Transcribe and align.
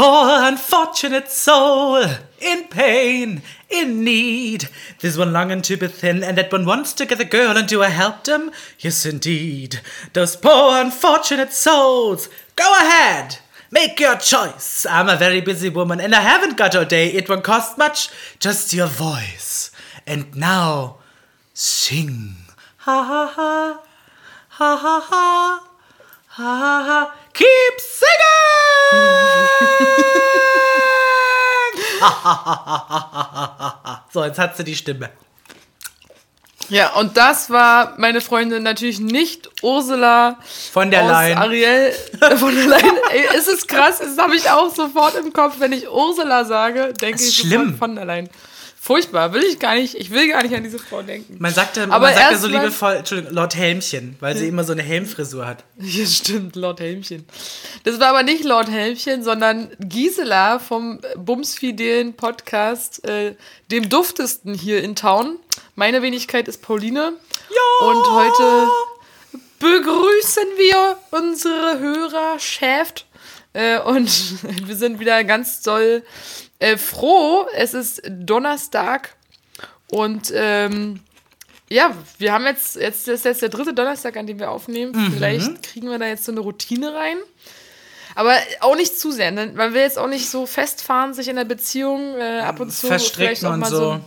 poor 0.00 0.30
unfortunate 0.48 1.30
soul 1.30 2.02
in 2.40 2.64
pain, 2.68 3.42
in 3.68 4.02
need. 4.02 4.66
This 5.00 5.18
one 5.18 5.30
longing 5.30 5.60
to 5.60 5.76
be 5.76 5.88
thin, 5.88 6.24
and 6.24 6.38
that 6.38 6.50
one 6.50 6.64
wants 6.64 6.94
to 6.94 7.04
get 7.04 7.18
the 7.18 7.24
girl, 7.26 7.54
and 7.54 7.68
do 7.68 7.82
I 7.82 7.90
help 7.90 8.24
them? 8.24 8.50
Yes, 8.78 9.04
indeed. 9.04 9.82
Those 10.14 10.36
poor 10.36 10.80
unfortunate 10.80 11.52
souls. 11.52 12.30
Go 12.56 12.72
ahead. 12.78 13.40
Make 13.70 14.00
your 14.00 14.16
choice. 14.16 14.86
I'm 14.88 15.10
a 15.10 15.16
very 15.16 15.42
busy 15.42 15.68
woman 15.68 16.00
and 16.00 16.14
I 16.14 16.22
haven't 16.22 16.56
got 16.56 16.74
all 16.74 16.86
day. 16.86 17.12
It 17.12 17.28
won't 17.28 17.44
cost 17.44 17.76
much. 17.76 18.08
Just 18.40 18.72
your 18.72 18.88
voice. 18.88 19.70
And 20.06 20.34
now, 20.34 20.96
sing. 21.54 22.34
Ha 22.78 23.04
ha 23.04 23.32
ha. 23.36 23.82
Ha 24.48 24.76
ha 24.76 25.00
ha. 25.00 25.68
Ha 26.26 26.56
ha 26.58 26.84
ha. 26.84 27.16
Keep 27.32 27.80
singing! 27.80 28.39
so, 34.12 34.24
jetzt 34.24 34.38
hat 34.38 34.56
sie 34.56 34.64
die 34.64 34.76
Stimme. 34.76 35.10
Ja, 36.70 36.92
und 36.94 37.16
das 37.16 37.50
war 37.50 37.94
meine 37.98 38.20
Freundin 38.20 38.62
natürlich 38.62 39.00
nicht 39.00 39.50
Ursula 39.60 40.38
von 40.72 40.90
der 40.90 41.04
Leyen. 41.04 41.36
Ariel 41.36 41.92
äh, 42.20 42.36
von 42.36 42.54
der 42.54 42.66
Leyen. 42.66 42.96
Ey, 43.10 43.24
es 43.36 43.48
ist 43.48 43.66
krass, 43.66 43.98
das 43.98 44.16
habe 44.16 44.36
ich 44.36 44.48
auch 44.48 44.72
sofort 44.72 45.16
im 45.16 45.32
Kopf, 45.32 45.56
wenn 45.58 45.72
ich 45.72 45.90
Ursula 45.90 46.44
sage, 46.44 46.92
denke 46.92 47.22
ich 47.22 47.38
schlimm. 47.38 47.76
von 47.76 47.96
der 47.96 48.04
Leyen. 48.04 48.30
Furchtbar, 48.82 49.34
will 49.34 49.42
ich 49.42 49.58
gar 49.58 49.74
nicht, 49.74 49.94
ich 49.94 50.10
will 50.10 50.26
gar 50.30 50.42
nicht 50.42 50.54
an 50.54 50.62
diese 50.62 50.78
Frau 50.78 51.02
denken. 51.02 51.36
Man 51.38 51.52
sagte, 51.52 51.82
Aber 51.82 52.06
man 52.06 52.14
sagte 52.14 52.38
so 52.38 52.46
liebevoll, 52.46 52.94
Entschuldigung, 52.94 53.34
Lord 53.34 53.54
Helmchen, 53.54 54.16
weil 54.20 54.34
sie 54.34 54.48
immer 54.48 54.64
so 54.64 54.72
eine 54.72 54.80
Helmfrisur 54.80 55.46
hat. 55.46 55.64
Ja, 55.78 56.06
stimmt, 56.06 56.56
Lord 56.56 56.80
Helmchen. 56.80 57.26
Das 57.84 58.00
war 58.00 58.08
aber 58.08 58.22
nicht 58.22 58.42
Lord 58.42 58.70
Helmchen, 58.70 59.22
sondern 59.22 59.70
Gisela 59.80 60.58
vom 60.58 60.98
Bumsfidelen 61.18 62.14
Podcast, 62.14 63.04
äh, 63.06 63.34
dem 63.70 63.90
duftesten 63.90 64.54
hier 64.54 64.82
in 64.82 64.96
Town. 64.96 65.36
Meine 65.74 66.00
Wenigkeit 66.00 66.48
ist 66.48 66.62
Pauline. 66.62 67.12
Ja. 67.50 67.86
Und 67.86 68.10
heute 68.12 68.66
begrüßen 69.58 70.44
wir 70.56 70.96
unsere 71.10 71.80
Hörer 71.80 72.38
Schäft. 72.38 73.04
Äh, 73.52 73.78
und 73.80 74.08
wir 74.66 74.74
sind 74.74 75.00
wieder 75.00 75.22
ganz 75.24 75.60
doll 75.60 76.02
äh, 76.60 76.76
froh. 76.76 77.46
Es 77.54 77.74
ist 77.74 78.02
Donnerstag 78.08 79.16
und 79.90 80.32
ähm, 80.34 81.00
ja, 81.68 81.94
wir 82.18 82.32
haben 82.32 82.44
jetzt, 82.46 82.76
jetzt 82.76 83.06
ist 83.08 83.24
jetzt 83.24 83.42
der 83.42 83.48
dritte 83.48 83.74
Donnerstag, 83.74 84.16
an 84.16 84.26
dem 84.26 84.38
wir 84.38 84.50
aufnehmen. 84.50 84.92
Mhm. 84.92 85.12
Vielleicht 85.12 85.62
kriegen 85.62 85.88
wir 85.88 85.98
da 85.98 86.06
jetzt 86.06 86.24
so 86.24 86.32
eine 86.32 86.40
Routine 86.40 86.94
rein. 86.94 87.16
Aber 88.16 88.34
auch 88.60 88.74
nicht 88.74 88.98
zu 88.98 89.12
sehr. 89.12 89.30
Ne? 89.30 89.52
Man 89.54 89.72
will 89.72 89.82
jetzt 89.82 89.98
auch 89.98 90.08
nicht 90.08 90.28
so 90.28 90.46
festfahren, 90.46 91.14
sich 91.14 91.28
in 91.28 91.36
der 91.36 91.44
Beziehung 91.44 92.16
äh, 92.18 92.40
ab 92.40 92.58
und 92.58 92.72
zu 92.72 92.88
vielleicht 92.88 93.44
auch 93.44 93.56
mal 93.56 93.70
so. 93.70 93.76
so. 93.78 94.00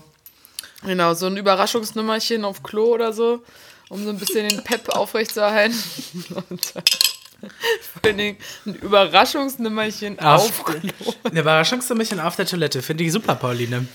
Genau, 0.85 1.13
so 1.13 1.27
ein 1.27 1.37
Überraschungsnummerchen 1.37 2.43
auf 2.43 2.61
Klo 2.61 2.93
oder 2.93 3.13
so, 3.13 3.41
um 3.87 4.03
so 4.03 4.09
ein 4.09 4.17
bisschen 4.17 4.49
den 4.49 4.63
Pep 4.63 4.89
aufrechtzuerhalten. 4.89 5.81
Vor 7.49 8.01
allen 8.03 8.17
Dingen 8.17 8.37
ein 8.65 8.75
Überraschungsnummerchen 8.75 10.19
auf. 10.19 10.63
Ein 11.23 11.37
Überraschungsnummerchen 11.37 12.19
auf 12.19 12.35
der 12.35 12.45
Toilette. 12.45 12.81
Finde 12.81 13.03
ich 13.03 13.11
super, 13.11 13.35
Pauline. 13.35 13.87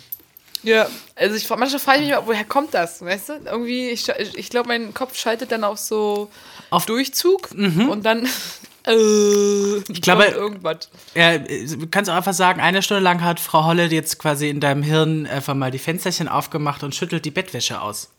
Ja, 0.62 0.88
also 1.14 1.36
ich, 1.36 1.48
manchmal 1.48 1.78
frage 1.78 2.02
ich 2.02 2.08
mich, 2.08 2.19
woher 2.24 2.44
kommt 2.44 2.74
das, 2.74 3.00
weißt 3.00 3.28
du? 3.28 3.32
Irgendwie, 3.46 3.91
ich, 3.91 4.08
ich 4.08 4.50
glaube, 4.50 4.69
mein 4.69 4.92
Kopf 4.92 5.16
schaltet 5.16 5.52
dann 5.52 5.64
auf 5.64 5.78
so 5.78 6.30
auf 6.70 6.84
Durchzug 6.84 7.54
mhm. 7.54 7.88
und 7.88 8.04
dann 8.04 8.26
äh, 8.86 9.76
ich 9.88 10.02
glaube, 10.02 10.24
irgendwas. 10.24 10.91
Ja, 11.14 11.38
du 11.38 11.86
kannst 11.91 12.10
auch 12.10 12.16
einfach 12.16 12.34
sagen, 12.34 12.60
eine 12.60 12.82
Stunde 12.82 13.02
lang 13.02 13.22
hat 13.22 13.41
Frau 13.41 13.64
Holle 13.64 13.86
jetzt 13.86 14.19
quasi 14.19 14.48
in 14.48 14.60
deinem 14.60 14.82
Hirn 14.82 15.26
einfach 15.26 15.54
mal 15.54 15.70
die 15.70 15.78
Fensterchen 15.78 16.28
aufgemacht 16.28 16.82
und 16.82 16.94
schüttelt 16.94 17.24
die 17.24 17.30
Bettwäsche 17.30 17.80
aus. 17.80 18.10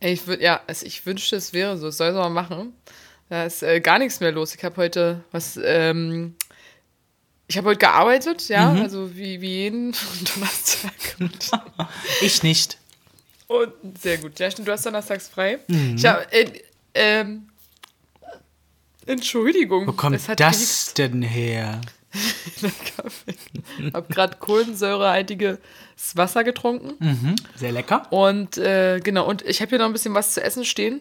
Ich 0.00 0.26
würde, 0.26 0.42
ja, 0.42 0.60
also 0.66 0.84
ich 0.84 1.06
wünschte, 1.06 1.36
es 1.36 1.52
wäre 1.52 1.76
so. 1.76 1.86
Das 1.86 1.98
soll 1.98 2.12
sie 2.12 2.18
mal 2.18 2.30
machen. 2.30 2.72
Da 3.28 3.44
ist 3.44 3.62
äh, 3.62 3.80
gar 3.80 3.98
nichts 3.98 4.20
mehr 4.20 4.32
los. 4.32 4.54
Ich 4.54 4.64
habe 4.64 4.76
heute 4.76 5.24
was, 5.30 5.58
ähm, 5.62 6.34
ich 7.46 7.56
habe 7.56 7.68
heute 7.68 7.78
gearbeitet, 7.78 8.48
ja, 8.48 8.70
mhm. 8.70 8.82
also 8.82 9.14
wie, 9.16 9.40
wie 9.40 9.54
jeden 9.62 9.94
Donnerstag. 10.34 10.92
ich 12.20 12.42
nicht. 12.42 12.78
Und 13.46 13.72
sehr 14.00 14.18
gut. 14.18 14.38
Ja, 14.38 14.50
stimmt, 14.50 14.68
du 14.68 14.72
hast 14.72 14.86
donnerstags 14.86 15.28
frei. 15.28 15.58
Mhm. 15.68 15.96
Ich 15.96 16.06
habe, 16.06 16.30
äh, 16.32 16.62
ähm, 16.94 17.48
Entschuldigung. 19.06 19.86
Wo 19.86 19.92
kommt 19.92 20.18
das, 20.36 20.94
denn 20.94 21.22
her? 21.22 21.80
ich 22.62 23.94
habe 23.94 24.06
gerade 24.08 24.36
kohlensäurehaltiges 24.38 25.58
Wasser 26.14 26.44
getrunken. 26.44 26.94
Mhm, 26.98 27.36
sehr 27.56 27.72
lecker. 27.72 28.06
Und 28.10 28.58
äh, 28.58 29.00
genau, 29.00 29.26
und 29.26 29.42
ich 29.42 29.60
habe 29.60 29.70
hier 29.70 29.78
noch 29.78 29.86
ein 29.86 29.92
bisschen 29.92 30.14
was 30.14 30.34
zu 30.34 30.42
essen 30.42 30.64
stehen. 30.64 31.00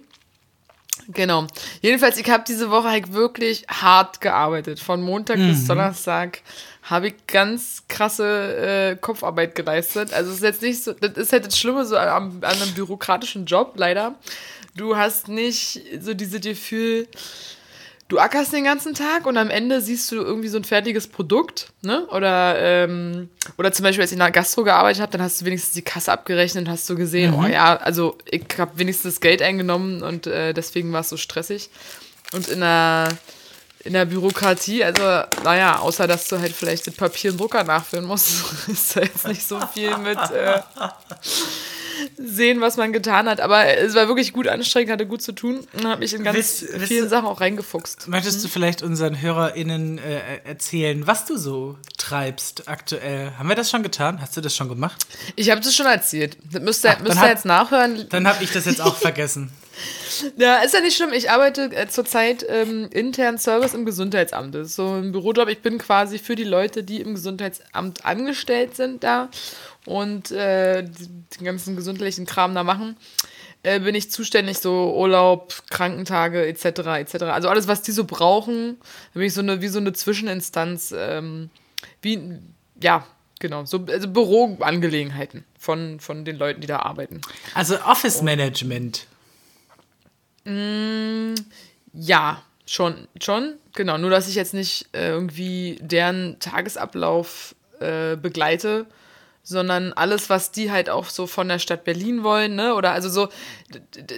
Genau. 1.07 1.47
Jedenfalls, 1.81 2.17
ich 2.17 2.29
habe 2.29 2.44
diese 2.47 2.69
Woche 2.72 2.89
halt 2.89 3.13
wirklich 3.13 3.66
hart 3.67 4.22
gearbeitet. 4.22 4.79
Von 4.79 5.01
Montag 5.01 5.38
mhm. 5.38 5.50
bis 5.50 5.67
Donnerstag 5.67 6.41
habe 6.84 7.07
ich 7.07 7.28
ganz 7.28 7.84
krasse 7.88 8.91
äh, 8.91 8.95
Kopfarbeit 8.95 9.56
geleistet. 9.56 10.13
Also 10.13 10.31
es 10.31 10.38
ist 10.38 10.44
jetzt 10.44 10.61
nicht 10.61 10.84
so, 10.84 10.94
das 10.94 11.11
ist 11.13 11.34
halt 11.34 11.45
das 11.45 11.57
Schlimme 11.57 11.85
so 11.85 11.97
an, 11.97 12.40
an 12.41 12.44
einem 12.44 12.73
bürokratischen 12.73 13.45
Job, 13.45 13.73
leider. 13.75 14.16
Du 14.75 14.95
hast 14.95 15.28
nicht 15.28 15.81
so 16.00 16.13
diese 16.13 16.40
Gefühl, 16.40 17.07
du 18.11 18.19
ackerst 18.19 18.51
den 18.51 18.66
ganzen 18.66 18.94
Tag 18.94 19.25
und 19.25 19.38
am 19.38 19.49
Ende 19.49 19.79
siehst 19.79 20.11
du 20.11 20.17
irgendwie 20.17 20.49
so 20.49 20.57
ein 20.57 20.66
fertiges 20.66 21.07
Produkt, 21.07 21.72
ne? 21.81 22.05
Oder, 22.07 22.59
ähm, 22.59 23.29
oder 23.57 23.72
zum 23.72 23.83
Beispiel, 23.83 24.01
als 24.01 24.11
ich 24.11 24.16
in 24.16 24.19
der 24.19 24.31
Gastro 24.31 24.66
gearbeitet 24.66 25.01
habe, 25.01 25.13
dann 25.13 25.22
hast 25.22 25.39
du 25.39 25.45
wenigstens 25.45 25.73
die 25.73 25.81
Kasse 25.81 26.11
abgerechnet 26.11 26.66
und 26.66 26.72
hast 26.72 26.89
du 26.89 26.95
gesehen, 26.95 27.31
mhm. 27.31 27.39
oh 27.39 27.47
ja, 27.47 27.77
also 27.77 28.17
ich 28.29 28.44
habe 28.57 28.77
wenigstens 28.77 29.16
das 29.16 29.22
Geld 29.22 29.41
eingenommen 29.41 30.03
und 30.03 30.27
äh, 30.27 30.53
deswegen 30.53 30.91
war 30.91 31.01
es 31.01 31.09
so 31.09 31.16
stressig. 31.16 31.69
Und 32.33 32.49
in 32.49 32.59
der, 32.59 33.07
in 33.85 33.94
der 33.94 34.03
Bürokratie, 34.03 34.83
also 34.83 35.03
naja, 35.45 35.79
außer 35.79 36.05
dass 36.05 36.28
du 36.28 36.38
halt 36.38 36.53
vielleicht 36.53 36.88
den 36.88 36.93
Papier 36.93 37.31
und 37.31 37.39
Drucker 37.39 37.63
nachführen 37.63 38.03
musst, 38.03 38.43
ist 38.67 38.93
da 38.97 39.01
jetzt 39.01 39.25
nicht 39.25 39.47
so 39.47 39.57
viel 39.73 39.95
mit. 39.97 40.19
Äh, 40.31 40.59
sehen, 42.18 42.62
was 42.62 42.78
man 42.78 42.94
getan 42.94 43.28
hat. 43.28 43.40
Aber 43.40 43.66
es 43.66 43.96
war 43.96 44.07
wirklich 44.07 44.34
gut 44.34 44.47
anstrengend, 44.47 44.91
hatte 44.91 45.06
gut 45.06 45.22
zu 45.22 45.31
tun 45.31 45.68
und 45.74 45.85
habe 45.85 46.00
mich 46.00 46.13
in 46.13 46.24
ganz 46.24 46.38
Wiss, 46.38 46.66
vielen 46.88 47.09
Sachen 47.09 47.28
auch 47.28 47.41
reingefuchst. 47.41 48.07
Möchtest 48.07 48.40
mhm. 48.40 48.44
du 48.44 48.47
vielleicht 48.50 48.81
unseren 48.81 49.22
HörerInnen 49.22 49.97
äh, 49.97 50.41
erzählen, 50.44 51.06
was 51.07 51.25
du 51.25 51.38
so 51.38 51.78
treibst 51.97 52.68
aktuell? 52.68 53.31
Haben 53.38 53.50
wir 53.50 53.56
das 53.56 53.69
schon 53.69 53.84
getan? 53.84 54.22
Hast 54.22 54.35
du 54.38 54.41
das 54.41 54.56
schon 54.56 54.69
gemacht? 54.69 55.06
Ich 55.35 55.50
habe 55.50 55.62
das 55.62 55.75
schon 55.75 55.85
erzählt. 55.85 56.38
Das 56.52 56.62
müsst 56.62 56.85
ihr, 56.85 56.91
Ach, 56.91 57.02
müsst 57.02 57.22
ihr 57.22 57.28
jetzt 57.28 57.46
nachhören. 57.46 58.08
Dann 58.09 58.28
habe 58.28 58.44
ich 58.44 58.52
das 58.52 58.66
jetzt 58.66 58.81
auch 58.81 58.96
vergessen. 58.96 59.52
Ja, 60.38 60.58
ist 60.58 60.73
ja 60.73 60.81
nicht 60.81 60.96
schlimm. 60.96 61.13
Ich 61.13 61.31
arbeite 61.31 61.72
äh, 61.75 61.88
zurzeit 61.88 62.46
ähm, 62.47 62.90
intern 62.91 63.38
Service 63.38 63.73
im 63.73 63.85
Gesundheitsamt. 63.85 64.53
Das 64.53 64.68
ist 64.68 64.75
so 64.75 64.94
ein 64.94 65.12
Bürojob. 65.12 65.50
Ich 65.50 65.62
bin 65.62 65.78
quasi 65.78 66.19
für 66.19 66.35
die 66.35 66.44
Leute, 66.44 66.84
die 66.84 67.02
im 67.02 67.16
Gesundheitsamt 67.16 68.06
angestellt 68.06 68.75
sind, 68.75 69.03
da 69.03 69.29
und 69.86 70.31
äh, 70.31 70.84
den 70.84 71.46
ganzen 71.46 71.75
gesundheitlichen 71.75 72.25
Kram 72.25 72.53
da 72.53 72.64
machen, 72.64 72.97
äh, 73.64 73.80
bin 73.80 73.96
ich 73.96 74.12
zuständig, 74.12 74.59
so 74.59 74.96
Urlaub, 74.96 75.64
Krankentage 75.69 76.46
etc. 76.46 76.66
etc. 76.66 77.24
Also 77.24 77.50
alles, 77.50 77.68
was 77.68 77.81
die 77.81 77.91
so 77.91 78.06
brauchen, 78.06 78.78
bin 79.14 79.24
ich 79.24 79.34
so 79.34 79.41
eine, 79.41 79.62
wie 79.62 79.68
so 79.68 79.80
eine 79.80 79.94
Zwischeninstanz, 79.94 80.94
ähm, 80.97 81.50
wie, 82.02 82.40
ja, 82.81 83.06
genau, 83.40 83.66
so 83.66 83.86
also 83.88 84.08
Büroangelegenheiten 84.08 85.46
von, 85.59 86.00
von 86.00 86.25
den 86.25 86.38
Leuten, 86.38 86.62
die 86.62 86.68
da 86.68 86.80
arbeiten. 86.80 87.22
Also 87.53 87.80
Office 87.81 88.22
Management. 88.22 89.06
Mm, 90.46 91.36
ja, 91.94 92.41
schon, 92.66 93.08
schon, 93.22 93.56
genau. 93.74 93.97
Nur, 93.97 94.09
dass 94.09 94.28
ich 94.28 94.36
jetzt 94.36 94.53
nicht 94.53 94.88
äh, 94.94 95.09
irgendwie 95.09 95.78
deren 95.81 96.40
Tagesablauf 96.40 97.55
äh, 97.79 98.16
begleite, 98.16 98.88
sondern 99.52 99.94
alles, 99.94 100.30
was 100.30 100.52
die 100.52 100.72
halt 100.72 100.90
auch 100.90 101.09
so 101.09 101.28
von 101.28 101.48
der 101.48 101.59
Stadt 101.59 101.84
Berlin 101.84 102.24
wollen, 102.24 102.56
ne? 102.56 102.74
Oder 102.74 102.92
also 102.92 103.09
so, 103.09 103.30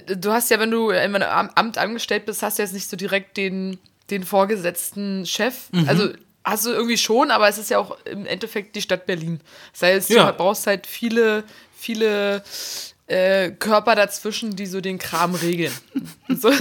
du 0.08 0.32
hast 0.32 0.50
ja, 0.50 0.60
wenn 0.60 0.72
du 0.72 0.92
im 0.92 1.16
Amt 1.16 1.78
angestellt 1.78 2.26
bist, 2.26 2.42
hast 2.42 2.58
du 2.58 2.64
jetzt 2.64 2.74
nicht 2.74 2.90
so 2.90 2.96
direkt 2.96 3.36
den, 3.36 3.80
den 4.10 4.24
vorgesetzten 4.24 5.26
Chef. 5.26 5.70
Mhm. 5.72 5.90
Also 5.90 6.10
hast 6.44 6.66
du 6.66 6.72
irgendwie 6.72 6.98
schon, 6.98 7.32
aber 7.32 7.48
es 7.50 7.58
ist 7.58 7.70
ja 7.70 7.80
auch 7.80 7.98
im 8.06 8.26
Endeffekt 8.26 8.76
die 8.76 8.82
Stadt 8.82 9.06
Berlin. 9.06 9.40
Das 9.74 9.82
heißt, 9.82 10.10
ja. 10.10 10.32
du 10.32 10.38
brauchst 10.38 10.68
halt 10.68 10.88
viele, 10.88 11.44
viele 11.76 12.44
äh, 13.08 13.52
Körper 13.52 13.96
dazwischen, 13.96 14.56
die 14.56 14.66
so 14.66 14.82
den 14.82 15.00
Kram 15.00 15.36
regeln. 15.36 15.74
so. 16.30 16.52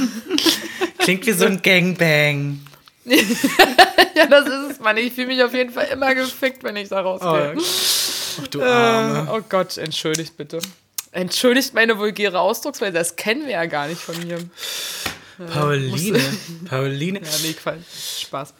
Klingt 0.99 1.27
wie 1.27 1.33
so 1.33 1.47
ein 1.47 1.63
Gangbang. 1.63 2.61
ja, 3.05 4.27
das 4.27 4.47
ist 4.47 4.71
es, 4.71 4.81
Mann. 4.81 4.97
Ich 4.97 5.13
fühle 5.13 5.27
mich 5.29 5.43
auf 5.43 5.53
jeden 5.53 5.73
Fall 5.73 5.89
immer 5.93 6.15
gefickt, 6.15 6.63
wenn 6.63 6.77
ich 6.77 6.89
da 6.89 7.01
rausgehe. 7.01 7.55
Oh, 7.57 7.61
Ach, 8.40 8.46
du 8.49 8.62
Arme. 8.62 9.29
Äh, 9.29 9.34
oh 9.34 9.43
Gott, 9.49 9.76
entschuldigt 9.79 10.37
bitte. 10.37 10.58
Entschuldigt 11.12 11.75
meine 11.75 11.99
vulgäre 11.99 12.40
Ausdrucksweise, 12.40 12.93
das 12.93 13.17
kennen 13.17 13.43
wir 13.44 13.52
ja 13.52 13.67
gar 13.67 13.87
nicht 13.88 14.00
von 14.00 14.19
mir. 14.26 14.38
Pauline. 15.52 16.20
Pauline. 16.69 17.20
Ja, 17.20 17.29
nee, 17.43 17.52
Quatsch. 17.52 18.23
Spaß. 18.23 18.55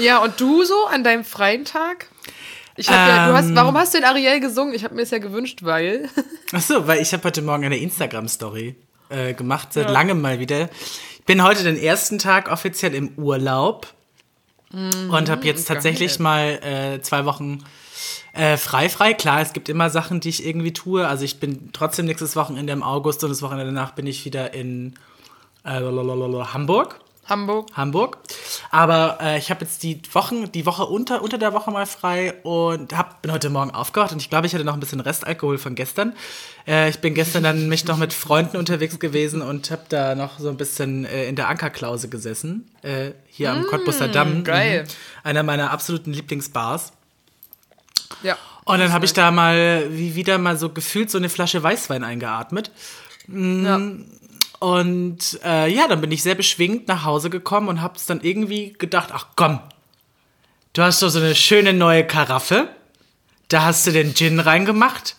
Ja, 0.00 0.18
und 0.18 0.40
du 0.40 0.64
so 0.64 0.86
an 0.86 1.04
deinem 1.04 1.24
freien 1.24 1.64
Tag? 1.64 2.06
Ich 2.76 2.88
hab 2.90 3.08
ja, 3.08 3.28
du 3.28 3.34
hast, 3.34 3.46
Ähm. 3.46 3.56
warum 3.56 3.76
hast 3.76 3.94
du 3.94 3.98
den 3.98 4.04
Ariel 4.04 4.40
gesungen? 4.40 4.74
Ich 4.74 4.84
habe 4.84 4.94
mir 4.94 5.02
es 5.02 5.10
ja 5.10 5.18
gewünscht, 5.18 5.60
weil. 5.62 6.08
Ach 6.52 6.60
so, 6.60 6.86
weil 6.86 7.00
ich 7.00 7.12
habe 7.12 7.24
heute 7.24 7.40
Morgen 7.42 7.64
eine 7.64 7.78
Instagram-Story 7.78 8.76
äh, 9.08 9.34
gemacht, 9.34 9.72
seit 9.72 9.90
langem 9.90 10.20
mal 10.20 10.38
wieder. 10.38 10.68
Ich 11.18 11.24
bin 11.24 11.42
heute 11.42 11.64
den 11.64 11.78
ersten 11.78 12.18
Tag 12.18 12.50
offiziell 12.50 12.94
im 12.94 13.12
Urlaub 13.16 13.92
und 14.72 15.30
habe 15.30 15.46
jetzt 15.46 15.66
tatsächlich 15.68 16.18
mal 16.18 16.60
äh, 16.62 17.00
zwei 17.00 17.24
Wochen 17.24 17.64
äh, 18.32 18.56
frei 18.56 18.88
frei. 18.88 19.14
Klar, 19.14 19.40
es 19.40 19.52
gibt 19.52 19.68
immer 19.68 19.90
Sachen, 19.90 20.20
die 20.20 20.28
ich 20.28 20.46
irgendwie 20.46 20.72
tue. 20.72 21.06
Also 21.06 21.24
ich 21.24 21.40
bin 21.40 21.70
trotzdem 21.72 22.06
nächstes 22.06 22.36
Wochenende 22.36 22.72
im 22.72 22.82
August 22.82 23.22
und 23.24 23.30
das 23.30 23.42
Wochenende 23.42 23.66
danach 23.66 23.92
bin 23.92 24.06
ich 24.06 24.24
wieder 24.24 24.54
in 24.54 24.94
äh, 25.64 25.80
Hamburg. 25.80 27.00
Hamburg. 27.28 27.68
Hamburg. 27.74 28.18
Aber 28.70 29.18
äh, 29.20 29.38
ich 29.38 29.50
habe 29.50 29.64
jetzt 29.64 29.82
die 29.82 30.00
Wochen, 30.12 30.50
die 30.52 30.64
Woche 30.64 30.84
unter, 30.84 31.22
unter 31.22 31.38
der 31.38 31.52
Woche 31.52 31.70
mal 31.70 31.86
frei 31.86 32.34
und 32.44 32.96
hab, 32.96 33.22
bin 33.22 33.32
heute 33.32 33.50
Morgen 33.50 33.72
aufgewacht 33.72 34.12
und 34.12 34.22
ich 34.22 34.30
glaube, 34.30 34.46
ich 34.46 34.54
hatte 34.54 34.64
noch 34.64 34.74
ein 34.74 34.80
bisschen 34.80 35.00
Restalkohol 35.00 35.58
von 35.58 35.74
gestern. 35.74 36.14
Äh, 36.66 36.88
ich 36.88 37.00
bin 37.00 37.14
gestern 37.14 37.42
dann 37.42 37.68
mich 37.68 37.84
noch 37.84 37.96
mit 37.96 38.12
Freunden 38.12 38.56
unterwegs 38.56 38.98
gewesen 39.00 39.42
und 39.42 39.70
habe 39.70 39.82
da 39.88 40.14
noch 40.14 40.38
so 40.38 40.48
ein 40.48 40.56
bisschen 40.56 41.04
äh, 41.04 41.28
in 41.28 41.34
der 41.34 41.48
Ankerklause 41.48 42.08
gesessen, 42.08 42.70
äh, 42.82 43.10
hier 43.26 43.52
am 43.52 43.64
Cottbusser 43.64 44.08
Damm. 44.08 44.44
geil. 44.44 44.84
Mhm. 44.84 44.88
Einer 45.24 45.42
meiner 45.42 45.72
absoluten 45.72 46.12
Lieblingsbars. 46.12 46.92
Ja. 48.22 48.36
Und 48.64 48.80
dann 48.80 48.92
habe 48.92 49.04
ich 49.04 49.12
da 49.12 49.30
mal 49.30 49.86
wie 49.90 50.14
wieder 50.14 50.38
mal 50.38 50.56
so 50.56 50.70
gefühlt 50.70 51.10
so 51.10 51.18
eine 51.18 51.28
Flasche 51.28 51.62
Weißwein 51.62 52.02
eingeatmet. 52.02 52.70
ja. 53.28 53.80
Und 54.58 55.38
äh, 55.44 55.70
ja, 55.70 55.86
dann 55.86 56.00
bin 56.00 56.10
ich 56.10 56.22
sehr 56.22 56.34
beschwingt 56.34 56.88
nach 56.88 57.04
Hause 57.04 57.28
gekommen 57.30 57.68
und 57.68 57.82
hab's 57.82 58.06
dann 58.06 58.20
irgendwie 58.22 58.72
gedacht, 58.72 59.10
ach 59.12 59.26
komm, 59.36 59.60
du 60.72 60.82
hast 60.82 61.02
doch 61.02 61.10
so 61.10 61.18
eine 61.18 61.34
schöne 61.34 61.72
neue 61.72 62.06
Karaffe. 62.06 62.68
Da 63.48 63.62
hast 63.62 63.86
du 63.86 63.92
den 63.92 64.14
Gin 64.14 64.40
reingemacht. 64.40 65.16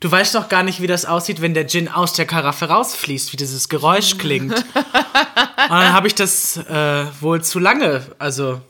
Du 0.00 0.10
weißt 0.10 0.36
doch 0.36 0.48
gar 0.48 0.62
nicht, 0.62 0.80
wie 0.80 0.86
das 0.86 1.04
aussieht, 1.04 1.40
wenn 1.40 1.54
der 1.54 1.66
Gin 1.66 1.88
aus 1.88 2.12
der 2.12 2.24
Karaffe 2.24 2.66
rausfließt, 2.66 3.32
wie 3.32 3.36
dieses 3.36 3.68
Geräusch 3.68 4.16
klingt. 4.16 4.54
und 4.54 4.64
dann 5.70 5.92
habe 5.92 6.06
ich 6.06 6.14
das 6.14 6.56
äh, 6.56 7.06
wohl 7.20 7.42
zu 7.42 7.58
lange, 7.58 8.06
also 8.18 8.60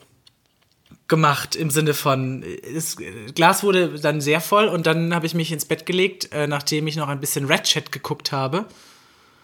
gemacht 1.08 1.56
im 1.56 1.70
Sinne 1.70 1.94
von, 1.94 2.44
das 2.74 2.96
Glas 3.34 3.62
wurde 3.62 3.98
dann 3.98 4.20
sehr 4.20 4.40
voll 4.40 4.68
und 4.68 4.86
dann 4.86 5.14
habe 5.14 5.26
ich 5.26 5.34
mich 5.34 5.50
ins 5.50 5.64
Bett 5.64 5.86
gelegt, 5.86 6.30
äh, 6.32 6.46
nachdem 6.46 6.86
ich 6.86 6.96
noch 6.96 7.08
ein 7.08 7.18
bisschen 7.20 7.46
Ratchet 7.46 7.90
geguckt 7.92 8.30
habe. 8.32 8.66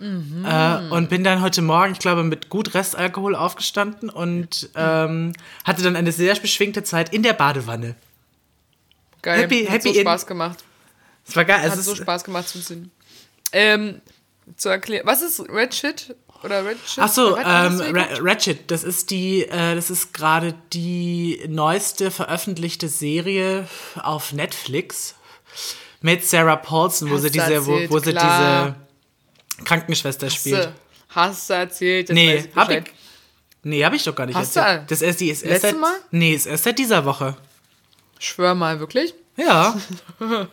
Äh, 0.00 0.78
und 0.90 1.08
bin 1.08 1.25
dann 1.25 1.40
heute 1.40 1.62
Morgen, 1.62 1.93
ich 1.93 1.99
glaube, 1.99 2.25
mit 2.25 2.50
gut 2.50 2.75
Restalkohol 2.75 3.34
aufgestanden 3.34 4.11
und 4.11 4.69
ähm, 4.75 5.32
hatte 5.64 5.82
dann 5.82 5.96
eine 5.96 6.12
sehr 6.12 6.34
beschwingte 6.34 6.82
Zeit 6.82 7.14
in 7.14 7.22
der 7.22 7.32
Badewanne. 7.32 7.94
Geil. 9.22 9.43
Happy- 9.43 9.64
Hat 9.64 9.72
happy 9.75 9.88
so 9.94 9.94
in- 9.94 10.02
Spaß 10.02 10.26
gemacht. 10.26 10.58
Es 11.26 11.34
war 11.37 11.46
geil. 11.46 11.62
Hat 11.70 11.78
Es 11.78 11.84
so 11.87 11.94
Spaß 11.94 12.25
gemacht 12.25 12.49
zu 12.49 12.58
sehen. 12.58 12.90
Ähm, 13.52 14.02
zu 14.56 14.69
erklären. 14.69 15.06
Was 15.06 15.22
ist 15.22 15.40
Red 15.49 15.75
Shit? 15.75 16.14
Oder 16.44 16.64
Red 16.64 16.76
Shit? 16.87 16.99
Ach 16.99 17.08
so, 17.08 17.32
Was 17.32 17.41
ähm, 17.41 17.96
hast? 17.96 18.23
Ratchet, 18.23 18.70
das 18.70 18.85
ist 18.85 19.11
die, 19.11 19.44
äh, 19.44 19.75
das 19.75 19.88
ist 19.88 20.12
gerade 20.12 20.55
die 20.73 21.41
neueste 21.49 22.11
veröffentlichte 22.11 22.88
Serie 22.88 23.67
auf 24.02 24.32
Netflix 24.32 25.14
mit 26.02 26.23
Sarah 26.25 26.56
Paulson, 26.56 27.11
wo 27.11 27.14
Hast 27.14 27.23
sie 27.23 27.31
diese, 27.31 27.67
wo, 27.67 27.73
wo 27.88 27.99
sie 27.99 28.12
diese 28.12 28.75
Krankenschwester 29.64 30.29
spielt. 30.29 30.70
Hast 31.08 31.49
du 31.49 31.55
erzählt? 31.55 32.11
Jetzt 32.11 32.14
Nee, 32.14 32.44
hab 32.55 32.70
ich. 32.70 32.85
Nee, 33.62 33.82
habe 33.82 33.96
ich 33.96 34.05
doch 34.05 34.14
gar 34.14 34.26
nicht 34.26 34.37
Hast 34.37 34.55
erzählt. 34.56 34.82
du? 34.82 34.87
Das 34.88 35.00
ist 35.00 35.20
die 35.20 35.31
ist 35.31 35.43
erst 35.43 35.62
seit, 35.62 35.81
Mal? 35.81 35.94
Nee, 36.11 36.35
ist 36.35 36.44
erst 36.44 36.64
seit 36.64 36.79
dieser 36.79 37.06
Woche. 37.06 37.37
Schwör 38.19 38.55
mal, 38.55 38.79
wirklich. 38.81 39.14
Ja. 39.37 39.75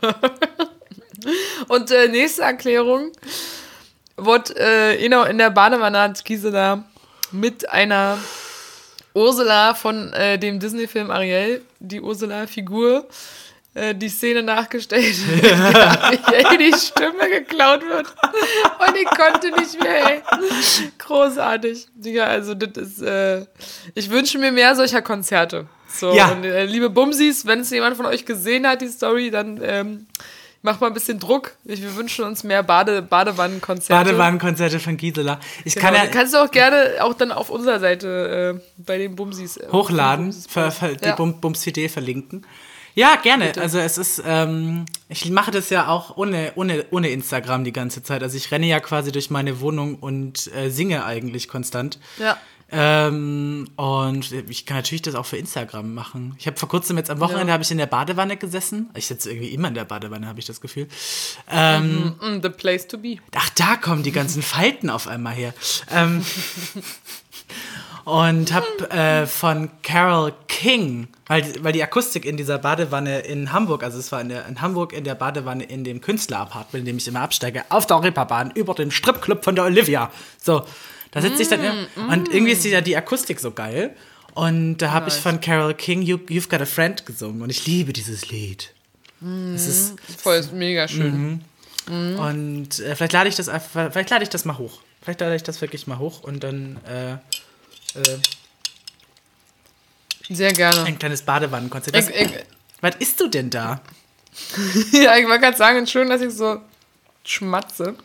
Und 1.68 1.92
äh, 1.92 2.08
nächste 2.08 2.44
Erklärung. 2.44 3.12
Wird, 4.26 4.56
äh, 4.58 4.98
genau, 4.98 5.24
in 5.24 5.38
der 5.38 5.50
Badewanne 5.50 6.00
hat 6.00 6.24
Gisela 6.26 6.84
mit 7.32 7.68
einer 7.70 8.18
Ursula 9.14 9.74
von 9.74 10.14
äh, 10.14 10.38
dem 10.38 10.60
Disney-Film 10.60 11.10
Ariel, 11.12 11.62
die 11.80 12.02
Ursula-Figur, 12.02 13.08
äh, 13.74 13.96
die 13.96 14.10
Szene 14.10 14.44
nachgestellt, 14.44 15.04
ey, 16.32 16.58
die 16.58 16.74
Stimme 16.78 17.30
geklaut 17.30 17.82
wird. 17.88 18.08
Und 18.88 18.96
ich 18.98 19.06
konnte 19.06 19.52
nicht 19.60 19.82
mehr, 19.82 20.12
ey. 20.12 20.22
Großartig. 20.98 21.88
Ja, 22.04 22.26
also 22.26 22.54
das 22.54 22.78
ist, 22.88 23.02
äh, 23.02 23.46
ich 23.96 24.10
wünsche 24.10 24.38
mir 24.38 24.52
mehr 24.52 24.76
solcher 24.76 25.02
Konzerte. 25.02 25.66
So, 25.88 26.14
Ja. 26.14 26.32
und 26.32 26.46
äh, 26.46 26.66
liebe 26.66 26.90
Bumsis, 26.90 27.46
wenn 27.46 27.62
es 27.62 27.70
jemand 27.70 27.98
von 27.98 28.06
euch 28.06 28.26
gesehen 28.26 28.66
hat, 28.68 28.82
die 28.82 28.88
Story, 28.88 29.30
dann 29.32 29.60
ähm, 29.64 30.08
macht 30.62 30.82
mal 30.82 30.88
ein 30.88 30.94
bisschen 30.94 31.20
Druck. 31.20 31.56
Wir 31.64 31.96
wünschen 31.96 32.26
uns 32.26 32.44
mehr 32.44 32.64
Bade, 32.64 33.02
Badewannenkonzerte. 33.02 34.04
Badewannenkonzerte 34.06 34.80
von 34.80 34.98
Gisela. 34.98 35.40
Ich 35.66 35.76
Genau, 35.76 35.86
kann 35.88 35.96
ja 35.96 36.06
kannst 36.08 36.34
du 36.34 36.38
auch 36.38 36.52
gerne 36.52 36.96
auch 37.02 37.14
dann 37.14 37.32
auf 37.32 37.50
unserer 37.50 37.80
Seite 37.80 38.60
äh, 38.60 38.62
bei 38.78 38.98
den 38.98 39.16
Bumsis 39.16 39.58
äh, 39.58 39.68
hochladen, 39.72 40.32
Bumsis- 40.32 40.50
ver, 40.50 40.72
ver, 40.72 40.96
die 40.96 41.06
Ja. 41.06 41.16
Bum, 41.16 41.40
Bums 41.42 41.62
CD 41.62 41.90
verlinken. 41.90 42.46
Ja, 42.94 43.16
gerne. 43.16 43.54
Also 43.58 43.80
es 43.80 43.98
ist, 43.98 44.22
ähm, 44.26 44.86
ich 45.08 45.30
mache 45.32 45.50
das 45.52 45.70
ja 45.70 45.88
auch 45.88 46.18
ohne, 46.18 46.52
ohne, 46.56 46.86
ohne 46.92 47.10
Instagram 47.10 47.64
die 47.64 47.72
ganze 47.72 48.04
Zeit. 48.04 48.22
Also 48.22 48.36
ich 48.36 48.52
renne 48.52 48.66
ja 48.68 48.82
quasi 48.82 49.14
durch 49.14 49.30
meine 49.30 49.62
Wohnung 49.62 49.96
und 49.96 50.54
äh, 50.54 50.70
singe 50.70 51.06
eigentlich 51.06 51.48
konstant. 51.48 52.00
Ja. 52.20 52.38
Ähm, 52.74 53.68
und 53.76 54.32
ich 54.32 54.66
kann 54.66 54.78
natürlich 54.78 55.02
das 55.02 55.16
auch 55.16 55.26
für 55.26 55.38
Instagram 55.38 55.94
machen. 55.94 56.36
Ich 56.40 56.48
habe 56.48 56.58
vor 56.58 56.70
kurzem 56.70 56.98
jetzt 56.98 57.10
am 57.10 57.20
Wochenende 57.20 57.48
Ja. 57.48 57.54
habe 57.54 57.64
ich 57.64 57.72
in 57.72 57.78
der 57.78 57.86
Badewanne 57.86 58.38
gesessen. 58.38 58.90
Ich 58.96 59.08
sitze 59.08 59.30
irgendwie 59.32 59.50
immer 59.50 59.68
in 59.68 59.74
der 59.74 59.84
Badewanne, 59.86 60.26
habe 60.28 60.40
ich 60.40 60.46
das 60.46 60.62
Gefühl. 60.62 60.88
Ähm, 61.50 62.16
Mm, 62.22 62.40
the 62.42 62.50
place 62.50 62.88
to 62.88 62.98
be. 62.98 63.18
Ach, 63.36 63.50
da 63.52 63.76
kommen 63.76 64.04
die 64.04 64.12
ganzen 64.14 64.42
Falten 64.42 64.90
auf 64.90 65.08
einmal 65.08 65.34
her. 65.34 65.54
Ähm, 65.92 66.24
und 68.06 68.52
habe 68.52 68.90
äh, 68.90 69.28
von 69.28 69.70
Carol 69.84 70.34
King, 70.48 71.08
weil, 71.28 71.54
weil 71.64 71.72
die 71.74 71.84
Akustik 71.84 72.26
in 72.26 72.36
dieser 72.36 72.58
Badewanne 72.58 73.20
in 73.20 73.52
Hamburg, 73.52 73.84
also 73.84 74.00
es 74.00 74.12
war 74.12 74.22
in, 74.22 74.30
der, 74.30 74.48
in 74.48 74.60
Hamburg 74.62 74.94
in 74.94 75.04
der 75.04 75.16
Badewanne 75.16 75.64
in 75.66 75.84
dem 75.84 76.02
Künstlerapartment, 76.02 76.82
in 76.82 76.86
dem 76.86 76.98
ich 76.98 77.08
immer 77.08 77.22
absteige, 77.22 77.64
auf 77.70 77.86
der 77.86 78.02
Reeperbahn 78.02 78.52
über 78.52 78.74
dem 78.74 78.90
Stripclub 78.92 79.44
von 79.44 79.56
der 79.56 79.66
Olivia. 79.66 80.10
So, 80.42 80.64
da 81.12 81.22
sitze 81.22 81.44
ich 81.44 81.50
dann 81.50 81.60
immer, 81.64 81.88
und 82.10 82.34
irgendwie 82.34 82.54
ist 82.54 82.64
die, 82.64 82.70
ja 82.70 82.82
die 82.82 82.96
Akustik 82.96 83.40
so 83.40 83.52
geil. 83.52 83.96
Und 84.34 84.78
da 84.78 84.92
habe 84.92 85.10
ich 85.10 85.16
von 85.16 85.42
Carol 85.42 85.74
King 85.74 86.02
you, 86.02 86.18
You've 86.18 86.50
Got 86.50 86.62
a 86.62 86.66
Friend 86.66 87.06
gesungen 87.06 87.42
und 87.42 87.50
ich 87.50 87.68
liebe 87.68 87.92
dieses 87.92 88.30
Lied. 88.30 88.74
Es 89.54 89.68
ist 89.68 89.96
Voll, 90.18 90.38
ist 90.38 90.54
mega 90.54 90.88
schön. 90.88 91.44
und 91.88 92.80
äh, 92.80 92.96
vielleicht 92.96 93.14
lade 93.14 93.30
ich 93.30 93.36
das 93.36 93.50
einfach, 93.50 93.92
vielleicht 93.92 94.10
lade 94.10 94.24
ich 94.24 94.30
das 94.30 94.46
mal 94.46 94.58
hoch. 94.58 94.80
Vielleicht 95.02 95.20
lade 95.20 95.36
ich 95.36 95.44
das 95.44 95.62
wirklich 95.62 95.86
mal 95.86 96.00
hoch 96.00 96.24
und 96.24 96.44
dann 96.44 96.80
äh, 96.88 97.14
äh, 97.14 98.18
Sehr 100.30 100.54
gerne. 100.54 100.84
ein 100.84 100.98
kleines 100.98 101.24
Badewannenkonzert. 101.24 101.96
Was, 101.96 102.10
was 102.82 102.96
isst 102.96 103.20
du 103.20 103.28
denn 103.28 103.50
da? 103.50 103.82
ja, 104.92 105.18
ich 105.18 105.28
wollte 105.28 105.42
gerade 105.42 105.58
sagen, 105.58 105.86
schön, 105.88 106.10
dass 106.10 106.22
ich 106.22 106.32
so 106.32 106.62
schmatze. 107.24 107.96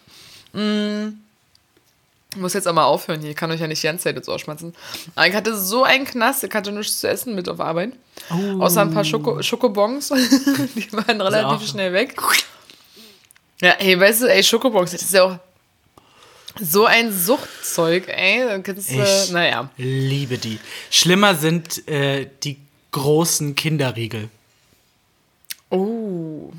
Mm. 0.53 1.21
Ich 2.37 2.43
muss 2.43 2.53
jetzt 2.53 2.69
auch 2.69 2.75
mal 2.75 2.85
aufhören 2.85 3.23
hier. 3.23 3.31
Ich 3.31 3.37
kann 3.37 3.51
euch 3.51 3.61
ja 3.61 3.67
nicht 3.67 3.83
die 3.83 3.87
ganze 3.87 4.05
Zeit 4.05 4.15
jetzt 4.15 4.29
ausschmatzen. 4.29 4.75
Aber 5.15 5.27
ich 5.27 5.35
hatte 5.35 5.57
so 5.57 5.85
einen 5.85 6.05
Knast, 6.05 6.45
ich 6.45 6.53
hatte 6.53 6.71
nichts 6.71 7.01
zu 7.01 7.09
essen 7.09 7.35
mit 7.35 7.49
auf 7.49 7.61
Arbeit. 7.61 7.93
Außer 8.29 8.83
ein 8.83 8.93
paar 8.93 9.05
Schoko 9.05 9.41
Schokobons. 9.43 10.09
die 10.75 10.93
waren 10.93 11.19
relativ 11.19 11.67
schnell 11.67 11.95
weg. 11.95 12.15
Ja, 13.63 13.71
ey, 13.79 13.99
weißt 13.99 14.23
du, 14.23 14.27
ey, 14.27 14.45
Schokobons, 14.45 14.91
das 14.91 15.01
ist 15.01 15.15
ja 15.15 15.23
auch 15.25 15.39
so 16.61 16.85
ein 16.85 17.11
Suchtzeug, 17.11 18.07
ey. 18.09 18.61
Kannst 18.63 18.91
du, 18.91 19.03
Ich 19.03 19.31
naja. 19.31 19.71
liebe 19.79 20.37
die. 20.37 20.59
Schlimmer 20.91 21.37
sind 21.37 21.89
äh, 21.89 22.29
die 22.45 22.59
großen 22.93 23.55
Kinderriegel. 23.55 24.29
Oh. 25.71 26.53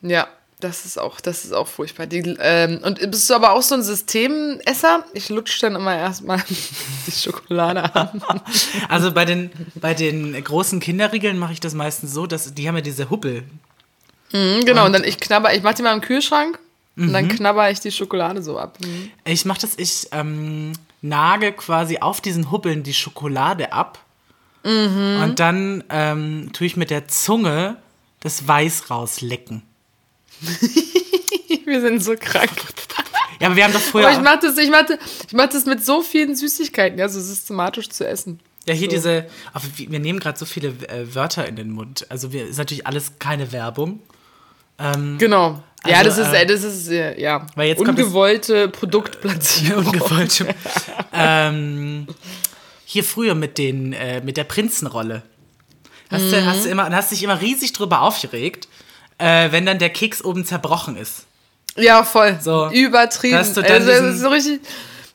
Ja, 0.00 0.28
das 0.64 0.86
ist 0.86 0.98
auch, 0.98 1.20
das 1.20 1.44
ist 1.44 1.52
auch 1.52 1.68
furchtbar. 1.68 2.06
Die, 2.06 2.36
ähm, 2.40 2.80
und 2.82 2.98
bist 3.10 3.28
du 3.28 3.34
aber 3.34 3.52
auch 3.52 3.62
so 3.62 3.74
ein 3.74 3.82
Systemesser? 3.82 5.04
Ich 5.12 5.28
lutsche 5.28 5.60
dann 5.60 5.76
immer 5.76 5.94
erstmal 5.94 6.42
die 7.06 7.12
Schokolade 7.12 7.94
an. 7.94 8.22
Also 8.88 9.12
bei 9.12 9.24
den, 9.24 9.50
bei 9.74 9.92
den 9.92 10.42
großen 10.42 10.80
Kinderriegeln 10.80 11.38
mache 11.38 11.52
ich 11.52 11.60
das 11.60 11.74
meistens 11.74 12.12
so, 12.12 12.26
dass 12.26 12.54
die 12.54 12.66
haben 12.66 12.76
ja 12.76 12.80
diese 12.80 13.10
Hubbel. 13.10 13.44
Mhm, 14.32 14.64
genau, 14.64 14.86
und 14.86 14.92
dann 14.92 15.04
ich 15.04 15.20
knabber, 15.20 15.54
ich 15.54 15.62
mach 15.62 15.74
die 15.74 15.82
mal 15.82 15.92
im 15.92 16.00
Kühlschrank 16.00 16.58
und 16.96 17.12
dann 17.12 17.28
knabber 17.28 17.70
ich 17.70 17.80
die 17.80 17.92
Schokolade 17.92 18.42
so 18.42 18.58
ab. 18.58 18.78
Mhm. 18.80 19.10
Ich 19.24 19.44
mache 19.44 19.60
das, 19.60 19.74
ich 19.76 20.08
ähm, 20.12 20.72
nage 21.02 21.52
quasi 21.52 21.98
auf 21.98 22.20
diesen 22.20 22.50
Hubbeln 22.50 22.82
die 22.82 22.94
Schokolade 22.94 23.72
ab 23.72 23.98
und 24.64 25.34
dann 25.36 25.84
ähm, 25.90 26.50
tue 26.54 26.66
ich 26.66 26.76
mit 26.76 26.88
der 26.88 27.06
Zunge 27.06 27.76
das 28.20 28.48
Weiß 28.48 28.90
rauslecken. 28.90 29.62
Wir 31.66 31.80
sind 31.80 32.02
so 32.02 32.14
krank. 32.18 32.50
Ja, 33.40 33.48
aber 33.48 33.56
wir 33.56 33.64
haben 33.64 33.72
doch 33.72 33.80
früher. 33.80 34.06
Aber 34.08 34.16
ich 34.16 34.22
mach 34.22 34.38
das, 34.40 34.56
ich 34.58 34.70
mach, 34.70 34.86
das- 34.86 34.98
ich 35.26 35.32
mach 35.32 35.48
das 35.48 35.64
mit 35.66 35.84
so 35.84 36.02
vielen 36.02 36.36
Süßigkeiten, 36.36 36.98
ja, 36.98 37.08
so 37.08 37.20
systematisch 37.20 37.88
zu 37.88 38.06
essen. 38.06 38.38
Ja, 38.66 38.74
hier 38.74 38.88
So. 38.90 38.96
diese, 38.96 39.26
wir 39.76 39.98
nehmen 39.98 40.20
gerade 40.20 40.38
so 40.38 40.44
viele 40.46 40.68
äh, 40.88 41.14
Wörter 41.14 41.46
in 41.46 41.56
den 41.56 41.70
Mund. 41.70 42.06
Also 42.10 42.32
wir, 42.32 42.46
ist 42.46 42.58
natürlich 42.58 42.86
alles 42.86 43.12
keine 43.18 43.50
Werbung. 43.52 44.00
Ähm, 44.78 45.16
Genau. 45.18 45.62
ja, 45.86 45.98
Also, 45.98 46.10
das 46.22 46.28
ist, 46.28 46.34
äh, 46.34 46.46
das 46.46 46.62
ist, 46.64 46.88
äh, 46.88 47.20
ja, 47.20 47.46
weil 47.56 47.68
jetzt 47.68 47.84
kommt 47.84 47.98
das- 47.98 48.06
ungewollte 48.06 48.68
Produktplatzierung. 48.68 49.86
ungewollt. 49.88 50.44
ähm, 51.12 52.06
hier 52.84 53.04
früher 53.04 53.34
mit 53.34 53.58
den, 53.58 53.92
äh, 53.92 54.20
mit 54.22 54.36
der 54.36 54.44
Prinzenrolle. 54.44 55.22
Hast 56.10 56.30
du, 56.30 56.44
hast 56.46 56.64
du 56.64 56.68
immer, 56.68 56.90
hast 56.90 57.10
dich 57.10 57.22
immer 57.22 57.40
riesig 57.40 57.72
drüber 57.72 58.02
aufgeregt, 58.02 58.68
äh, 59.18 59.50
wenn 59.52 59.66
dann 59.66 59.78
der 59.78 59.90
Keks 59.90 60.22
oben 60.24 60.44
zerbrochen 60.44 60.96
ist. 60.96 61.24
Ja, 61.76 62.04
voll. 62.04 62.38
So. 62.40 62.70
Übertrieben. 62.70 63.36
Also, 63.36 63.62
das 63.62 63.84
ist 63.86 64.20
so 64.20 64.28
richtig. 64.28 64.60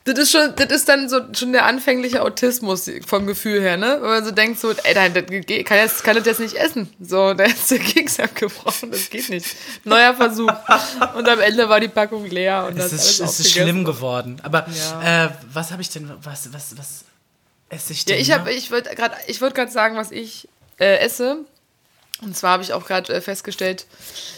Das 0.04 0.18
ist 0.18 0.32
schon, 0.32 0.54
das 0.56 0.70
ist 0.70 0.88
dann 0.88 1.10
so 1.10 1.20
schon 1.34 1.52
der 1.52 1.66
anfängliche 1.66 2.22
Autismus 2.22 2.90
vom 3.06 3.26
Gefühl 3.26 3.60
her, 3.60 3.76
ne? 3.76 3.98
Wenn 4.00 4.08
man 4.08 4.24
so 4.24 4.30
denkt, 4.30 4.58
so, 4.58 4.70
ey, 4.72 4.94
das 4.94 5.26
geht- 5.26 5.66
kann, 5.66 5.76
jetzt, 5.76 6.02
kann 6.02 6.16
das 6.16 6.24
jetzt 6.24 6.40
nicht 6.40 6.54
essen. 6.54 6.88
So, 6.98 7.34
da 7.34 7.44
ist 7.44 7.70
der 7.70 7.78
Keks 7.80 8.18
abgebrochen, 8.18 8.90
das 8.90 9.10
geht 9.10 9.28
nicht. 9.28 9.46
Neuer 9.84 10.14
Versuch. 10.14 10.50
Und 11.14 11.28
am 11.28 11.38
Ende 11.40 11.68
war 11.68 11.80
die 11.80 11.88
Packung 11.88 12.24
leer 12.26 12.64
und 12.66 12.78
Es 12.78 12.90
das 12.90 12.92
ist, 13.10 13.20
alles 13.20 13.34
es 13.38 13.46
ist 13.46 13.52
schlimm 13.52 13.84
geworden. 13.84 14.40
Aber 14.42 14.66
Ja. 14.74 15.26
äh, 15.26 15.30
was 15.52 15.70
habe 15.70 15.82
ich 15.82 15.90
denn, 15.90 16.10
was, 16.22 16.50
was, 16.52 16.76
was 16.78 17.04
esse 17.68 17.92
ich 17.92 18.00
Ja, 18.06 18.14
denn? 18.14 18.22
ich 18.22 18.28
noch? 18.28 18.38
habe, 18.38 18.52
ich 18.52 18.70
wollte 18.70 18.94
gerade, 18.96 19.14
ich 19.26 19.40
wollte 19.42 19.54
gerade 19.54 19.70
sagen, 19.70 19.96
was 19.96 20.10
ich 20.10 20.48
äh, 20.78 20.96
esse. 21.00 21.44
Und 22.22 22.36
zwar 22.36 22.52
habe 22.52 22.62
ich 22.62 22.72
auch 22.72 22.86
gerade 22.86 23.12
äh, 23.12 23.20
festgestellt, 23.20 23.86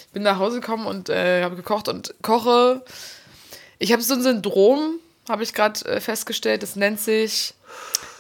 ich 0.07 0.13
bin 0.13 0.23
nach 0.23 0.39
Hause 0.39 0.61
gekommen 0.61 0.87
und 0.87 1.09
äh, 1.09 1.43
habe 1.43 1.57
gekocht 1.57 1.89
und 1.89 2.15
koche. 2.23 2.85
Ich 3.79 3.93
habe 3.93 4.03
so 4.03 4.15
ein 4.15 4.23
Syndrom, 4.23 4.99
habe 5.29 5.43
ich 5.43 5.53
gerade 5.55 5.85
äh, 5.87 6.01
festgestellt. 6.01 6.63
Das 6.63 6.77
nennt 6.77 7.01
sich 7.01 7.55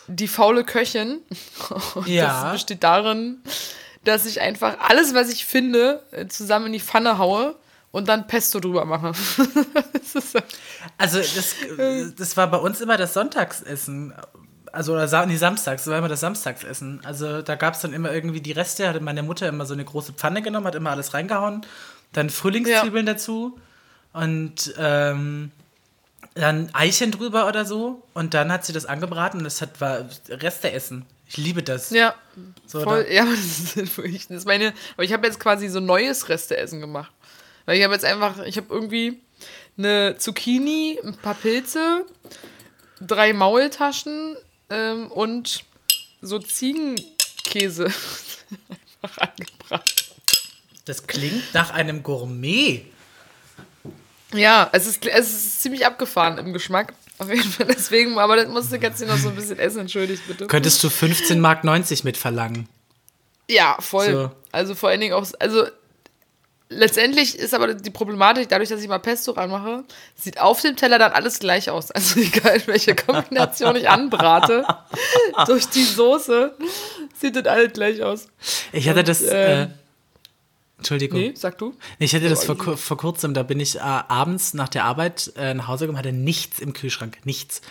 die 0.09 0.29
faule 0.29 0.65
Köchin. 0.65 1.21
Und 1.95 2.09
Ja. 2.09 2.43
Das 2.43 2.53
besteht 2.53 2.83
darin, 2.83 3.41
dass 4.05 4.27
ich 4.27 4.41
einfach 4.41 4.79
alles, 4.81 5.15
was 5.15 5.31
ich 5.31 5.47
finde, 5.47 6.03
äh, 6.11 6.27
zusammen 6.27 6.67
in 6.67 6.73
die 6.73 6.81
Pfanne 6.81 7.19
haue 7.19 7.55
und 7.93 8.09
dann 8.09 8.27
Pesto 8.27 8.59
drüber 8.59 8.85
mache. 8.85 9.13
das 10.15 10.33
so. 10.33 10.41
Also 10.99 11.19
das, 11.19 11.55
das 12.17 12.37
war 12.37 12.51
bei 12.51 12.57
uns 12.57 12.81
immer 12.81 12.97
das 12.97 13.15
Sonntagsessen. 13.15 14.15
Also 14.73 14.95
oder 14.95 15.27
nee, 15.27 15.37
samstags, 15.37 15.85
das 15.85 15.91
war 15.91 15.99
immer 15.99 16.09
das 16.09 16.21
Samstagsessen. 16.21 17.01
Also 17.05 17.43
da 17.43 17.55
gab 17.57 17.75
es 17.75 17.81
dann 17.81 17.93
immer 17.93 18.11
irgendwie 18.13 18.41
die 18.41 18.53
Reste, 18.53 18.89
hatte 18.89 19.01
meine 19.01 19.23
Mutter 19.23 19.47
immer 19.49 19.67
so 19.67 19.75
eine 19.75 19.85
große 19.85 20.15
Pfanne 20.15 20.41
genommen, 20.43 20.67
hat 20.67 20.75
immer 20.75 20.91
alles 20.91 21.13
reingehauen. 21.15 21.65
Dann 22.13 22.31
Frühlingszwiebeln 22.31 23.07
dazu 23.07 23.59
und 24.13 24.75
ähm, 24.79 25.51
dann 26.35 26.71
Eichen 26.75 27.11
drüber 27.11 27.47
oder 27.47 27.65
so. 27.65 28.03
Und 28.15 28.35
dann 28.35 28.51
hat 28.51 28.65
sie 28.65 28.73
das 28.73 28.87
angebraten 28.87 29.39
und 29.39 29.45
das 29.45 29.61
hat, 29.61 29.81
war 29.81 30.07
Resteessen. 30.29 31.05
Ich 31.29 31.37
liebe 31.37 31.63
das. 31.63 31.91
Ja, 31.91 32.15
So, 32.67 32.81
voll. 32.81 33.05
da- 33.05 33.11
Ja, 33.11 33.23
aber 33.23 33.31
das 33.37 33.77
ist 33.77 33.97
wirklich, 33.97 34.27
das 34.29 34.39
ist 34.39 34.47
meine, 34.47 34.73
aber 34.95 35.05
ich 35.05 35.13
habe 35.13 35.27
jetzt 35.27 35.39
quasi 35.41 35.69
so 35.69 35.81
neues 35.81 36.29
Resteessen 36.29 36.81
gemacht. 36.81 37.13
Weil 37.67 37.77
ich 37.79 37.85
habe 37.85 37.95
jetzt 37.95 38.05
einfach, 38.05 38.39
ich 38.45 38.57
habe 38.57 38.67
irgendwie 38.71 39.21
eine 39.79 40.17
Zucchini, 40.19 40.99
ein 41.05 41.15
paar 41.17 41.35
Pilze, 41.35 42.05
drei 43.01 43.33
Maultaschen 43.33 44.37
ähm, 44.73 45.07
und 45.09 45.65
so 46.21 46.39
Ziegenkäse 46.39 47.85
einfach 49.03 49.19
angebracht. 49.19 50.15
Das 50.85 51.07
klingt 51.07 51.55
nach 51.55 51.71
einem 51.71 52.03
Gourmet. 52.03 52.87
Ja, 54.35 54.71
es 54.73 54.87
ist, 54.87 55.05
es 55.07 55.31
ist 55.31 55.63
ziemlich 55.63 55.87
abgefahren 55.87 56.39
im 56.39 56.53
Geschmack. 56.53 56.95
Auf 57.19 57.29
jeden 57.29 57.43
Fall 57.43 57.67
deswegen, 57.67 58.19
aber 58.19 58.37
das 58.37 58.49
musste 58.49 58.79
du 59.03 59.07
noch 59.07 59.19
so 59.19 59.29
ein 59.29 59.37
bisschen 59.37 59.59
essen, 59.59 59.81
entschuldigt 59.81 60.27
bitte. 60.27 60.47
Könntest 60.47 60.83
du 60.83 60.91
15 60.91 61.39
Mark 61.39 61.63
90 61.63 62.03
mit 62.03 62.17
verlangen? 62.17 62.69
Ja, 63.49 63.77
voll. 63.81 64.11
So. 64.11 64.31
Also 64.51 64.75
vor 64.75 64.89
allen 64.89 65.01
Dingen 65.01 65.13
auch, 65.13 65.27
also 65.39 65.67
letztendlich 66.73 67.39
ist 67.39 67.55
aber 67.55 67.75
die 67.75 67.91
Problematik, 67.91 68.49
dadurch, 68.49 68.69
dass 68.69 68.81
ich 68.83 68.89
mal 68.89 68.99
Pesto 68.99 69.33
ranmache, 69.33 69.85
sieht 70.17 70.41
auf 70.41 70.61
dem 70.61 70.77
Teller 70.77 70.99
dann 70.99 71.13
alles 71.13 71.39
gleich 71.39 71.71
aus. 71.71 71.91
Also 71.95 72.21
egal, 72.21 72.61
welche 72.67 72.95
Kombination 72.95 73.77
ich 73.77 73.89
anbrate, 73.89 74.65
durch 75.47 75.67
die 75.69 75.85
Soße 75.85 76.55
sieht 77.21 77.37
das 77.37 77.47
alles 77.47 77.73
gleich 77.73 78.03
aus. 78.03 78.29
Ich 78.73 78.89
hatte 78.89 79.05
das. 79.05 79.23
Äh, 79.23 79.63
äh, 79.63 79.69
Entschuldigung. 80.79 81.21
Nee, 81.21 81.33
sag 81.37 81.59
du? 81.59 81.75
Ich 82.01 82.13
hatte 82.13 82.29
das 82.29 82.49
Oh, 82.49 82.57
vor, 82.57 82.77
vor 82.77 82.97
kurzem, 82.97 83.35
da 83.35 83.45
bin 83.45 83.61
ich 83.61 83.77
äh, 83.77 83.81
abends 83.81 84.53
nach 84.53 84.69
der 84.69 84.85
Arbeit 84.85 85.33
äh, 85.37 85.55
nach 85.55 85.69
Hause 85.69 85.85
gekommen, 85.85 85.99
hatte 85.99 86.13
nichts 86.13 86.59
im 86.59 86.73
Kühlschrank, 86.73 87.19
nichts. 87.25 87.63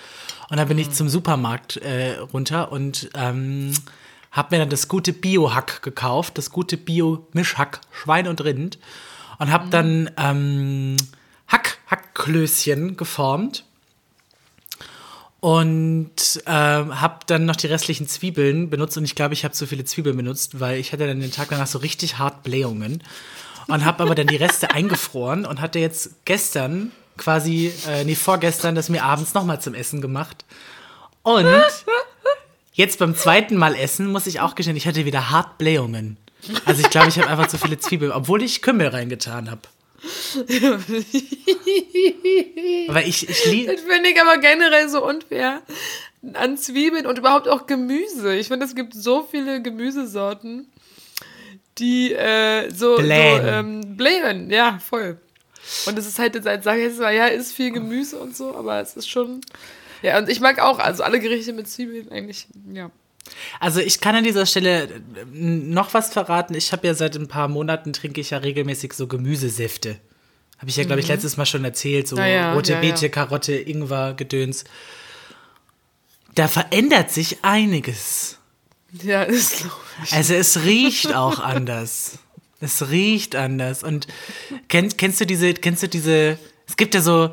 Und 0.50 0.58
dann 0.58 0.67
bin 0.70 0.77
Mhm. 0.77 0.84
ich 0.84 0.91
zum 0.91 1.10
Supermarkt 1.10 1.75
äh, 1.77 2.17
runter 2.31 2.72
und 2.72 3.10
ähm, 3.15 3.74
habe 4.31 4.55
mir 4.55 4.59
dann 4.59 4.69
das 4.69 4.88
gute 4.88 5.13
Bio-Hack 5.13 5.81
gekauft, 5.81 6.38
das 6.38 6.50
gute 6.50 6.77
Bio-Mischhack, 6.77 7.81
Schwein 7.91 8.27
und 8.27 8.41
Rind. 8.43 8.79
Und 9.39 9.51
habe 9.51 9.65
Mhm. 9.65 9.69
dann 9.71 10.11
ähm, 10.17 10.97
Hack, 11.47 11.77
Hackklößchen 11.88 12.95
geformt. 12.97 13.65
Und 15.39 16.11
ähm, 16.45 17.01
habe 17.01 17.19
dann 17.25 17.45
noch 17.45 17.55
die 17.55 17.65
restlichen 17.65 18.07
Zwiebeln 18.07 18.69
benutzt 18.69 18.95
und 18.97 19.05
ich 19.05 19.15
glaube, 19.15 19.33
ich 19.33 19.43
habe 19.43 19.55
zu 19.55 19.65
viele 19.65 19.83
Zwiebeln 19.83 20.15
benutzt, 20.15 20.59
weil 20.59 20.79
ich 20.79 20.93
hatte 20.93 21.07
dann 21.07 21.19
den 21.19 21.31
Tag 21.31 21.50
danach 21.50 21.65
so 21.65 21.79
richtig 21.79 22.19
hart 22.19 22.43
Blähungen 22.43 23.03
und 23.67 23.83
habe 23.83 24.03
aber 24.03 24.13
dann 24.13 24.27
die 24.27 24.35
Reste 24.35 24.69
eingefroren 24.75 25.47
und 25.47 25.59
hatte 25.59 25.79
jetzt 25.79 26.11
gestern 26.25 26.91
quasi, 27.17 27.73
äh, 27.88 28.03
nee, 28.03 28.13
vorgestern 28.13 28.75
das 28.75 28.89
mir 28.89 29.03
abends 29.03 29.33
nochmal 29.33 29.59
zum 29.59 29.73
Essen 29.73 30.00
gemacht. 30.00 30.45
Und 31.23 31.47
jetzt 32.81 33.00
beim 33.00 33.15
zweiten 33.15 33.55
Mal 33.55 33.75
essen 33.75 34.11
muss 34.11 34.27
ich 34.27 34.41
auch 34.41 34.55
gestehen, 34.55 34.75
ich 34.75 34.88
hatte 34.88 35.05
wieder 35.05 35.29
hart 35.29 35.57
Blähungen. 35.57 36.17
Also 36.65 36.81
ich 36.81 36.89
glaube, 36.89 37.09
ich 37.09 37.19
habe 37.19 37.29
einfach 37.29 37.47
zu 37.47 37.57
viele 37.57 37.77
Zwiebeln, 37.79 38.11
obwohl 38.11 38.41
ich 38.41 38.61
Kümmel 38.61 38.88
reingetan 38.88 39.50
habe. 39.50 39.61
Weil 42.88 43.07
ich, 43.07 43.29
ich 43.29 43.45
liebe. 43.45 43.71
Das 43.71 43.81
finde 43.81 44.09
ich 44.09 44.19
aber 44.19 44.39
generell 44.39 44.89
so 44.89 45.05
unfair 45.05 45.61
an 46.33 46.57
Zwiebeln 46.57 47.05
und 47.05 47.19
überhaupt 47.19 47.47
auch 47.47 47.67
Gemüse. 47.67 48.35
Ich 48.35 48.47
finde, 48.47 48.65
es 48.65 48.73
gibt 48.73 48.95
so 48.95 49.27
viele 49.29 49.61
Gemüsesorten, 49.61 50.67
die 51.77 52.13
äh, 52.13 52.71
so, 52.71 52.95
Blähen. 52.95 53.41
so 53.41 53.47
ähm, 53.47 53.97
blähen. 53.97 54.50
Ja, 54.50 54.79
voll. 54.79 55.19
Und 55.85 56.00
es 56.00 56.07
ist 56.07 56.17
halt 56.17 56.33
jetzt 56.33 56.47
als 56.47 56.63
sage 56.63 56.81
ich 56.81 56.88
jetzt 56.88 57.00
mal, 57.00 57.13
ja, 57.13 57.27
ist 57.27 57.53
viel 57.53 57.71
Gemüse 57.71 58.17
und 58.17 58.35
so, 58.35 58.55
aber 58.55 58.81
es 58.81 58.95
ist 58.95 59.07
schon. 59.07 59.41
Ja, 60.01 60.17
und 60.17 60.29
ich 60.29 60.39
mag 60.39 60.60
auch, 60.60 60.79
also 60.79 61.03
alle 61.03 61.20
Gerichte 61.20 61.53
mit 61.53 61.67
Zwiebeln 61.67 62.12
eigentlich, 62.12 62.48
ja. 62.74 62.91
Also 63.60 63.79
ich 63.79 64.01
kann 64.01 64.15
an 64.15 64.24
dieser 64.24 64.46
Stelle 64.46 64.84
äh, 64.84 64.89
noch 65.31 65.93
was 65.93 66.12
verraten. 66.12 66.55
Ich 66.55 66.72
habe 66.72 66.88
ja 66.88 66.93
seit 66.93 67.15
ein 67.15 67.27
paar 67.27 67.48
Monaten 67.48 67.93
trinke 67.93 68.20
ich 68.20 68.31
ja 68.31 68.39
regelmäßig 68.39 68.93
so 68.93 69.08
Gemüsesäfte. 69.08 69.98
Habe 70.58 70.70
ich 70.70 70.75
ja, 70.75 70.84
glaube 70.84 71.01
ich, 71.01 71.08
letztes 71.08 71.38
Mal 71.38 71.46
schon 71.46 71.63
erzählt. 71.63 72.08
So 72.08 72.17
Ah 72.17 72.27
ja, 72.27 72.53
rote 72.53 72.74
ja, 72.74 72.79
Beete, 72.79 73.08
ja. 73.08 73.10
Karotte, 73.10 73.53
Ingwer, 73.53 74.13
Gedöns. 74.13 74.63
Da 76.36 76.48
verändert 76.48 77.12
sich 77.12 77.43
einiges. 77.43 78.38
Ja, 79.03 79.24
ist 79.24 79.65
ich. 80.03 80.13
Also 80.13 80.34
es 80.34 80.63
riecht 80.63 81.15
auch 81.15 81.39
anders. 81.39 82.20
Es 82.60 82.89
riecht 82.89 83.36
anders. 83.36 83.84
Und 83.84 84.08
kennst, 84.67 84.98
kennst 84.98 85.20
du 85.22 85.25
diese, 85.25 85.53
kennst 85.53 85.84
du 85.84 85.88
diese, 85.88 86.38
es 86.67 86.77
gibt 86.77 86.93
ja 86.93 87.01
so 87.01 87.31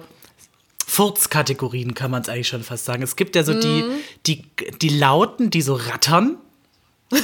Furzkategorien, 0.89 1.95
kann 1.95 2.11
man 2.11 2.23
es 2.23 2.31
eigentlich 2.31 2.49
schon 2.49 2.65
fast 2.65 2.87
sagen. 2.87 3.03
Es 3.03 3.15
gibt 3.15 3.37
ja 3.37 3.45
so 3.45 3.53
die, 3.53 3.85
die, 4.27 4.45
die 4.81 4.89
Lauten, 4.89 5.51
die 5.51 5.61
so 5.63 5.75
rattern. 5.75 6.39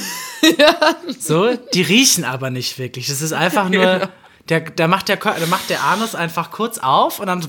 So, 1.19 1.55
die 1.73 1.81
riechen 1.81 2.23
aber 2.23 2.51
nicht 2.51 2.77
wirklich. 2.77 3.07
Das 3.07 3.23
ist 3.23 3.33
einfach 3.33 3.69
nur, 3.69 4.09
der, 4.47 4.61
da 4.61 4.87
macht 4.87 5.07
der, 5.07 5.15
da 5.15 5.45
macht 5.47 5.71
der 5.71 5.83
Anus 5.83 6.13
einfach 6.13 6.51
kurz 6.51 6.77
auf 6.77 7.19
und 7.19 7.25
dann 7.25 7.47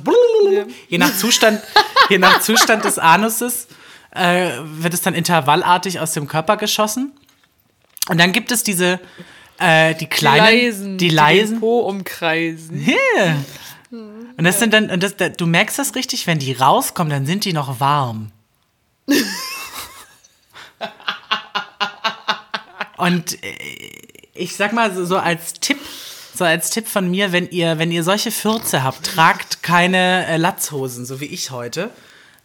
je 0.89 0.97
nach 0.97 1.15
Zustand, 1.15 1.61
je 2.09 2.17
nach 2.17 2.41
Zustand 2.41 2.85
des 2.85 2.99
Anuses 2.99 3.69
äh, 4.15 4.53
wird 4.63 4.95
es 4.95 5.03
dann 5.03 5.13
intervallartig 5.13 6.01
aus 6.01 6.13
dem 6.13 6.27
Körper 6.27 6.57
geschossen. 6.57 7.13
Und 8.09 8.19
dann 8.19 8.33
gibt 8.33 8.51
es 8.51 8.63
diese, 8.63 8.99
äh, 9.59 9.95
die 9.95 9.99
Die 9.99 10.07
kleinen, 10.07 10.39
leisen, 10.39 10.99
die 10.99 11.09
den 11.09 11.17
leisen. 11.17 11.61
Po 11.61 11.81
umkreisen. 11.81 12.87
Yeah. 12.87 13.37
Und 13.91 14.45
das 14.45 14.59
sind 14.59 14.75
dann, 14.75 14.91
und 14.91 15.03
das, 15.03 15.17
da, 15.17 15.29
du 15.29 15.47
merkst 15.47 15.79
das 15.79 15.95
richtig, 15.95 16.27
wenn 16.27 16.39
die 16.39 16.53
rauskommen, 16.53 17.11
dann 17.11 17.27
sind 17.27 17.45
die 17.45 17.53
noch 17.53 17.81
warm. 17.81 18.33
Und 22.97 23.43
äh, 23.45 23.55
ich 24.35 24.57
sag 24.57 24.73
mal 24.73 24.95
so, 24.95 25.05
so 25.05 25.19
als 25.19 25.55
Tipp, 25.55 25.79
so 26.35 26.45
als 26.45 26.71
Tipp 26.71 26.89
von 26.89 27.11
mir, 27.11 27.33
wenn 27.33 27.49
ihr, 27.51 27.79
wenn 27.79 27.93
ihr 27.93 28.03
solche 28.03 28.31
Fürze 28.31 28.83
habt, 28.83 29.05
tragt 29.05 29.63
keine 29.63 30.27
äh, 30.27 30.37
Latzhosen, 30.37 31.05
so 31.05 31.21
wie 31.21 31.27
ich 31.27 31.51
heute, 31.51 31.91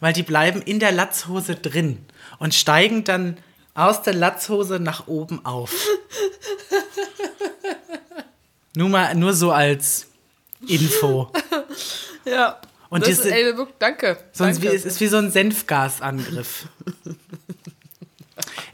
weil 0.00 0.12
die 0.12 0.22
bleiben 0.22 0.62
in 0.62 0.78
der 0.78 0.92
Latzhose 0.92 1.54
drin 1.54 2.04
und 2.38 2.54
steigen 2.54 3.04
dann 3.04 3.38
aus 3.74 4.02
der 4.02 4.14
Latzhose 4.14 4.78
nach 4.78 5.06
oben 5.06 5.44
auf. 5.44 5.72
nur 8.76 8.90
mal, 8.90 9.14
nur 9.14 9.32
so 9.32 9.52
als 9.52 10.08
Info. 10.68 11.30
Ja. 12.24 12.60
Und 12.88 13.02
das 13.02 13.18
ist, 13.18 13.24
ey, 13.26 13.52
danke. 13.80 14.16
Sonst 14.32 14.60
wie, 14.60 14.66
danke. 14.66 14.78
es 14.78 14.84
ist 14.84 15.00
wie 15.00 15.08
so 15.08 15.16
ein 15.16 15.30
Senfgasangriff. 15.32 16.66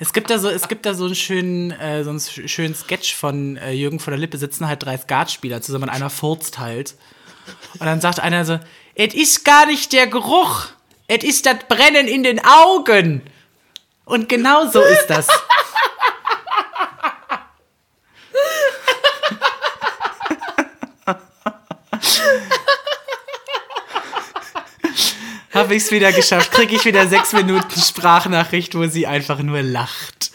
Es 0.00 0.12
gibt 0.12 0.30
da 0.30 0.38
so, 0.38 0.48
es 0.48 0.68
gibt 0.68 0.86
da 0.86 0.94
so 0.94 1.06
einen 1.06 1.14
schönen, 1.16 1.72
äh, 1.72 2.04
so 2.04 2.10
einen 2.10 2.20
sch- 2.20 2.46
schönen 2.46 2.74
Sketch 2.74 3.14
von 3.16 3.56
äh, 3.56 3.72
Jürgen 3.72 3.98
von 3.98 4.12
der 4.12 4.18
Lippe, 4.18 4.38
sitzen 4.38 4.68
halt 4.68 4.84
drei 4.84 4.96
Skatspieler 4.96 5.60
zusammen 5.60 5.84
und 5.84 5.90
einer 5.90 6.08
furzt 6.10 6.58
halt. 6.58 6.94
Und 7.74 7.86
dann 7.86 8.00
sagt 8.00 8.20
einer 8.20 8.44
so, 8.44 8.60
es 8.94 9.14
ist 9.14 9.44
gar 9.44 9.66
nicht 9.66 9.92
der 9.92 10.06
Geruch, 10.06 10.66
es 11.08 11.24
ist 11.24 11.46
das 11.46 11.56
Brennen 11.68 12.06
in 12.06 12.22
den 12.22 12.40
Augen. 12.44 13.22
Und 14.04 14.28
genau 14.28 14.70
so 14.70 14.80
ist 14.80 15.06
das. 15.08 15.26
Habe 25.54 25.74
ich 25.74 25.82
es 25.82 25.90
wieder 25.90 26.12
geschafft. 26.12 26.52
Kriege 26.52 26.76
ich 26.76 26.84
wieder 26.84 27.08
sechs 27.08 27.32
Minuten 27.32 27.80
Sprachnachricht, 27.80 28.74
wo 28.74 28.86
sie 28.86 29.06
einfach 29.06 29.38
nur 29.40 29.62
lacht. 29.62 30.30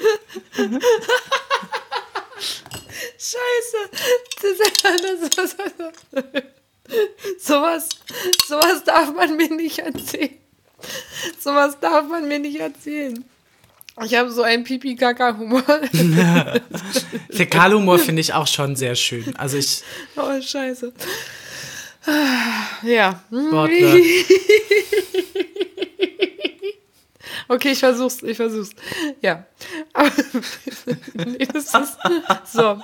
Scheiße. 3.17 3.77
Das, 5.35 5.55
sowas, 7.39 7.89
sowas 8.47 8.83
darf 8.83 9.13
man 9.13 9.37
mir 9.37 9.49
nicht 9.49 9.79
erzählen. 9.79 10.37
Sowas 11.39 11.79
darf 11.79 12.07
man 12.09 12.27
mir 12.27 12.39
nicht 12.39 12.59
erzählen. 12.59 13.23
Ich 14.03 14.15
habe 14.15 14.31
so 14.31 14.41
einen 14.41 14.63
Pipi-Kaka-Humor. 14.63 15.63
Fäkalhumor 17.31 17.99
finde 17.99 18.21
ich 18.21 18.33
auch 18.33 18.47
schon 18.47 18.75
sehr 18.75 18.95
schön. 18.95 19.35
Also 19.37 19.57
ich. 19.57 19.83
Oh, 20.15 20.41
scheiße. 20.41 20.91
Ja. 22.83 23.21
Sportler. 23.31 23.97
Okay, 27.47 27.71
ich 27.71 27.79
versuch's, 27.79 28.23
ich 28.23 28.37
versuch's. 28.37 28.71
Ja. 29.21 29.45
Nee, 31.13 31.45
das 31.53 31.65
ist, 31.65 31.97
so. 32.51 32.79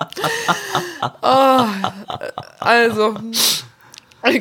Oh, 1.21 1.65
also, 2.59 3.15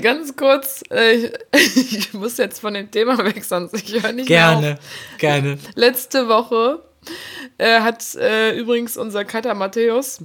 ganz 0.02 0.36
kurz, 0.36 0.82
äh, 0.90 1.30
ich 1.52 2.12
muss 2.12 2.36
jetzt 2.36 2.60
von 2.60 2.74
dem 2.74 2.90
Thema 2.90 3.18
weg, 3.24 3.42
sonst 3.44 3.74
ich 3.74 4.02
höre 4.02 4.12
nicht 4.12 4.28
mehr 4.28 4.50
auf. 4.50 4.60
Gerne, 4.60 4.78
gerne. 5.18 5.58
Letzte 5.74 6.28
Woche 6.28 6.82
äh, 7.56 7.80
hat 7.80 8.14
äh, 8.16 8.56
übrigens 8.58 8.96
unser 8.96 9.24
Cutter 9.24 9.54
Matthäus, 9.54 10.20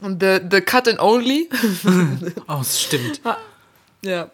the, 0.00 0.40
the 0.50 0.60
Cut 0.60 0.88
and 0.88 0.98
Only, 1.00 1.48
Oh, 2.48 2.58
es 2.60 2.82
stimmt. 2.82 3.20
Ja, 4.04 4.30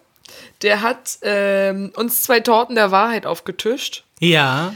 der 0.62 0.82
hat 0.82 1.18
ähm, 1.22 1.92
uns 1.96 2.22
zwei 2.22 2.40
Torten 2.40 2.74
der 2.76 2.90
Wahrheit 2.90 3.26
aufgetischt. 3.26 4.04
Ja. 4.20 4.74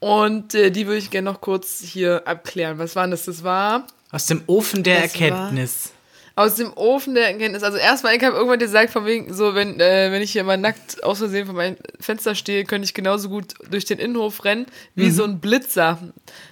Und 0.00 0.54
äh, 0.54 0.70
die 0.70 0.86
würde 0.86 0.98
ich 0.98 1.10
gerne 1.10 1.30
noch 1.30 1.40
kurz 1.40 1.80
hier 1.80 2.22
abklären. 2.26 2.78
Was 2.78 2.94
waren 2.96 3.10
das? 3.10 3.24
Das 3.24 3.42
war 3.42 3.86
Aus 4.10 4.26
dem 4.26 4.42
Ofen 4.46 4.82
der 4.82 5.02
Das 5.02 5.14
war- 5.14 5.20
Erkenntnis. 5.28 5.92
Aus 6.38 6.56
dem 6.56 6.70
Ofen 6.74 7.14
der 7.14 7.28
Erkenntnis. 7.28 7.62
Also 7.62 7.78
erstmal, 7.78 8.14
ich 8.14 8.22
habe 8.22 8.36
irgendwann 8.36 8.58
gesagt, 8.58 8.90
von 8.92 9.06
wegen, 9.06 9.32
so, 9.32 9.54
wenn, 9.54 9.80
äh, 9.80 10.12
wenn 10.12 10.20
ich 10.20 10.32
hier 10.32 10.44
mal 10.44 10.58
nackt 10.58 11.02
aus 11.02 11.16
Versehen 11.18 11.46
vor 11.46 11.54
meinem 11.54 11.76
Fenster 11.98 12.34
stehe, 12.34 12.64
könnte 12.66 12.84
ich 12.84 12.92
genauso 12.92 13.30
gut 13.30 13.54
durch 13.70 13.86
den 13.86 13.98
Innenhof 13.98 14.44
rennen 14.44 14.66
wie 14.94 15.06
Mhm. 15.06 15.12
so 15.12 15.24
ein 15.24 15.40
Blitzer. 15.40 15.98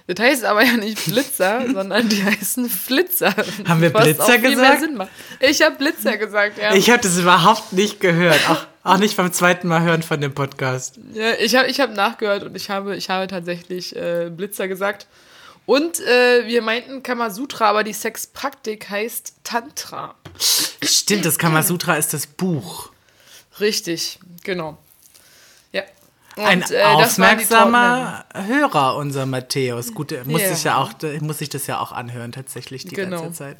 Das 0.07 0.19
heißt 0.25 0.43
aber 0.43 0.63
ja 0.63 0.73
nicht 0.77 1.05
Blitzer, 1.05 1.65
sondern 1.73 2.09
die 2.09 2.23
heißen 2.23 2.67
Flitzer. 2.67 3.35
Haben 3.67 3.81
wir 3.81 3.91
Blitzer 3.91 4.39
gesagt? 4.39 4.83
Ich 5.39 5.61
habe 5.61 5.75
Blitzer 5.75 6.17
gesagt, 6.17 6.57
ja. 6.57 6.73
Ich 6.73 6.89
habe 6.89 7.03
das 7.03 7.17
überhaupt 7.19 7.71
nicht 7.71 7.99
gehört. 7.99 8.39
Auch, 8.49 8.65
auch 8.83 8.97
nicht 8.97 9.15
beim 9.17 9.31
zweiten 9.31 9.67
Mal 9.67 9.83
hören 9.83 10.01
von 10.01 10.19
dem 10.19 10.33
Podcast. 10.33 10.99
Ja, 11.13 11.33
ich 11.39 11.55
habe 11.55 11.67
ich 11.67 11.79
hab 11.79 11.93
nachgehört 11.93 12.41
und 12.43 12.55
ich 12.57 12.71
habe, 12.71 12.95
ich 12.95 13.11
habe 13.11 13.27
tatsächlich 13.27 13.95
äh, 13.95 14.31
Blitzer 14.35 14.67
gesagt. 14.67 15.05
Und 15.65 15.99
äh, 15.99 16.45
wir 16.45 16.61
meinten 16.61 17.01
Kamasutra, 17.01 17.69
aber 17.69 17.83
die 17.83 17.93
Sexpraktik 17.93 18.89
heißt 18.89 19.33
Tantra. 19.43 20.15
Stimmt, 20.83 21.25
das 21.25 21.37
Kamasutra 21.39 21.95
ist 21.95 22.13
das 22.13 22.27
Buch. 22.27 22.91
Richtig, 23.59 24.19
genau. 24.43 24.77
Ja. 25.71 25.83
Und, 26.35 26.43
Ein 26.45 26.61
äh, 26.63 26.65
das 26.99 27.11
aufmerksamer 27.11 28.25
Hörer, 28.35 28.95
unser 28.97 29.25
Matthäus. 29.25 29.93
Gut, 29.93 30.11
er 30.11 30.25
muss 30.25 30.41
Ja. 30.41 30.53
sich 30.53 30.63
ja 30.65 30.77
auch, 30.77 30.91
muss 31.21 31.39
sich 31.39 31.49
das 31.49 31.65
ja 31.67 31.79
auch 31.79 31.91
anhören, 31.93 32.31
tatsächlich, 32.31 32.83
die 32.85 32.95
Genau. 32.95 33.21
ganze 33.21 33.37
Zeit. 33.37 33.57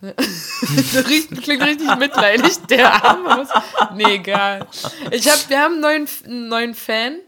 Riecht- 0.02 1.42
Klingt 1.42 1.62
richtig 1.62 1.96
mitleidig, 1.96 2.58
der 2.70 2.92
Arme. 3.04 3.36
muss- 3.36 3.48
Nee, 3.94 4.14
egal. 4.16 4.66
Ich 5.10 5.28
hab, 5.28 5.48
wir 5.50 5.58
haben 5.60 5.72
einen 5.74 5.80
neuen, 5.82 6.08
einen 6.26 6.48
neuen 6.48 6.74
Fan. 6.74 7.18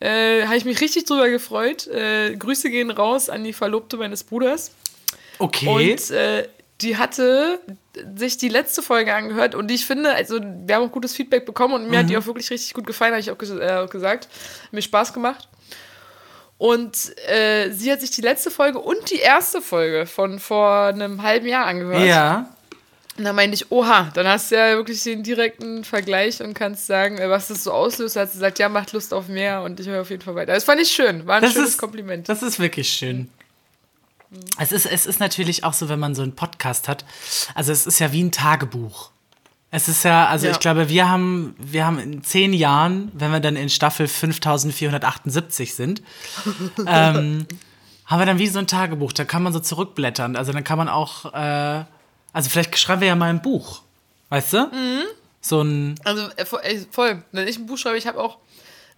Äh, 0.00 0.44
Habe 0.44 0.56
ich 0.56 0.64
mich 0.64 0.80
richtig 0.80 1.04
drüber 1.06 1.28
gefreut. 1.30 1.86
Äh, 1.86 2.36
Grüße 2.36 2.70
gehen 2.70 2.90
raus 2.90 3.30
an 3.30 3.44
die 3.44 3.52
Verlobte 3.52 3.96
meines 3.96 4.24
Bruders. 4.24 4.72
Okay. 5.38 5.68
Und 5.68 6.10
äh, 6.10 6.48
die 6.82 6.96
hatte 6.96 7.60
sich 8.16 8.36
die 8.36 8.50
letzte 8.50 8.82
Folge 8.82 9.14
angehört 9.14 9.54
und 9.54 9.70
ich 9.70 9.86
finde, 9.86 10.12
also 10.14 10.38
wir 10.42 10.74
haben 10.74 10.84
auch 10.88 10.92
gutes 10.92 11.14
Feedback 11.14 11.46
bekommen 11.46 11.72
und 11.74 11.88
mir 11.90 11.98
hat 11.98 12.04
Mhm. 12.04 12.08
die 12.10 12.16
auch 12.18 12.26
wirklich 12.26 12.50
richtig 12.50 12.74
gut 12.74 12.86
gefallen, 12.86 13.12
habe 13.12 13.20
ich 13.20 13.30
auch 13.30 13.38
ges 13.38 13.50
äh, 13.50 13.86
gesagt. 13.90 14.28
Hat 14.64 14.72
mir 14.72 14.82
Spaß 14.82 15.14
gemacht. 15.14 15.48
Und 16.58 17.12
äh, 17.28 17.70
sie 17.70 17.90
hat 17.92 18.00
sich 18.00 18.10
die 18.10 18.22
letzte 18.22 18.50
Folge 18.50 18.78
und 18.78 19.10
die 19.10 19.18
erste 19.18 19.60
Folge 19.62 20.06
von 20.06 20.38
vor 20.38 20.86
einem 20.86 21.22
halben 21.22 21.46
Jahr 21.46 21.66
angehört. 21.66 22.04
ja. 22.06 22.50
Und 23.18 23.24
da 23.24 23.32
meinte 23.32 23.54
ich, 23.54 23.70
oha, 23.70 24.10
dann 24.14 24.26
hast 24.26 24.50
du 24.50 24.56
ja 24.56 24.76
wirklich 24.76 25.02
den 25.02 25.22
direkten 25.22 25.84
Vergleich 25.84 26.42
und 26.42 26.54
kannst 26.54 26.86
sagen, 26.86 27.18
äh, 27.18 27.30
was 27.30 27.48
das 27.48 27.64
so 27.64 27.72
auslöst. 27.72 28.16
Hat 28.16 28.28
sie 28.30 28.34
gesagt, 28.38 28.58
ja, 28.58 28.68
macht 28.68 28.92
Lust 28.92 29.14
auf 29.14 29.28
mehr 29.28 29.62
und 29.62 29.80
ich 29.80 29.86
höre 29.86 30.02
auf 30.02 30.10
jeden 30.10 30.22
Fall 30.22 30.34
weiter. 30.34 30.52
Das 30.52 30.64
fand 30.64 30.80
ich 30.80 30.90
schön, 30.90 31.26
war 31.26 31.36
ein 31.36 31.42
Das 31.42 31.52
schönes 31.54 31.70
ist, 31.70 31.78
Kompliment. 31.78 32.28
Das 32.28 32.42
ist 32.42 32.58
wirklich 32.58 32.88
schön. 32.88 33.28
Es 34.58 34.72
ist, 34.72 34.86
es 34.86 35.06
ist 35.06 35.20
natürlich 35.20 35.64
auch 35.64 35.72
so, 35.72 35.88
wenn 35.88 35.98
man 35.98 36.14
so 36.14 36.22
einen 36.22 36.34
Podcast 36.34 36.88
hat. 36.88 37.04
Also 37.54 37.72
es 37.72 37.86
ist 37.86 37.98
ja 38.00 38.12
wie 38.12 38.22
ein 38.22 38.32
Tagebuch. 38.32 39.10
Es 39.70 39.88
ist 39.88 40.04
ja, 40.04 40.26
also 40.26 40.46
Ja. 40.46 40.52
ich 40.52 40.60
glaube, 40.60 40.88
wir 40.88 41.08
haben, 41.08 41.54
wir 41.58 41.86
haben 41.86 41.98
in 41.98 42.22
zehn 42.22 42.52
Jahren, 42.52 43.10
wenn 43.14 43.30
wir 43.30 43.40
dann 43.40 43.56
in 43.56 43.68
Staffel 43.68 44.08
5478 44.08 45.74
sind, 45.74 46.02
ähm, 46.86 47.46
haben 48.06 48.18
wir 48.20 48.26
dann 48.26 48.38
wie 48.38 48.46
so 48.46 48.58
ein 48.58 48.66
Tagebuch. 48.66 49.12
Da 49.12 49.24
kann 49.24 49.42
man 49.42 49.52
so 49.52 49.60
zurückblättern. 49.60 50.36
Also 50.36 50.52
dann 50.52 50.64
kann 50.64 50.78
man 50.78 50.88
auch, 50.88 51.32
äh, 51.34 51.84
also 52.36 52.50
vielleicht 52.50 52.76
schreiben 52.76 53.00
wir 53.00 53.08
ja 53.08 53.16
mal 53.16 53.30
ein 53.30 53.40
Buch. 53.40 53.80
Weißt 54.28 54.52
du? 54.52 54.66
Mhm. 54.66 55.04
So 55.40 55.62
ein, 55.62 55.94
Also 56.04 56.28
äh, 56.36 56.44
ey, 56.64 56.86
voll. 56.90 57.22
Wenn 57.32 57.48
ich 57.48 57.56
ein 57.56 57.64
Buch 57.64 57.78
schreibe, 57.78 57.96
ich 57.96 58.06
habe 58.06 58.20
auch 58.22 58.36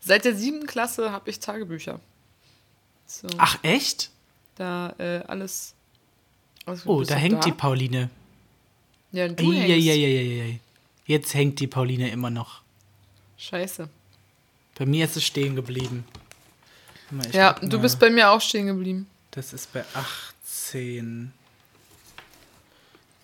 seit 0.01 0.25
der 0.25 0.35
siebten 0.35 0.67
Klasse 0.67 1.13
habe 1.13 1.31
ich 1.31 1.39
Tagebücher. 1.39 2.01
So, 3.07 3.29
ach 3.37 3.57
echt? 3.63 4.11
da 4.57 4.93
äh, 4.99 5.23
alles. 5.29 5.75
Oh, 6.85 7.05
da 7.05 7.15
hängt 7.15 7.45
die 7.45 7.53
Pauline. 7.53 8.11
Ja, 9.13 9.29
du 9.29 9.53
hängst. 9.53 9.71
Eieieiei. 9.71 10.59
Jetzt 11.07 11.33
hängt 11.33 11.61
die 11.61 11.69
Pauline 11.69 12.11
immer 12.11 12.31
noch. 12.31 12.63
Scheiße. 13.37 13.89
Bei 14.77 14.85
mir 14.85 15.05
ist 15.05 15.17
es 15.17 15.25
stehen 15.25 15.55
geblieben. 15.55 16.05
Mal, 17.11 17.31
Ja, 17.31 17.53
du 17.53 17.81
bist 17.81 18.01
bei 18.01 18.11
mir 18.11 18.31
auch 18.31 18.41
stehen 18.41 18.67
geblieben. 18.67 19.07
Das 19.31 19.53
ist 19.53 19.73
bei 19.73 19.85
18. 19.95 21.33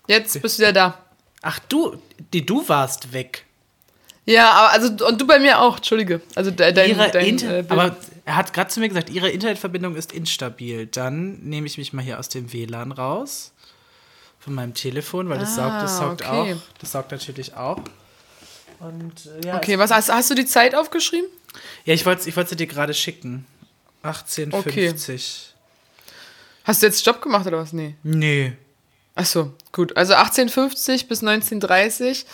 Jetzt 0.07 0.41
bist 0.41 0.57
du 0.57 0.61
wieder 0.63 0.73
da. 0.73 0.97
Ach, 1.41 1.59
du, 1.59 1.97
die, 2.33 2.45
du 2.45 2.67
warst 2.67 3.13
weg. 3.13 3.45
Ja, 4.25 4.51
aber 4.51 4.71
also 4.71 5.05
und 5.05 5.21
du 5.21 5.27
bei 5.27 5.37
mir 5.39 5.59
auch, 5.61 5.77
entschuldige. 5.77 6.21
Also 6.33 6.49
de, 6.51 6.71
dein, 6.73 6.89
ihre 6.89 7.11
dein 7.11 7.25
Inter 7.25 7.59
äh, 7.59 7.65
aber 7.69 7.95
er 8.25 8.35
hat 8.35 8.53
gerade 8.53 8.69
zu 8.71 8.79
mir 8.79 8.89
gesagt, 8.89 9.09
ihre 9.11 9.29
Internetverbindung 9.29 9.95
ist 9.95 10.11
instabil. 10.11 10.87
Dann 10.87 11.39
nehme 11.41 11.67
ich 11.67 11.77
mich 11.77 11.93
mal 11.93 12.03
hier 12.03 12.17
aus 12.19 12.29
dem 12.29 12.51
WLAN 12.51 12.91
raus. 12.91 13.51
Von 14.39 14.55
meinem 14.55 14.73
Telefon, 14.73 15.29
weil 15.29 15.37
das 15.39 15.57
Ah, 15.57 15.69
saugt, 15.69 15.83
das 15.83 15.97
saugt 15.97 16.21
okay. 16.27 16.53
auch. 16.53 16.57
Das 16.79 16.91
saugt 16.91 17.11
natürlich 17.11 17.53
auch. 17.55 17.81
Und 18.79 19.27
äh, 19.43 19.47
ja, 19.47 19.57
Okay, 19.57 19.77
was 19.79 19.91
hast, 19.91 20.11
hast 20.11 20.29
du 20.29 20.35
die 20.35 20.45
Zeit 20.45 20.75
aufgeschrieben? 20.75 21.27
ja 21.85 21.93
ich 21.93 22.05
wollte 22.05 22.27
ich 22.27 22.35
wollte 22.35 22.49
sie 22.51 22.55
dir 22.55 22.67
gerade 22.67 22.93
schicken. 22.93 23.45
1850. 24.03 25.53
Hast 26.63 26.81
du 26.81 26.87
jetzt 26.87 26.99
Stopp 27.01 27.21
gemacht 27.21 27.45
oder 27.47 27.59
was? 27.59 27.73
Nee. 27.73 27.95
Nee. 28.03 28.53
Achso, 29.15 29.53
gut. 29.71 29.95
Also 29.97 30.13
1850 30.13 31.07
bis 31.07 31.21
1930. 31.21 32.25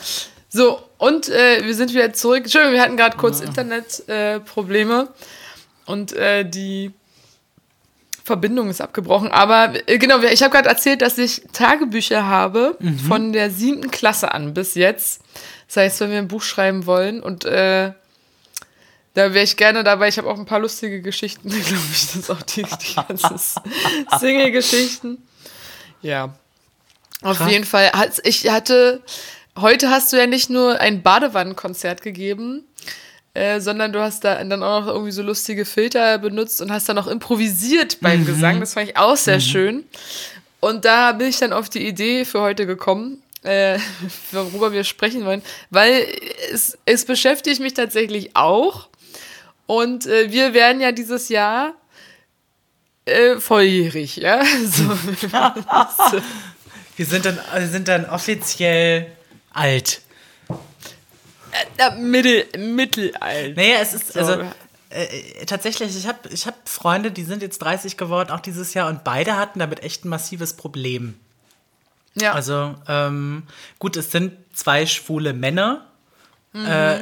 So, 0.49 0.81
und 0.97 1.29
äh, 1.29 1.63
wir 1.63 1.75
sind 1.75 1.93
wieder 1.93 2.11
zurück. 2.13 2.43
Entschuldigung, 2.43 2.73
wir 2.73 2.81
hatten 2.81 2.97
gerade 2.97 3.17
kurz 3.17 3.39
Internetprobleme. 3.39 5.07
Äh, 5.09 5.91
und 5.91 6.13
äh, 6.13 6.43
die 6.43 6.91
Verbindung 8.23 8.69
ist 8.69 8.81
abgebrochen. 8.81 9.31
Aber 9.31 9.73
äh, 9.87 9.97
genau, 9.97 10.19
ich 10.19 10.43
habe 10.43 10.51
gerade 10.51 10.69
erzählt, 10.69 11.01
dass 11.01 11.17
ich 11.17 11.43
Tagebücher 11.53 12.25
habe 12.25 12.77
von 13.07 13.33
der 13.33 13.51
siebten 13.51 13.91
Klasse 13.91 14.33
an 14.33 14.53
bis 14.53 14.75
jetzt. 14.75 15.21
Das 15.67 15.77
heißt, 15.77 15.99
wenn 16.01 16.11
wir 16.11 16.17
ein 16.17 16.27
Buch 16.27 16.41
schreiben 16.41 16.85
wollen 16.85 17.21
und 17.21 17.45
äh, 17.45 17.93
da 19.13 19.33
wäre 19.33 19.43
ich 19.43 19.57
gerne 19.57 19.83
dabei. 19.83 20.07
Ich 20.07 20.17
habe 20.17 20.29
auch 20.29 20.37
ein 20.37 20.45
paar 20.45 20.59
lustige 20.59 21.01
Geschichten, 21.01 21.49
glaube 21.49 21.65
ich. 21.91 22.07
Das 22.07 22.15
ist 22.15 22.29
auch 22.29 22.41
die, 22.41 22.63
die 22.63 22.95
ganzen 22.95 23.37
Single-Geschichten. 24.19 25.17
Ja. 26.01 26.33
Auf 27.21 27.37
Krass. 27.37 27.51
jeden 27.51 27.65
Fall. 27.65 27.91
Ich 28.23 28.49
hatte, 28.49 29.01
heute 29.57 29.89
hast 29.89 30.11
du 30.11 30.17
ja 30.17 30.27
nicht 30.27 30.49
nur 30.49 30.79
ein 30.79 31.01
Badewannenkonzert 31.01 32.01
gegeben, 32.01 32.63
äh, 33.33 33.61
sondern 33.61 33.93
du 33.93 34.01
hast 34.01 34.23
da 34.23 34.43
dann 34.43 34.63
auch 34.63 34.81
noch 34.81 34.87
irgendwie 34.87 35.11
so 35.11 35.21
lustige 35.21 35.65
Filter 35.65 36.17
benutzt 36.17 36.61
und 36.61 36.71
hast 36.71 36.89
dann 36.89 36.95
noch 36.95 37.07
improvisiert 37.07 37.99
beim 38.01 38.25
Gesang. 38.25 38.59
Das 38.59 38.73
fand 38.73 38.89
ich 38.89 38.97
auch 38.97 39.15
sehr 39.15 39.39
schön. 39.39 39.85
Und 40.59 40.85
da 40.85 41.11
bin 41.13 41.27
ich 41.27 41.37
dann 41.37 41.53
auf 41.53 41.69
die 41.69 41.87
Idee 41.87 42.25
für 42.25 42.41
heute 42.41 42.65
gekommen, 42.65 43.23
äh, 43.43 43.79
worüber 44.31 44.71
wir 44.71 44.83
sprechen 44.83 45.25
wollen, 45.25 45.41
weil 45.69 46.05
es, 46.51 46.77
es 46.85 47.05
beschäftigt 47.05 47.61
mich 47.61 47.73
tatsächlich 47.73 48.35
auch. 48.35 48.89
Und 49.65 50.07
äh, 50.07 50.31
wir 50.31 50.53
werden 50.53 50.81
ja 50.81 50.91
dieses 50.91 51.29
Jahr 51.29 51.73
äh, 53.05 53.37
volljährig, 53.37 54.17
ja. 54.17 54.43
So, 54.65 54.91
Wir 57.01 57.07
sind 57.07 57.25
dann, 57.25 57.39
sind 57.67 57.87
dann 57.87 58.05
offiziell 58.05 59.07
alt. 59.53 60.01
äh, 61.79 61.95
mittel, 61.95 62.45
mittelalt. 62.59 63.57
Naja, 63.57 63.77
es 63.81 63.95
ist, 63.95 64.13
So. 64.13 64.19
also 64.19 64.43
äh, 64.91 65.45
tatsächlich, 65.47 65.97
ich 65.97 66.05
habe 66.07 66.29
ich 66.29 66.45
hab 66.45 66.69
Freunde, 66.69 67.09
die 67.09 67.23
sind 67.23 67.41
jetzt 67.41 67.57
30 67.57 67.97
geworden, 67.97 68.29
auch 68.29 68.39
dieses 68.39 68.75
Jahr, 68.75 68.87
und 68.87 69.03
beide 69.03 69.35
hatten 69.35 69.57
damit 69.57 69.81
echt 69.81 70.05
ein 70.05 70.09
massives 70.09 70.53
Problem. 70.53 71.15
Ja, 72.13 72.33
Also, 72.33 72.75
ähm, 72.87 73.47
gut, 73.79 73.97
es 73.97 74.11
sind 74.11 74.33
zwei 74.53 74.85
schwule 74.85 75.33
Männer. 75.33 75.87
Äh, 76.53 76.99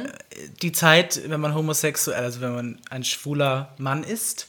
die 0.62 0.72
Zeit, 0.72 1.20
wenn 1.26 1.40
man 1.40 1.54
homosexuell, 1.54 2.24
also 2.24 2.40
wenn 2.40 2.54
man 2.54 2.78
ein 2.88 3.04
schwuler 3.04 3.74
Mann 3.76 4.02
ist, 4.02 4.48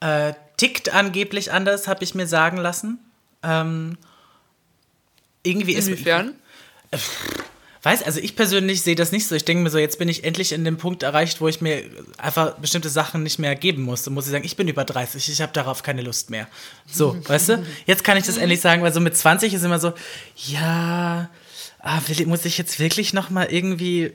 äh, 0.00 0.32
tickt 0.56 0.92
angeblich 0.92 1.52
anders, 1.52 1.86
habe 1.86 2.02
ich 2.02 2.16
mir 2.16 2.26
sagen 2.26 2.56
lassen. 2.56 2.98
Ähm, 3.44 3.96
irgendwie 5.42 5.74
ist 5.74 5.88
inwiefern? 5.88 6.34
Weiß, 7.84 8.04
also 8.04 8.20
ich 8.20 8.36
persönlich 8.36 8.82
sehe 8.82 8.94
das 8.94 9.10
nicht 9.10 9.26
so. 9.26 9.34
Ich 9.34 9.44
denke 9.44 9.64
mir 9.64 9.70
so, 9.70 9.78
jetzt 9.78 9.98
bin 9.98 10.08
ich 10.08 10.22
endlich 10.22 10.52
in 10.52 10.64
dem 10.64 10.76
Punkt 10.76 11.02
erreicht, 11.02 11.40
wo 11.40 11.48
ich 11.48 11.60
mir 11.60 11.82
einfach 12.16 12.52
bestimmte 12.58 12.88
Sachen 12.88 13.24
nicht 13.24 13.40
mehr 13.40 13.56
geben 13.56 13.82
muss. 13.82 14.04
Dann 14.04 14.14
muss 14.14 14.26
ich 14.26 14.30
sagen, 14.30 14.44
ich 14.44 14.54
bin 14.54 14.68
über 14.68 14.84
30, 14.84 15.28
ich 15.28 15.40
habe 15.42 15.52
darauf 15.52 15.82
keine 15.82 16.02
Lust 16.02 16.30
mehr. 16.30 16.46
So, 16.86 17.16
weißt 17.26 17.48
du? 17.48 17.66
Jetzt 17.86 18.04
kann 18.04 18.16
ich 18.16 18.24
das 18.24 18.36
endlich 18.36 18.60
sagen, 18.60 18.82
weil 18.82 18.92
so 18.92 19.00
mit 19.00 19.16
20 19.16 19.52
ist 19.52 19.64
immer 19.64 19.80
so, 19.80 19.94
ja, 20.46 21.28
ah, 21.80 22.00
will, 22.06 22.26
muss 22.26 22.44
ich 22.44 22.56
jetzt 22.56 22.78
wirklich 22.78 23.14
noch 23.14 23.30
mal 23.30 23.46
irgendwie 23.50 24.12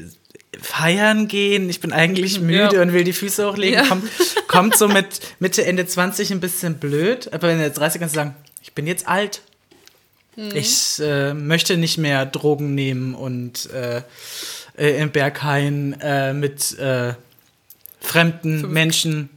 feiern 0.61 1.27
gehen? 1.27 1.69
Ich 1.69 1.81
bin 1.81 1.91
eigentlich 1.91 2.39
müde 2.39 2.75
Ja. 2.75 2.81
und 2.81 2.93
will 2.93 3.03
die 3.03 3.11
Füße 3.11 3.49
hochlegen. 3.51 3.79
Ja. 3.79 3.85
Kommt, 3.85 4.09
kommt 4.47 4.77
so 4.77 4.87
mit 4.87 5.19
Mitte, 5.39 5.65
Ende 5.65 5.85
20 5.85 6.31
ein 6.31 6.39
bisschen 6.39 6.75
blöd. 6.79 7.33
Aber 7.33 7.49
wenn 7.49 7.57
du 7.57 7.65
jetzt 7.65 7.77
30 7.79 7.99
kannst 7.99 8.15
du 8.15 8.19
sagen, 8.19 8.35
ich 8.61 8.71
bin 8.71 8.87
jetzt 8.87 9.09
alt. 9.09 9.41
Ich 10.53 10.99
äh, 10.99 11.33
möchte 11.33 11.77
nicht 11.77 11.97
mehr 11.97 12.25
Drogen 12.27 12.75
nehmen 12.75 13.15
und 13.15 13.69
äh, 13.71 14.03
äh, 14.77 15.01
im 15.01 15.09
Berghain 15.11 15.99
äh, 15.99 16.33
mit 16.33 16.77
äh, 16.77 17.13
fremden 17.99 18.71
Menschen. 18.71 19.29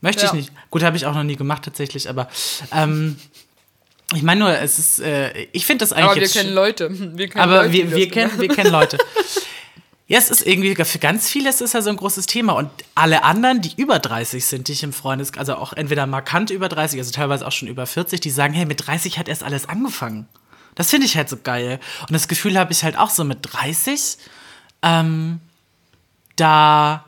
Möchte 0.00 0.24
ich 0.24 0.32
Ja. 0.32 0.36
nicht. 0.36 0.50
Gut, 0.70 0.82
habe 0.82 0.96
ich 0.96 1.06
auch 1.06 1.14
noch 1.14 1.22
nie 1.22 1.36
gemacht 1.36 1.64
tatsächlich, 1.64 2.08
aber 2.10 2.28
ähm, 2.74 3.16
ich 4.14 4.22
meine 4.22 4.40
nur, 4.40 4.50
es 4.58 4.78
ist, 4.78 5.00
äh, 5.00 5.46
ich 5.52 5.64
finde 5.64 5.84
das 5.84 5.92
eigentlich 5.92 6.10
Aber 6.10 6.20
wir 6.20 6.28
kennen 6.28 6.54
Leute. 6.54 6.90
Wir 7.16 7.28
kennen 7.28 7.42
aber 7.42 7.62
Leute, 7.62 7.72
wir, 7.72 7.90
wir, 7.96 8.08
kennen, 8.10 8.32
wir 8.38 8.48
kennen 8.48 8.70
Leute. 8.72 8.98
Ja, 10.06 10.18
es 10.18 10.30
ist 10.30 10.46
irgendwie, 10.46 10.74
für 10.84 10.98
ganz 10.98 11.30
viele 11.30 11.48
ist 11.48 11.62
es 11.62 11.72
ja 11.72 11.80
so 11.80 11.88
ein 11.88 11.96
großes 11.96 12.26
Thema. 12.26 12.52
Und 12.52 12.70
alle 12.94 13.24
anderen, 13.24 13.62
die 13.62 13.72
über 13.76 13.98
30 13.98 14.44
sind, 14.44 14.68
die 14.68 14.72
ich 14.72 14.82
im 14.82 14.92
Freundes, 14.92 15.32
also 15.38 15.54
auch 15.54 15.72
entweder 15.72 16.06
markant 16.06 16.50
über 16.50 16.68
30, 16.68 16.98
also 17.00 17.10
teilweise 17.10 17.46
auch 17.46 17.52
schon 17.52 17.68
über 17.68 17.86
40, 17.86 18.20
die 18.20 18.30
sagen, 18.30 18.52
hey, 18.52 18.66
mit 18.66 18.86
30 18.86 19.18
hat 19.18 19.28
erst 19.28 19.42
alles 19.42 19.66
angefangen. 19.66 20.28
Das 20.74 20.90
finde 20.90 21.06
ich 21.06 21.16
halt 21.16 21.30
so 21.30 21.38
geil. 21.42 21.80
Und 22.02 22.12
das 22.12 22.28
Gefühl 22.28 22.58
habe 22.58 22.72
ich 22.72 22.84
halt 22.84 22.98
auch 22.98 23.08
so 23.08 23.24
mit 23.24 23.38
30, 23.42 24.18
ähm, 24.82 25.40
da 26.36 27.04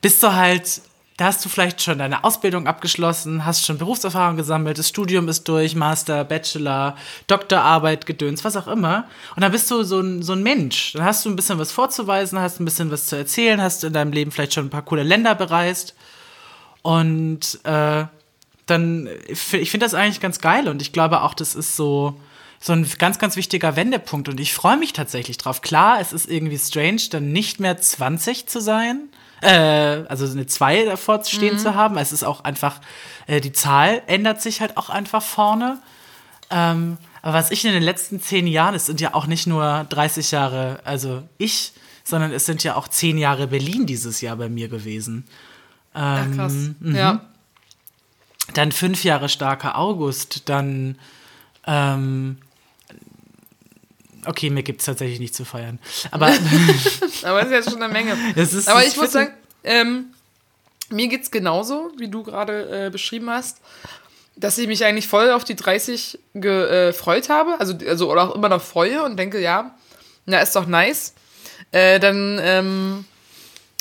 bist 0.00 0.22
du 0.22 0.32
halt, 0.32 0.80
da 1.16 1.26
hast 1.26 1.44
du 1.44 1.48
vielleicht 1.48 1.80
schon 1.80 1.98
deine 1.98 2.24
Ausbildung 2.24 2.66
abgeschlossen, 2.66 3.44
hast 3.44 3.64
schon 3.64 3.78
Berufserfahrung 3.78 4.36
gesammelt, 4.36 4.78
das 4.78 4.88
Studium 4.88 5.28
ist 5.28 5.46
durch, 5.46 5.76
Master, 5.76 6.24
Bachelor, 6.24 6.96
Doktorarbeit, 7.28 8.04
Gedöns, 8.04 8.42
was 8.42 8.56
auch 8.56 8.66
immer. 8.66 9.06
Und 9.36 9.42
dann 9.42 9.52
bist 9.52 9.70
du 9.70 9.84
so 9.84 10.00
ein, 10.00 10.22
so 10.22 10.32
ein 10.32 10.42
Mensch. 10.42 10.92
Dann 10.92 11.04
hast 11.04 11.24
du 11.24 11.30
ein 11.30 11.36
bisschen 11.36 11.58
was 11.58 11.70
vorzuweisen, 11.70 12.40
hast 12.40 12.60
ein 12.60 12.64
bisschen 12.64 12.90
was 12.90 13.06
zu 13.06 13.16
erzählen, 13.16 13.62
hast 13.62 13.84
in 13.84 13.92
deinem 13.92 14.12
Leben 14.12 14.32
vielleicht 14.32 14.54
schon 14.54 14.66
ein 14.66 14.70
paar 14.70 14.82
coole 14.82 15.04
Länder 15.04 15.36
bereist. 15.36 15.94
Und 16.82 17.60
äh, 17.62 18.04
dann, 18.66 19.08
ich 19.28 19.70
finde 19.70 19.86
das 19.86 19.94
eigentlich 19.94 20.20
ganz 20.20 20.40
geil 20.40 20.68
und 20.68 20.82
ich 20.82 20.92
glaube 20.92 21.22
auch, 21.22 21.34
das 21.34 21.54
ist 21.54 21.76
so, 21.76 22.18
so 22.60 22.72
ein 22.72 22.88
ganz, 22.98 23.20
ganz 23.20 23.36
wichtiger 23.36 23.76
Wendepunkt 23.76 24.28
und 24.28 24.40
ich 24.40 24.52
freue 24.52 24.78
mich 24.78 24.92
tatsächlich 24.92 25.38
drauf. 25.38 25.62
Klar, 25.62 26.00
es 26.00 26.12
ist 26.12 26.28
irgendwie 26.28 26.58
strange, 26.58 27.02
dann 27.10 27.30
nicht 27.30 27.60
mehr 27.60 27.78
20 27.78 28.46
zu 28.46 28.60
sein, 28.60 29.10
äh, 29.44 30.04
also 30.08 30.26
eine 30.26 30.46
2 30.46 30.86
davor 30.86 31.22
stehen 31.24 31.58
zu 31.58 31.74
haben. 31.74 31.96
Es 31.98 32.12
ist 32.12 32.24
auch 32.24 32.44
einfach, 32.44 32.80
äh, 33.26 33.40
die 33.40 33.52
Zahl 33.52 34.02
ändert 34.06 34.40
sich 34.42 34.60
halt 34.60 34.76
auch 34.76 34.90
einfach 34.90 35.22
vorne. 35.22 35.78
Ähm, 36.50 36.98
aber 37.22 37.34
was 37.34 37.50
ich 37.50 37.64
in 37.64 37.72
den 37.72 37.82
letzten 37.82 38.20
zehn 38.20 38.46
Jahren, 38.46 38.74
es 38.74 38.86
sind 38.86 39.00
ja 39.00 39.14
auch 39.14 39.26
nicht 39.26 39.46
nur 39.46 39.86
30 39.88 40.30
Jahre, 40.30 40.80
also 40.84 41.22
ich, 41.38 41.72
sondern 42.04 42.32
es 42.32 42.44
sind 42.44 42.62
ja 42.64 42.76
auch 42.76 42.88
zehn 42.88 43.16
Jahre 43.16 43.46
Berlin 43.46 43.86
dieses 43.86 44.20
Jahr 44.20 44.36
bei 44.36 44.48
mir 44.48 44.68
gewesen. 44.68 45.24
Ach, 45.94 46.26
krass. 46.34 46.52
Mhm. 46.80 46.94
Ja. 46.94 47.20
Dann 48.52 48.72
fünf 48.72 49.04
Jahre 49.04 49.28
starker 49.28 49.78
August, 49.78 50.48
dann 50.48 50.98
ähm, 51.66 52.38
Okay, 54.26 54.50
mir 54.50 54.62
gibt 54.62 54.80
es 54.80 54.86
tatsächlich 54.86 55.20
nicht 55.20 55.34
zu 55.34 55.44
feiern. 55.44 55.78
Aber 56.10 56.26
Aber 57.24 57.40
das 57.40 57.46
ist 57.46 57.52
jetzt 57.52 57.70
schon 57.70 57.82
eine 57.82 57.92
Menge. 57.92 58.16
es 58.36 58.52
ist. 58.52 58.68
Aber 58.68 58.80
es 58.80 58.92
ich 58.92 58.96
muss 58.96 59.12
sagen, 59.12 59.32
ähm, 59.64 60.06
mir 60.90 61.08
geht's 61.08 61.30
genauso, 61.30 61.90
wie 61.98 62.08
du 62.08 62.22
gerade 62.22 62.86
äh, 62.86 62.90
beschrieben 62.90 63.30
hast, 63.30 63.60
dass 64.36 64.58
ich 64.58 64.66
mich 64.66 64.84
eigentlich 64.84 65.08
voll 65.08 65.30
auf 65.30 65.44
die 65.44 65.56
30 65.56 66.18
gefreut 66.34 67.28
habe, 67.28 67.58
also, 67.60 67.74
also 67.86 68.10
oder 68.10 68.30
auch 68.30 68.34
immer 68.34 68.48
noch 68.48 68.62
freue 68.62 69.02
und 69.02 69.16
denke, 69.16 69.40
ja, 69.40 69.74
na, 70.26 70.40
ist 70.40 70.56
doch 70.56 70.66
nice. 70.66 71.14
Äh, 71.70 72.00
dann 72.00 72.38
ähm, 72.42 73.04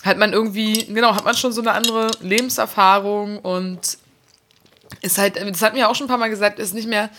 hat 0.03 0.17
man 0.17 0.33
irgendwie, 0.33 0.85
genau, 0.85 1.15
hat 1.15 1.25
man 1.25 1.35
schon 1.35 1.53
so 1.53 1.61
eine 1.61 1.71
andere 1.71 2.11
Lebenserfahrung 2.21 3.39
und 3.39 3.97
ist 5.01 5.17
halt, 5.17 5.37
das 5.37 5.61
hat 5.61 5.73
mir 5.73 5.89
auch 5.89 5.95
schon 5.95 6.05
ein 6.05 6.09
paar 6.09 6.17
Mal 6.17 6.29
gesagt, 6.29 6.59
ist 6.59 6.73
nicht 6.73 6.87
mehr 6.87 7.09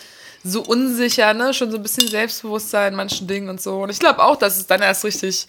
so 0.45 0.63
unsicher, 0.63 1.35
ne? 1.35 1.55
Schon 1.55 1.71
so 1.71 1.79
ein 1.79 1.83
bisschen 1.83 2.07
Selbstbewusstsein 2.07 2.93
in 2.93 2.97
manchen 2.97 3.27
Dingen 3.27 3.49
und 3.49 3.61
so. 3.61 3.83
Und 3.83 3.91
ich 3.91 3.99
glaube 3.99 4.23
auch, 4.23 4.37
dass 4.37 4.59
es 4.59 4.67
dann 4.67 4.83
erst 4.83 5.05
richtig, 5.05 5.47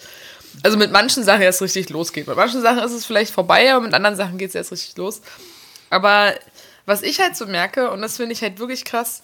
also 0.63 0.77
mit 0.77 0.91
manchen 0.91 1.23
Sachen 1.23 1.41
erst 1.41 1.61
richtig 1.61 1.89
losgeht. 1.89 2.27
Mit 2.27 2.37
manchen 2.37 2.61
Sachen 2.61 2.79
ist 2.79 2.93
es 2.93 3.05
vielleicht 3.05 3.33
vorbei, 3.33 3.71
aber 3.73 3.83
mit 3.83 3.93
anderen 3.93 4.15
Sachen 4.15 4.37
geht 4.37 4.49
es 4.49 4.55
erst 4.55 4.71
richtig 4.71 4.95
los. 4.97 5.21
Aber 5.89 6.33
was 6.85 7.01
ich 7.01 7.19
halt 7.19 7.35
so 7.35 7.45
merke, 7.45 7.91
und 7.91 8.01
das 8.01 8.17
finde 8.17 8.33
ich 8.33 8.41
halt 8.41 8.57
wirklich 8.57 8.85
krass, 8.85 9.21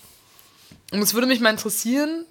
und 0.91 1.01
es 1.01 1.13
würde 1.13 1.27
mich 1.27 1.39
mal 1.39 1.51
interessieren, 1.51 2.25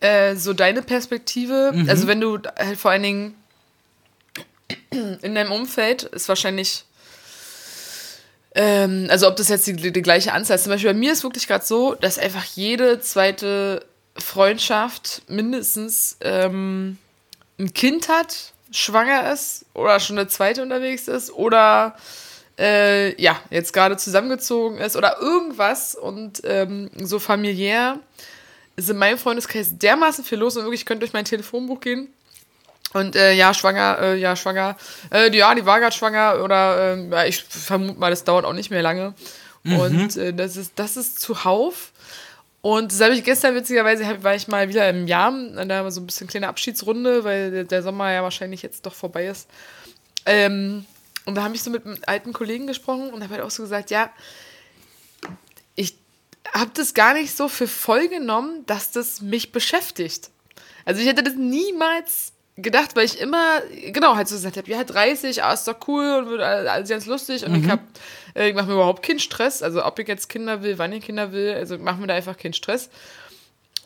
äh, 0.00 0.34
so 0.34 0.52
deine 0.52 0.82
Perspektive, 0.82 1.72
also 1.86 2.06
wenn 2.06 2.20
du 2.20 2.38
halt 2.58 2.78
vor 2.78 2.90
allen 2.90 3.02
Dingen 3.02 3.34
in 4.90 5.34
deinem 5.34 5.52
Umfeld 5.52 6.02
ist 6.04 6.28
wahrscheinlich 6.28 6.84
ähm, 8.54 9.06
also 9.10 9.28
ob 9.28 9.36
das 9.36 9.48
jetzt 9.48 9.66
die, 9.66 9.74
die 9.74 10.02
gleiche 10.02 10.32
Anzahl 10.32 10.56
ist. 10.56 10.64
Zum 10.64 10.72
Beispiel 10.72 10.92
bei 10.92 10.98
mir 10.98 11.12
ist 11.12 11.22
wirklich 11.22 11.46
gerade 11.46 11.64
so, 11.64 11.94
dass 11.94 12.18
einfach 12.18 12.44
jede 12.44 13.00
zweite 13.00 13.84
Freundschaft 14.16 15.22
mindestens 15.28 16.16
ähm, 16.20 16.98
ein 17.58 17.72
Kind 17.74 18.08
hat, 18.08 18.52
schwanger 18.72 19.32
ist 19.32 19.66
oder 19.74 20.00
schon 20.00 20.18
eine 20.18 20.28
zweite 20.28 20.62
unterwegs 20.62 21.08
ist 21.08 21.32
oder 21.32 21.96
äh, 22.58 23.20
ja, 23.20 23.40
jetzt 23.50 23.72
gerade 23.72 23.96
zusammengezogen 23.96 24.78
ist 24.78 24.96
oder 24.96 25.18
irgendwas 25.20 25.94
und 25.94 26.42
ähm, 26.44 26.90
so 27.00 27.18
familiär 27.18 27.98
ist 28.76 28.90
in 28.90 28.96
meinem 28.96 29.18
Freundeskreis 29.18 29.78
dermaßen 29.78 30.24
viel 30.24 30.38
los 30.38 30.56
und 30.56 30.64
wirklich, 30.64 30.80
ich 30.80 30.86
könnte 30.86 31.00
durch 31.00 31.12
mein 31.12 31.24
Telefonbuch 31.24 31.80
gehen 31.80 32.08
und 32.92 33.14
äh, 33.14 33.32
ja, 33.34 33.54
schwanger, 33.54 33.98
äh, 34.00 34.16
ja, 34.16 34.34
schwanger, 34.34 34.76
äh, 35.12 35.34
ja, 35.36 35.54
die 35.54 35.64
war 35.64 35.78
gerade 35.78 35.94
schwanger 35.94 36.42
oder 36.42 36.94
ähm, 36.94 37.12
ja, 37.12 37.24
ich 37.24 37.42
vermute 37.44 37.98
mal, 38.00 38.10
das 38.10 38.24
dauert 38.24 38.44
auch 38.44 38.52
nicht 38.52 38.70
mehr 38.70 38.82
lange. 38.82 39.14
Und 39.64 40.16
äh, 40.16 40.32
das 40.32 40.56
ist, 40.56 40.72
das 40.76 40.96
ist 40.96 41.20
zuhauf. 41.20 41.92
Und 42.62 42.92
das 42.92 43.00
habe 43.00 43.14
ich 43.14 43.24
gestern 43.24 43.54
witzigerweise, 43.54 44.06
hab, 44.06 44.22
war 44.22 44.34
ich 44.34 44.48
mal 44.48 44.68
wieder 44.68 44.88
im 44.88 45.06
Jahr, 45.06 45.30
da 45.30 45.76
haben 45.76 45.86
wir 45.86 45.90
so 45.90 46.00
ein 46.00 46.06
bisschen 46.06 46.26
kleine 46.26 46.48
Abschiedsrunde, 46.48 47.24
weil 47.24 47.50
der, 47.50 47.64
der 47.64 47.82
Sommer 47.82 48.12
ja 48.12 48.22
wahrscheinlich 48.22 48.62
jetzt 48.62 48.84
doch 48.84 48.94
vorbei 48.94 49.26
ist. 49.26 49.48
Ähm, 50.26 50.84
und 51.24 51.34
da 51.34 51.42
habe 51.44 51.54
ich 51.54 51.62
so 51.62 51.70
mit 51.70 51.86
einem 51.86 51.98
alten 52.06 52.32
Kollegen 52.32 52.66
gesprochen 52.66 53.10
und 53.10 53.22
habe 53.22 53.34
halt 53.34 53.42
auch 53.42 53.50
so 53.50 53.62
gesagt, 53.62 53.90
ja, 53.90 54.10
ich 55.74 55.96
habe 56.52 56.70
das 56.74 56.92
gar 56.92 57.14
nicht 57.14 57.34
so 57.34 57.48
für 57.48 57.66
voll 57.66 58.08
genommen, 58.08 58.64
dass 58.66 58.90
das 58.90 59.22
mich 59.22 59.52
beschäftigt. 59.52 60.30
Also 60.84 61.00
ich 61.00 61.06
hätte 61.06 61.22
das 61.22 61.34
niemals 61.34 62.32
gedacht, 62.62 62.96
weil 62.96 63.04
ich 63.04 63.20
immer, 63.20 63.60
genau, 63.92 64.16
halt 64.16 64.28
so 64.28 64.34
gesagt 64.34 64.56
habe, 64.56 64.70
ja, 64.70 64.84
30, 64.84 65.42
ah, 65.42 65.52
ist 65.52 65.66
doch 65.66 65.76
cool 65.88 66.18
und 66.18 66.30
wird 66.30 66.40
alles 66.40 66.88
ganz 66.88 67.06
lustig 67.06 67.44
und 67.44 67.54
ich 67.62 67.70
hab, 67.70 67.80
äh, 68.34 68.48
ich 68.48 68.54
mache 68.54 68.66
mir 68.66 68.74
überhaupt 68.74 69.04
keinen 69.04 69.20
Stress, 69.20 69.62
also 69.62 69.84
ob 69.84 69.98
ich 69.98 70.08
jetzt 70.08 70.28
Kinder 70.28 70.62
will, 70.62 70.78
wann 70.78 70.92
ich 70.92 71.04
Kinder 71.04 71.32
will, 71.32 71.54
also 71.54 71.76
ich 71.76 71.80
mache 71.80 72.00
mir 72.00 72.06
da 72.06 72.14
einfach 72.14 72.36
keinen 72.36 72.54
Stress. 72.54 72.90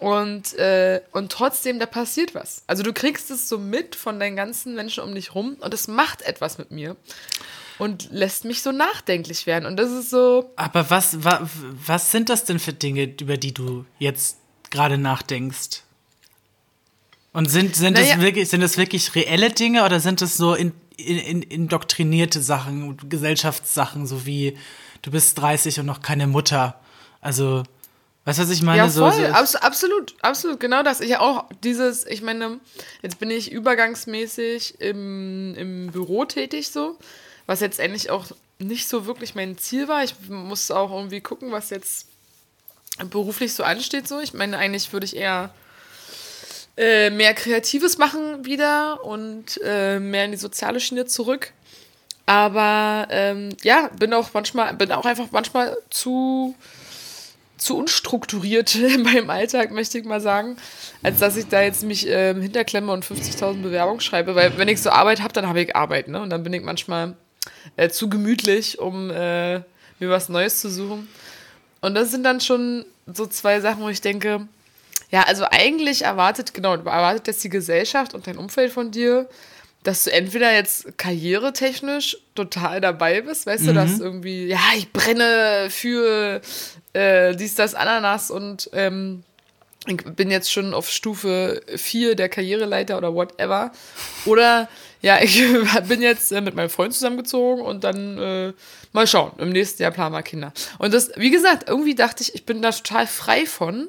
Und, 0.01 0.55
äh, 0.55 1.01
und 1.13 1.31
trotzdem, 1.31 1.79
da 1.79 1.87
passiert 1.87 2.35
was. 2.35 2.65
Also 2.67 2.83
du 2.83 2.93
kriegst 2.93 3.31
es 3.31 3.49
so 3.49 3.59
mit 3.59 3.95
von 3.95 4.19
deinen 4.19 4.37
ganzen 4.37 4.75
Menschen 4.75 5.05
um 5.05 5.15
dich 5.15 5.35
rum 5.35 5.57
und 5.61 5.73
es 5.73 5.89
macht 5.89 6.23
etwas 6.23 6.59
mit 6.59 6.73
mir 6.73 6.97
und 7.79 8.11
lässt 8.11 8.45
mich 8.45 8.63
so 8.63 8.73
nachdenklich 8.73 9.47
werden. 9.47 9.67
Und 9.67 9.77
das 9.77 9.91
ist 9.91 10.11
so. 10.11 10.53
Aber 10.57 10.91
was, 10.91 11.25
wa, 11.25 11.49
was 11.87 12.11
sind 12.11 12.29
das 12.29 12.45
denn 12.45 12.59
für 12.59 12.73
Dinge, 12.73 13.15
über 13.21 13.37
die 13.37 13.55
du 13.55 13.85
jetzt 13.99 14.39
gerade 14.71 14.99
nachdenkst? 14.99 15.83
Und 17.35 17.51
sind, 17.51 17.77
sind, 17.77 17.94
naja. 17.94 18.14
das 18.14 18.23
wirklich, 18.23 18.49
sind 18.49 18.62
das 18.62 18.79
wirklich 18.79 19.14
reelle 19.14 19.51
Dinge 19.51 19.85
oder 19.85 20.01
sind 20.01 20.23
das 20.23 20.38
so 20.38 20.55
in, 20.55 20.73
in, 20.97 21.18
in, 21.18 21.42
indoktrinierte 21.42 22.40
Sachen, 22.40 22.97
Gesellschaftssachen, 23.09 24.07
so 24.07 24.25
wie 24.25 24.57
du 25.03 25.11
bist 25.11 25.38
30 25.38 25.81
und 25.81 25.87
noch 25.87 26.01
keine 26.01 26.27
Mutter? 26.27 26.81
Also, 27.20 27.64
weißt 28.25 28.38
du, 28.38 28.42
was 28.44 28.51
ich 28.51 28.62
meine? 28.62 28.79
Ja, 28.79 28.88
voll, 28.88 29.12
so, 29.12 29.18
so 29.18 29.27
Abs 29.27 29.57
absolut, 29.57 30.14
absolut, 30.23 30.61
genau 30.61 30.83
das. 30.83 31.03
Ich 31.03 31.16
auch 31.18 31.44
dieses, 31.62 32.07
ich 32.07 32.23
meine, 32.23 32.61
jetzt 33.03 33.18
bin 33.18 33.31
ich 33.31 33.53
übergangsmäßig 33.53 34.81
im, 34.81 35.55
im 35.57 35.88
Büro 35.88 36.25
tätig 36.25 36.68
so 36.68 36.97
was 37.47 37.61
jetzt 37.61 37.81
endlich 37.81 38.11
auch 38.11 38.27
nicht 38.59 38.88
so 38.88 39.07
wirklich 39.07 39.35
mein 39.35 39.59
Ziel 39.59 39.88
war. 39.88 40.05
Ich 40.05 40.14
muss 40.29 40.70
auch 40.70 40.90
irgendwie 40.90 41.20
gucken, 41.20 41.53
was 41.53 41.70
jetzt 41.70 42.09
beruflich 43.11 43.53
so 43.53 43.64
ansteht. 43.64 44.09
So. 44.09 44.20
Ich 44.20 44.33
meine, 44.35 44.57
eigentlich 44.59 44.92
würde 44.92 45.07
ich 45.07 45.16
eher 45.16 45.53
äh, 46.77 47.11
mehr 47.11 47.35
Kreatives 47.35 47.99
machen 47.99 48.45
wieder 48.45 49.05
und 49.05 49.61
äh, 49.65 49.99
mehr 50.01 50.25
in 50.25 50.33
die 50.33 50.37
soziale 50.37 50.81
Schiene 50.81 51.07
zurück. 51.07 51.53
Aber 52.27 53.07
ähm, 53.11 53.51
ja, 53.63 53.91
bin 53.99 54.13
auch 54.15 54.31
manchmal, 54.33 54.75
bin 54.75 54.91
auch 54.93 55.05
einfach 55.05 55.29
manchmal 55.31 55.77
zu, 55.91 56.55
zu 57.59 57.77
unstrukturiert 57.77 58.75
in 58.75 59.03
meinem 59.03 59.31
Alltag, 59.31 59.71
möchte 59.71 59.99
ich 59.99 60.05
mal 60.05 60.21
sagen, 60.21 60.57
als 61.03 61.19
dass 61.19 61.37
ich 61.37 61.49
da 61.49 61.63
jetzt 61.63 61.85
mich 61.85 62.07
ähm, 62.09 62.41
hinterklemme 62.41 62.91
und 62.91 63.05
50.000 63.05 63.63
Bewerbungen 63.63 64.01
schreibe. 64.01 64.35
Weil 64.35 64.57
wenn 64.59 64.69
ich 64.69 64.81
so 64.81 64.91
Arbeit 64.91 65.23
habe, 65.23 65.35
dann 65.35 65.47
habe 65.47 65.61
ich 65.61 65.77
Arbeit, 65.77 66.09
ne? 66.09 66.23
Und 66.23 66.31
dann 66.31 66.43
bin 66.43 66.53
ich 66.55 66.63
manchmal 66.63 67.15
äh, 67.77 67.91
zu 67.91 68.09
gemütlich, 68.09 68.79
um 68.79 69.11
äh, 69.11 69.57
mir 69.99 70.11
was 70.11 70.29
Neues 70.29 70.61
zu 70.61 70.71
suchen. 70.71 71.09
Und 71.83 71.95
das 71.95 72.11
sind 72.11 72.25
dann 72.25 72.41
schon 72.41 72.87
so 73.07 73.27
zwei 73.27 73.61
Sachen, 73.61 73.83
wo 73.83 73.91
ich 73.91 74.01
denke, 74.01 74.49
ja, 75.11 75.23
also 75.23 75.45
eigentlich 75.51 76.03
erwartet, 76.03 76.55
genau, 76.55 76.75
erwartet 76.75 77.27
jetzt 77.29 77.45
die 77.45 77.49
Gesellschaft 77.49 78.15
und 78.15 78.27
dein 78.27 78.39
Umfeld 78.39 78.73
von 78.73 78.91
dir, 78.91 79.29
dass 79.85 80.05
du 80.05 80.13
entweder 80.13 80.53
jetzt 80.53 80.97
karrieretechnisch 80.99 82.17
total 82.35 82.81
dabei 82.81 83.21
bist, 83.21 83.47
weißt 83.47 83.65
mhm. 83.65 83.67
du, 83.69 83.75
dass 83.75 84.01
irgendwie, 84.01 84.47
ja, 84.47 84.61
ich 84.77 84.91
brenne 84.93 85.69
für 85.71 86.41
äh, 86.95 87.37
dies, 87.37 87.55
das, 87.55 87.75
Ananas 87.75 88.31
und 88.31 88.71
ähm, 88.73 89.23
ich 89.87 89.99
bin 89.99 90.31
jetzt 90.31 90.51
schon 90.51 90.73
auf 90.73 90.89
Stufe 90.89 91.61
4 91.77 92.15
der 92.15 92.29
Karriereleiter 92.29 92.97
oder 92.97 93.15
whatever. 93.15 93.71
Oder 94.25 94.69
ja, 95.03 95.19
ich 95.23 95.43
bin 95.87 96.01
jetzt 96.01 96.33
äh, 96.33 96.41
mit 96.41 96.55
meinem 96.55 96.71
Freund 96.71 96.95
zusammengezogen 96.95 97.63
und 97.63 97.85
dann 97.85 98.19
äh, 98.19 98.53
mal 98.93 99.07
schauen. 99.07 99.33
Im 99.39 99.51
nächsten 99.51 99.83
Jahr 99.83 99.93
planen 99.93 100.15
wir 100.15 100.23
Kinder. 100.23 100.53
Und 100.79 100.95
das, 100.95 101.11
wie 101.17 101.31
gesagt, 101.31 101.69
irgendwie 101.69 101.95
dachte 101.95 102.23
ich, 102.23 102.35
ich 102.35 102.47
bin 102.47 102.63
da 102.63 102.71
total 102.71 103.07
frei 103.07 103.45
von. 103.45 103.89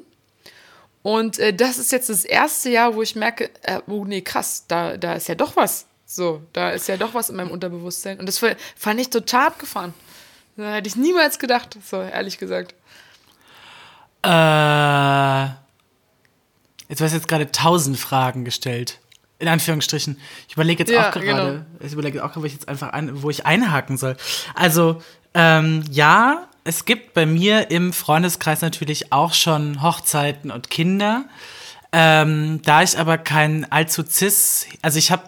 Und 1.06 1.38
äh, 1.38 1.54
das 1.54 1.78
ist 1.78 1.92
jetzt 1.92 2.08
das 2.08 2.24
erste 2.24 2.68
Jahr, 2.68 2.96
wo 2.96 3.00
ich 3.00 3.14
merke, 3.14 3.50
äh, 3.62 3.80
oh 3.86 4.04
nee, 4.04 4.22
krass, 4.22 4.64
da, 4.66 4.96
da 4.96 5.12
ist 5.12 5.28
ja 5.28 5.36
doch 5.36 5.54
was. 5.54 5.86
So, 6.04 6.42
da 6.52 6.70
ist 6.70 6.88
ja 6.88 6.96
doch 6.96 7.14
was 7.14 7.30
in 7.30 7.36
meinem 7.36 7.52
Unterbewusstsein. 7.52 8.18
Und 8.18 8.26
das 8.26 8.40
fand 8.74 9.00
ich 9.00 9.08
total 9.08 9.46
abgefahren. 9.46 9.94
Da 10.56 10.74
hätte 10.74 10.88
ich 10.88 10.96
niemals 10.96 11.38
gedacht, 11.38 11.78
so 11.88 12.02
ehrlich 12.02 12.38
gesagt. 12.38 12.74
Äh 14.24 15.44
Jetzt 16.88 17.00
hast 17.00 17.12
du 17.12 17.18
jetzt 17.18 17.28
gerade 17.28 17.52
tausend 17.52 17.98
Fragen 17.98 18.44
gestellt. 18.44 18.98
In 19.38 19.46
Anführungsstrichen. 19.46 20.18
Ich 20.48 20.54
überlege 20.54 20.82
jetzt 20.82 20.90
ja, 20.90 21.10
auch 21.10 21.12
gerade, 21.12 21.24
genau. 21.24 21.86
ich 21.86 21.92
überlege 21.92 22.24
auch, 22.24 22.34
wo 22.34 22.42
ich 22.42 22.54
jetzt 22.54 22.68
einfach 22.68 22.90
ein, 22.90 23.22
wo 23.22 23.30
ich 23.30 23.46
einhaken 23.46 23.96
soll. 23.96 24.16
Also, 24.56 25.00
ähm, 25.34 25.84
ja, 25.88 26.48
es 26.66 26.84
gibt 26.84 27.14
bei 27.14 27.26
mir 27.26 27.70
im 27.70 27.92
Freundeskreis 27.92 28.60
natürlich 28.60 29.12
auch 29.12 29.34
schon 29.34 29.82
Hochzeiten 29.82 30.50
und 30.50 30.68
Kinder. 30.68 31.24
Ähm, 31.92 32.60
da 32.62 32.82
ich 32.82 32.98
aber 32.98 33.18
kein 33.18 33.70
allzu 33.70 34.02
cis, 34.02 34.66
also 34.82 34.98
ich 34.98 35.10
habe 35.10 35.22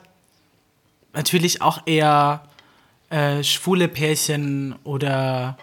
natürlich 1.13 1.63
auch 1.63 1.83
eher 1.87 2.43
äh, 3.11 3.43
schwule 3.45 3.89
Pärchen 3.89 4.75
oder 4.85 5.57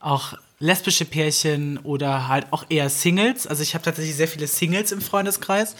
auch 0.00 0.34
lesbische 0.58 1.04
Pärchen 1.04 1.78
oder 1.78 2.28
halt 2.28 2.46
auch 2.50 2.66
eher 2.68 2.90
Singles. 2.90 3.46
Also 3.46 3.62
ich 3.62 3.74
habe 3.74 3.84
tatsächlich 3.84 4.14
sehr 4.14 4.28
viele 4.28 4.46
Singles 4.46 4.92
im 4.92 5.00
Freundeskreis. 5.00 5.74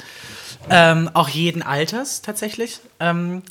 Ähm, 0.71 1.11
auch 1.13 1.29
jeden 1.29 1.63
Alters 1.63 2.23
tatsächlich. 2.23 2.81
Ähm, 2.99 3.43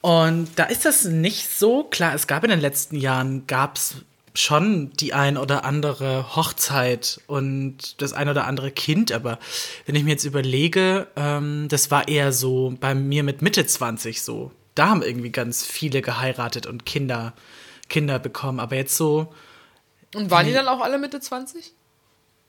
und 0.00 0.50
da 0.56 0.64
ist 0.64 0.84
das 0.84 1.04
nicht 1.04 1.50
so 1.50 1.82
klar. 1.84 2.14
Es 2.14 2.26
gab 2.26 2.44
in 2.44 2.50
den 2.50 2.60
letzten 2.60 2.96
Jahren, 2.96 3.46
gab 3.46 3.76
es 3.76 3.96
schon 4.34 4.90
die 4.92 5.14
ein 5.14 5.36
oder 5.36 5.64
andere 5.64 6.36
Hochzeit 6.36 7.20
und 7.26 8.00
das 8.00 8.12
ein 8.12 8.28
oder 8.28 8.46
andere 8.46 8.70
Kind, 8.70 9.12
aber 9.12 9.38
wenn 9.86 9.94
ich 9.94 10.04
mir 10.04 10.10
jetzt 10.10 10.24
überlege, 10.24 11.06
ähm, 11.16 11.66
das 11.68 11.90
war 11.90 12.08
eher 12.08 12.32
so 12.32 12.74
bei 12.80 12.94
mir 12.94 13.22
mit 13.22 13.42
Mitte 13.42 13.66
20 13.66 14.22
so. 14.22 14.52
Da 14.74 14.88
haben 14.88 15.02
irgendwie 15.02 15.30
ganz 15.30 15.64
viele 15.64 16.02
geheiratet 16.02 16.66
und 16.66 16.86
Kinder, 16.86 17.32
Kinder 17.88 18.18
bekommen. 18.18 18.60
Aber 18.60 18.76
jetzt 18.76 18.96
so 18.96 19.32
und 20.14 20.30
waren 20.30 20.46
die, 20.46 20.52
dann 20.52 20.68
auch 20.68 20.80
alle 20.80 20.98
Mitte 20.98 21.20
20? 21.20 21.72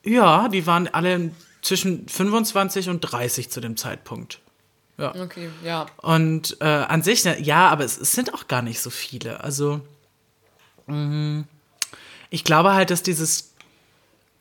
Ja, 0.03 0.47
die 0.47 0.65
waren 0.65 0.87
alle 0.87 1.31
zwischen 1.61 2.07
25 2.07 2.89
und 2.89 3.01
30 3.01 3.49
zu 3.49 3.59
dem 3.59 3.75
Zeitpunkt. 3.75 4.39
Ja. 4.97 5.15
Okay, 5.15 5.49
ja. 5.63 5.87
Und 5.97 6.57
äh, 6.61 6.65
an 6.65 7.03
sich, 7.03 7.23
ja, 7.23 7.69
aber 7.69 7.85
es, 7.85 7.97
es, 7.97 8.11
sind 8.11 8.33
auch 8.33 8.47
gar 8.47 8.61
nicht 8.61 8.79
so 8.81 8.89
viele. 8.89 9.43
Also, 9.43 9.81
mh, 10.87 11.45
ich 12.29 12.43
glaube 12.43 12.73
halt, 12.73 12.89
dass 12.89 13.03
dieses. 13.03 13.51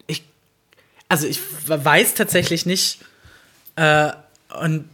Ich, 0.07 0.25
also, 1.09 1.27
ich 1.27 1.41
weiß 1.67 2.15
tatsächlich 2.15 2.67
nicht, 2.67 3.01
äh, 3.77 4.13
und 4.61 4.89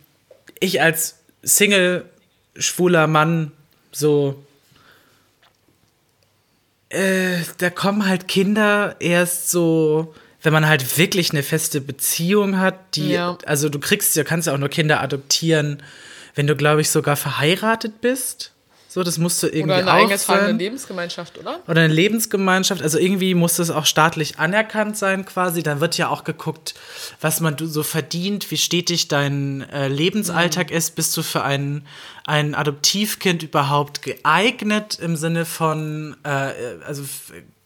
ich 0.61 0.81
als 0.81 1.17
Single, 1.43 2.05
schwuler 2.57 3.07
Mann, 3.07 3.53
so 3.93 4.45
äh, 6.95 7.43
da 7.59 7.71
kommen 7.71 8.07
halt 8.07 8.29
Kinder 8.29 8.97
erst 9.01 9.51
so, 9.51 10.15
wenn 10.43 10.53
man 10.53 10.69
halt 10.69 10.97
wirklich 10.97 11.33
eine 11.33 11.43
feste 11.43 11.81
Beziehung 11.81 12.59
hat, 12.59 12.97
die, 12.97 13.11
ja. 13.11 13.37
also 13.47 13.69
du 13.69 13.81
kriegst 13.81 14.15
ja, 14.15 14.23
kannst 14.23 14.47
ja 14.47 14.55
auch 14.55 14.59
nur 14.59 14.69
Kinder 14.69 15.01
adoptieren, 15.01 15.83
wenn 16.37 16.47
du, 16.47 16.55
glaube 16.55 16.83
ich, 16.83 16.91
sogar 16.91 17.17
verheiratet 17.17 18.01
bist. 18.01 18.53
So, 18.95 19.03
das 19.03 19.19
musst 19.19 19.43
du 19.43 19.49
irgendwie 19.49 19.65
Oder 19.65 19.79
eine 19.79 19.91
eingetragene 19.91 20.53
Lebensgemeinschaft, 20.53 21.37
oder? 21.37 21.59
Oder 21.67 21.81
eine 21.81 21.93
Lebensgemeinschaft. 21.93 22.81
Also 22.81 22.97
irgendwie 22.97 23.35
muss 23.35 23.57
das 23.57 23.71
auch 23.71 23.87
staatlich 23.87 24.39
anerkannt 24.39 24.97
sein 24.97 25.25
quasi. 25.25 25.65
Dann 25.65 25.81
wird 25.81 25.99
ja 25.99 26.11
auch 26.11 26.23
geguckt, 26.23 26.75
was 27.21 27.41
man 27.41 27.57
so 27.59 27.83
verdient, 27.83 28.53
wie 28.53 28.57
stetig 28.57 29.09
dein 29.09 29.69
äh, 29.71 29.89
Lebensalltag 29.89 30.71
mhm. 30.71 30.77
ist. 30.77 30.95
Bist 30.95 31.17
du 31.17 31.25
für 31.25 31.43
ein, 31.43 31.85
ein 32.25 32.55
Adoptivkind 32.55 33.43
überhaupt 33.43 34.03
geeignet 34.03 35.01
im 35.01 35.17
Sinne 35.17 35.45
von, 35.45 36.17
äh, 36.23 36.53
also 36.87 37.03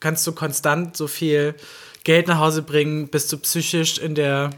kannst 0.00 0.26
du 0.26 0.32
konstant 0.32 0.96
so 0.96 1.08
viel 1.08 1.54
Geld 2.04 2.26
nach 2.28 2.38
Hause 2.38 2.62
bringen? 2.62 3.08
Bist 3.08 3.30
du 3.30 3.36
psychisch 3.36 3.98
in 3.98 4.14
der, 4.14 4.48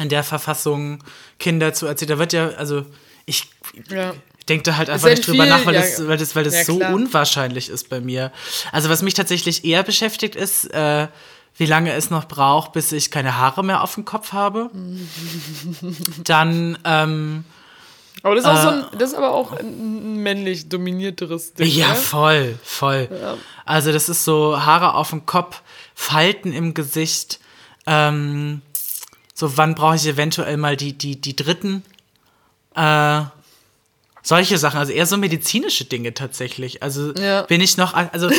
in 0.00 0.08
der 0.08 0.24
Verfassung, 0.24 1.04
Kinder 1.38 1.72
zu 1.72 1.86
erziehen? 1.86 2.08
Da 2.08 2.18
wird 2.18 2.32
ja, 2.32 2.48
also 2.48 2.84
ich... 3.26 3.48
Ja 3.88 4.12
denke 4.48 4.64
da 4.64 4.76
halt 4.76 4.90
einfach 4.90 5.08
nicht 5.08 5.26
drüber 5.26 5.44
viel, 5.44 5.52
nach, 5.52 5.66
weil, 5.66 5.74
ja, 5.74 5.80
das, 5.80 6.06
weil 6.06 6.16
das, 6.16 6.34
weil 6.34 6.44
das 6.44 6.54
ja, 6.54 6.64
so 6.64 6.74
unwahrscheinlich 6.74 7.68
ist 7.68 7.88
bei 7.88 8.00
mir. 8.00 8.32
Also 8.72 8.88
was 8.88 9.02
mich 9.02 9.14
tatsächlich 9.14 9.64
eher 9.64 9.82
beschäftigt 9.82 10.34
ist, 10.36 10.72
äh, 10.72 11.08
wie 11.56 11.66
lange 11.66 11.92
es 11.92 12.10
noch 12.10 12.26
braucht, 12.26 12.72
bis 12.72 12.92
ich 12.92 13.10
keine 13.10 13.36
Haare 13.36 13.64
mehr 13.64 13.82
auf 13.82 13.94
dem 13.94 14.04
Kopf 14.04 14.32
habe. 14.32 14.70
Dann 16.24 16.78
ähm, 16.84 17.44
aber 18.22 18.34
das 18.34 18.44
ist, 18.44 18.50
auch 18.50 18.62
so 18.62 18.68
ein, 18.68 18.86
das 18.98 19.10
ist 19.10 19.16
aber 19.16 19.32
auch 19.32 19.52
ein 19.52 20.16
männlich 20.22 20.68
dominierteres 20.68 21.54
Ding. 21.54 21.68
Ja, 21.68 21.86
oder? 21.86 21.94
voll, 21.94 22.58
voll. 22.64 23.08
Ja. 23.10 23.36
Also, 23.64 23.92
das 23.92 24.08
ist 24.08 24.24
so 24.24 24.60
Haare 24.60 24.94
auf 24.94 25.10
dem 25.10 25.24
Kopf, 25.24 25.62
Falten 25.94 26.52
im 26.52 26.74
Gesicht. 26.74 27.38
Ähm, 27.86 28.62
so, 29.34 29.56
wann 29.56 29.74
brauche 29.74 29.96
ich 29.96 30.06
eventuell 30.06 30.56
mal 30.56 30.76
die, 30.76 30.98
die, 30.98 31.20
die 31.20 31.36
dritten? 31.36 31.84
Äh, 32.74 33.22
solche 34.28 34.58
Sachen, 34.58 34.78
also 34.78 34.92
eher 34.92 35.06
so 35.06 35.16
medizinische 35.16 35.86
Dinge 35.86 36.12
tatsächlich. 36.12 36.82
Also 36.82 37.14
ja. 37.14 37.42
bin 37.42 37.62
ich 37.62 37.78
noch, 37.78 37.94
also, 37.94 38.28
äh, 38.28 38.34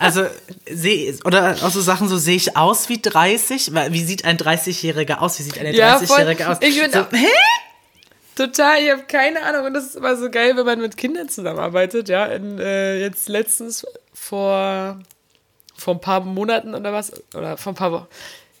also 0.00 0.24
seh, 0.68 1.14
oder 1.24 1.56
auch 1.62 1.70
so 1.70 1.80
Sachen, 1.80 2.08
so 2.08 2.18
sehe 2.18 2.34
ich 2.34 2.56
aus 2.56 2.88
wie 2.88 3.00
30? 3.00 3.72
Wie 3.90 4.04
sieht 4.04 4.24
ein 4.24 4.38
30-Jähriger 4.38 5.18
aus? 5.18 5.38
Wie 5.38 5.44
sieht 5.44 5.56
eine 5.56 5.72
ja, 5.72 5.98
30-Jährige 5.98 6.48
aus? 6.48 6.58
Ich 6.62 6.80
bin 6.80 6.90
so, 6.90 7.06
hä? 7.12 7.26
Total, 8.34 8.82
ich 8.82 8.90
habe 8.90 9.04
keine 9.06 9.40
Ahnung. 9.42 9.66
Und 9.66 9.74
das 9.74 9.84
ist 9.84 9.96
immer 9.96 10.16
so 10.16 10.28
geil, 10.30 10.56
wenn 10.56 10.66
man 10.66 10.80
mit 10.80 10.96
Kindern 10.96 11.28
zusammenarbeitet. 11.28 12.08
Ja, 12.08 12.26
In, 12.26 12.58
äh, 12.58 12.98
jetzt 12.98 13.28
letztens 13.28 13.86
vor, 14.12 14.98
vor 15.76 15.94
ein 15.94 16.00
paar 16.00 16.22
Monaten 16.22 16.74
oder 16.74 16.92
was, 16.92 17.12
oder 17.34 17.56
vor 17.56 17.72
ein 17.72 17.76
paar 17.76 17.92
Wochen 17.92 18.06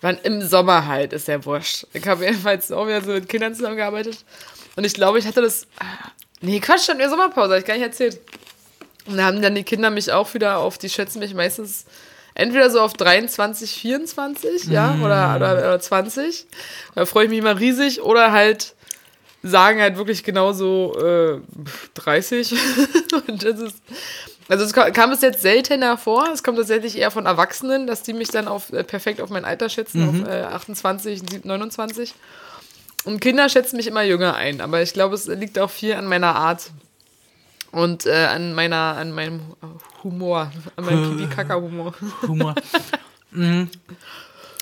Wann 0.02 0.18
im 0.22 0.40
Sommer 0.40 0.86
halt, 0.86 1.12
ist 1.12 1.28
ja 1.28 1.44
wurscht. 1.44 1.86
Ich 1.92 2.06
habe 2.06 2.24
jedenfalls 2.24 2.72
auch 2.72 2.86
wieder 2.86 3.02
so 3.02 3.10
mit 3.10 3.28
Kindern 3.28 3.54
zusammengearbeitet. 3.54 4.24
Und 4.80 4.86
ich 4.86 4.94
glaube, 4.94 5.18
ich 5.18 5.26
hatte 5.26 5.42
das. 5.42 5.66
Nee, 6.40 6.58
Quatsch, 6.58 6.86
schon 6.86 6.94
in 6.94 7.00
der 7.00 7.10
Sommerpause, 7.10 7.52
hab 7.52 7.60
ich 7.60 7.66
gar 7.66 7.74
nicht 7.74 7.82
erzählt. 7.82 8.18
Und 9.04 9.18
da 9.18 9.24
haben 9.24 9.42
dann 9.42 9.54
die 9.54 9.62
Kinder 9.62 9.90
mich 9.90 10.10
auch 10.10 10.32
wieder 10.32 10.56
auf, 10.56 10.78
die 10.78 10.88
schätzen 10.88 11.18
mich 11.18 11.34
meistens 11.34 11.84
entweder 12.32 12.70
so 12.70 12.80
auf 12.80 12.94
23, 12.94 13.72
24, 13.72 14.64
ja, 14.68 14.96
oder, 15.02 15.36
oder, 15.36 15.52
oder 15.52 15.80
20. 15.80 16.46
Da 16.94 17.04
freue 17.04 17.24
ich 17.24 17.30
mich 17.30 17.40
immer 17.40 17.60
riesig. 17.60 18.00
Oder 18.00 18.32
halt 18.32 18.74
sagen 19.42 19.82
halt 19.82 19.98
wirklich 19.98 20.24
genauso 20.24 20.94
äh, 20.98 21.40
30. 21.96 22.54
Und 23.28 23.44
das 23.44 23.60
ist. 23.60 23.76
Also 24.48 24.64
es 24.64 24.72
kam 24.72 24.90
kam 24.94 25.10
bis 25.10 25.20
jetzt 25.20 25.42
seltener 25.42 25.98
vor. 25.98 26.26
Es 26.32 26.42
kommt 26.42 26.56
tatsächlich 26.56 26.96
eher 26.96 27.10
von 27.10 27.26
Erwachsenen, 27.26 27.86
dass 27.86 28.02
die 28.02 28.14
mich 28.14 28.28
dann 28.28 28.48
auf, 28.48 28.72
äh, 28.72 28.82
perfekt 28.82 29.20
auf 29.20 29.28
mein 29.28 29.44
Alter 29.44 29.68
schätzen, 29.68 30.08
auf 30.08 30.26
äh, 30.26 30.40
28, 30.44 31.44
29. 31.44 32.14
Und 33.04 33.20
Kinder 33.20 33.48
schätzen 33.48 33.76
mich 33.76 33.86
immer 33.86 34.02
jünger 34.02 34.34
ein. 34.34 34.60
Aber 34.60 34.82
ich 34.82 34.92
glaube, 34.92 35.14
es 35.14 35.26
liegt 35.26 35.58
auch 35.58 35.70
viel 35.70 35.94
an 35.94 36.06
meiner 36.06 36.36
Art. 36.36 36.70
Und 37.72 38.06
äh, 38.06 38.26
an 38.26 38.52
meiner, 38.54 38.96
an 38.96 39.12
meinem 39.12 39.40
Humor, 40.02 40.50
an 40.76 40.84
meinem 40.84 41.16
Pipi-Kaka-Humor. 41.16 41.94
Humor. 42.22 42.54
Mm. 43.32 43.68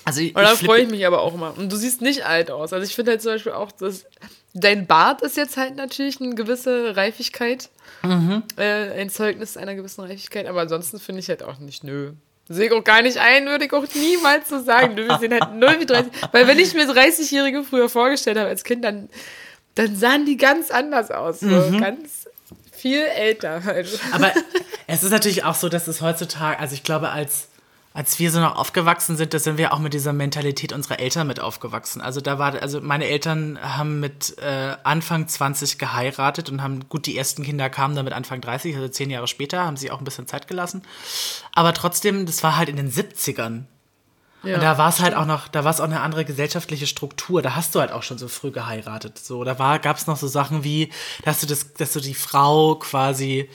Also 0.05 0.21
ich, 0.21 0.35
Und 0.35 0.43
da 0.43 0.55
freue 0.55 0.83
ich 0.83 0.89
mich 0.91 1.03
aber 1.07 1.21
auch 1.21 1.33
immer. 1.33 1.57
Und 1.57 1.71
du 1.71 1.75
siehst 1.75 2.03
nicht 2.03 2.23
alt 2.23 2.51
aus. 2.51 2.71
Also 2.71 2.85
ich 2.85 2.93
finde 2.93 3.13
halt 3.13 3.21
zum 3.23 3.31
Beispiel 3.31 3.51
auch, 3.53 3.71
dass 3.71 4.05
dein 4.53 4.85
Bart 4.85 5.23
ist 5.23 5.37
jetzt 5.37 5.57
halt 5.57 5.75
natürlich 5.75 6.21
eine 6.21 6.35
gewisse 6.35 6.95
Reifigkeit. 6.95 7.69
Mhm. 8.03 8.43
Äh, 8.57 9.01
ein 9.01 9.09
Zeugnis 9.09 9.57
einer 9.57 9.73
gewissen 9.73 10.01
Reifigkeit. 10.01 10.45
Aber 10.45 10.61
ansonsten 10.61 10.99
finde 10.99 11.21
ich 11.21 11.29
halt 11.29 11.41
auch 11.41 11.57
nicht, 11.57 11.83
nö. 11.83 12.13
Sehe 12.51 12.65
ich 12.65 12.71
auch 12.71 12.83
gar 12.83 13.03
nicht 13.03 13.17
ein, 13.17 13.45
würde 13.45 13.65
ich 13.65 13.73
auch 13.73 13.85
niemals 13.93 14.49
so 14.49 14.59
sagen. 14.59 14.95
Du, 14.95 15.07
wir 15.07 15.19
sehen 15.19 15.33
halt 15.33 15.53
null 15.53 15.79
wie 15.79 15.85
30. 15.85 16.11
Weil 16.31 16.47
wenn 16.47 16.57
ich 16.57 16.73
mir 16.73 16.85
30-Jährige 16.85 17.63
früher 17.63 17.89
vorgestellt 17.89 18.39
habe 18.39 18.49
als 18.49 18.63
Kind, 18.63 18.83
dann, 18.83 19.07
dann 19.75 19.95
sahen 19.95 20.25
die 20.25 20.35
ganz 20.35 20.71
anders 20.71 21.11
aus. 21.11 21.41
So. 21.41 21.45
Mhm. 21.45 21.79
Ganz 21.79 22.27
viel 22.71 23.03
älter 23.03 23.63
halt. 23.63 23.99
Aber 24.11 24.31
es 24.87 25.03
ist 25.03 25.11
natürlich 25.11 25.43
auch 25.43 25.53
so, 25.53 25.69
dass 25.69 25.87
es 25.87 26.01
heutzutage, 26.01 26.57
also 26.59 26.73
ich 26.73 26.81
glaube, 26.81 27.09
als, 27.09 27.48
als 27.93 28.19
wir 28.19 28.31
so 28.31 28.39
noch 28.39 28.55
aufgewachsen 28.55 29.17
sind, 29.17 29.33
da 29.33 29.39
sind 29.39 29.57
wir 29.57 29.73
auch 29.73 29.79
mit 29.79 29.93
dieser 29.93 30.13
Mentalität 30.13 30.73
unserer 30.73 30.99
Eltern 30.99 31.25
mit 31.25 31.39
aufgewachsen. 31.39 32.01
Also 32.01 32.21
da 32.21 32.37
war, 32.37 32.53
also 32.61 32.81
meine 32.81 33.07
Eltern 33.07 33.59
haben 33.61 33.99
mit 33.99 34.37
äh, 34.37 34.75
Anfang 34.83 35.27
20 35.27 35.79
geheiratet 35.79 36.49
und 36.49 36.61
haben, 36.61 36.87
gut, 36.87 37.07
die 37.07 37.17
ersten 37.17 37.43
Kinder 37.43 37.69
kamen 37.69 37.95
dann 37.95 38.05
mit 38.05 38.13
Anfang 38.13 38.41
30, 38.41 38.75
also 38.75 38.87
zehn 38.89 39.09
Jahre 39.09 39.27
später, 39.27 39.65
haben 39.65 39.75
sich 39.75 39.91
auch 39.91 39.99
ein 39.99 40.05
bisschen 40.05 40.27
Zeit 40.27 40.47
gelassen. 40.47 40.83
Aber 41.51 41.73
trotzdem, 41.73 42.27
das 42.27 42.43
war 42.43 42.57
halt 42.57 42.69
in 42.69 42.75
den 42.75 42.91
70ern. 42.91 43.63
Ja. 44.43 44.55
Und 44.55 44.61
da 44.61 44.77
war 44.77 44.89
es 44.89 45.01
halt 45.01 45.15
auch 45.15 45.25
noch, 45.25 45.47
da 45.47 45.63
war 45.63 45.71
es 45.71 45.81
auch 45.81 45.85
eine 45.85 46.01
andere 46.01 46.25
gesellschaftliche 46.25 46.87
Struktur. 46.87 47.41
Da 47.41 47.55
hast 47.55 47.75
du 47.75 47.79
halt 47.79 47.91
auch 47.91 48.03
schon 48.03 48.19
so 48.19 48.27
früh 48.27 48.51
geheiratet. 48.51 49.17
So, 49.17 49.43
da 49.43 49.59
war, 49.59 49.79
gab 49.79 49.97
es 49.97 50.07
noch 50.07 50.15
so 50.15 50.27
Sachen 50.27 50.63
wie, 50.63 50.91
dass 51.25 51.41
du 51.41 51.47
das, 51.47 51.73
dass 51.73 51.91
du 51.91 51.99
die 51.99 52.13
Frau 52.13 52.75
quasi 52.75 53.49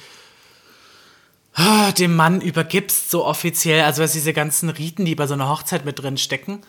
dem 1.98 2.16
Mann 2.16 2.40
übergibst, 2.40 3.10
so 3.10 3.24
offiziell. 3.24 3.82
Also 3.84 4.02
was 4.02 4.12
diese 4.12 4.32
ganzen 4.32 4.70
Riten, 4.70 5.04
die 5.04 5.14
bei 5.14 5.26
so 5.26 5.34
einer 5.34 5.48
Hochzeit 5.48 5.84
mit 5.84 5.98
drin 6.00 6.16
stecken. 6.18 6.62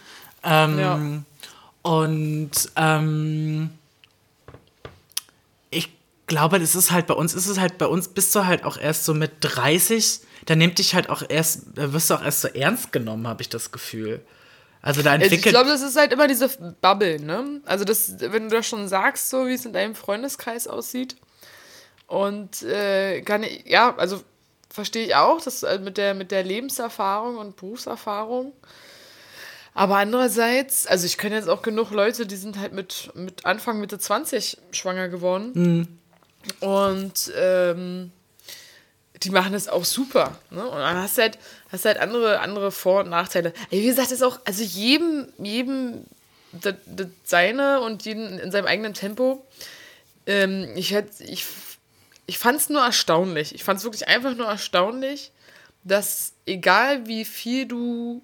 Ähm, 0.44 0.80
Ja. 0.80 1.00
Und 1.82 2.52
ähm, 2.76 3.70
ich 5.70 5.90
glaube, 6.28 6.60
das 6.60 6.76
ist 6.76 6.92
halt 6.92 7.08
bei 7.08 7.14
uns, 7.14 7.34
ist 7.34 7.48
es 7.48 7.60
halt 7.60 7.78
bei 7.78 7.86
uns, 7.86 8.08
bist 8.08 8.34
du 8.36 8.46
halt 8.46 8.64
auch 8.64 8.78
erst 8.78 9.06
so 9.06 9.14
mit 9.14 9.32
30, 9.42 10.22
da 10.46 10.56
nimmt 10.56 10.80
dich 10.80 10.96
halt 10.96 11.10
auch 11.10 11.24
erst, 11.28 11.64
da 11.76 11.94
wirst 11.94 12.10
du 12.10 12.16
auch 12.16 12.24
erst 12.24 12.42
so 12.42 12.48
ernst 12.48 12.92
genommen, 12.92 13.28
habe 13.28 13.42
ich 13.42 13.50
das 13.50 13.72
Gefühl. 13.72 14.22
Also 14.82 15.02
da 15.02 15.12
Also 15.12 15.26
ich 15.26 15.32
entwickelt. 15.32 15.54
glaube, 15.56 15.70
das 15.70 15.82
ist 15.82 15.96
halt 15.98 16.14
immer 16.14 16.28
diese 16.28 16.48
Bubble, 16.82 17.20
ne? 17.20 17.62
Also 17.66 17.86
das, 17.86 18.20
wenn 18.20 18.50
du 18.50 18.56
das 18.56 18.68
schon 18.68 18.88
sagst, 18.88 19.30
so 19.32 19.48
wie 19.48 19.54
es 19.54 19.66
in 19.66 19.74
deinem 19.74 19.96
Freundeskreis 19.96 20.68
aussieht. 20.68 21.16
Und 22.08 22.62
äh, 22.64 23.22
kann 23.22 23.42
ich, 23.44 23.66
ja, 23.66 23.96
also 23.98 24.22
verstehe 24.76 25.08
ich 25.08 25.16
auch, 25.16 25.42
das 25.42 25.64
äh, 25.64 25.80
mit 25.80 25.98
der, 25.98 26.14
mit 26.14 26.32
der 26.32 26.44
Lebenserfahrung 26.44 27.38
und 27.38 27.56
Berufserfahrung. 27.56 28.54
Aber 29.74 29.98
andererseits, 29.98 30.88
also 30.88 31.06
ich 31.06 31.18
kenne 31.18 31.36
jetzt 31.36 31.50
auch 31.50 31.62
genug 31.62 31.92
Leute, 31.92 32.26
die 32.26 32.36
sind 32.36 32.60
halt 32.60 32.74
mit, 32.74 33.12
mit 33.14 33.46
Anfang, 33.46 33.80
Mitte 33.80 34.00
20 34.00 34.58
schwanger 34.72 35.10
geworden. 35.10 35.52
Und 36.60 37.34
ähm, 37.36 38.12
die 39.24 39.32
machen 39.32 39.54
das 39.54 39.68
auch 39.68 39.84
super. 39.84 40.38
Ne? 40.50 40.66
Und 40.66 40.78
dann 40.78 40.98
hast 40.98 41.18
du 41.18 41.24
halt, 41.24 41.40
hast 41.70 41.84
du 41.84 41.90
halt 41.90 42.00
andere, 42.00 42.40
andere 42.40 42.72
Vor- 42.72 43.02
und 43.02 43.10
Nachteile. 43.10 43.54
Wie 43.70 43.86
gesagt, 43.86 44.12
das 44.12 44.20
ist 44.20 44.24
auch, 44.24 44.40
also 44.46 44.64
jedem, 44.64 45.28
jedem 45.40 46.06
das, 46.54 46.76
das 46.86 47.08
seine 47.24 47.82
und 47.82 48.06
jeden 48.06 48.40
in 48.40 48.52
seinem 48.52 48.68
eigenen 48.68 48.94
Tempo. 48.94 49.46
Ähm, 50.26 50.70
ich 50.76 50.92
hätt, 50.92 51.20
ich, 51.20 51.46
ich 52.28 52.38
fand 52.40 52.60
es 52.60 52.70
nur 52.70 52.82
erstaunlich. 52.82 53.54
Ich 53.56 53.64
fand 53.64 53.80
es 53.80 53.84
wirklich 53.84 54.08
einfach 54.08 54.36
nur 54.36 54.48
erstaunlich, 54.48 55.32
dass 55.84 56.34
egal 56.46 57.08
wie 57.08 57.26
viel 57.26 57.68
du 57.68 58.22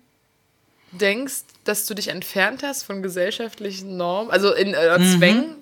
denkst, 0.94 1.44
dass 1.64 1.86
du 1.86 1.94
dich 1.94 2.10
entfernt 2.10 2.64
hast 2.64 2.84
von 2.84 3.02
gesellschaftlichen 3.02 3.96
Normen, 3.98 4.32
also 4.32 4.52
in 4.54 4.74
äh, 4.74 4.98
Zwängen, 5.16 5.56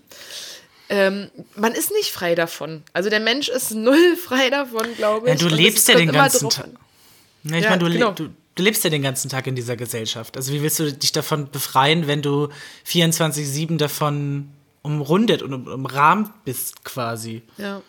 ähm, 0.89 1.29
man 1.55 1.73
ist 1.73 1.91
nicht 1.91 2.09
frei 2.11 2.33
davon. 2.33 2.81
Also 2.93 3.09
der 3.11 3.19
Mensch 3.19 3.47
ist 3.49 3.71
null 3.71 4.15
frei 4.23 4.49
davon, 4.49 4.87
glaube 4.95 5.27
Ja, 5.27 5.33
ich. 5.33 5.39
du 5.39 5.45
Und 5.45 5.51
es 5.51 5.57
lebst 5.59 5.87
ja 5.87 5.95
den 5.95 6.11
ganzen 6.11 6.49
Tag. 6.49 6.65
an. 6.65 6.77
Ne, 7.43 7.57
ich 7.59 7.63
Ja, 7.63 7.69
meine, 7.71 7.83
du, 7.85 7.91
genau. 7.91 8.11
du, 8.13 8.29
du 8.55 8.63
lebst 8.63 8.83
ja 8.83 8.89
den 8.89 9.03
ganzen 9.03 9.29
Tag 9.29 9.45
in 9.45 9.55
dieser 9.55 9.75
Gesellschaft. 9.75 10.35
Also 10.35 10.51
wie 10.51 10.63
willst 10.63 10.79
du 10.79 10.91
dich 10.91 11.11
davon 11.11 11.51
befreien, 11.51 12.07
wenn 12.07 12.21
du 12.23 12.49
24-7 12.87 13.77
davon 13.77 14.49
umrundet 14.81 15.43
und 15.43 15.53
um, 15.53 15.67
umrahmt 15.67 16.43
bist 16.43 16.83
quasi? 16.83 17.43
Ja. 17.57 17.81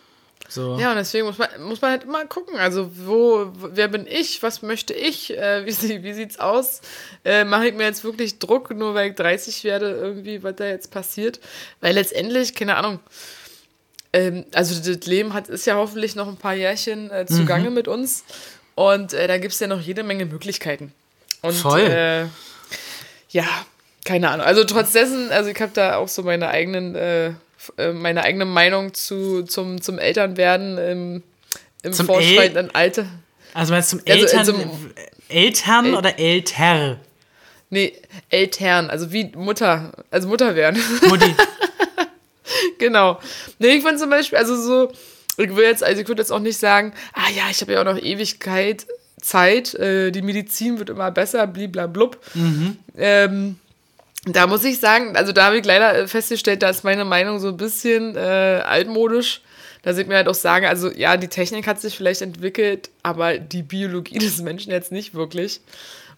So. 0.51 0.77
Ja, 0.77 0.91
und 0.91 0.97
deswegen 0.97 1.25
muss 1.25 1.37
man, 1.37 1.47
muss 1.59 1.81
man 1.81 1.91
halt 1.91 2.03
immer 2.03 2.25
gucken. 2.25 2.57
Also, 2.57 2.91
wo, 2.93 3.53
wer 3.55 3.87
bin 3.87 4.05
ich? 4.05 4.43
Was 4.43 4.61
möchte 4.61 4.93
ich? 4.93 5.37
Äh, 5.37 5.65
wie, 5.81 6.03
wie 6.03 6.13
sieht's 6.13 6.39
aus? 6.39 6.81
Äh, 7.23 7.45
Mache 7.45 7.69
ich 7.69 7.73
mir 7.73 7.85
jetzt 7.85 8.03
wirklich 8.03 8.37
Druck, 8.37 8.69
nur 8.71 8.93
weil 8.93 9.11
ich 9.11 9.15
30 9.15 9.63
werde, 9.63 9.91
irgendwie, 9.91 10.43
was 10.43 10.57
da 10.57 10.65
jetzt 10.65 10.91
passiert? 10.91 11.39
Weil 11.79 11.95
letztendlich, 11.95 12.53
keine 12.53 12.75
Ahnung, 12.75 12.99
ähm, 14.11 14.43
also 14.53 14.75
das 14.75 15.05
Leben 15.07 15.33
hat, 15.33 15.47
ist 15.47 15.65
ja 15.65 15.75
hoffentlich 15.75 16.17
noch 16.17 16.27
ein 16.27 16.35
paar 16.35 16.53
Jährchen 16.53 17.09
äh, 17.11 17.25
zugange 17.25 17.69
mit 17.69 17.87
uns. 17.87 18.25
Und 18.75 19.13
äh, 19.13 19.27
da 19.27 19.37
gibt 19.37 19.53
es 19.53 19.59
ja 19.61 19.67
noch 19.67 19.79
jede 19.79 20.03
Menge 20.03 20.25
Möglichkeiten. 20.25 20.91
Und, 21.41 21.53
Voll. 21.53 21.79
Äh, 21.79 22.25
ja, 23.29 23.45
keine 24.03 24.29
Ahnung. 24.31 24.45
Also 24.45 24.65
trotz 24.65 24.91
dessen, 24.91 25.31
also 25.31 25.49
ich 25.49 25.61
habe 25.61 25.71
da 25.73 25.95
auch 25.95 26.09
so 26.09 26.23
meine 26.23 26.49
eigenen, 26.49 26.95
äh, 26.95 27.31
meine 27.93 28.23
eigene 28.23 28.45
Meinung 28.45 28.93
zu, 28.93 29.43
zum, 29.43 29.81
zum 29.81 29.99
Elternwerden 29.99 30.77
im, 30.77 31.23
im 31.83 31.93
Zum 31.93 32.05
fortschreitenden 32.07 32.73
Alter. 32.73 33.05
Also 33.53 33.73
meinst 33.73 33.93
du 33.93 33.97
zum 33.97 34.07
Also, 34.07 34.21
Eltern, 34.25 34.39
also- 34.39 34.55
Eltern 35.29 35.85
El- 35.85 35.93
oder 35.95 36.19
Älter? 36.19 36.99
Nee, 37.69 37.93
Eltern, 38.29 38.89
also 38.89 39.11
wie 39.13 39.31
Mutter, 39.35 39.91
also 40.11 40.27
Mutter 40.27 40.55
werden. 40.55 40.81
Mutti. 41.07 41.33
genau. 42.79 43.19
Nee, 43.59 43.75
ich 43.75 43.83
fand 43.83 43.99
zum 43.99 44.09
Beispiel, 44.09 44.37
also 44.37 44.55
so, 44.61 44.91
ich 45.37 45.55
will 45.55 45.63
jetzt, 45.65 45.83
also 45.83 46.01
ich 46.01 46.07
würde 46.07 46.21
jetzt 46.21 46.31
auch 46.31 46.39
nicht 46.39 46.57
sagen, 46.57 46.93
ah 47.13 47.29
ja, 47.35 47.43
ich 47.49 47.61
habe 47.61 47.73
ja 47.73 47.81
auch 47.81 47.85
noch 47.85 47.97
Ewigkeit 48.01 48.85
Zeit, 49.21 49.73
äh, 49.75 50.11
die 50.11 50.21
Medizin 50.21 50.79
wird 50.79 50.89
immer 50.89 51.11
besser, 51.11 51.45
bliblablub. 51.47 52.17
Ähm, 52.97 53.57
da 54.25 54.45
muss 54.45 54.63
ich 54.63 54.79
sagen, 54.79 55.15
also 55.15 55.31
da 55.31 55.45
habe 55.45 55.57
ich 55.57 55.65
leider 55.65 55.97
äh, 55.97 56.07
festgestellt, 56.07 56.61
da 56.61 56.69
ist 56.69 56.83
meine 56.83 57.05
Meinung 57.05 57.39
so 57.39 57.49
ein 57.49 57.57
bisschen 57.57 58.15
äh, 58.15 58.19
altmodisch. 58.65 59.41
Da 59.83 59.95
sieht 59.95 60.07
mir 60.07 60.15
halt 60.15 60.27
auch 60.27 60.35
sagen, 60.35 60.67
also 60.67 60.91
ja, 60.91 61.17
die 61.17 61.27
Technik 61.27 61.65
hat 61.65 61.81
sich 61.81 61.97
vielleicht 61.97 62.21
entwickelt, 62.21 62.91
aber 63.01 63.39
die 63.39 63.63
Biologie 63.63 64.19
des 64.19 64.41
Menschen 64.41 64.71
jetzt 64.71 64.91
nicht 64.91 65.15
wirklich. 65.15 65.61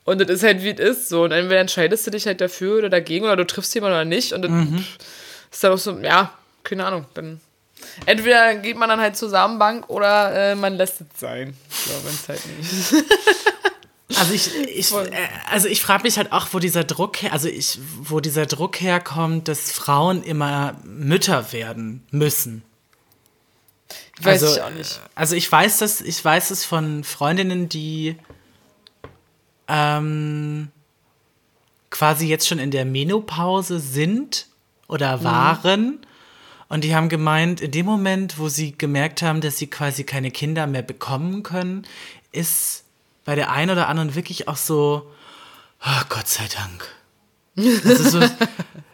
Und 0.03 0.19
das 0.19 0.29
ist 0.29 0.43
halt 0.43 0.63
wie 0.63 0.71
es 0.71 0.79
ist. 0.79 1.09
So. 1.09 1.23
Und 1.23 1.31
entweder 1.31 1.61
entscheidest 1.61 2.05
du 2.05 2.11
dich 2.11 2.25
halt 2.25 2.41
dafür 2.41 2.79
oder 2.79 2.89
dagegen 2.89 3.23
oder 3.23 3.37
du 3.37 3.47
triffst 3.47 3.73
jemanden 3.73 3.95
oder 3.95 4.05
nicht. 4.05 4.33
Und 4.33 4.41
das 4.41 4.51
ist 5.49 5.63
dann 5.63 5.71
auch 5.71 5.77
so, 5.77 5.97
ja, 5.99 6.33
keine 6.65 6.85
Ahnung. 6.85 7.05
Dann 7.13 7.39
entweder 8.05 8.55
geht 8.55 8.75
man 8.75 8.89
dann 8.89 8.99
halt 8.99 9.15
zur 9.15 9.29
Samenbank 9.29 9.89
oder 9.89 10.51
äh, 10.51 10.55
man 10.55 10.75
lässt 10.75 10.99
es 10.99 11.07
sein. 11.17 11.55
So, 11.69 11.91
wenn 12.03 12.13
es 12.13 12.27
halt 12.27 12.41
nicht. 12.57 13.05
Also 14.17 14.33
ich, 14.33 14.55
ich, 14.67 14.91
äh, 14.91 15.27
also 15.49 15.67
ich 15.67 15.81
frage 15.81 16.03
mich 16.03 16.17
halt 16.17 16.31
auch, 16.31 16.47
wo 16.51 16.59
dieser 16.59 16.83
Druck 16.83 17.21
her, 17.21 17.33
also 17.33 17.47
ich, 17.47 17.79
wo 18.01 18.19
dieser 18.19 18.45
Druck 18.45 18.81
herkommt, 18.81 19.47
dass 19.47 19.71
Frauen 19.71 20.23
immer 20.23 20.75
Mütter 20.83 21.51
werden 21.51 22.03
müssen. 22.11 22.63
Weiß 24.21 24.43
also, 24.43 24.55
ich 24.55 24.61
auch 24.61 24.69
nicht. 24.71 25.01
Also 25.15 25.35
ich 25.35 25.51
weiß 25.51 25.79
das, 25.79 26.01
ich 26.01 26.23
weiß 26.23 26.51
es 26.51 26.65
von 26.65 27.03
Freundinnen, 27.03 27.69
die 27.69 28.15
ähm, 29.67 30.69
quasi 31.89 32.27
jetzt 32.27 32.47
schon 32.47 32.59
in 32.59 32.71
der 32.71 32.85
Menopause 32.85 33.79
sind 33.79 34.47
oder 34.87 35.23
waren. 35.23 36.05
Und 36.69 36.83
die 36.83 36.95
haben 36.95 37.09
gemeint, 37.09 37.61
in 37.61 37.71
dem 37.71 37.85
Moment, 37.85 38.39
wo 38.39 38.49
sie 38.49 38.75
gemerkt 38.75 39.21
haben, 39.21 39.41
dass 39.41 39.57
sie 39.57 39.67
quasi 39.67 40.03
keine 40.03 40.31
Kinder 40.31 40.65
mehr 40.65 40.81
bekommen 40.81 41.43
können, 41.43 41.85
ist 42.31 42.82
bei 43.25 43.35
der 43.35 43.51
einen 43.51 43.71
oder 43.71 43.87
anderen 43.87 44.15
wirklich 44.15 44.47
auch 44.47 44.57
so, 44.57 45.11
oh, 45.85 46.01
Gott 46.09 46.27
sei 46.27 46.45
Dank. 46.47 46.85
Also 47.85 48.19
so, 48.19 48.27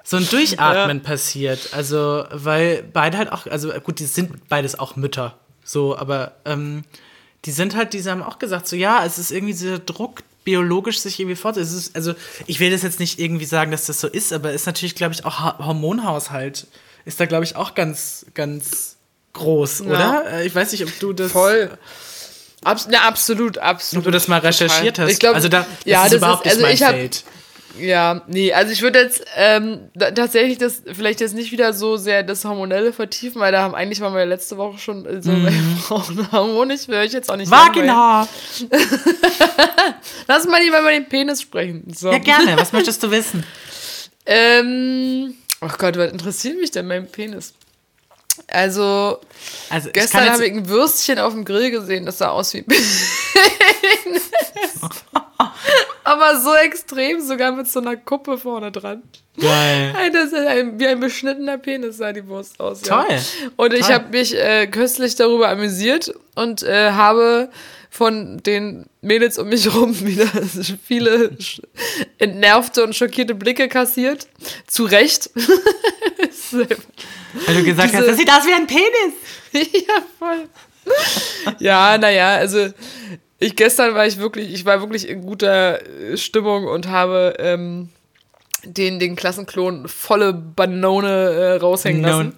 so 0.03 0.17
ein 0.17 0.27
Durchatmen 0.29 1.01
passiert. 1.01 1.69
Also, 1.73 2.25
weil 2.31 2.83
beide 2.83 3.17
halt 3.17 3.31
auch, 3.31 3.47
also 3.47 3.71
gut, 3.79 3.99
die 3.99 4.05
sind 4.05 4.47
beides 4.49 4.77
auch 4.77 4.95
Mütter. 4.95 5.37
So, 5.63 5.97
aber 5.97 6.33
ähm, 6.45 6.83
die 7.45 7.51
sind 7.51 7.75
halt, 7.75 7.93
die 7.93 8.03
haben 8.03 8.21
auch 8.23 8.39
gesagt, 8.39 8.67
so 8.67 8.75
ja, 8.75 9.05
es 9.05 9.17
ist 9.17 9.31
irgendwie 9.31 9.53
dieser 9.53 9.79
Druck, 9.79 10.21
biologisch 10.43 10.99
sich 10.99 11.19
irgendwie 11.19 11.35
fort. 11.35 11.57
Es 11.57 11.71
ist, 11.71 11.95
also, 11.95 12.13
ich 12.47 12.59
will 12.59 12.71
das 12.71 12.81
jetzt 12.81 12.99
nicht 12.99 13.19
irgendwie 13.19 13.45
sagen, 13.45 13.71
dass 13.71 13.85
das 13.85 13.99
so 14.01 14.07
ist, 14.07 14.33
aber 14.33 14.51
ist 14.51 14.65
natürlich, 14.65 14.95
glaube 14.95 15.13
ich, 15.13 15.23
auch 15.25 15.39
Ha- 15.39 15.57
Hormonhaushalt 15.65 16.67
ist 17.05 17.19
da, 17.19 17.25
glaube 17.27 17.43
ich, 17.45 17.55
auch 17.55 17.75
ganz, 17.75 18.25
ganz 18.33 18.97
groß, 19.33 19.81
oder? 19.81 20.25
Äh, 20.31 20.47
Ich 20.47 20.53
weiß 20.55 20.71
nicht, 20.73 20.83
ob 20.83 20.99
du 20.99 21.13
das. 21.13 21.31
Voll. 21.31 21.77
Abs 22.63 22.87
na, 22.89 23.07
absolut, 23.07 23.57
absolut. 23.57 24.05
Ob 24.05 24.05
du 24.05 24.11
das 24.11 24.27
mal 24.27 24.39
recherchiert 24.39 24.95
Total. 24.95 25.05
hast. 25.05 25.13
Ich 25.13 25.19
glaub, 25.19 25.35
also 25.35 25.47
da, 25.47 25.59
das 25.59 25.67
ja, 25.85 26.03
ist 26.03 26.11
das 26.11 26.17
überhaupt 26.17 26.45
ist, 26.45 26.51
also 26.53 26.65
nicht 26.65 26.73
ich 26.75 26.81
mein 26.81 26.95
Feld. 26.95 27.23
Ja, 27.79 28.21
nee, 28.27 28.51
also 28.51 28.73
ich 28.73 28.81
würde 28.81 28.99
jetzt 28.99 29.23
ähm, 29.35 29.89
da, 29.93 30.11
tatsächlich 30.11 30.57
das 30.57 30.81
vielleicht 30.91 31.21
jetzt 31.21 31.33
nicht 31.33 31.51
wieder 31.51 31.73
so 31.73 31.97
sehr 31.97 32.23
das 32.23 32.43
Hormonelle 32.43 32.91
vertiefen, 32.91 33.39
weil 33.39 33.51
da 33.51 33.61
haben 33.61 33.75
eigentlich 33.75 34.01
waren 34.01 34.13
wir 34.13 34.19
ja 34.19 34.25
letzte 34.25 34.57
Woche 34.57 34.77
schon 34.77 35.05
äh, 35.05 35.21
so 35.21 35.31
bei 35.31 35.51
Frauenhormon. 35.81 36.71
Ich 36.71 36.87
will 36.87 36.97
euch 36.97 37.13
jetzt 37.13 37.31
auch 37.31 37.37
nicht. 37.37 37.49
Vagina! 37.49 38.27
Lass 40.27 40.47
mal 40.47 40.61
lieber 40.61 40.81
über 40.81 40.91
den 40.91 41.07
Penis 41.07 41.41
sprechen. 41.41 41.93
So. 41.95 42.11
Ja, 42.11 42.17
gerne. 42.17 42.57
Was 42.57 42.73
möchtest 42.73 43.01
du 43.03 43.11
wissen? 43.11 43.43
Ähm, 44.31 45.33
ach 45.59 45.79
Gott, 45.79 45.97
was 45.97 46.11
interessiert 46.11 46.59
mich 46.59 46.69
denn 46.69 46.85
mein 46.85 47.07
Penis? 47.07 47.55
Also, 48.47 49.19
Also, 49.69 49.87
ich 49.87 49.93
gestern 49.93 50.29
habe 50.29 50.45
ich 50.45 50.53
ein 50.53 50.67
Würstchen 50.67 51.19
auf 51.19 51.33
dem 51.33 51.45
Grill 51.45 51.71
gesehen, 51.71 52.05
das 52.05 52.17
sah 52.19 52.29
aus 52.29 52.53
wie 52.53 52.61
Penis. 52.63 53.11
Aber 56.03 56.39
so 56.39 56.55
extrem, 56.55 57.21
sogar 57.21 57.51
mit 57.51 57.67
so 57.67 57.79
einer 57.79 57.95
Kuppe 57.95 58.37
vorne 58.37 58.71
dran. 58.71 59.03
Geil. 59.39 59.93
Das 60.11 60.33
ein, 60.33 60.79
wie 60.79 60.87
ein 60.87 60.99
beschnittener 60.99 61.57
Penis 61.57 61.97
sah 61.97 62.11
die 62.11 62.27
Wurst 62.27 62.59
aus. 62.59 62.81
Ja. 62.85 63.03
Toll. 63.03 63.19
Und 63.57 63.73
ich 63.73 63.85
Toll. 63.85 63.93
habe 63.93 64.09
mich 64.09 64.35
äh, 64.35 64.67
köstlich 64.67 65.15
darüber 65.15 65.49
amüsiert 65.49 66.11
und 66.35 66.63
äh, 66.63 66.91
habe 66.91 67.49
von 67.89 68.37
den 68.43 68.85
Mädels 69.01 69.37
um 69.37 69.49
mich 69.49 69.73
rum 69.73 69.99
wieder 70.05 70.27
viele 70.85 71.35
entnervte 72.17 72.83
und 72.83 72.95
schockierte 72.95 73.35
Blicke 73.35 73.67
kassiert. 73.67 74.27
Zu 74.67 74.83
Recht. 74.85 75.29
Weil 76.51 76.65
du 77.55 77.63
gesagt 77.63 77.93
hast, 77.93 77.99
Diese- 78.01 78.07
das 78.07 78.17
sieht 78.17 78.29
aus 78.29 78.45
wie 78.45 78.53
ein 78.53 78.67
Penis. 78.67 79.13
ja, 79.87 80.03
voll. 80.17 80.47
Ja, 81.59 81.97
naja, 81.97 82.35
also 82.35 82.69
ich 83.39 83.55
gestern 83.55 83.93
war 83.95 84.05
ich 84.07 84.17
wirklich, 84.17 84.53
ich 84.53 84.65
war 84.65 84.79
wirklich 84.81 85.07
in 85.07 85.21
guter 85.21 85.79
äh, 85.85 86.17
Stimmung 86.17 86.67
und 86.67 86.87
habe 86.87 87.35
ähm, 87.39 87.89
den, 88.63 88.99
den 88.99 89.15
Klassenklon 89.15 89.87
volle 89.87 90.33
Banone 90.33 91.07
äh, 91.09 91.55
raushängen 91.57 92.01
lassen. 92.01 92.33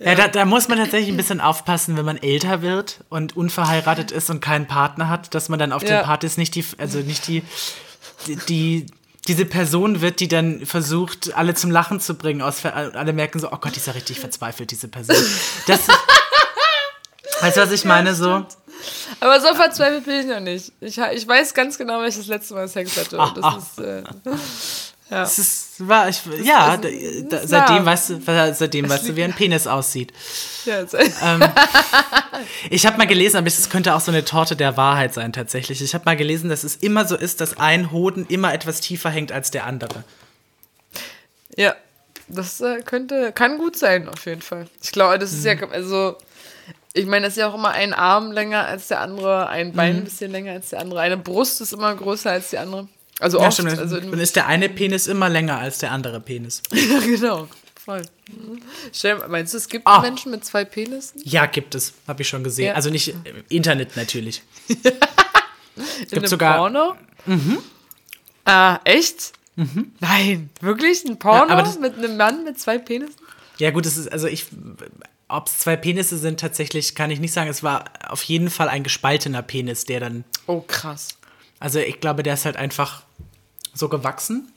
Ja, 0.00 0.14
da, 0.14 0.28
da 0.28 0.44
muss 0.44 0.68
man 0.68 0.78
tatsächlich 0.78 1.08
ein 1.10 1.16
bisschen 1.16 1.40
aufpassen, 1.40 1.96
wenn 1.96 2.04
man 2.04 2.16
älter 2.18 2.62
wird 2.62 3.00
und 3.08 3.36
unverheiratet 3.36 4.10
ist 4.12 4.30
und 4.30 4.40
keinen 4.40 4.66
Partner 4.66 5.08
hat, 5.08 5.34
dass 5.34 5.48
man 5.48 5.58
dann 5.58 5.72
auf 5.72 5.82
Ja. 5.82 5.98
den 5.98 6.04
Partys 6.04 6.36
nicht 6.36 6.54
die, 6.54 6.64
also 6.78 7.00
nicht 7.00 7.26
die, 7.26 7.42
die, 8.26 8.36
die 8.48 8.86
diese 9.26 9.44
Person 9.44 10.00
wird, 10.00 10.20
die 10.20 10.28
dann 10.28 10.64
versucht, 10.64 11.34
alle 11.34 11.52
zum 11.54 11.70
Lachen 11.70 12.00
zu 12.00 12.14
bringen. 12.14 12.40
Aus, 12.40 12.64
alle 12.64 13.12
merken 13.12 13.40
so, 13.40 13.48
oh 13.52 13.56
Gott, 13.60 13.74
die 13.74 13.78
ist 13.78 13.86
ja 13.86 13.92
richtig 13.92 14.20
verzweifelt, 14.20 14.70
diese 14.70 14.88
Person. 14.88 15.16
Das, 15.66 15.80
weißt 17.40 17.56
du, 17.58 17.60
was 17.60 17.72
ich 17.72 17.84
meine? 17.84 18.14
So, 18.14 18.46
Aber 19.20 19.40
so 19.40 19.54
verzweifelt 19.54 20.04
bin 20.06 20.20
ich 20.20 20.26
noch 20.26 20.40
nicht. 20.40 20.72
Ich, 20.80 20.96
ich 20.96 21.28
weiß 21.28 21.52
ganz 21.52 21.76
genau, 21.76 22.00
welches 22.00 22.26
letzte 22.28 22.54
Mal 22.54 22.68
Sex 22.68 22.96
hatte. 22.96 23.18
Und 23.18 23.36
das 23.36 23.44
Ah, 23.44 23.58
ist, 23.58 23.78
äh, 23.80 24.02
es 25.10 25.38
ist, 25.38 25.88
war, 25.88 26.08
ich, 26.08 26.20
ja, 26.44 26.74
ist- 26.74 26.84
da, 27.32 27.38
da, 27.38 27.46
seitdem 27.46 27.84
weißt 27.86 28.10
du, 28.10 28.20
seitdem 28.54 28.88
weißt 28.90 29.08
du, 29.08 29.16
wie 29.16 29.24
ein 29.24 29.32
Penis 29.32 29.66
aussieht. 29.66 30.12
ja, 30.66 30.80
es- 30.80 30.92
Ich 32.70 32.86
habe 32.86 32.98
mal 32.98 33.06
gelesen, 33.06 33.36
aber 33.38 33.46
es 33.46 33.70
könnte 33.70 33.94
auch 33.94 34.00
so 34.00 34.10
eine 34.10 34.24
Torte 34.24 34.54
der 34.56 34.76
Wahrheit 34.76 35.14
sein 35.14 35.32
tatsächlich. 35.32 35.82
Ich 35.82 35.94
habe 35.94 36.04
mal 36.04 36.16
gelesen, 36.16 36.50
dass 36.50 36.62
es 36.64 36.76
immer 36.76 37.06
so 37.06 37.16
ist, 37.16 37.40
dass 37.40 37.56
ein 37.58 37.90
Hoden 37.90 38.26
immer 38.28 38.52
etwas 38.52 38.80
tiefer 38.80 39.10
hängt 39.10 39.32
als 39.32 39.50
der 39.50 39.64
andere. 39.66 40.04
ja. 41.56 41.74
Das 42.30 42.60
äh, 42.60 42.82
könnte, 42.82 43.32
kann 43.32 43.56
gut 43.56 43.74
sein, 43.78 44.06
auf 44.06 44.26
jeden 44.26 44.42
Fall. 44.42 44.66
Ich 44.82 44.92
glaube, 44.92 45.18
das 45.18 45.32
ist 45.32 45.46
ja, 45.46 45.54
Mhm. 45.54 45.72
also, 45.72 46.18
ich 46.92 47.06
meine, 47.06 47.24
das 47.24 47.32
ist 47.32 47.40
ja 47.40 47.48
auch 47.48 47.54
immer 47.54 47.70
ein 47.70 47.94
Arm 47.94 48.32
länger 48.32 48.66
als 48.66 48.88
der 48.88 49.00
andere, 49.00 49.48
ein 49.48 49.72
Bein 49.72 49.92
Mhm. 49.94 49.98
ein 50.00 50.04
bisschen 50.04 50.30
länger 50.30 50.52
als 50.52 50.68
der 50.68 50.80
andere, 50.80 51.00
eine 51.00 51.16
Brust 51.16 51.62
ist 51.62 51.72
immer 51.72 51.94
größer 51.94 52.30
als 52.30 52.50
die 52.50 52.58
andere. 52.58 52.86
Also 53.20 53.38
Ja, 53.40 53.46
oft, 53.48 53.54
stimmt. 53.58 53.78
also 53.78 53.98
Dann 54.00 54.18
ist 54.20 54.36
der 54.36 54.46
eine 54.46 54.68
Penis 54.68 55.06
immer 55.06 55.28
länger 55.28 55.58
als 55.58 55.78
der 55.78 55.90
andere 55.92 56.20
Penis. 56.20 56.62
Ja, 56.72 57.00
genau. 57.00 57.48
Voll. 57.84 58.02
Mhm. 58.28 58.60
Meinst 59.28 59.54
du, 59.54 59.58
es 59.58 59.68
gibt 59.68 59.86
Ah. 59.86 60.00
Menschen 60.02 60.30
mit 60.30 60.44
zwei 60.44 60.64
Penissen? 60.64 61.22
Ja, 61.24 61.46
gibt 61.46 61.74
es. 61.74 61.94
Habe 62.06 62.20
ich 62.22 62.28
schon 62.28 62.44
gesehen. 62.44 62.66
Ja. 62.66 62.74
Also 62.74 62.90
nicht 62.90 63.08
im 63.08 63.44
Internet 63.48 63.96
natürlich. 63.96 64.42
In 64.68 66.08
gibt 66.10 66.28
sogar- 66.28 66.58
Porno? 66.58 66.96
Mhm. 67.26 67.58
Ah, 68.44 68.78
echt? 68.84 69.32
Nein, 70.00 70.50
wirklich? 70.60 71.04
Ein 71.04 71.18
Porno 71.18 71.48
Ja, 71.48 71.62
das- 71.62 71.78
mit 71.78 71.96
einem 71.98 72.16
Mann 72.16 72.44
mit 72.44 72.58
zwei 72.60 72.78
Penissen? 72.78 73.14
Ja, 73.58 73.70
gut, 73.70 73.86
es 73.86 73.96
ist, 73.96 74.12
also 74.12 74.26
ich, 74.28 74.46
ob 75.28 75.48
es 75.48 75.58
zwei 75.58 75.76
Penisse 75.76 76.16
sind, 76.16 76.38
tatsächlich 76.40 76.94
kann 76.94 77.10
ich 77.10 77.18
nicht 77.20 77.32
sagen. 77.32 77.50
Es 77.50 77.62
war 77.62 77.84
auf 78.08 78.22
jeden 78.24 78.50
Fall 78.50 78.68
ein 78.68 78.82
gespaltener 78.84 79.42
Penis, 79.42 79.84
der 79.84 80.00
dann, 80.00 80.24
Oh, 80.46 80.60
krass. 80.60 81.08
Also 81.60 81.78
ich 81.78 82.00
glaube, 82.00 82.22
der 82.22 82.34
ist 82.34 82.44
halt 82.44 82.56
einfach 82.56 83.02
so 83.74 83.88
gewachsen. 83.88 84.52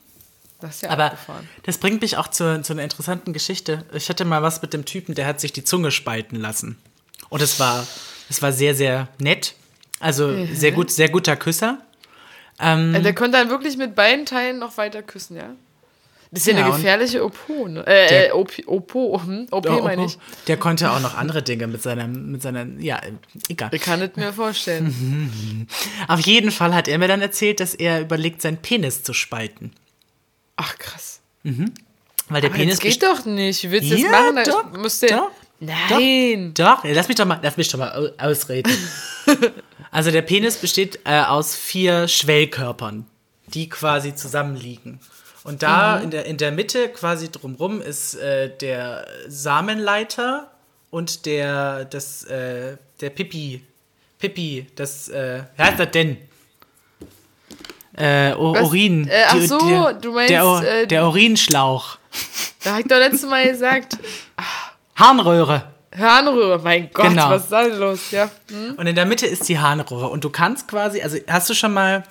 Das 0.60 0.76
ist 0.76 0.82
ja 0.82 0.90
Aber 0.90 1.06
abgefahren. 1.06 1.48
das 1.64 1.78
bringt 1.78 2.00
mich 2.02 2.16
auch 2.16 2.28
zu, 2.28 2.62
zu 2.62 2.72
einer 2.72 2.82
interessanten 2.84 3.32
Geschichte. 3.32 3.84
Ich 3.92 4.08
hatte 4.08 4.24
mal 4.24 4.42
was 4.42 4.62
mit 4.62 4.72
dem 4.72 4.84
Typen, 4.84 5.14
der 5.14 5.26
hat 5.26 5.40
sich 5.40 5.52
die 5.52 5.64
Zunge 5.64 5.90
spalten 5.90 6.36
lassen. 6.36 6.78
Und 7.28 7.42
es 7.42 7.58
war, 7.58 7.84
es 8.30 8.42
war 8.42 8.52
sehr, 8.52 8.74
sehr 8.74 9.08
nett. 9.18 9.54
Also 9.98 10.28
Mhm. 10.28 10.54
sehr 10.54 10.72
gut, 10.72 10.90
sehr 10.90 11.08
guter 11.08 11.36
Küsser. 11.36 11.78
Äh, 12.58 13.00
Der 13.00 13.14
konnte 13.14 13.38
dann 13.38 13.50
wirklich 13.50 13.76
mit 13.76 13.94
beiden 13.94 14.24
Teilen 14.26 14.58
noch 14.58 14.76
weiter 14.76 15.02
küssen, 15.02 15.36
ja? 15.36 15.50
Das 16.34 16.40
ist 16.40 16.46
ja, 16.46 16.58
Ja, 16.58 16.64
eine 16.64 16.74
gefährliche 16.74 17.22
Opo, 17.24 17.68
ne? 17.68 17.86
Äh, 17.86 18.08
Der- 18.08 18.28
äh, 18.30 18.32
OP, 18.32 18.52
Opo, 18.66 19.20
hm? 19.22 19.46
OP 19.50 19.68
Oh, 19.68 19.82
meine 19.82 20.06
ich. 20.06 20.16
Der 20.46 20.56
konnte 20.56 20.90
auch 20.90 20.98
noch 21.00 21.14
andere 21.14 21.42
Dinge 21.42 21.66
mit 21.66 21.82
seiner, 21.82 22.08
mit 22.08 22.40
seiner, 22.40 22.64
ja, 22.78 23.00
egal. 23.48 23.68
Ich 23.72 23.82
kann 23.82 24.00
es 24.00 24.16
mir 24.16 24.32
vorstellen. 24.32 25.68
Auf 26.08 26.20
jeden 26.20 26.50
Fall 26.50 26.74
hat 26.74 26.88
er 26.88 26.96
mir 26.98 27.06
dann 27.08 27.20
erzählt, 27.20 27.60
dass 27.60 27.74
er 27.74 28.00
überlegt, 28.00 28.40
seinen 28.40 28.56
Penis 28.56 29.02
zu 29.02 29.12
spalten. 29.12 29.72
Ach, 30.56 30.76
krass. 30.78 31.20
Weil 31.44 32.40
der 32.40 32.48
Aber 32.50 32.58
Penis 32.58 32.76
das 32.76 32.80
geht 32.82 33.02
doch 33.02 33.26
nicht. 33.26 33.70
Willst 33.70 33.90
du 33.90 33.94
das 33.94 34.02
Ja, 34.02 34.10
machen? 34.10 34.36
Da 34.36 34.42
doch, 34.44 34.72
musst 34.78 35.02
du 35.02 35.08
doch, 35.08 35.30
Nein. 35.60 36.54
Doch, 36.54 36.82
lass 36.84 37.08
mich 37.08 37.16
doch 37.18 37.26
mal, 37.26 37.38
lass 37.42 37.56
mich 37.58 37.68
doch 37.68 37.78
mal 37.78 37.92
au- 37.92 38.24
ausreden. 38.26 38.72
also 39.90 40.10
der 40.10 40.22
Penis 40.22 40.56
besteht 40.56 40.98
äh, 41.04 41.20
aus 41.20 41.54
vier 41.54 42.08
Schwellkörpern, 42.08 43.06
die 43.48 43.68
quasi 43.68 44.14
zusammenliegen. 44.14 44.98
Und 45.44 45.62
da 45.62 45.96
Mhm. 45.98 46.04
in, 46.04 46.10
der, 46.10 46.24
in 46.26 46.36
der 46.36 46.52
Mitte 46.52 46.88
quasi 46.88 47.30
drumrum 47.30 47.80
ist 47.80 48.14
äh, 48.14 48.48
der 48.56 49.06
Samenleiter 49.28 50.50
und 50.90 51.26
der, 51.26 51.84
das, 51.86 52.22
äh, 52.24 52.76
der 53.00 53.10
Pipi. 53.10 53.62
Pipi, 54.18 54.66
das, 54.76 55.08
äh, 55.08 55.42
wie 55.56 55.62
heißt 55.62 55.80
das 55.80 55.90
denn? 55.90 56.16
Äh, 57.96 58.32
O- 58.34 58.54
Was? 58.54 58.62
Urin. 58.62 59.06
Äh, 59.08 59.24
ach 59.28 59.34
Die- 59.34 59.46
so, 59.46 59.58
der, 59.58 59.92
du 59.94 60.12
meinst, 60.12 60.30
Der, 60.30 60.46
O- 60.46 60.60
äh, 60.60 60.86
der 60.86 61.06
Urinschlauch. 61.06 61.98
Da 62.64 62.72
hab 62.74 62.80
ich 62.80 62.86
doch 62.86 62.96
letztes 62.98 63.28
Mal 63.28 63.46
gesagt. 63.50 63.98
Harnröhre. 64.96 65.64
Harnröhre, 65.98 66.58
mein 66.62 66.88
Gott, 66.92 67.08
Genau. 67.08 67.30
was 67.30 67.42
ist 67.42 67.52
da 67.52 67.62
los? 67.62 68.10
Ja. 68.12 68.30
Hm? 68.48 68.74
Und 68.76 68.86
in 68.86 68.94
der 68.94 69.04
Mitte 69.04 69.26
ist 69.26 69.46
die 69.48 69.58
Harnröhre. 69.58 70.08
Und 70.08 70.24
du 70.24 70.30
kannst 70.30 70.68
quasi, 70.68 71.02
also 71.02 71.18
hast 71.28 71.50
du 71.50 71.54
schon 71.54 71.74
mal, 71.74 72.04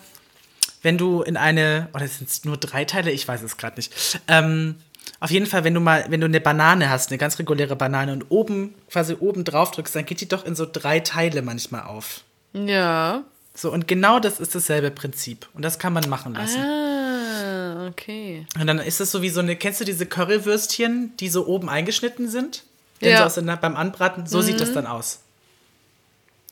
wenn 0.82 0.98
du 0.98 1.22
in 1.22 1.38
eine, 1.38 1.90
oder 1.94 2.08
sind 2.08 2.30
es 2.30 2.46
nur 2.46 2.58
drei 2.58 2.86
Teile? 2.86 3.12
Ich 3.12 3.28
weiß 3.28 3.42
es 3.44 3.58
gerade 3.58 3.78
nicht. 3.78 4.20
Ähm, 4.28 4.76
auf 5.20 5.30
jeden 5.32 5.46
Fall, 5.46 5.64
wenn 5.64 5.74
du 5.74 5.80
mal, 5.80 6.06
wenn 6.10 6.22
du 6.22 6.26
eine 6.26 6.42
Banane 6.42 6.90
hast, 6.90 7.12
eine 7.12 7.18
ganz 7.18 7.38
reguläre 7.38 7.76
Banane 7.76 8.14
und 8.14 8.26
oben, 8.30 8.74
quasi 8.90 9.16
oben 9.20 9.44
drauf 9.44 9.72
drückst, 9.72 9.96
dann 9.96 10.06
geht 10.06 10.22
die 10.22 10.28
doch 10.28 10.46
in 10.46 10.56
so 10.56 10.68
drei 10.72 11.00
Teile 11.00 11.42
manchmal 11.42 11.84
auf. 11.84 12.22
Ja. 12.54 13.24
So, 13.54 13.72
und 13.72 13.88
genau 13.88 14.20
das 14.20 14.40
ist 14.40 14.56
dasselbe 14.56 14.92
Prinzip. 14.92 15.48
Und 15.54 15.64
das 15.64 15.78
kann 15.78 15.94
man 15.94 16.08
machen 16.10 16.34
lassen. 16.34 16.60
Ah, 16.60 17.88
okay. 17.88 18.46
Und 18.60 18.68
dann 18.68 18.80
ist 18.80 19.02
es 19.02 19.12
so 19.12 19.22
wie 19.22 19.30
so 19.30 19.42
eine, 19.42 19.56
kennst 19.56 19.82
du 19.82 19.86
diese 19.86 20.06
Currywürstchen, 20.06 21.16
die 21.18 21.30
so 21.30 21.46
oben 21.48 21.70
eingeschnitten 21.70 22.30
sind? 22.30 22.64
Ja. 23.02 23.30
so 23.30 23.42
der, 23.42 23.58
beim 23.58 23.76
Anbraten, 23.76 24.28
so 24.28 24.42
sieht 24.42 24.62
das 24.62 24.74
dann 24.74 24.86
aus. 24.86 25.20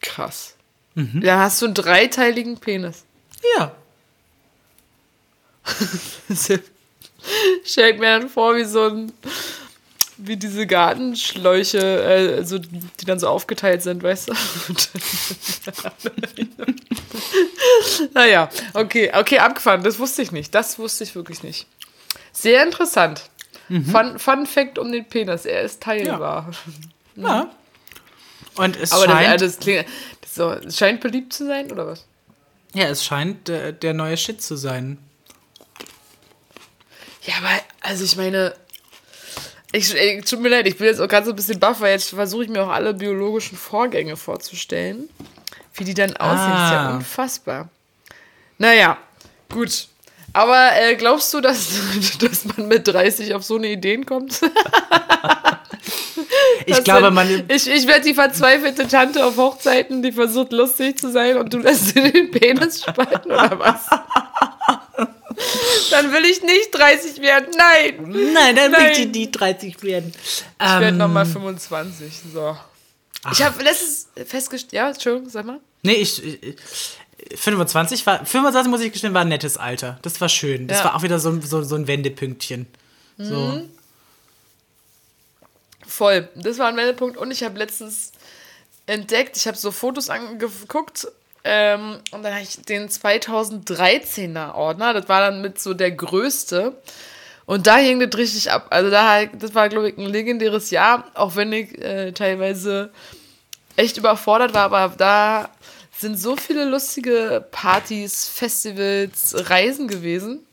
Krass. 0.02 0.56
Mhm. 0.96 1.22
Da 1.22 1.40
hast 1.40 1.62
du 1.62 1.66
einen 1.66 1.76
dreiteiligen 1.76 2.58
Penis. 2.58 3.06
Ja. 3.58 3.74
Stellt 7.66 8.00
mir 8.00 8.20
dann 8.20 8.30
vor, 8.30 8.56
wie 8.56 8.66
so 8.66 8.88
ein. 8.88 9.12
Wie 10.22 10.36
diese 10.36 10.68
Gartenschläuche, 10.68 11.80
äh, 11.80 12.44
so, 12.44 12.58
die 12.58 13.06
dann 13.06 13.20
so 13.20 13.30
aufgeteilt 13.30 13.82
sind, 13.82 14.04
weißt 14.04 14.28
du? 14.28 14.34
naja, 18.14 18.50
okay, 18.74 19.14
okay, 19.16 19.40
abgefahren. 19.40 19.82
Das 19.82 19.98
wusste 19.98 20.22
ich 20.22 20.34
nicht. 20.34 20.54
Das 20.54 20.78
wusste 20.78 21.06
ich 21.06 21.16
wirklich 21.16 21.42
nicht. 21.42 21.68
Sehr 22.34 22.66
interessant. 22.66 23.30
Fun, 23.70 24.20
Fun 24.20 24.46
Fact 24.46 24.78
um 24.78 24.92
den 24.92 25.06
Penis, 25.06 25.46
er 25.46 25.62
ist 25.62 25.82
teilbar. 25.82 26.52
Ja. 27.16 27.50
Und 28.56 28.76
es 28.76 28.92
Aber 28.92 29.06
das, 29.06 29.16
scheint, 29.16 29.30
also 29.30 29.46
das 29.46 29.60
klingt, 29.60 29.86
das 30.22 30.36
so, 30.36 30.52
es 30.52 30.78
scheint 30.78 31.02
beliebt 31.02 31.32
zu 31.32 31.46
sein, 31.46 31.72
oder 31.72 31.88
was? 31.88 32.06
ja, 32.74 32.86
es 32.86 33.04
scheint 33.04 33.50
äh, 33.50 33.74
der 33.74 33.94
neue 33.94 34.18
Shit 34.18 34.42
zu 34.42 34.56
sein. 34.56 34.98
Ja, 37.24 37.34
aber, 37.38 37.50
also 37.82 38.04
ich 38.04 38.16
meine, 38.16 38.54
ich, 39.72 39.94
ey, 39.96 40.22
tut 40.22 40.40
mir 40.42 40.50
leid, 40.50 40.68
ich 40.68 40.78
bin 40.78 40.88
jetzt 40.88 41.00
auch 41.00 41.08
gerade 41.08 41.26
so 41.26 41.32
ein 41.32 41.36
bisschen 41.36 41.60
baff, 41.60 41.80
weil 41.82 41.92
jetzt 41.92 42.10
versuche 42.10 42.44
ich 42.46 42.50
mir 42.50 42.64
auch 42.64 42.70
alle 42.70 42.94
biologischen 42.94 43.58
Vorgänge 43.58 44.16
vorzustellen, 44.18 45.10
wie 45.76 45.84
die 45.84 45.94
dann 45.94 46.16
aussehen. 46.18 46.52
Das 46.52 46.66
ist 46.66 46.72
ja 46.72 46.90
Ah. 46.90 46.96
unfassbar. 46.96 47.70
Naja, 48.58 48.98
gut. 49.52 49.88
Aber 50.34 50.70
äh, 50.76 50.96
glaubst 50.96 51.34
du, 51.34 51.42
dass, 51.42 51.68
dass 52.20 52.46
man 52.46 52.68
mit 52.68 52.88
30 52.88 53.34
auf 53.36 53.44
so 53.44 53.56
eine 53.58 53.68
Ideen 53.68 54.06
kommt? 54.06 54.40
Ich 56.66 56.84
glaube, 56.84 57.10
man. 57.10 57.46
Ich, 57.48 57.68
ich 57.68 57.88
werde 57.88 58.02
die 58.02 58.14
verzweifelte 58.14 58.88
Tante 58.88 59.26
auf 59.26 59.38
Hochzeiten, 59.38 60.04
die 60.04 60.12
versucht 60.12 60.52
lustig 60.52 61.00
zu 61.00 61.12
sein 61.12 61.38
und 61.38 61.54
du 61.54 61.58
lässt 61.60 61.96
dir 61.96 62.12
den 62.12 62.30
Penis 62.32 62.84
spalten 62.84 63.32
oder 63.32 63.58
was? 63.58 63.86
Dann 65.92 66.12
will 66.12 66.26
ich 66.26 66.42
nicht 66.44 66.72
30 66.72 67.20
werden. 67.22 67.50
Nein! 67.58 68.34
Nein, 68.34 68.56
dann 68.56 68.72
Nein. 68.72 68.84
möchte 68.84 69.02
ich 69.04 69.12
die 69.12 69.32
30 69.32 69.82
werden. 69.84 70.12
Ich 70.24 70.44
werde 70.60 70.88
Ähm, 70.88 70.98
nochmal 70.98 71.26
25. 71.26 72.22
So. 72.34 72.58
Ich 73.32 73.42
habe 73.42 73.62
letztens 73.64 74.08
festgestellt. 74.26 74.74
Ja, 74.74 74.90
Entschuldigung, 74.90 75.30
sag 75.30 75.46
mal. 75.46 75.60
Nee, 75.84 75.94
ich. 75.94 76.24
ich 76.24 76.56
25 77.36 78.06
war. 78.06 78.26
25 78.26 78.70
muss 78.72 78.82
ich 78.82 78.92
gestehen, 78.94 79.14
war 79.14 79.22
ein 79.22 79.28
nettes 79.28 79.58
Alter. 79.58 80.00
Das 80.04 80.22
war 80.22 80.30
schön. 80.30 80.68
Das 80.68 80.80
Ja. 80.80 80.86
war 80.86 80.96
auch 80.96 81.04
wieder 81.04 81.20
so, 81.20 81.30
ein- 81.30 81.42
so, 81.42 81.62
so 81.64 81.76
ein 81.76 81.86
Wendepünktchen. 81.88 82.66
So. 83.18 83.62
Voll. 85.86 86.30
Das 86.36 86.58
war 86.60 86.68
ein 86.68 86.78
Wendepunkt. 86.78 87.18
Und 87.18 87.32
ich 87.32 87.44
habe 87.44 87.58
letztens 87.58 88.12
entdeckt, 88.86 89.36
ich 89.38 89.48
habe 89.48 89.58
so 89.58 89.72
Fotos 89.72 90.10
angeguckt. 90.10 91.08
Ähm, 91.44 92.00
und 92.12 92.24
dann 92.24 92.34
habe 92.34 92.44
ich 92.44 92.62
den 92.62 92.90
2013er 92.90 94.54
Ordner. 94.54 94.94
Das 94.94 95.08
war 95.08 95.22
dann 95.22 95.42
mit 95.42 95.60
so 95.60 95.74
der 95.74 95.92
größte. 95.92 96.76
Und 97.46 97.66
da 97.66 97.78
hing 97.78 98.00
das 98.00 98.16
richtig 98.18 98.52
ab. 98.52 98.68
Also 98.70 98.92
da, 98.92 99.26
das 99.26 99.56
war, 99.56 99.70
glaube 99.70 99.90
ich, 99.90 99.98
ein 99.98 100.06
legendäres 100.06 100.70
Jahr, 100.70 101.06
auch 101.16 101.36
wenn 101.36 101.52
ich 101.52 101.78
äh, 101.80 102.12
teilweise 102.12 102.92
echt 103.76 103.98
überfordert 103.98 104.54
war, 104.54 104.72
aber 104.72 104.94
da 104.98 105.50
sind 105.98 106.20
so 106.20 106.36
viele 106.36 106.66
lustige 106.66 107.46
Partys, 107.52 108.28
Festivals, 108.28 109.50
Reisen 109.50 109.88
gewesen. 109.88 110.46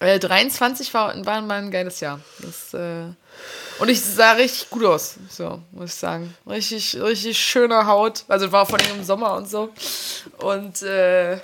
Äh, 0.00 0.18
23 0.18 0.92
war, 0.94 1.14
war 1.26 1.42
mal 1.42 1.62
ein 1.62 1.70
geiles 1.70 2.00
Jahr. 2.00 2.20
Das, 2.40 2.74
äh, 2.74 3.08
und 3.78 3.88
ich 3.88 4.00
sah 4.00 4.32
richtig 4.32 4.70
gut 4.70 4.84
aus, 4.84 5.16
so, 5.28 5.60
muss 5.72 5.90
ich 5.90 5.94
sagen. 5.94 6.34
Richtig, 6.48 7.00
richtig 7.00 7.38
schöne 7.38 7.86
Haut. 7.86 8.24
Also 8.28 8.52
war 8.52 8.66
von 8.66 8.80
ihm 8.80 8.98
im 8.98 9.04
Sommer 9.04 9.34
und 9.36 9.48
so. 9.48 9.70
Und 10.38 10.82
äh, 10.82 11.38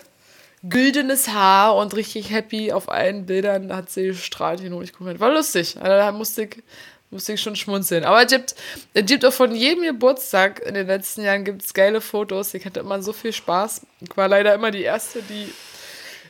güldenes 0.62 1.28
Haar 1.28 1.76
und 1.76 1.94
richtig 1.94 2.30
happy 2.30 2.72
auf 2.72 2.88
allen 2.88 3.26
Bildern. 3.26 3.68
Da 3.68 3.76
hat 3.76 3.90
sie 3.90 4.08
gestrahlt 4.08 4.60
hin 4.60 4.72
und 4.72 4.84
ich 4.84 4.92
gucke 4.92 5.18
War 5.18 5.32
lustig. 5.32 5.76
Also, 5.76 5.88
da 5.88 6.12
musste 6.12 6.44
ich, 6.44 6.62
musste 7.10 7.32
ich 7.32 7.40
schon 7.40 7.56
schmunzeln. 7.56 8.04
Aber 8.04 8.22
es 8.22 8.30
gibt, 8.30 8.54
es 8.94 9.06
gibt 9.06 9.24
auch 9.24 9.32
von 9.32 9.54
jedem 9.54 9.84
Geburtstag 9.84 10.60
in 10.60 10.74
den 10.74 10.86
letzten 10.86 11.22
Jahren 11.22 11.44
gibt's 11.44 11.74
geile 11.74 12.00
Fotos. 12.00 12.54
Ich 12.54 12.64
hatte 12.64 12.80
immer 12.80 13.02
so 13.02 13.12
viel 13.12 13.32
Spaß. 13.32 13.82
Ich 14.00 14.16
war 14.16 14.28
leider 14.28 14.54
immer 14.54 14.70
die 14.70 14.82
Erste, 14.82 15.22
die 15.22 15.52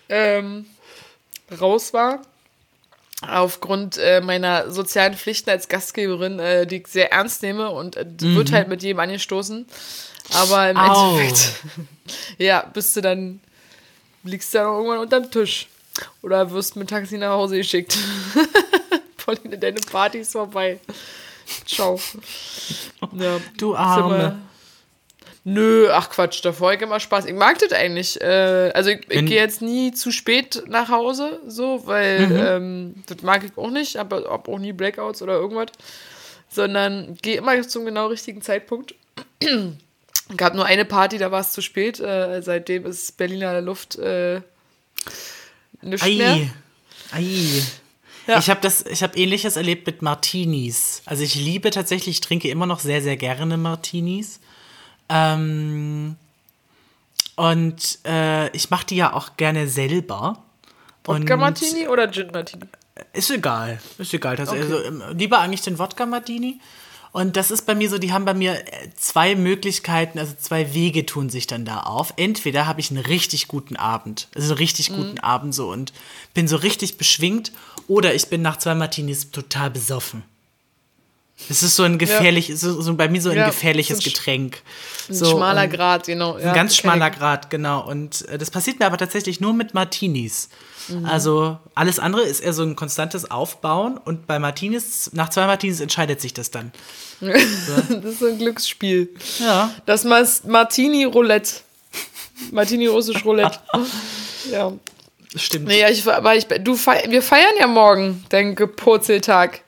ähm, 0.08 0.66
raus 1.60 1.92
war. 1.92 2.22
Aufgrund 3.26 3.98
äh, 3.98 4.20
meiner 4.22 4.70
sozialen 4.70 5.14
Pflichten 5.14 5.50
als 5.50 5.68
Gastgeberin, 5.68 6.38
äh, 6.38 6.66
die 6.66 6.76
ich 6.76 6.86
sehr 6.86 7.12
ernst 7.12 7.42
nehme 7.42 7.70
und 7.70 7.96
äh, 7.96 8.06
wird 8.18 8.50
halt 8.52 8.68
mit 8.68 8.82
jedem 8.82 9.00
angestoßen. 9.00 9.66
Aber 10.32 10.70
im 10.70 10.76
Au. 10.76 11.18
Endeffekt, 11.18 11.52
ja, 12.38 12.64
bist 12.72 12.96
du 12.96 13.00
dann, 13.02 13.40
liegst 14.24 14.54
du 14.54 14.58
dann 14.58 14.68
irgendwann 14.68 14.98
unterm 14.98 15.30
Tisch. 15.30 15.68
Oder 16.22 16.50
wirst 16.50 16.76
mit 16.76 16.88
Taxi 16.88 17.18
nach 17.18 17.32
Hause 17.32 17.58
geschickt. 17.58 17.98
Pauline, 19.18 19.58
deine 19.58 19.80
Party 19.80 20.18
ist 20.18 20.32
vorbei. 20.32 20.80
Ciao. 21.66 22.00
Ja, 23.12 23.38
Du 23.58 23.74
Arme. 23.74 24.38
Nö, 25.42 25.88
ach 25.90 26.10
Quatsch, 26.10 26.44
davor 26.44 26.68
habe 26.68 26.76
ich 26.76 26.82
immer 26.82 27.00
Spaß. 27.00 27.24
Ich 27.24 27.32
mag 27.34 27.58
das 27.58 27.72
eigentlich. 27.72 28.20
Äh, 28.20 28.70
also 28.74 28.90
ich, 28.90 29.00
ich 29.08 29.24
gehe 29.24 29.40
jetzt 29.40 29.62
nie 29.62 29.90
zu 29.92 30.12
spät 30.12 30.64
nach 30.66 30.90
Hause, 30.90 31.40
so, 31.46 31.86
weil 31.86 32.26
Mhm. 32.26 32.36
ähm, 32.44 32.94
das 33.06 33.22
mag 33.22 33.42
ich 33.44 33.56
auch 33.56 33.70
nicht, 33.70 33.96
aber 33.96 34.30
auch 34.30 34.58
nie 34.58 34.72
Blackouts 34.72 35.22
oder 35.22 35.34
irgendwas. 35.34 35.68
Sondern 36.50 37.16
gehe 37.22 37.38
immer 37.38 37.60
zum 37.66 37.84
genau 37.86 38.08
richtigen 38.08 38.42
Zeitpunkt. 38.42 38.94
gab 40.36 40.54
nur 40.54 40.64
eine 40.66 40.84
Party, 40.84 41.16
da 41.18 41.30
war 41.30 41.40
es 41.40 41.52
zu 41.52 41.62
spät. 41.62 42.00
Äh, 42.00 42.42
seitdem 42.42 42.84
ist 42.86 43.16
Berliner 43.16 43.60
Luft 43.60 43.96
äh, 43.96 44.40
nicht 45.82 46.04
mehr. 46.04 46.32
Ei. 46.34 46.50
Ei. 47.12 47.62
Ja. 48.26 48.38
Ich 48.38 48.50
habe 48.50 48.60
das, 48.60 48.84
ich 48.86 49.02
habe 49.02 49.16
ähnliches 49.18 49.56
erlebt 49.56 49.86
mit 49.86 50.02
Martinis. 50.02 51.02
Also 51.06 51.22
ich 51.24 51.34
liebe 51.34 51.70
tatsächlich, 51.70 52.16
ich 52.16 52.20
trinke 52.20 52.48
immer 52.48 52.66
noch 52.66 52.80
sehr, 52.80 53.00
sehr 53.02 53.16
gerne 53.16 53.56
Martinis. 53.56 54.38
Ähm, 55.10 56.16
und 57.36 57.98
äh, 58.06 58.48
ich 58.56 58.70
mache 58.70 58.86
die 58.86 58.96
ja 58.96 59.12
auch 59.12 59.36
gerne 59.36 59.66
selber. 59.68 60.42
Wodka 61.04 61.34
Und- 61.34 61.40
Martini 61.40 61.88
oder 61.88 62.10
Gin 62.10 62.30
Martini? 62.32 62.64
Ist 63.12 63.30
egal. 63.30 63.80
Ist 63.98 64.12
egal. 64.12 64.36
Das, 64.36 64.50
Okay. 64.50 64.60
also, 64.60 64.82
ähm, 64.84 65.02
lieber 65.12 65.38
eigentlich 65.40 65.62
den 65.62 65.78
Wodka 65.78 66.06
Martini. 66.06 66.60
Und 67.12 67.36
das 67.36 67.50
ist 67.50 67.66
bei 67.66 67.74
mir 67.74 67.88
so, 67.90 67.98
die 67.98 68.12
haben 68.12 68.24
bei 68.24 68.34
mir 68.34 68.52
äh, 68.54 68.90
zwei 68.94 69.34
Möglichkeiten, 69.34 70.18
also 70.18 70.34
zwei 70.38 70.74
Wege 70.74 71.06
tun 71.06 71.28
sich 71.28 71.46
dann 71.48 71.64
da 71.64 71.80
auf. 71.80 72.12
Entweder 72.16 72.66
habe 72.66 72.78
ich 72.80 72.90
einen 72.90 73.04
richtig 73.04 73.48
guten 73.48 73.74
Abend, 73.74 74.28
also 74.34 74.48
einen 74.52 74.58
richtig 74.58 74.90
guten 74.94 75.18
Abend 75.18 75.52
so 75.54 75.70
und 75.72 75.92
bin 76.34 76.46
so 76.46 76.56
richtig 76.56 76.98
beschwingt, 76.98 77.50
oder 77.88 78.14
ich 78.14 78.28
bin 78.28 78.42
nach 78.42 78.58
zwei 78.58 78.76
Martinis 78.76 79.32
total 79.32 79.70
besoffen. 79.70 80.22
Es 81.48 81.62
ist 81.62 81.76
so 81.76 81.82
ein 81.82 81.98
gefährlich, 81.98 82.52
so, 82.56 82.80
so 82.80 82.94
bei 82.94 83.08
mir 83.08 83.20
so 83.20 83.30
ein 83.30 83.36
Ja, 83.36 83.46
gefährliches 83.46 83.98
so 83.98 84.02
ein 84.02 84.04
Getränk. 84.04 84.62
Ein 85.08 85.14
so, 85.14 85.30
schmaler 85.30 85.66
Grad, 85.68 86.06
genau. 86.06 86.34
ein 86.34 86.54
ganz 86.54 86.76
schmaler 86.76 87.10
Grad, 87.10 87.50
genau. 87.50 87.86
Und 87.88 88.28
äh, 88.28 88.38
das 88.38 88.50
passiert 88.50 88.78
mir 88.78 88.86
aber 88.86 88.98
tatsächlich 88.98 89.40
nur 89.40 89.52
mit 89.52 89.74
Martinis. 89.74 90.48
Mhm. 90.88 91.04
Also 91.06 91.58
alles 91.74 91.98
andere 91.98 92.22
ist 92.22 92.40
eher 92.40 92.52
so 92.52 92.62
ein 92.62 92.76
konstantes 92.76 93.30
Aufbauen 93.30 93.98
und 93.98 94.26
bei 94.26 94.38
Martinis, 94.38 95.10
nach 95.12 95.28
zwei 95.30 95.46
Martinis 95.46 95.80
entscheidet 95.80 96.20
sich 96.20 96.34
das 96.34 96.50
dann. 96.50 96.72
Das 97.20 97.42
ist 97.42 98.18
so 98.20 98.26
ein 98.26 98.38
Glücksspiel. 98.38 99.14
Ja. 99.40 99.70
Das 99.86 100.04
Mas- 100.04 100.44
Martini 100.44 101.04
Roulette. 101.04 101.56
Martini 102.50 102.86
russisch 102.86 103.24
Roulette. 103.24 103.58
ja. 104.50 104.72
Stimmt. 105.36 105.66
Nee, 105.68 105.80
ja, 105.80 105.90
ich, 105.90 106.06
aber 106.10 106.34
ich, 106.34 106.46
du, 106.46 106.76
wir 106.76 107.22
feiern 107.22 107.54
ja 107.58 107.66
morgen 107.66 108.24
deinen 108.30 108.54
Gepurzeltag. 108.54 109.60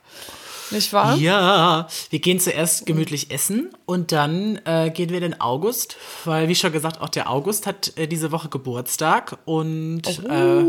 Nicht 0.73 0.91
wahr? 0.93 1.15
Ja, 1.17 1.87
wir 2.09 2.19
gehen 2.19 2.39
zuerst 2.39 2.85
gemütlich 2.85 3.31
essen 3.31 3.69
und 3.85 4.11
dann 4.11 4.59
äh, 4.65 4.89
gehen 4.89 5.09
wir 5.09 5.17
in 5.17 5.31
den 5.31 5.41
August, 5.41 5.97
weil 6.25 6.47
wie 6.47 6.55
schon 6.55 6.71
gesagt, 6.71 6.99
auch 7.01 7.09
der 7.09 7.29
August 7.29 7.67
hat 7.67 7.93
äh, 7.97 8.07
diese 8.07 8.31
Woche 8.31 8.49
Geburtstag 8.49 9.37
und 9.45 10.01
äh, 10.07 10.63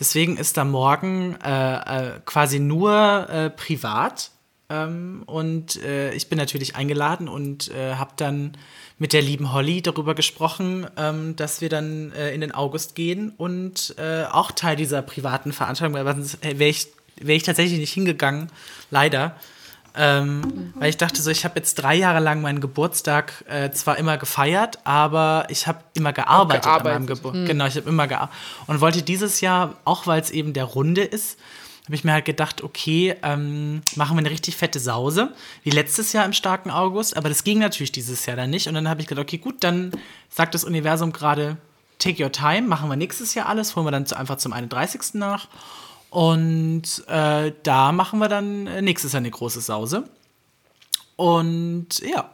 deswegen 0.00 0.36
ist 0.36 0.56
da 0.56 0.64
morgen 0.64 1.36
äh, 1.44 1.74
äh, 1.76 2.20
quasi 2.24 2.58
nur 2.58 3.28
äh, 3.28 3.50
privat. 3.50 4.30
Ähm, 4.68 5.22
und 5.26 5.76
ich 5.76 6.28
bin 6.28 6.38
natürlich 6.38 6.76
eingeladen 6.76 7.28
und 7.28 7.72
habe 7.74 8.12
dann 8.16 8.56
mit 9.00 9.14
der 9.14 9.22
lieben 9.22 9.52
Holly 9.54 9.80
darüber 9.80 10.14
gesprochen, 10.14 10.86
ähm, 10.98 11.34
dass 11.34 11.62
wir 11.62 11.70
dann 11.70 12.12
äh, 12.12 12.34
in 12.34 12.42
den 12.42 12.52
August 12.52 12.94
gehen 12.94 13.32
und 13.34 13.94
äh, 13.96 14.24
auch 14.24 14.52
Teil 14.52 14.76
dieser 14.76 15.00
privaten 15.00 15.54
Veranstaltung, 15.54 15.94
weil 15.94 16.14
sonst 16.14 16.38
wäre 16.44 16.68
ich, 16.68 16.88
wär 17.20 17.36
ich 17.36 17.42
tatsächlich 17.42 17.78
nicht 17.78 17.92
hingegangen, 17.92 18.50
leider. 18.90 19.36
Ähm, 19.96 20.72
Weil 20.76 20.90
ich 20.90 20.96
dachte 20.96 21.20
so, 21.20 21.30
ich 21.30 21.44
habe 21.44 21.58
jetzt 21.58 21.74
drei 21.74 21.96
Jahre 21.96 22.20
lang 22.20 22.42
meinen 22.42 22.60
Geburtstag 22.60 23.44
äh, 23.48 23.70
zwar 23.72 23.98
immer 23.98 24.18
gefeiert, 24.18 24.78
aber 24.84 25.46
ich 25.48 25.66
habe 25.66 25.80
immer 25.94 26.12
gearbeitet, 26.12 26.66
an 26.66 26.72
meinem 26.72 26.84
gearbeitet. 26.84 27.08
Geburtstag. 27.08 27.46
Genau, 27.46 27.66
ich 27.66 27.76
habe 27.76 27.88
immer 27.88 28.06
gearbeitet. 28.06 28.36
Und 28.68 28.80
wollte 28.80 29.02
dieses 29.02 29.40
Jahr, 29.40 29.74
auch 29.84 30.06
weil 30.06 30.20
es 30.20 30.30
eben 30.30 30.52
der 30.52 30.64
Runde 30.64 31.02
ist, 31.02 31.38
habe 31.86 31.96
ich 31.96 32.04
mir 32.04 32.12
halt 32.12 32.24
gedacht, 32.24 32.62
okay, 32.62 33.16
ähm, 33.24 33.82
machen 33.96 34.14
wir 34.16 34.20
eine 34.20 34.30
richtig 34.30 34.56
fette 34.56 34.78
Sause, 34.78 35.32
wie 35.64 35.70
letztes 35.70 36.12
Jahr 36.12 36.24
im 36.24 36.32
starken 36.32 36.70
August, 36.70 37.16
aber 37.16 37.28
das 37.28 37.42
ging 37.42 37.58
natürlich 37.58 37.90
dieses 37.90 38.26
Jahr 38.26 38.36
dann 38.36 38.50
nicht. 38.50 38.68
Und 38.68 38.74
dann 38.74 38.88
habe 38.88 39.00
ich 39.00 39.08
gedacht, 39.08 39.24
okay, 39.24 39.38
gut, 39.38 39.64
dann 39.64 39.90
sagt 40.28 40.54
das 40.54 40.62
Universum 40.62 41.12
gerade, 41.12 41.56
take 41.98 42.22
your 42.22 42.30
time, 42.30 42.62
machen 42.62 42.88
wir 42.88 42.94
nächstes 42.94 43.34
Jahr 43.34 43.46
alles, 43.46 43.74
holen 43.74 43.86
wir 43.86 43.90
dann 43.90 44.06
zu, 44.06 44.16
einfach 44.16 44.36
zum 44.36 44.52
31. 44.52 45.14
nach. 45.14 45.48
Und 46.10 47.04
äh, 47.06 47.52
da 47.62 47.92
machen 47.92 48.18
wir 48.18 48.28
dann 48.28 48.66
äh, 48.66 48.82
nächstes 48.82 49.12
Jahr 49.12 49.20
eine 49.20 49.30
große 49.30 49.60
Sause. 49.60 50.04
Und 51.16 52.00
ja, 52.00 52.30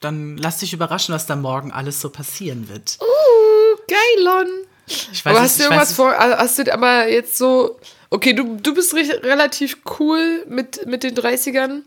dann 0.00 0.36
lass 0.36 0.58
dich 0.58 0.72
überraschen, 0.72 1.14
was 1.14 1.26
da 1.26 1.34
morgen 1.34 1.72
alles 1.72 2.00
so 2.00 2.10
passieren 2.10 2.68
wird. 2.68 2.98
Uh, 3.00 3.80
geilon. 3.88 4.48
Ich 4.86 5.24
weiß 5.24 5.32
aber 5.32 5.40
hast 5.40 5.58
du 5.58 5.62
irgendwas 5.62 5.90
weiß 5.90 5.96
vor, 5.96 6.14
hast 6.14 6.58
du 6.58 6.72
aber 6.72 7.08
jetzt 7.08 7.38
so, 7.38 7.80
okay, 8.10 8.34
du, 8.34 8.56
du 8.56 8.74
bist 8.74 8.92
re 8.94 9.22
relativ 9.22 9.78
cool 9.98 10.44
mit, 10.46 10.84
mit 10.86 11.02
den 11.02 11.14
30ern 11.14 11.80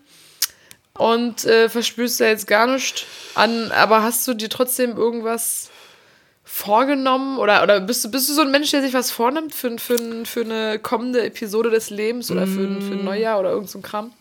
und 0.94 1.46
äh, 1.46 1.70
verspürst 1.70 2.20
da 2.20 2.26
jetzt 2.26 2.48
gar 2.48 2.66
nichts 2.66 3.06
an, 3.36 3.72
aber 3.72 4.02
hast 4.02 4.28
du 4.28 4.34
dir 4.34 4.50
trotzdem 4.50 4.98
irgendwas 4.98 5.70
vorgenommen 6.50 7.38
oder, 7.40 7.62
oder 7.62 7.82
bist, 7.82 8.06
du, 8.06 8.10
bist 8.10 8.30
du 8.30 8.34
so 8.34 8.42
ein 8.42 8.52
Mensch, 8.52 8.72
der 8.72 8.82
sich 8.82 8.94
was 8.94 9.12
vornimmt 9.12 9.54
für, 9.54 9.78
für, 9.78 10.26
für 10.26 10.42
eine 10.42 10.80
kommende 10.80 11.24
Episode 11.26 11.70
des 11.70 11.90
Lebens 11.90 12.32
oder 12.32 12.48
für, 12.48 12.62
ein- 12.62 12.82
für 12.82 12.96
Mm. 12.96 13.00
ein 13.00 13.04
Neujahr 13.04 13.40
oder 13.40 13.52
irgend 13.52 13.70
so 13.70 13.80
ein 13.80 13.82
Kram? 13.82 14.12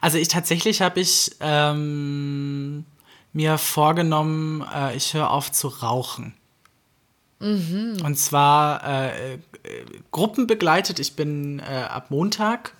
Also 0.00 0.18
ich 0.18 0.28
tatsächlich 0.28 0.80
habe 0.82 1.00
ich 1.00 1.32
ähm, 1.40 2.84
mir 3.32 3.58
vorgenommen, 3.58 4.64
äh, 4.74 4.96
ich 4.96 5.12
höre 5.14 5.30
auf 5.30 5.52
zu 5.52 5.68
rauchen. 5.68 6.34
Und 7.40 8.16
zwar 8.18 8.82
äh, 8.86 9.34
äh, 9.34 9.38
gruppenbegleitet. 10.12 10.98
Ich 10.98 11.14
bin 11.14 11.58
äh, 11.58 11.62
ab 11.90 12.10
Montag 12.10 12.72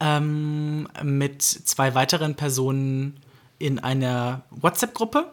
ähm, 0.00 0.88
mit 1.04 1.42
zwei 1.42 1.94
weiteren 1.94 2.34
Personen 2.34 3.20
in 3.60 3.78
einer 3.78 4.42
WhatsApp-Gruppe. 4.50 5.26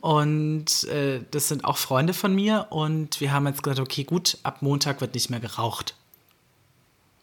Und 0.00 0.84
äh, 0.84 1.20
das 1.30 1.48
sind 1.48 1.64
auch 1.64 1.76
Freunde 1.76 2.14
von 2.14 2.34
mir. 2.34 2.66
Und 2.70 3.20
wir 3.20 3.32
haben 3.32 3.46
jetzt 3.46 3.62
gesagt, 3.62 3.80
okay, 3.80 4.04
gut, 4.04 4.38
ab 4.44 4.62
Montag 4.62 5.00
wird 5.00 5.14
nicht 5.14 5.28
mehr 5.30 5.40
geraucht. 5.40 5.94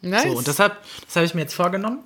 Nice. 0.02 0.24
So, 0.24 0.38
und 0.38 0.48
deshalb, 0.48 0.78
das 1.06 1.16
habe 1.16 1.26
ich 1.26 1.34
mir 1.34 1.42
jetzt 1.42 1.56
vorgenommen. 1.56 2.00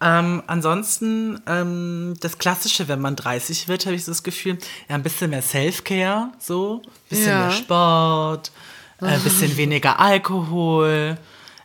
Ähm, 0.00 0.42
ansonsten, 0.46 1.40
ähm, 1.46 2.14
das 2.20 2.38
Klassische, 2.38 2.88
wenn 2.88 3.00
man 3.00 3.16
30 3.16 3.68
wird, 3.68 3.86
habe 3.86 3.96
ich 3.96 4.04
so 4.04 4.10
das 4.10 4.22
Gefühl, 4.22 4.58
ja, 4.88 4.94
ein 4.96 5.02
bisschen 5.02 5.30
mehr 5.30 5.40
Self-Care, 5.42 6.30
so, 6.38 6.82
ein 6.84 6.90
bisschen 7.08 7.28
Ja. 7.28 7.38
mehr 7.46 7.50
Sport, 7.52 8.52
äh, 9.00 9.06
ein 9.06 9.22
bisschen 9.22 9.56
weniger 9.56 9.98
Alkohol, 9.98 11.16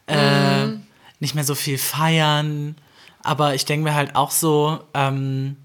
äh, 0.07 0.67
nicht 1.19 1.35
mehr 1.35 1.43
so 1.43 1.53
viel 1.55 1.77
feiern. 1.77 2.75
Aber 3.21 3.55
ich 3.55 3.65
denke 3.65 3.83
mir 3.83 3.93
halt 3.95 4.15
auch 4.15 4.31
so, 4.31 4.79
ähm, 4.93 5.57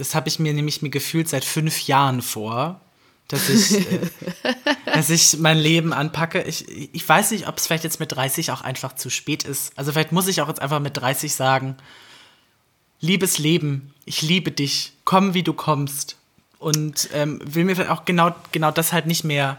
das 0.00 0.14
habe 0.14 0.28
ich 0.28 0.38
mir 0.38 0.54
nämlich 0.54 0.80
mir 0.80 0.88
gefühlt 0.88 1.28
seit 1.28 1.44
fünf 1.44 1.86
Jahren 1.86 2.22
vor, 2.22 2.80
dass 3.28 3.50
ich, 3.50 3.72
äh, 3.72 4.00
dass 4.94 5.10
ich 5.10 5.38
mein 5.38 5.58
Leben 5.58 5.92
anpacke. 5.92 6.42
Ich, 6.42 6.66
ich 6.68 7.06
weiß 7.06 7.32
nicht, 7.32 7.46
ob 7.46 7.58
es 7.58 7.66
vielleicht 7.66 7.84
jetzt 7.84 8.00
mit 8.00 8.10
30 8.12 8.50
auch 8.50 8.62
einfach 8.62 8.94
zu 8.94 9.10
spät 9.10 9.44
ist. 9.44 9.72
Also 9.76 9.92
vielleicht 9.92 10.12
muss 10.12 10.26
ich 10.26 10.40
auch 10.40 10.48
jetzt 10.48 10.62
einfach 10.62 10.80
mit 10.80 10.96
30 10.96 11.34
sagen, 11.34 11.76
liebes 13.00 13.36
Leben, 13.36 13.92
ich 14.06 14.22
liebe 14.22 14.50
dich, 14.50 14.94
komm 15.04 15.34
wie 15.34 15.42
du 15.42 15.52
kommst. 15.52 16.16
Und 16.58 17.10
ähm, 17.12 17.40
will 17.44 17.64
mir 17.64 17.76
vielleicht 17.76 17.90
auch 17.90 18.06
genau, 18.06 18.34
genau 18.52 18.70
das 18.70 18.94
halt 18.94 19.06
nicht 19.06 19.24
mehr 19.24 19.58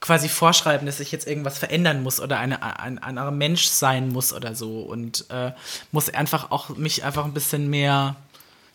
quasi 0.00 0.28
vorschreiben, 0.28 0.86
dass 0.86 1.00
ich 1.00 1.10
jetzt 1.10 1.26
irgendwas 1.26 1.58
verändern 1.58 2.02
muss 2.02 2.20
oder 2.20 2.38
eine, 2.38 2.62
ein, 2.62 2.98
ein 2.98 2.98
anderer 2.98 3.30
Mensch 3.30 3.64
sein 3.64 4.10
muss 4.10 4.34
oder 4.34 4.54
so. 4.54 4.80
Und 4.80 5.24
äh, 5.30 5.52
muss 5.90 6.10
einfach 6.10 6.50
auch 6.50 6.68
mich 6.76 7.02
einfach 7.02 7.24
ein 7.24 7.34
bisschen 7.34 7.70
mehr 7.70 8.16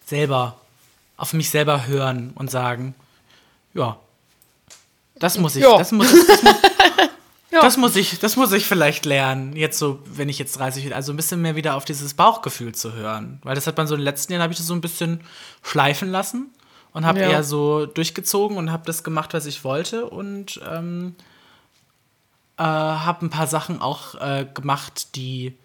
selber, 0.06 0.60
auf 1.18 1.34
mich 1.34 1.50
selber 1.50 1.88
hören 1.88 2.32
und 2.36 2.52
sagen, 2.52 2.96
ja, 3.74 3.98
das 5.18 5.38
muss 5.38 5.56
ich, 5.56 5.64
Ja. 5.64 5.78
das 5.78 5.92
muss, 5.92 6.12
das 6.12 6.44
muss, 6.44 6.54
Ja. 7.52 7.62
das 7.62 7.78
muss 7.78 7.96
ich, 7.96 8.20
das 8.20 8.36
muss 8.36 8.52
ich 8.52 8.66
vielleicht 8.66 9.06
lernen, 9.06 9.56
jetzt 9.56 9.80
so, 9.80 10.00
wenn 10.06 10.28
ich 10.28 10.40
jetzt 10.40 10.58
30 10.60 10.84
bin, 10.84 10.94
also 10.94 11.14
ein 11.14 11.16
bisschen 11.16 11.42
mehr 11.42 11.56
wieder 11.56 11.76
auf 11.76 11.86
dieses 11.86 12.14
Bauchgefühl 12.14 12.76
zu 12.76 12.94
hören. 12.94 13.40
Weil 13.44 13.56
das 13.56 13.66
hat 13.66 13.78
man 13.78 13.88
so 13.88 13.96
in 13.96 14.02
den 14.02 14.06
letzten 14.06 14.34
Jahren, 14.34 14.42
habe 14.44 14.52
ich 14.52 14.58
das 14.60 14.68
so 14.68 14.74
ein 14.74 14.82
bisschen 14.82 15.22
schleifen 15.64 16.10
lassen 16.10 16.50
und 16.92 17.06
habe 17.06 17.22
Ja. 17.22 17.30
eher 17.30 17.44
so 17.44 17.86
durchgezogen 17.86 18.58
und 18.58 18.72
habe 18.74 18.84
das 18.86 19.04
gemacht, 19.06 19.34
was 19.34 19.46
ich 19.46 19.64
wollte 19.64 20.06
und 20.06 20.60
ähm, 20.70 21.16
äh, 22.58 22.64
habe 22.64 23.26
ein 23.26 23.30
paar 23.30 23.48
Sachen 23.48 23.82
auch 23.82 24.16
äh, 24.16 24.46
gemacht, 24.54 25.16
die 25.16 25.56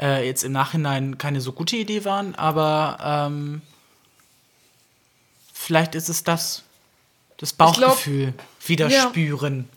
äh, 0.00 0.24
jetzt 0.26 0.44
im 0.44 0.52
Nachhinein 0.52 1.18
keine 1.18 1.40
so 1.40 1.52
gute 1.52 1.76
Idee 1.76 2.04
waren, 2.04 2.34
aber 2.36 2.98
ähm, 3.28 3.62
vielleicht 5.70 5.94
ist 5.94 6.08
es 6.08 6.24
das, 6.24 6.62
das 7.36 7.52
Bauchgefühl 7.52 8.34
wieder 8.66 8.88
Ja. 8.88 9.02
spüren. 9.08 9.68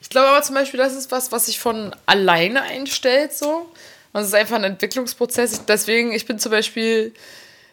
Ich 0.00 0.08
glaube 0.08 0.28
aber 0.28 0.40
zum 0.42 0.54
Beispiel, 0.54 0.78
das 0.78 0.94
ist 0.94 1.10
was, 1.10 1.32
was 1.32 1.46
sich 1.46 1.58
von 1.58 1.96
alleine 2.06 2.62
einstellt, 2.62 3.32
so. 3.32 3.68
Das 4.12 4.28
ist 4.28 4.34
einfach 4.34 4.54
ein 4.54 4.62
Entwicklungsprozess. 4.62 5.52
Ich, 5.52 5.58
deswegen, 5.66 6.12
ich 6.12 6.26
bin 6.26 6.38
zum 6.38 6.52
Beispiel 6.52 7.12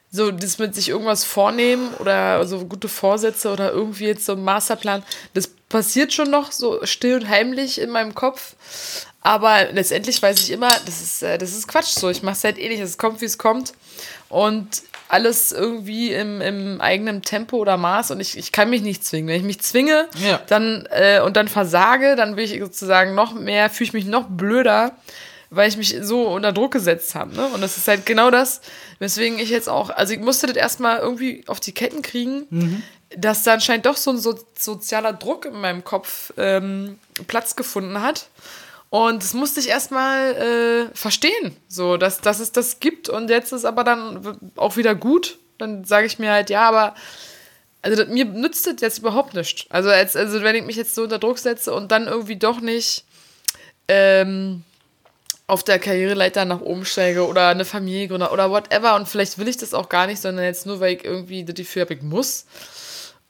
so, 0.09 0.31
das 0.31 0.57
mit 0.57 0.73
sich 0.73 0.89
irgendwas 0.89 1.23
vornehmen 1.25 1.93
oder 1.99 2.43
so 2.47 2.65
gute 2.65 2.87
Vorsätze 2.87 3.51
oder 3.51 3.71
irgendwie 3.71 4.05
jetzt 4.07 4.25
so 4.25 4.31
ein 4.31 4.43
Masterplan, 4.43 5.03
das 5.35 5.47
passiert 5.69 6.11
schon 6.11 6.31
noch 6.31 6.51
so 6.51 6.83
still 6.87 7.17
und 7.17 7.29
heimlich 7.29 7.79
in 7.79 7.91
meinem 7.91 8.15
Kopf. 8.15 8.55
Aber 9.21 9.71
letztendlich 9.73 10.19
weiß 10.23 10.39
ich 10.39 10.49
immer, 10.49 10.71
das 10.87 11.01
ist, 11.03 11.21
äh, 11.21 11.37
das 11.37 11.51
ist 11.51 11.67
Quatsch 11.67 11.93
so. 11.99 12.09
Ich 12.09 12.23
mache 12.23 12.35
es 12.35 12.43
halt 12.43 12.57
eh 12.57 12.67
nicht. 12.69 12.79
Es 12.79 12.97
kommt, 12.97 13.21
wie 13.21 13.25
es 13.25 13.37
kommt. 13.37 13.73
Und 14.29 14.81
alles 15.09 15.51
irgendwie 15.51 16.13
im, 16.13 16.39
im 16.39 16.79
eigenen 16.79 17.23
Tempo 17.23 17.57
oder 17.57 17.77
Maß. 17.77 18.11
Und 18.11 18.19
ich, 18.19 18.37
ich 18.37 18.51
kann 18.51 18.69
mich 18.69 18.81
nicht 18.81 19.03
zwingen. 19.03 19.27
Wenn 19.27 19.37
ich 19.37 19.43
mich 19.43 19.59
zwinge 19.59 20.07
Ja. 20.23 20.39
dann, 20.47 20.87
äh, 20.91 21.19
und 21.21 21.35
dann 21.35 21.47
versage, 21.47 22.15
dann 22.15 22.37
will 22.37 22.45
ich 22.45 22.59
sozusagen 22.59 23.15
noch 23.15 23.33
mehr, 23.33 23.69
fühle 23.69 23.87
ich 23.87 23.93
mich 23.93 24.05
noch 24.05 24.27
blöder, 24.29 24.91
weil 25.49 25.67
ich 25.67 25.77
mich 25.77 25.97
so 26.01 26.27
unter 26.27 26.53
Druck 26.53 26.71
gesetzt 26.71 27.15
habe. 27.15 27.35
Ne? 27.35 27.45
Und 27.47 27.61
das 27.61 27.75
ist 27.77 27.87
halt 27.87 28.05
genau 28.05 28.29
das, 28.29 28.61
weswegen 28.99 29.39
ich 29.39 29.49
jetzt 29.49 29.67
auch, 29.67 29.89
also 29.89 30.13
ich 30.13 30.19
musste 30.19 30.45
das 30.45 30.55
erstmal 30.55 30.99
irgendwie 30.99 31.43
auf 31.47 31.59
die 31.59 31.71
Ketten 31.73 32.03
kriegen, 32.03 32.83
dass 33.17 33.41
da 33.41 33.53
anscheinend 33.53 33.87
doch 33.87 33.97
so 33.97 34.11
ein 34.11 34.19
so, 34.19 34.37
sozialer 34.57 35.13
Druck 35.13 35.45
in 35.45 35.59
meinem 35.59 35.83
Kopf 35.83 36.31
ähm, 36.37 36.99
Platz 37.25 37.55
gefunden 37.55 38.03
hat. 38.03 38.27
Und 38.89 39.23
das 39.23 39.33
musste 39.33 39.59
ich 39.59 39.69
erstmal 39.69 40.35
äh, 40.35 40.95
verstehen, 40.95 41.55
so, 41.67 41.97
dass, 41.97 42.21
dass 42.21 42.39
es 42.39 42.51
das 42.51 42.79
gibt. 42.79 43.07
Und 43.07 43.29
jetzt 43.29 43.51
ist 43.51 43.65
aber 43.65 43.83
dann 43.83 44.39
auch 44.55 44.77
wieder 44.77 44.95
gut. 44.95 45.37
Dann 45.59 45.83
sage 45.83 46.07
ich 46.07 46.17
mir 46.17 46.31
halt, 46.31 46.49
ja, 46.49 46.67
aber 46.67 46.95
also 47.81 48.03
das, 48.03 48.09
mir 48.09 48.25
nützt 48.25 48.65
das 48.67 48.75
jetzt 48.81 48.99
überhaupt 48.99 49.33
nichts. 49.33 49.65
Also, 49.69 49.89
als, 49.89 50.15
also 50.15 50.41
wenn 50.41 50.55
ich 50.55 50.63
mich 50.63 50.75
jetzt 50.75 50.95
so 50.95 51.03
unter 51.03 51.19
Druck 51.19 51.37
setze 51.37 51.73
und 51.73 51.91
dann 51.91 52.07
irgendwie 52.07 52.35
doch 52.35 52.61
nicht 52.61 53.05
ähm, 53.87 54.63
auf 55.47 55.63
der 55.63 55.79
Karriereleiter 55.79 56.45
nach 56.45 56.61
oben 56.61 56.85
steige 56.85 57.27
oder 57.27 57.47
eine 57.49 57.65
Familie 57.65 58.07
gründe 58.07 58.29
oder 58.29 58.51
whatever 58.51 58.95
und 58.95 59.07
vielleicht 59.07 59.37
will 59.37 59.47
ich 59.47 59.57
das 59.57 59.73
auch 59.73 59.89
gar 59.89 60.07
nicht, 60.07 60.21
sondern 60.21 60.45
jetzt 60.45 60.65
nur, 60.65 60.79
weil 60.79 60.95
ich 60.95 61.05
irgendwie 61.05 61.43
das 61.43 61.55
Gefühl 61.55 61.83
habe, 61.83 61.93
ich 61.93 62.01
muss. 62.01 62.45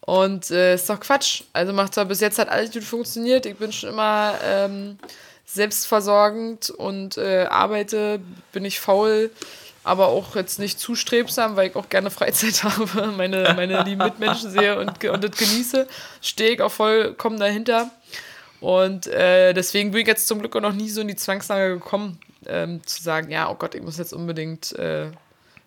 Und 0.02 0.50
äh, 0.52 0.76
ist 0.76 0.90
doch 0.90 1.00
Quatsch. 1.00 1.44
Also 1.54 1.72
macht 1.72 1.94
zwar 1.94 2.06
bis 2.06 2.20
jetzt 2.20 2.40
hat 2.40 2.50
alles 2.50 2.72
gut 2.72 2.84
funktioniert. 2.84 3.46
Ich 3.46 3.56
bin 3.58 3.72
schon 3.72 3.90
immer 3.90 4.34
ähm, 4.44 4.98
selbstversorgend 5.52 6.70
und 6.70 7.18
äh, 7.18 7.48
arbeite, 7.50 8.20
bin 8.52 8.66
ich 8.66 8.80
faul, 8.80 9.32
aber 9.84 10.08
auch 10.10 10.36
jetzt 10.36 10.60
nicht 10.60 10.80
zu 10.80 10.96
strebsam, 10.96 11.56
weil 11.56 11.70
ich 11.70 11.76
auch 11.76 11.90
gerne 11.90 12.12
Freizeit 12.12 12.64
habe, 12.64 13.08
meine, 13.18 13.54
meine 13.56 13.84
lieben 13.84 14.04
Mitmenschen 14.04 14.52
sehe 14.52 14.80
und, 14.80 15.04
und 15.04 15.24
das 15.24 15.32
genieße. 15.38 15.88
Stehe 16.22 16.52
ich 16.52 16.62
auch 16.62 16.72
vollkommen 16.72 17.40
dahinter. 17.40 17.90
Und 18.62 19.08
äh, 19.08 19.54
deswegen 19.54 19.92
bin 19.92 20.02
ich 20.02 20.08
jetzt 20.08 20.28
zum 20.28 20.40
Glück 20.40 20.56
auch 20.56 20.62
noch 20.62 20.74
nie 20.74 20.90
so 20.90 21.02
in 21.02 21.08
die 21.08 21.16
Zwangslage 21.16 21.76
gekommen, 21.76 22.20
ähm, 22.46 22.86
zu 22.86 23.02
sagen, 23.02 23.32
ja, 23.32 23.50
oh 23.50 23.56
Gott, 23.56 23.74
ich 23.74 23.82
muss 23.82 23.98
jetzt 23.98 24.14
unbedingt 24.14 24.74
äh, 24.74 25.08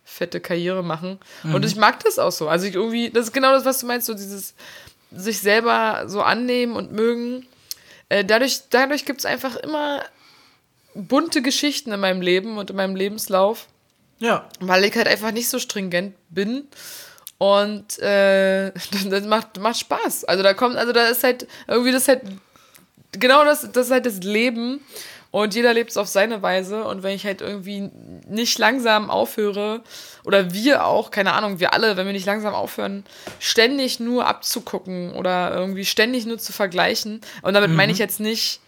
fette 0.04 0.40
Karriere 0.40 0.84
machen. 0.84 1.18
Und 1.42 1.64
ich 1.64 1.74
mag 1.74 2.04
das 2.04 2.18
auch 2.18 2.32
so. 2.32 2.48
Also 2.48 2.66
ich 2.66 2.74
irgendwie, 2.74 3.10
das 3.10 3.26
ist 3.26 3.32
genau 3.32 3.52
das, 3.52 3.64
was 3.64 3.78
du 3.78 3.86
meinst, 3.86 4.06
so 4.06 4.14
dieses 4.14 4.54
sich 5.10 5.40
selber 5.40 6.04
so 6.06 6.22
annehmen 6.22 6.76
und 6.76 6.92
mögen. 6.92 7.46
Äh, 8.12 8.24
dadurch 8.26 8.60
dadurch 8.68 9.06
gibt 9.06 9.20
es 9.20 9.24
einfach 9.24 9.56
immer 9.56 10.04
bunte 10.94 11.40
Geschichten 11.40 11.92
in 11.92 12.00
meinem 12.00 12.20
Leben 12.20 12.58
und 12.58 12.68
in 12.68 12.76
meinem 12.76 12.94
Lebenslauf 12.94 13.68
Ja. 14.18 14.46
weil 14.60 14.84
ich 14.84 14.94
halt 14.94 15.08
einfach 15.08 15.30
nicht 15.32 15.48
so 15.48 15.58
stringent 15.58 16.14
bin. 16.28 16.68
Und 17.38 17.98
äh, 18.00 18.70
das 19.08 19.24
macht, 19.24 19.58
macht 19.58 19.78
Spaß. 19.80 20.24
Also 20.24 20.42
da 20.42 20.52
kommt, 20.52 20.76
also 20.76 20.92
da 20.92 21.06
ist 21.06 21.24
halt 21.24 21.46
irgendwie 21.66 21.90
das 21.92 22.06
halt 22.06 22.20
genau 23.12 23.44
das, 23.46 23.62
das 23.72 23.86
ist 23.86 23.90
halt 23.92 24.04
das 24.04 24.18
Leben. 24.18 24.80
Und 25.32 25.54
jeder 25.54 25.72
lebt 25.72 25.90
es 25.90 25.96
auf 25.96 26.08
seine 26.08 26.42
Weise. 26.42 26.84
Und 26.84 27.02
wenn 27.02 27.16
ich 27.16 27.24
halt 27.24 27.40
irgendwie 27.40 27.90
nicht 28.28 28.58
langsam 28.58 29.10
aufhöre, 29.10 29.80
oder 30.24 30.52
wir 30.52 30.84
auch, 30.84 31.10
keine 31.10 31.32
Ahnung, 31.32 31.58
wir 31.58 31.72
alle, 31.72 31.96
wenn 31.96 32.06
wir 32.06 32.12
nicht 32.12 32.26
langsam 32.26 32.54
aufhören, 32.54 33.04
ständig 33.40 33.98
nur 33.98 34.26
abzugucken 34.26 35.14
oder 35.14 35.54
irgendwie 35.54 35.86
ständig 35.86 36.26
nur 36.26 36.38
zu 36.38 36.52
vergleichen. 36.52 37.22
Und 37.40 37.54
damit 37.54 37.70
meine 37.70 37.92
ich 37.92 37.98
jetzt 37.98 38.20
nicht 38.20 38.60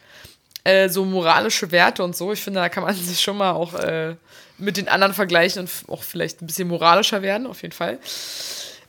äh, 0.64 0.88
so 0.88 1.04
moralische 1.04 1.70
Werte 1.70 2.02
und 2.02 2.16
so. 2.16 2.32
Ich 2.32 2.42
finde, 2.42 2.60
da 2.60 2.70
kann 2.70 2.82
man 2.82 2.94
sich 2.96 3.20
schon 3.20 3.36
mal 3.36 3.52
auch 3.52 3.74
äh, 3.74 4.16
mit 4.56 4.78
den 4.78 4.88
anderen 4.88 5.12
vergleichen 5.12 5.60
und 5.60 5.70
auch 5.88 6.02
vielleicht 6.02 6.40
ein 6.40 6.46
bisschen 6.46 6.68
moralischer 6.68 7.20
werden, 7.20 7.46
auf 7.46 7.60
jeden 7.60 7.74
Fall. 7.74 7.98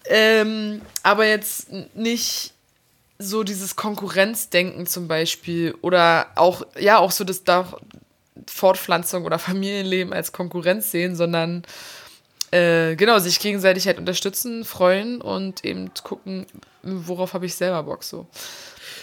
Ähm, 0.08 0.82
aber 1.04 1.26
jetzt 1.26 1.68
nicht 1.94 2.55
so 3.18 3.44
dieses 3.44 3.76
Konkurrenzdenken 3.76 4.88
zum 4.88 5.08
Beispiel 5.08 5.76
oder 5.82 6.28
auch, 6.36 6.66
ja, 6.80 6.98
auch 6.98 7.12
so 7.12 7.24
das 7.24 7.44
da 7.44 7.78
Fortpflanzung 8.48 9.26
oder 9.26 9.40
Familienleben 9.40 10.14
als 10.14 10.32
Konkurrenz 10.32 10.92
sehen, 10.92 11.16
sondern 11.16 11.64
äh, 12.52 12.96
genau, 12.96 13.20
sich 13.20 13.40
gegenseitig 13.40 13.88
halt 13.88 13.98
unterstützen, 13.98 14.66
freuen 14.66 15.22
und 15.22 15.66
eben 15.66 15.92
gucken, 16.04 16.46
worauf 16.84 17.34
habe 17.34 17.46
ich 17.46 17.56
selber 17.56 17.84
Bock 17.84 18.04
so. 18.04 18.28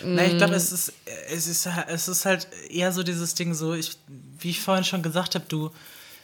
Na, 0.05 0.25
ich 0.25 0.37
glaube, 0.37 0.55
es 0.55 0.73
ist, 0.73 0.93
es, 1.29 1.47
ist, 1.47 1.69
es 1.89 2.09
ist 2.09 2.25
halt 2.25 2.49
eher 2.71 2.93
so 2.93 3.03
dieses 3.03 3.35
Ding, 3.35 3.55
so, 3.55 3.75
ich, 3.75 3.97
wie 4.39 4.51
ich 4.51 4.61
vorhin 4.61 4.85
schon 4.85 5.03
gesagt 5.03 5.35
habe, 5.35 5.45
du, 5.49 5.71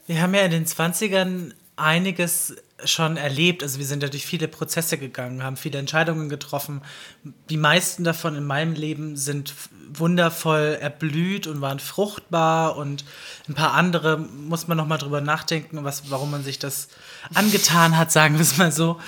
wir 0.06 0.20
haben 0.20 0.34
ja 0.34 0.42
in 0.42 0.50
den 0.50 0.66
20ern 0.66 1.52
einiges 1.76 2.56
schon 2.84 3.16
erlebt. 3.16 3.62
Also 3.62 3.78
wir 3.78 3.86
sind 3.86 4.02
ja 4.02 4.08
durch 4.08 4.24
viele 4.24 4.46
Prozesse 4.46 4.98
gegangen, 4.98 5.42
haben 5.42 5.56
viele 5.56 5.78
Entscheidungen 5.78 6.28
getroffen. 6.28 6.82
Die 7.50 7.56
meisten 7.56 8.04
davon 8.04 8.36
in 8.36 8.44
meinem 8.44 8.74
Leben 8.74 9.16
sind 9.16 9.52
wundervoll 9.92 10.78
erblüht 10.80 11.46
und 11.46 11.60
waren 11.60 11.80
fruchtbar 11.80 12.76
und 12.76 13.04
ein 13.48 13.54
paar 13.54 13.74
andere 13.74 14.18
muss 14.18 14.68
man 14.68 14.76
noch 14.76 14.86
mal 14.86 14.98
drüber 14.98 15.20
nachdenken, 15.20 15.82
was, 15.82 16.10
warum 16.10 16.30
man 16.30 16.44
sich 16.44 16.58
das 16.58 16.88
angetan 17.34 17.96
hat, 17.96 18.12
sagen 18.12 18.34
wir 18.34 18.42
es 18.42 18.56
mal 18.58 18.70
so. 18.70 19.00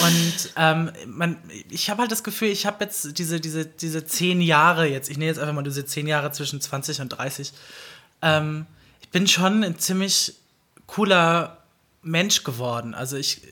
Und 0.00 0.52
ähm, 0.56 0.90
man, 1.06 1.36
ich 1.70 1.90
habe 1.90 2.02
halt 2.02 2.12
das 2.12 2.22
Gefühl, 2.22 2.48
ich 2.48 2.66
habe 2.66 2.84
jetzt 2.84 3.18
diese, 3.18 3.40
diese, 3.40 3.66
diese 3.66 4.06
zehn 4.06 4.40
Jahre 4.40 4.86
jetzt, 4.86 5.10
ich 5.10 5.18
nehme 5.18 5.30
jetzt 5.30 5.38
einfach 5.38 5.54
mal 5.54 5.62
diese 5.62 5.84
zehn 5.84 6.06
Jahre 6.06 6.30
zwischen 6.32 6.60
20 6.60 7.00
und 7.00 7.08
30, 7.10 7.52
ähm, 8.22 8.66
ich 9.00 9.08
bin 9.10 9.26
schon 9.26 9.64
ein 9.64 9.78
ziemlich 9.78 10.34
cooler 10.86 11.58
Mensch 12.02 12.44
geworden. 12.44 12.94
Also 12.94 13.16
ich 13.16 13.44
äh, 13.44 13.48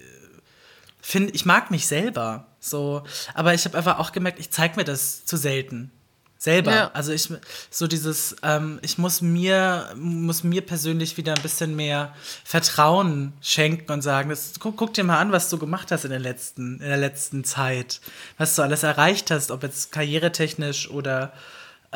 finde, 1.01 1.33
ich 1.33 1.45
mag 1.45 1.71
mich 1.71 1.87
selber 1.87 2.47
so, 2.61 3.03
aber 3.35 3.55
ich 3.55 3.65
habe 3.65 3.79
einfach 3.79 3.99
auch 3.99 4.13
gemerkt, 4.13 4.41
ich 4.41 4.51
zeige 4.51 4.77
mir 4.77 4.85
das 4.85 5.25
zu 5.25 5.37
selten 5.37 5.91
selber. 6.39 6.75
Ja. 6.75 6.91
Also 6.93 7.13
ich 7.13 7.29
so 7.71 7.87
dieses, 7.87 8.37
ähm, 8.43 8.79
ich 8.83 8.99
muss 8.99 9.21
mir 9.21 9.93
muss 9.97 10.45
mir 10.45 10.63
persönlich 10.63 11.17
wieder 11.17 11.35
ein 11.35 11.43
bisschen 11.43 11.77
mehr 11.77 12.15
Vertrauen 12.45 13.33
schenken 13.41 13.91
und 13.93 14.03
sagen, 14.03 14.31
das, 14.31 14.53
guck, 14.59 14.77
guck, 14.77 14.95
dir 14.95 15.05
mal 15.05 15.19
an, 15.19 15.33
was 15.33 15.51
du 15.51 15.59
gemacht 15.59 15.91
hast 15.91 16.05
in 16.05 16.11
der 16.11 16.21
letzten 16.21 16.81
in 16.81 16.89
der 16.89 16.97
letzten 16.97 17.45
Zeit, 17.45 18.01
was 18.39 18.55
du 18.55 18.63
alles 18.63 18.83
erreicht 18.83 19.31
hast, 19.31 19.51
ob 19.51 19.63
jetzt 19.63 19.93
karrieretechnisch 19.93 20.91
oder 20.91 21.33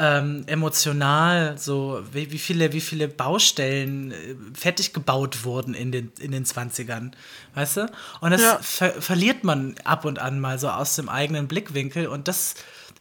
ähm, 0.01 0.45
emotional, 0.47 1.59
so 1.59 2.03
wie, 2.11 2.33
wie, 2.33 2.39
viele, 2.39 2.73
wie 2.73 2.81
viele 2.81 3.07
Baustellen 3.07 4.13
äh, 4.13 4.35
fertig 4.55 4.95
gebaut 4.95 5.45
wurden 5.45 5.75
in 5.75 5.93
den, 5.93 6.11
in 6.19 6.33
den 6.33 6.47
20ern, 6.47 7.11
weißt 7.55 7.77
du? 7.77 7.93
Und 8.21 8.31
das 8.31 8.41
ja. 8.41 8.59
ver 8.63 9.03
verliert 9.03 9.45
man 9.45 9.75
ab 9.85 10.07
und 10.07 10.19
an 10.19 10.41
mal 10.41 10.59
so 10.59 10.71
aus 10.71 10.97
dem 10.97 11.11
eigenen 11.11 11.49
Blickwinkel 11.49 12.07
und 12.07 12.29
das 12.29 12.55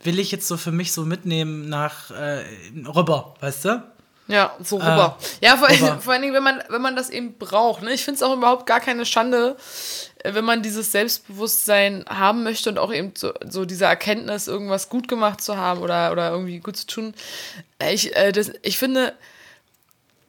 will 0.04 0.20
ich 0.20 0.32
jetzt 0.32 0.48
so 0.48 0.58
für 0.58 0.74
mich 0.74 0.92
so 0.92 1.06
mitnehmen 1.06 1.70
nach 1.70 2.12
äh, 2.12 2.44
rüber, 2.86 3.36
weißt 3.40 3.66
du? 3.66 3.84
Ja, 4.28 4.56
so 4.62 4.76
rüber. 4.76 5.18
Äh, 5.42 5.46
ja, 5.46 5.58
vor, 5.58 5.70
rüber. 5.70 5.98
vor 6.02 6.14
allen 6.14 6.22
Dingen, 6.22 6.34
wenn 6.34 6.44
man, 6.44 6.62
wenn 6.70 6.82
man 6.82 6.96
das 6.96 7.10
eben 7.10 7.38
braucht. 7.38 7.82
Ne? 7.82 7.94
Ich 7.94 8.04
finde 8.04 8.18
es 8.18 8.24
auch 8.24 8.36
überhaupt 8.36 8.66
gar 8.66 8.80
keine 8.80 9.06
Schande, 9.06 9.58
wenn 10.24 10.46
man 10.46 10.62
dieses 10.62 10.92
Selbstbewusstsein 10.92 12.06
haben 12.08 12.44
möchte 12.44 12.70
und 12.70 12.78
auch 12.78 12.94
eben 12.94 13.14
so, 13.16 13.34
so 13.48 13.66
diese 13.66 13.86
Erkenntnis, 13.86 14.48
irgendwas 14.48 14.90
gut 14.90 15.08
gemacht 15.08 15.42
zu 15.42 15.58
haben 15.58 15.82
oder, 15.82 16.12
oder 16.12 16.32
irgendwie 16.32 16.60
gut 16.60 16.78
zu 16.78 16.88
tun. 16.88 17.14
Ich, 17.92 18.16
äh, 18.16 18.32
das, 18.32 18.52
ich 18.62 18.78
finde, 18.78 19.14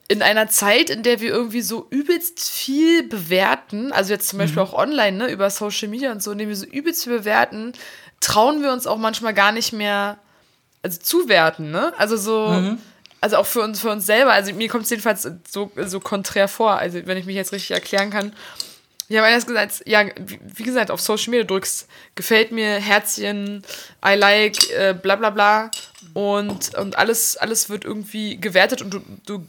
in 0.08 0.22
einer 0.22 0.48
Zeit, 0.48 0.90
in 0.90 1.02
der 1.02 1.20
wir 1.20 1.30
irgendwie 1.30 1.62
so 1.62 1.86
übelst 1.90 2.50
viel 2.50 3.02
bewerten, 3.02 3.92
also 3.92 4.12
jetzt 4.12 4.28
zum 4.28 4.38
Beispiel 4.38 4.62
mhm. 4.62 4.68
auch 4.68 4.74
online, 4.74 5.16
ne, 5.16 5.30
über 5.30 5.50
Social 5.50 5.88
Media 5.88 6.12
und 6.12 6.22
so, 6.22 6.32
in 6.32 6.38
dem 6.38 6.48
wir 6.48 6.56
so 6.56 6.66
übelst 6.66 7.04
viel 7.04 7.18
bewerten, 7.18 7.72
trauen 8.20 8.62
wir 8.62 8.72
uns 8.72 8.86
auch 8.86 8.98
manchmal 8.98 9.34
gar 9.34 9.52
nicht 9.52 9.72
mehr 9.72 10.18
also 10.82 10.98
zuwerten, 10.98 11.70
ne? 11.70 11.92
Also 11.98 12.16
so, 12.16 12.48
mhm 12.48 12.78
also 13.20 13.36
auch 13.36 13.46
für 13.46 13.60
uns, 13.60 13.80
für 13.80 13.90
uns 13.90 14.06
selber, 14.06 14.32
also 14.32 14.52
mir 14.52 14.68
kommt 14.68 14.84
es 14.84 14.90
jedenfalls 14.90 15.28
so, 15.48 15.70
so 15.76 16.00
konträr 16.00 16.48
vor, 16.48 16.72
also 16.72 17.00
wenn 17.04 17.18
ich 17.18 17.26
mich 17.26 17.36
jetzt 17.36 17.52
richtig 17.52 17.72
erklären 17.72 18.10
kann. 18.10 18.32
Habe 19.18 19.26
eines 19.26 19.46
gesagt, 19.46 19.82
ja, 19.86 20.04
wie 20.54 20.62
gesagt, 20.62 20.90
auf 20.90 21.00
Social 21.00 21.30
Media 21.30 21.44
drückst, 21.44 21.88
gefällt 22.14 22.52
mir, 22.52 22.76
Herzchen, 22.76 23.64
I 24.06 24.14
like, 24.14 24.70
äh, 24.70 24.94
bla 24.94 25.16
bla 25.16 25.30
bla. 25.30 25.70
Und, 26.14 26.74
und 26.76 26.96
alles, 26.96 27.36
alles 27.36 27.68
wird 27.68 27.84
irgendwie 27.84 28.40
gewertet 28.40 28.82
und 28.82 28.94
du, 28.94 29.00
du 29.26 29.46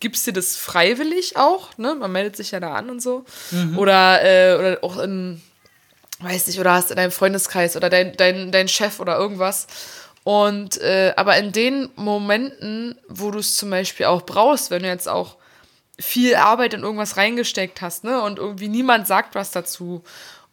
gibst 0.00 0.26
dir 0.26 0.32
das 0.32 0.56
freiwillig 0.56 1.36
auch, 1.36 1.76
ne? 1.76 1.94
Man 1.94 2.12
meldet 2.12 2.36
sich 2.36 2.50
ja 2.50 2.60
da 2.60 2.74
an 2.74 2.90
und 2.90 3.00
so. 3.00 3.24
Mhm. 3.50 3.78
Oder, 3.78 4.22
äh, 4.22 4.58
oder 4.58 4.78
auch 4.82 4.98
in, 4.98 5.42
weiß 6.20 6.46
nicht, 6.46 6.60
oder 6.60 6.74
hast 6.74 6.90
in 6.90 6.96
deinem 6.96 7.10
Freundeskreis 7.10 7.76
oder 7.76 7.90
dein, 7.90 8.16
dein, 8.16 8.52
dein 8.52 8.68
Chef 8.68 9.00
oder 9.00 9.16
irgendwas. 9.16 9.66
Und 10.24 10.78
äh, 10.82 11.14
aber 11.16 11.38
in 11.38 11.52
den 11.52 11.88
Momenten, 11.96 12.98
wo 13.08 13.30
du 13.30 13.38
es 13.38 13.56
zum 13.56 13.70
Beispiel 13.70 14.06
auch 14.06 14.22
brauchst, 14.22 14.70
wenn 14.70 14.82
du 14.82 14.88
jetzt 14.88 15.08
auch 15.08 15.37
viel 15.98 16.36
Arbeit 16.36 16.74
in 16.74 16.82
irgendwas 16.82 17.16
reingesteckt 17.16 17.80
hast, 17.80 18.04
ne, 18.04 18.22
und 18.22 18.38
irgendwie 18.38 18.68
niemand 18.68 19.06
sagt 19.06 19.34
was 19.34 19.50
dazu. 19.50 20.02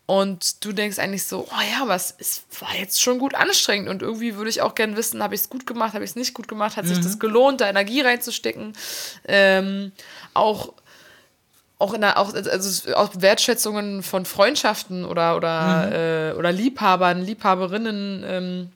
Und 0.08 0.64
du 0.64 0.72
denkst 0.72 1.00
eigentlich 1.00 1.26
so, 1.26 1.48
oh 1.50 1.62
ja, 1.72 1.88
was 1.88 2.14
es 2.20 2.44
war 2.60 2.76
jetzt 2.76 3.02
schon 3.02 3.18
gut 3.18 3.34
anstrengend 3.34 3.90
und 3.90 4.04
irgendwie 4.04 4.36
würde 4.36 4.52
ich 4.52 4.62
auch 4.62 4.76
gerne 4.76 4.96
wissen, 4.98 5.24
habe 5.24 5.34
ich 5.34 5.42
es 5.42 5.50
gut 5.50 5.66
gemacht, 5.66 5.96
habe 5.96 6.04
ich 6.04 6.12
es 6.12 6.16
nicht 6.16 6.36
gut 6.36 6.48
gemacht, 6.48 6.78
hat 6.78 6.86
mhm. 6.86 6.90
sich 6.90 7.00
das 7.00 7.18
gelohnt, 7.18 7.62
da 7.62 7.68
Energie 7.68 8.02
reinzustecken. 8.02 8.74
Ähm, 9.28 9.92
auch 10.36 10.74
auch 11.78 11.94
in 11.94 12.02
der, 12.02 12.18
auch, 12.18 12.34
also 12.34 12.96
auch 12.96 13.10
Wertschätzungen 13.16 14.02
von 14.02 14.26
Freundschaften 14.26 15.04
oder, 15.04 15.36
oder, 15.36 15.88
mhm. 15.88 15.94
äh, 15.94 16.40
oder 16.40 16.52
Liebhabern, 16.52 17.22
Liebhaberinnen, 17.22 18.24
ähm, 18.26 18.70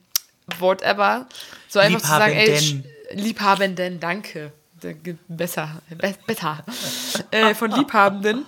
whatever. 0.58 1.26
So 1.68 1.78
einfach 1.78 2.02
zu 2.02 2.08
sagen, 2.08 2.34
ey, 2.34 2.82
Liebhabenden, 3.12 4.00
danke. 4.00 4.52
Besser, 5.28 5.82
besser. 6.26 6.64
äh, 7.30 7.54
von 7.54 7.70
Liebhabenden. 7.70 8.46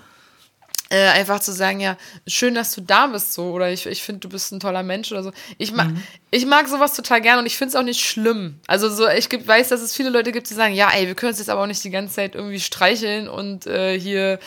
Äh, 0.90 1.08
einfach 1.08 1.40
zu 1.40 1.52
sagen, 1.52 1.80
ja, 1.80 1.96
schön, 2.26 2.54
dass 2.54 2.74
du 2.74 2.82
da 2.82 3.06
bist, 3.06 3.32
so, 3.32 3.52
oder 3.52 3.72
ich, 3.72 3.86
ich 3.86 4.02
finde, 4.02 4.20
du 4.20 4.28
bist 4.28 4.52
ein 4.52 4.60
toller 4.60 4.82
Mensch 4.82 5.10
oder 5.10 5.22
so. 5.22 5.32
Ich, 5.56 5.72
ma 5.72 5.84
mhm. 5.84 6.02
ich 6.30 6.44
mag 6.44 6.68
sowas 6.68 6.92
total 6.92 7.22
gerne 7.22 7.40
und 7.40 7.46
ich 7.46 7.56
finde 7.56 7.70
es 7.70 7.76
auch 7.76 7.82
nicht 7.82 8.04
schlimm. 8.04 8.60
Also, 8.66 8.90
so, 8.90 9.08
ich 9.08 9.30
weiß, 9.30 9.68
dass 9.68 9.80
es 9.80 9.96
viele 9.96 10.10
Leute 10.10 10.32
gibt, 10.32 10.50
die 10.50 10.54
sagen, 10.54 10.74
ja, 10.74 10.90
ey, 10.90 11.06
wir 11.06 11.14
können 11.14 11.30
uns 11.30 11.38
jetzt 11.38 11.48
aber 11.48 11.62
auch 11.62 11.66
nicht 11.66 11.82
die 11.82 11.88
ganze 11.88 12.16
Zeit 12.16 12.34
irgendwie 12.34 12.60
streicheln 12.60 13.26
und 13.26 13.66
äh, 13.66 13.98
hier 13.98 14.38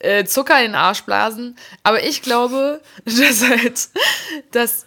äh, 0.00 0.26
Zucker 0.26 0.58
in 0.58 0.72
den 0.72 0.74
Arsch 0.74 1.00
blasen. 1.04 1.56
Aber 1.82 2.04
ich 2.04 2.20
glaube, 2.20 2.82
dass 3.06 3.42
halt, 3.42 3.88
dass 4.52 4.84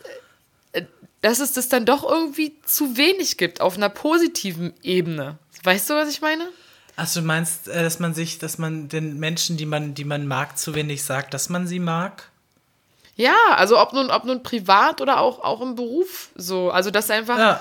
dass 1.22 1.40
es 1.40 1.54
das 1.54 1.70
dann 1.70 1.86
doch 1.86 2.10
irgendwie 2.10 2.54
zu 2.66 2.98
wenig 2.98 3.38
gibt 3.38 3.62
auf 3.62 3.76
einer 3.76 3.90
positiven 3.90 4.74
Ebene. 4.84 5.38
Weißt 5.64 5.90
du, 5.90 5.96
was 5.96 6.10
ich 6.10 6.22
meine? 6.22 6.48
Achso, 6.96 7.22
du 7.22 7.26
meinst, 7.26 7.68
äh, 7.68 7.84
dass 7.84 8.00
man 8.00 8.14
sich, 8.14 8.40
dass 8.40 8.58
man 8.58 8.90
den 8.90 9.20
Menschen, 9.20 9.58
die 9.58 9.66
man, 9.66 9.94
die 9.94 10.04
man 10.06 10.28
mag, 10.28 10.58
zu 10.58 10.76
wenig 10.76 11.04
sagt, 11.04 11.34
dass 11.34 11.50
man 11.50 11.68
sie 11.68 11.80
mag? 11.80 12.30
Ja, 13.16 13.36
also 13.56 13.80
ob 13.80 13.94
nun, 13.94 14.12
ob 14.12 14.24
nun 14.24 14.44
privat 14.44 15.02
oder 15.02 15.20
auch, 15.20 15.44
auch 15.44 15.62
im 15.62 15.76
Beruf 15.76 16.30
so. 16.36 16.72
Also 16.72 16.92
das 16.92 17.10
einfach. 17.10 17.38
Ja. 17.38 17.60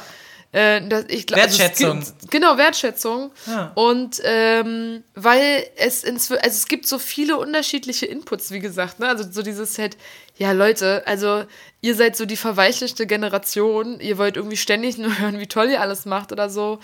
Äh, 0.58 0.88
das, 0.88 1.04
ich, 1.06 1.30
Wertschätzung. 1.30 1.98
Also 1.98 2.00
es 2.00 2.18
gibt, 2.18 2.30
genau, 2.32 2.58
Wertschätzung. 2.58 3.30
Ja. 3.46 3.70
Und 3.76 4.20
ähm, 4.24 5.04
weil 5.14 5.64
es, 5.76 6.02
ins, 6.02 6.32
also 6.32 6.48
es 6.48 6.66
gibt 6.66 6.88
so 6.88 6.98
viele 6.98 7.36
unterschiedliche 7.36 8.06
Inputs, 8.06 8.50
wie 8.50 8.58
gesagt. 8.58 8.98
Ne? 8.98 9.06
Also 9.06 9.24
so 9.30 9.42
dieses 9.42 9.78
halt, 9.78 9.96
ja 10.36 10.50
Leute, 10.50 11.04
also 11.06 11.44
ihr 11.80 11.94
seid 11.94 12.16
so 12.16 12.26
die 12.26 12.36
verweichlichte 12.36 13.06
Generation, 13.06 14.00
ihr 14.00 14.18
wollt 14.18 14.36
irgendwie 14.36 14.56
ständig 14.56 14.98
nur 14.98 15.16
hören, 15.20 15.38
wie 15.38 15.46
toll 15.46 15.68
ihr 15.68 15.80
alles 15.80 16.06
macht 16.06 16.32
oder 16.32 16.50
so. 16.50 16.80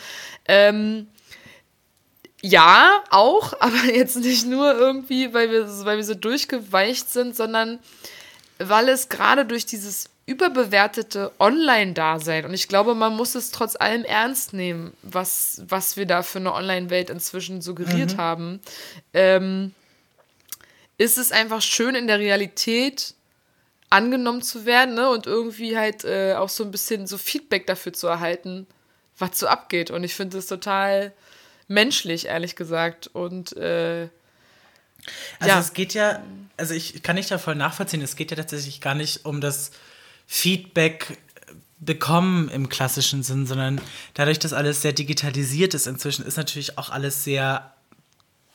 Ähm, 0.46 1.08
ja, 2.40 3.02
auch, 3.10 3.54
aber 3.58 3.92
jetzt 3.92 4.14
nicht 4.14 4.46
nur 4.46 4.72
irgendwie, 4.72 5.34
weil 5.34 5.50
wir, 5.50 5.66
weil 5.84 5.96
wir 5.96 6.04
so 6.04 6.14
durchgeweicht 6.14 7.12
sind, 7.12 7.34
sondern 7.34 7.80
weil 8.58 8.88
es 8.88 9.08
gerade 9.08 9.44
durch 9.44 9.66
dieses 9.66 10.10
überbewertete 10.26 11.32
Online-Dasein, 11.38 12.46
und 12.46 12.54
ich 12.54 12.68
glaube, 12.68 12.94
man 12.94 13.14
muss 13.14 13.34
es 13.34 13.50
trotz 13.50 13.76
allem 13.76 14.04
ernst 14.04 14.52
nehmen, 14.52 14.94
was, 15.02 15.62
was 15.68 15.96
wir 15.96 16.06
da 16.06 16.22
für 16.22 16.38
eine 16.38 16.54
Online-Welt 16.54 17.10
inzwischen 17.10 17.60
suggeriert 17.60 18.14
mhm. 18.14 18.18
haben, 18.18 18.60
ähm, 19.12 19.74
ist 20.96 21.18
es 21.18 21.32
einfach 21.32 21.60
schön 21.60 21.94
in 21.94 22.06
der 22.06 22.18
Realität 22.18 23.14
angenommen 23.90 24.42
zu 24.42 24.64
werden 24.64 24.94
ne? 24.94 25.08
und 25.10 25.26
irgendwie 25.26 25.76
halt 25.76 26.04
äh, 26.04 26.34
auch 26.34 26.48
so 26.48 26.64
ein 26.64 26.70
bisschen 26.70 27.06
so 27.06 27.18
Feedback 27.18 27.66
dafür 27.66 27.92
zu 27.92 28.06
erhalten, 28.06 28.66
was 29.18 29.38
so 29.38 29.46
abgeht. 29.46 29.90
Und 29.90 30.04
ich 30.04 30.14
finde 30.14 30.38
es 30.38 30.46
total 30.46 31.12
menschlich, 31.68 32.26
ehrlich 32.26 32.56
gesagt. 32.56 33.08
Und 33.08 33.56
äh, 33.56 34.08
also 35.38 35.54
ja. 35.54 35.60
es 35.60 35.72
geht 35.74 35.94
ja, 35.94 36.22
also 36.56 36.74
ich 36.74 37.02
kann 37.02 37.16
nicht 37.16 37.30
da 37.30 37.38
voll 37.38 37.54
nachvollziehen, 37.54 38.02
es 38.02 38.16
geht 38.16 38.30
ja 38.30 38.36
tatsächlich 38.36 38.80
gar 38.80 38.94
nicht 38.94 39.24
um 39.24 39.40
das 39.40 39.70
Feedback 40.26 41.18
bekommen 41.80 42.48
im 42.48 42.68
klassischen 42.68 43.22
Sinn, 43.22 43.46
sondern 43.46 43.80
dadurch, 44.14 44.38
dass 44.38 44.52
alles 44.52 44.82
sehr 44.82 44.92
digitalisiert 44.92 45.74
ist 45.74 45.86
inzwischen, 45.86 46.24
ist 46.24 46.36
natürlich 46.36 46.78
auch 46.78 46.90
alles 46.90 47.24
sehr 47.24 47.72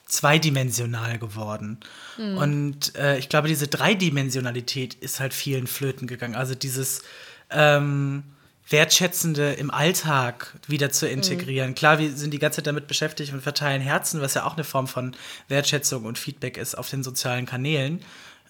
zweidimensional 0.05 1.19
geworden. 1.19 1.77
Mhm. 2.17 2.37
Und 2.37 2.95
äh, 2.95 3.17
ich 3.17 3.29
glaube, 3.29 3.47
diese 3.47 3.67
Dreidimensionalität 3.67 4.95
ist 4.95 5.19
halt 5.19 5.33
vielen 5.33 5.67
flöten 5.67 6.07
gegangen. 6.07 6.35
Also 6.35 6.55
dieses 6.55 7.03
ähm, 7.51 8.23
Wertschätzende 8.67 9.53
im 9.53 9.71
Alltag 9.71 10.55
wieder 10.67 10.89
zu 10.91 11.07
integrieren. 11.07 11.71
Mhm. 11.71 11.75
Klar, 11.75 11.99
wir 11.99 12.11
sind 12.11 12.31
die 12.33 12.39
ganze 12.39 12.57
Zeit 12.57 12.67
damit 12.67 12.87
beschäftigt 12.87 13.33
und 13.33 13.41
verteilen 13.41 13.81
Herzen, 13.81 14.19
was 14.21 14.33
ja 14.33 14.45
auch 14.45 14.55
eine 14.55 14.63
Form 14.63 14.87
von 14.87 15.15
Wertschätzung 15.47 16.05
und 16.05 16.17
Feedback 16.17 16.57
ist 16.57 16.75
auf 16.75 16.89
den 16.89 17.03
sozialen 17.03 17.45
Kanälen. 17.45 18.01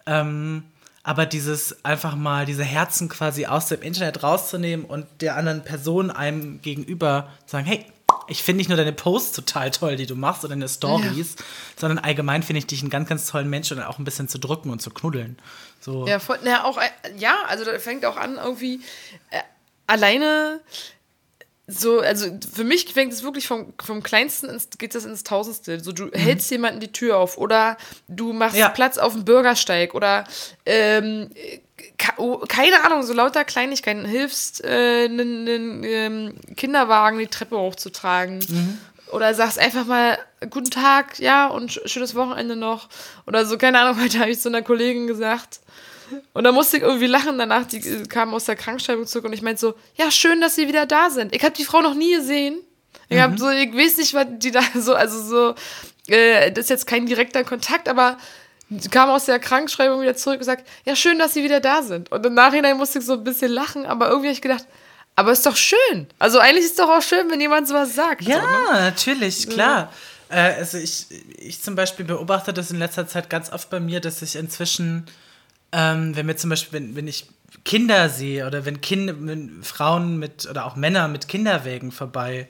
Ähm, 0.05 0.63
aber 1.03 1.25
dieses 1.25 1.83
einfach 1.85 2.15
mal 2.15 2.45
diese 2.45 2.63
Herzen 2.63 3.09
quasi 3.09 3.45
aus 3.45 3.67
dem 3.67 3.81
Internet 3.81 4.23
rauszunehmen 4.23 4.85
und 4.85 5.05
der 5.21 5.35
anderen 5.35 5.63
Person 5.63 6.11
einem 6.11 6.61
gegenüber 6.61 7.29
sagen, 7.45 7.65
hey, 7.65 7.85
ich 8.27 8.43
finde 8.43 8.57
nicht 8.57 8.69
nur 8.69 8.77
deine 8.77 8.93
Posts 8.93 9.31
total 9.33 9.71
toll, 9.71 9.95
die 9.95 10.05
du 10.05 10.15
machst 10.15 10.43
oder 10.43 10.53
deine 10.53 10.69
Stories, 10.69 11.35
ja. 11.37 11.45
sondern 11.77 11.99
allgemein 11.99 12.43
finde 12.43 12.59
ich 12.59 12.67
dich 12.67 12.81
einen 12.81 12.89
ganz, 12.89 13.09
ganz 13.09 13.27
tollen 13.27 13.49
Menschen 13.49 13.77
und 13.77 13.83
auch 13.83 13.97
ein 13.97 14.03
bisschen 14.03 14.27
zu 14.27 14.37
drücken 14.39 14.69
und 14.69 14.81
zu 14.81 14.91
knuddeln. 14.91 15.37
So. 15.79 16.07
Ja, 16.07 16.19
voll, 16.19 16.39
na, 16.43 16.63
auch, 16.65 16.79
ja, 17.17 17.37
also 17.47 17.65
da 17.65 17.77
fängt 17.79 18.05
auch 18.05 18.17
an, 18.17 18.35
irgendwie 18.35 18.81
äh, 19.31 19.41
alleine 19.87 20.59
so, 21.69 21.99
also 21.99 22.27
für 22.53 22.63
mich 22.63 22.91
fängt 22.93 23.13
es 23.13 23.23
wirklich 23.23 23.47
vom, 23.47 23.73
vom 23.81 24.01
Kleinsten 24.01 24.49
ins, 24.49 24.69
geht 24.77 24.95
das 24.95 25.05
ins 25.05 25.23
Tausendste. 25.23 25.79
So, 25.79 25.91
du 25.91 26.05
mhm. 26.05 26.13
hältst 26.13 26.49
jemanden 26.51 26.79
die 26.79 26.91
Tür 26.91 27.17
auf 27.17 27.37
oder 27.37 27.77
du 28.07 28.33
machst 28.33 28.57
ja. 28.57 28.69
Platz 28.69 28.97
auf 28.97 29.13
dem 29.13 29.25
Bürgersteig 29.25 29.93
oder 29.93 30.25
ähm, 30.65 31.29
oh, 32.17 32.39
keine 32.47 32.83
Ahnung, 32.83 33.03
so 33.03 33.13
lauter 33.13 33.45
Kleinigkeiten, 33.45 34.05
hilfst, 34.05 34.63
äh, 34.63 35.05
einen, 35.05 35.83
ähm, 35.83 36.35
Kinderwagen 36.55 37.19
die 37.19 37.27
Treppe 37.27 37.57
hochzutragen. 37.57 38.39
Mhm. 38.39 38.77
Oder 39.11 39.33
sagst 39.33 39.57
einfach 39.57 39.85
mal, 39.85 40.19
guten 40.51 40.69
Tag, 40.69 41.17
ja, 41.19 41.47
und 41.47 41.81
schönes 41.85 42.13
Wochenende 42.13 42.55
noch. 42.55 42.89
Oder 43.25 43.45
so, 43.45 43.57
keine 43.57 43.79
Ahnung, 43.79 44.01
heute 44.01 44.19
habe 44.19 44.31
ich 44.31 44.39
zu 44.39 44.49
einer 44.49 44.61
Kollegin 44.61 45.07
gesagt, 45.07 45.61
und 46.33 46.43
da 46.43 46.51
musste 46.51 46.77
ich 46.77 46.83
irgendwie 46.83 47.07
lachen 47.07 47.37
danach, 47.37 47.65
die 47.65 47.79
kam 48.07 48.33
aus 48.33 48.45
der 48.45 48.55
Krankschreibung 48.55 49.05
zurück 49.07 49.25
und 49.25 49.33
ich 49.33 49.41
meinte 49.41 49.61
so, 49.61 49.75
ja, 49.95 50.11
schön, 50.11 50.41
dass 50.41 50.55
sie 50.55 50.67
wieder 50.67 50.85
da 50.85 51.09
sind. 51.09 51.35
Ich 51.35 51.43
habe 51.43 51.53
die 51.53 51.65
Frau 51.65 51.81
noch 51.81 51.93
nie 51.93 52.15
gesehen. 52.15 52.59
Ich 53.09 53.17
mhm. 53.17 53.37
so, 53.37 53.49
ich 53.49 53.73
weiß 53.73 53.97
nicht, 53.97 54.13
was 54.13 54.27
die 54.37 54.51
da 54.51 54.61
so, 54.75 54.93
also 54.93 55.21
so, 55.21 55.55
äh, 56.07 56.51
das 56.51 56.65
ist 56.65 56.69
jetzt 56.69 56.87
kein 56.87 57.05
direkter 57.05 57.43
Kontakt, 57.43 57.89
aber 57.89 58.17
sie 58.69 58.89
kam 58.89 59.09
aus 59.09 59.25
der 59.25 59.39
Krankschreibung 59.39 60.01
wieder 60.01 60.15
zurück 60.15 60.39
und 60.39 60.45
sagt, 60.45 60.67
ja, 60.85 60.95
schön, 60.95 61.17
dass 61.19 61.33
sie 61.33 61.43
wieder 61.43 61.59
da 61.59 61.81
sind. 61.81 62.11
Und 62.11 62.25
im 62.25 62.33
Nachhinein 62.33 62.77
musste 62.77 62.99
ich 62.99 63.05
so 63.05 63.13
ein 63.13 63.23
bisschen 63.23 63.51
lachen, 63.51 63.85
aber 63.85 64.09
irgendwie 64.09 64.27
habe 64.27 64.33
ich 64.33 64.41
gedacht, 64.41 64.65
aber 65.15 65.31
ist 65.31 65.45
doch 65.45 65.57
schön. 65.57 66.07
Also 66.17 66.39
eigentlich 66.39 66.65
ist 66.65 66.71
es 66.71 66.77
doch 66.77 66.89
auch 66.89 67.01
schön, 67.01 67.29
wenn 67.29 67.41
jemand 67.41 67.67
sowas 67.67 67.93
sagt. 67.95 68.21
Ja, 68.21 68.41
so, 68.41 68.47
ne? 68.47 68.79
natürlich, 68.79 69.49
klar. 69.49 69.91
Ja. 70.29 70.51
Äh, 70.51 70.55
also 70.55 70.77
ich, 70.77 71.07
ich 71.37 71.61
zum 71.61 71.75
Beispiel 71.75 72.05
beobachte 72.05 72.53
das 72.53 72.71
in 72.71 72.79
letzter 72.79 73.07
Zeit 73.07 73.29
ganz 73.29 73.51
oft 73.51 73.69
bei 73.69 73.79
mir, 73.79 73.99
dass 73.99 74.21
ich 74.21 74.35
inzwischen 74.35 75.05
ähm, 75.71 76.15
wenn 76.15 76.27
wir 76.27 76.37
zum 76.37 76.49
Beispiel, 76.49 76.79
wenn, 76.79 76.95
wenn 76.95 77.07
ich 77.07 77.27
Kinder 77.65 78.09
sehe 78.09 78.45
oder 78.47 78.65
wenn, 78.65 78.81
kind, 78.81 79.27
wenn 79.27 79.63
Frauen 79.63 80.17
mit 80.17 80.47
oder 80.49 80.65
auch 80.65 80.75
Männer 80.75 81.07
mit 81.07 81.27
Kinderwägen 81.27 81.91
vorbei 81.91 82.47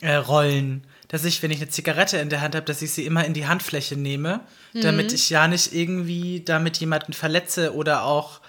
äh, 0.00 0.14
rollen, 0.14 0.84
dass 1.08 1.24
ich, 1.24 1.42
wenn 1.42 1.50
ich 1.50 1.60
eine 1.60 1.70
Zigarette 1.70 2.18
in 2.18 2.28
der 2.28 2.40
Hand 2.40 2.54
habe, 2.54 2.66
dass 2.66 2.82
ich 2.82 2.92
sie 2.92 3.06
immer 3.06 3.24
in 3.24 3.34
die 3.34 3.46
Handfläche 3.46 3.96
nehme, 3.96 4.40
mhm. 4.72 4.80
damit 4.80 5.12
ich 5.12 5.30
ja 5.30 5.46
nicht 5.46 5.72
irgendwie 5.72 6.42
damit 6.44 6.78
jemanden 6.78 7.12
verletze 7.12 7.74
oder 7.74 8.04
auch 8.04 8.40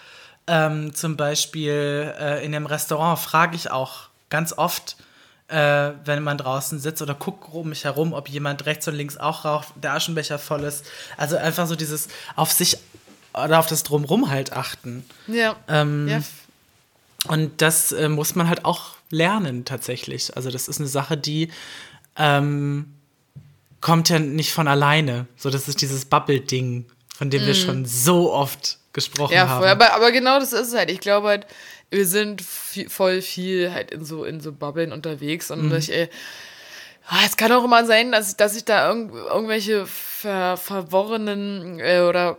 ähm, 0.47 0.93
zum 0.93 1.17
Beispiel 1.17 2.13
äh, 2.19 2.45
in 2.45 2.55
einem 2.55 2.65
Restaurant 2.65 3.19
frage 3.19 3.55
ich 3.55 3.69
auch 3.69 4.09
ganz 4.29 4.53
oft, 4.53 4.97
äh, 5.49 5.91
wenn 6.03 6.23
man 6.23 6.37
draußen 6.37 6.79
sitzt 6.79 7.01
oder 7.01 7.13
guckt 7.13 7.53
um 7.53 7.69
mich 7.69 7.83
herum, 7.83 8.13
ob 8.13 8.27
jemand 8.29 8.65
rechts 8.65 8.87
und 8.87 8.95
links 8.95 9.17
auch 9.17 9.45
raucht, 9.45 9.67
der 9.75 9.93
Aschenbecher 9.93 10.39
voll 10.39 10.63
ist. 10.63 10.85
Also 11.15 11.37
einfach 11.37 11.67
so 11.67 11.75
dieses 11.75 12.07
auf 12.35 12.51
sich 12.51 12.77
oder 13.43 13.59
auf 13.59 13.67
das 13.67 13.83
Drumrum 13.83 14.29
halt 14.29 14.53
achten. 14.53 15.05
Ja. 15.27 15.55
Ähm, 15.67 16.07
ja. 16.07 16.21
Und 17.27 17.61
das 17.61 17.91
äh, 17.91 18.09
muss 18.09 18.35
man 18.35 18.47
halt 18.47 18.65
auch 18.65 18.95
lernen 19.09 19.65
tatsächlich. 19.65 20.35
Also 20.35 20.51
das 20.51 20.67
ist 20.67 20.79
eine 20.79 20.88
Sache, 20.88 21.17
die 21.17 21.49
ähm, 22.15 22.93
kommt 23.81 24.09
ja 24.09 24.19
nicht 24.19 24.51
von 24.51 24.67
alleine. 24.67 25.27
So, 25.35 25.49
das 25.49 25.67
ist 25.67 25.81
dieses 25.81 26.05
Bubble-Ding, 26.05 26.85
von 27.15 27.29
dem 27.29 27.43
mm. 27.43 27.45
wir 27.45 27.53
mhm. 27.53 27.59
schon 27.59 27.85
so 27.85 28.33
oft 28.33 28.79
gesprochen 28.93 29.33
ja, 29.33 29.47
haben. 29.47 29.63
Ja, 29.63 29.71
aber, 29.71 29.93
aber 29.93 30.11
genau 30.11 30.39
das 30.39 30.53
ist 30.53 30.69
es 30.69 30.75
halt. 30.75 30.89
Ich 30.89 30.99
glaube 30.99 31.27
halt, 31.27 31.47
wir 31.89 32.05
sind 32.05 32.41
viel, 32.41 32.89
voll 32.89 33.21
viel 33.21 33.71
halt 33.71 33.91
in 33.91 34.03
so, 34.03 34.23
in 34.23 34.41
so 34.41 34.51
Bubbeln 34.51 34.91
unterwegs 34.91 35.51
und 35.51 35.69
mhm. 35.69 35.75
ich, 35.75 35.91
ey, 35.93 36.09
ah, 37.07 37.19
es 37.25 37.38
kann 37.38 37.51
auch 37.51 37.63
immer 37.63 37.85
sein, 37.85 38.11
dass, 38.11 38.35
dass 38.35 38.55
ich 38.55 38.65
da 38.65 38.89
irg 38.89 39.11
irgendwelche 39.13 39.85
ver 39.85 40.57
verworrenen 40.57 41.79
äh, 41.79 42.01
oder 42.01 42.38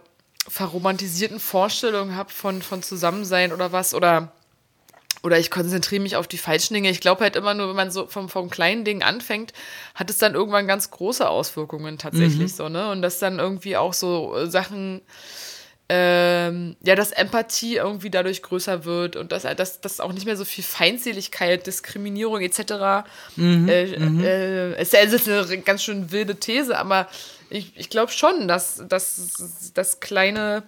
verromantisierten 0.49 1.41
Vorstellungen 1.41 2.17
habe 2.17 2.31
von, 2.31 2.63
von 2.63 2.83
Zusammensein 2.83 3.53
oder 3.53 3.73
was 3.73 3.95
oder 3.95 4.33
oder 5.23 5.39
ich 5.39 5.51
konzentriere 5.51 6.03
mich 6.03 6.17
auf 6.17 6.29
die 6.29 6.39
falschen 6.39 6.75
Dinge. 6.75 6.91
Ich 6.91 7.01
glaube 7.01 7.23
halt 7.23 7.37
immer 7.37 7.55
nur, 7.55 7.69
wenn 7.69 7.77
man 7.77 7.91
so 7.91 8.07
vom, 8.07 8.29
vom 8.29 8.51
kleinen 8.51 8.85
Ding 8.85 9.03
anfängt, 9.03 9.53
hat 9.95 10.11
es 10.11 10.19
dann 10.19 10.35
irgendwann 10.35 10.69
ganz 10.69 10.91
große 10.91 11.29
Auswirkungen 11.29 11.99
tatsächlich 11.99 12.53
mhm. 12.53 12.57
so, 12.57 12.69
ne? 12.69 12.91
Und 12.91 13.03
dass 13.03 13.19
dann 13.19 13.39
irgendwie 13.39 13.77
auch 13.77 13.93
so 13.93 14.37
äh, 14.37 14.47
Sachen, 14.47 15.03
ähm, 15.89 16.77
ja, 16.85 16.95
dass 16.95 17.11
Empathie 17.11 17.77
irgendwie 17.77 18.11
dadurch 18.11 18.43
größer 18.43 18.85
wird 18.85 19.17
und 19.17 19.33
dass, 19.33 19.43
dass, 19.43 19.81
dass 19.81 20.01
auch 20.01 20.13
nicht 20.13 20.27
mehr 20.27 20.37
so 20.37 20.45
viel 20.45 20.63
Feindseligkeit, 20.63 21.67
Diskriminierung 21.67 22.41
etc. 22.41 23.09
Mhm. 23.37 23.69
Äh, 23.69 23.99
mhm. 23.99 24.23
Äh, 24.23 24.81
ist 24.81 24.93
ja 24.93 25.01
ist 25.01 25.29
eine 25.29 25.59
ganz 25.63 25.83
schön 25.83 26.13
wilde 26.13 26.37
These, 26.37 26.79
aber 26.79 27.09
ich, 27.51 27.77
ich 27.77 27.91
glaube 27.91 28.13
schon, 28.13 28.49
dass, 28.49 28.83
dass, 28.89 29.73
dass 29.75 30.01
kleine, 30.01 30.63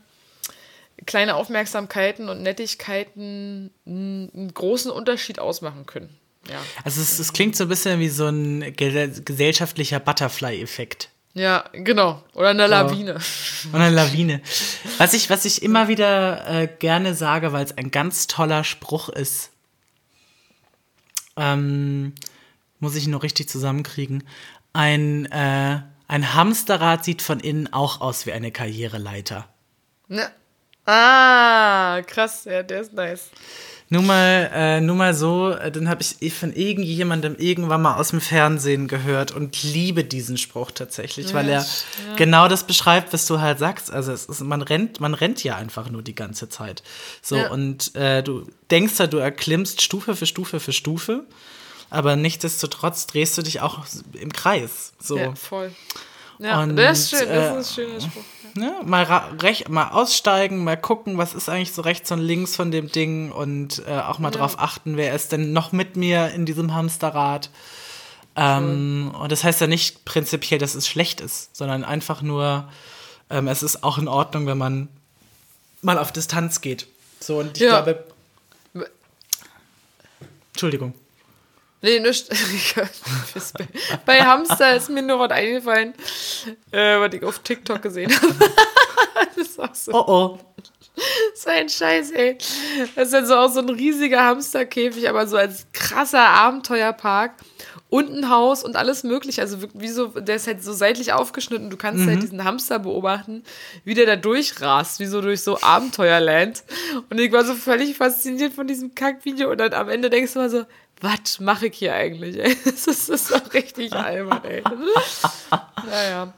kleine 1.07 1.37
Aufmerksamkeiten 1.37 2.28
und 2.28 2.43
Nettigkeiten 2.43 3.70
einen 3.87 4.53
großen 4.55 4.91
Unterschied 4.91 5.39
ausmachen 5.39 5.87
können. 5.87 6.16
Ja. 6.49 6.59
Also 6.85 7.01
es, 7.01 7.18
es 7.18 7.33
klingt 7.33 7.57
so 7.57 7.64
ein 7.64 7.68
bisschen 7.68 8.01
wie 8.01 8.09
so 8.09 8.26
ein 8.26 8.74
gesellschaftlicher 8.74 10.01
Butterfly-Effekt. 10.01 11.11
Ja, 11.35 11.64
genau. 11.72 12.22
Oder 12.35 12.49
eine 12.49 12.66
Lawine. 12.66 13.20
Oder 13.72 13.85
eine 13.85 13.95
Lawine. 13.95 14.43
Was 14.99 15.14
ich, 15.14 15.31
was 15.31 15.45
ich 15.45 15.62
immer 15.62 15.87
wieder 15.87 16.45
äh, 16.49 16.66
gerne 16.66 17.14
sage, 17.14 17.53
weil 17.53 17.64
es 17.64 17.76
ein 17.78 17.93
ganz 17.93 18.26
toller 18.26 18.64
Spruch 18.64 19.09
ist, 19.09 19.51
ähm, 21.37 22.14
muss 22.81 22.97
ich 22.97 23.07
nur 23.07 23.22
richtig 23.22 23.49
zusammenkriegen. 23.49 24.24
Ein 24.72 25.26
äh, 25.26 25.83
ein 26.11 26.35
Hamsterrad 26.35 27.05
sieht 27.05 27.23
von 27.23 27.39
innen 27.39 27.73
auch 27.73 28.01
aus 28.01 28.27
wie 28.27 28.33
eine 28.33 28.51
Karriereleiter. 28.51 29.47
Ne. 30.09 30.29
Ah, 30.85 32.03
krass, 32.05 32.47
ja, 32.47 32.65
der 32.65 32.81
ist 32.81 32.93
nice. 32.95 33.31
Nur 33.91 34.03
mal, 34.03 34.51
äh, 34.53 34.81
nur 34.81 34.97
mal 34.97 35.15
so, 35.15 35.51
äh, 35.51 35.71
dann 35.71 35.89
habe 35.89 36.03
ich 36.03 36.35
von 36.35 36.53
irgendjemandem 36.53 37.37
irgendwann 37.39 37.83
mal 37.83 37.95
aus 37.95 38.09
dem 38.09 38.21
Fernsehen 38.21 38.89
gehört 38.89 39.31
und 39.31 39.63
liebe 39.63 40.03
diesen 40.03 40.37
Spruch 40.37 40.73
tatsächlich, 40.73 41.29
ja, 41.29 41.35
weil 41.35 41.49
er 41.49 41.61
ja. 41.61 42.17
genau 42.17 42.49
das 42.49 42.65
beschreibt, 42.65 43.13
was 43.13 43.27
du 43.27 43.41
halt 43.41 43.61
sagst. 43.61 43.93
Also 43.93 44.11
es 44.11 44.27
ist, 44.27 44.41
man 44.41 44.63
rennt, 44.63 44.99
man 44.99 45.15
rennt 45.15 45.45
ja 45.45 45.55
einfach 45.55 45.91
nur 45.91 46.03
die 46.03 46.17
ganze 46.17 46.49
Zeit. 46.49 46.83
So 47.23 47.37
ja. 47.37 47.51
und 47.51 47.95
äh, 47.95 48.25
du 48.25 48.51
denkst 48.73 48.99
ja, 48.99 49.07
du 49.07 49.19
erklimmst 49.19 49.81
Stufe 49.81 50.17
für 50.17 50.27
Stufe 50.27 50.59
für 50.59 50.73
Stufe 50.73 51.25
aber 51.91 52.16
nichtsdestotrotz 52.16 53.07
drehst 53.07 53.36
du 53.36 53.43
dich 53.43 53.61
auch 53.61 53.84
im 54.12 54.32
Kreis. 54.32 54.93
So. 55.01 55.18
Ja, 55.18 55.34
voll. 55.34 55.72
Ja, 56.38 56.62
und, 56.62 56.76
das 56.76 57.01
ist 57.01 57.11
schön, 57.11 57.28
das 57.28 57.68
ist 57.68 57.78
ein 57.78 57.84
schöner 57.84 58.01
Spruch. 58.01 58.22
Ne, 58.55 58.72
mal, 58.84 59.05
recht, 59.41 59.68
mal 59.68 59.91
aussteigen, 59.91 60.64
mal 60.64 60.76
gucken, 60.76 61.18
was 61.18 61.34
ist 61.34 61.49
eigentlich 61.49 61.72
so 61.72 61.82
rechts 61.82 62.11
und 62.11 62.20
links 62.20 62.57
von 62.57 62.72
dem 62.72 62.91
Ding 62.91 63.30
und 63.30 63.82
äh, 63.86 63.93
auch 63.93 64.18
mal 64.18 64.32
ja. 64.32 64.38
drauf 64.38 64.59
achten, 64.59 64.97
wer 64.97 65.14
ist 65.14 65.30
denn 65.30 65.53
noch 65.53 65.70
mit 65.70 65.97
mir 65.97 66.30
in 66.30 66.47
diesem 66.47 66.74
Hamsterrad. 66.74 67.51
Ähm, 68.34 69.14
und 69.20 69.30
das 69.30 69.45
heißt 69.45 69.61
ja 69.61 69.66
nicht 69.66 70.05
prinzipiell, 70.05 70.59
dass 70.59 70.74
es 70.74 70.88
schlecht 70.88 71.20
ist, 71.20 71.55
sondern 71.55 71.84
einfach 71.84 72.22
nur, 72.22 72.68
ähm, 73.28 73.47
es 73.47 73.62
ist 73.62 73.84
auch 73.84 73.99
in 73.99 74.09
Ordnung, 74.09 74.47
wenn 74.47 74.59
man 74.59 74.88
mal 75.82 75.99
auf 75.99 76.11
Distanz 76.11 76.61
geht. 76.61 76.86
So, 77.20 77.38
und 77.38 77.57
ich 77.57 77.62
ja. 77.62 77.82
glaube. 77.82 78.05
Entschuldigung. 80.53 80.95
Nee, 81.83 82.01
nicht. 82.01 82.28
Bei 84.07 84.20
Hamster 84.20 84.76
ist 84.76 84.91
mir 84.91 85.03
nur 85.03 85.18
was 85.18 85.31
eingefallen, 85.31 85.95
äh, 86.72 87.01
was 87.01 87.14
ich 87.14 87.24
auf 87.24 87.39
TikTok 87.39 87.81
gesehen 87.81 88.14
habe. 88.14 88.35
das 89.35 89.49
ist 89.49 89.61
auch 89.61 89.74
so. 89.74 89.93
Oh 89.95 90.05
oh. 90.07 90.39
So 91.35 91.49
ein 91.49 91.70
Scheiß, 91.70 92.11
ey. 92.11 92.37
Das 92.95 93.07
ist 93.07 93.14
dann 93.14 93.24
so 93.24 93.35
auch 93.37 93.49
so 93.49 93.61
ein 93.61 93.70
riesiger 93.70 94.24
Hamsterkäfig, 94.24 95.09
aber 95.09 95.26
so 95.26 95.39
als 95.39 95.66
krasser 95.72 96.20
Abenteuerpark. 96.28 97.33
Und 97.89 98.12
ein 98.12 98.31
Haus 98.31 98.62
und 98.62 98.76
alles 98.76 99.03
mögliche. 99.03 99.41
Also 99.41 99.59
wie 99.74 99.89
so, 99.89 100.07
der 100.09 100.37
ist 100.37 100.47
halt 100.47 100.62
so 100.62 100.72
seitlich 100.72 101.12
aufgeschnitten. 101.12 101.70
Du 101.70 101.76
kannst 101.76 102.01
halt 102.01 102.07
mhm. 102.07 102.12
halt 102.12 102.22
diesen 102.22 102.45
Hamster 102.45 102.78
beobachten, 102.78 103.43
wie 103.85 103.95
der 103.95 104.07
da 104.07 104.14
durchrast, 104.14 105.01
wie 105.01 105.07
so 105.07 105.20
durch 105.20 105.43
so 105.43 105.61
Abenteuerland. 105.61 106.62
Und 107.09 107.18
ich 107.18 107.33
war 107.33 107.45
so 107.45 107.55
völlig 107.55 107.97
fasziniert 107.97 108.53
von 108.53 108.68
diesem 108.68 108.95
Kackvideo. 108.95 109.51
Und 109.51 109.59
dann 109.59 109.72
am 109.72 109.89
Ende 109.89 110.09
denkst 110.09 110.35
du 110.35 110.39
mal 110.39 110.51
so, 110.51 110.66
was 111.01 111.41
mache 111.41 111.67
ich 111.69 111.77
hier 111.79 111.95
eigentlich? 111.95 112.39
Ey? 112.39 112.57
Das 112.65 112.87
ist, 112.87 113.09
das 113.09 113.23
ist 113.23 113.31
doch 113.31 113.53
richtig 113.55 113.93
albern, 113.93 114.45
ey. 114.45 114.63
naja. 115.87 116.33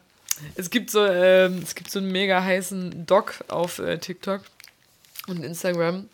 Es 0.56 0.70
gibt 0.70 0.90
so, 0.90 1.04
ähm, 1.06 1.60
es 1.62 1.74
gibt 1.74 1.90
so 1.90 1.98
einen 2.00 2.10
mega 2.10 2.42
heißen 2.42 3.06
Doc 3.06 3.34
auf 3.48 3.78
äh, 3.78 3.98
TikTok 3.98 4.40
und 5.28 5.44
Instagram. 5.44 6.08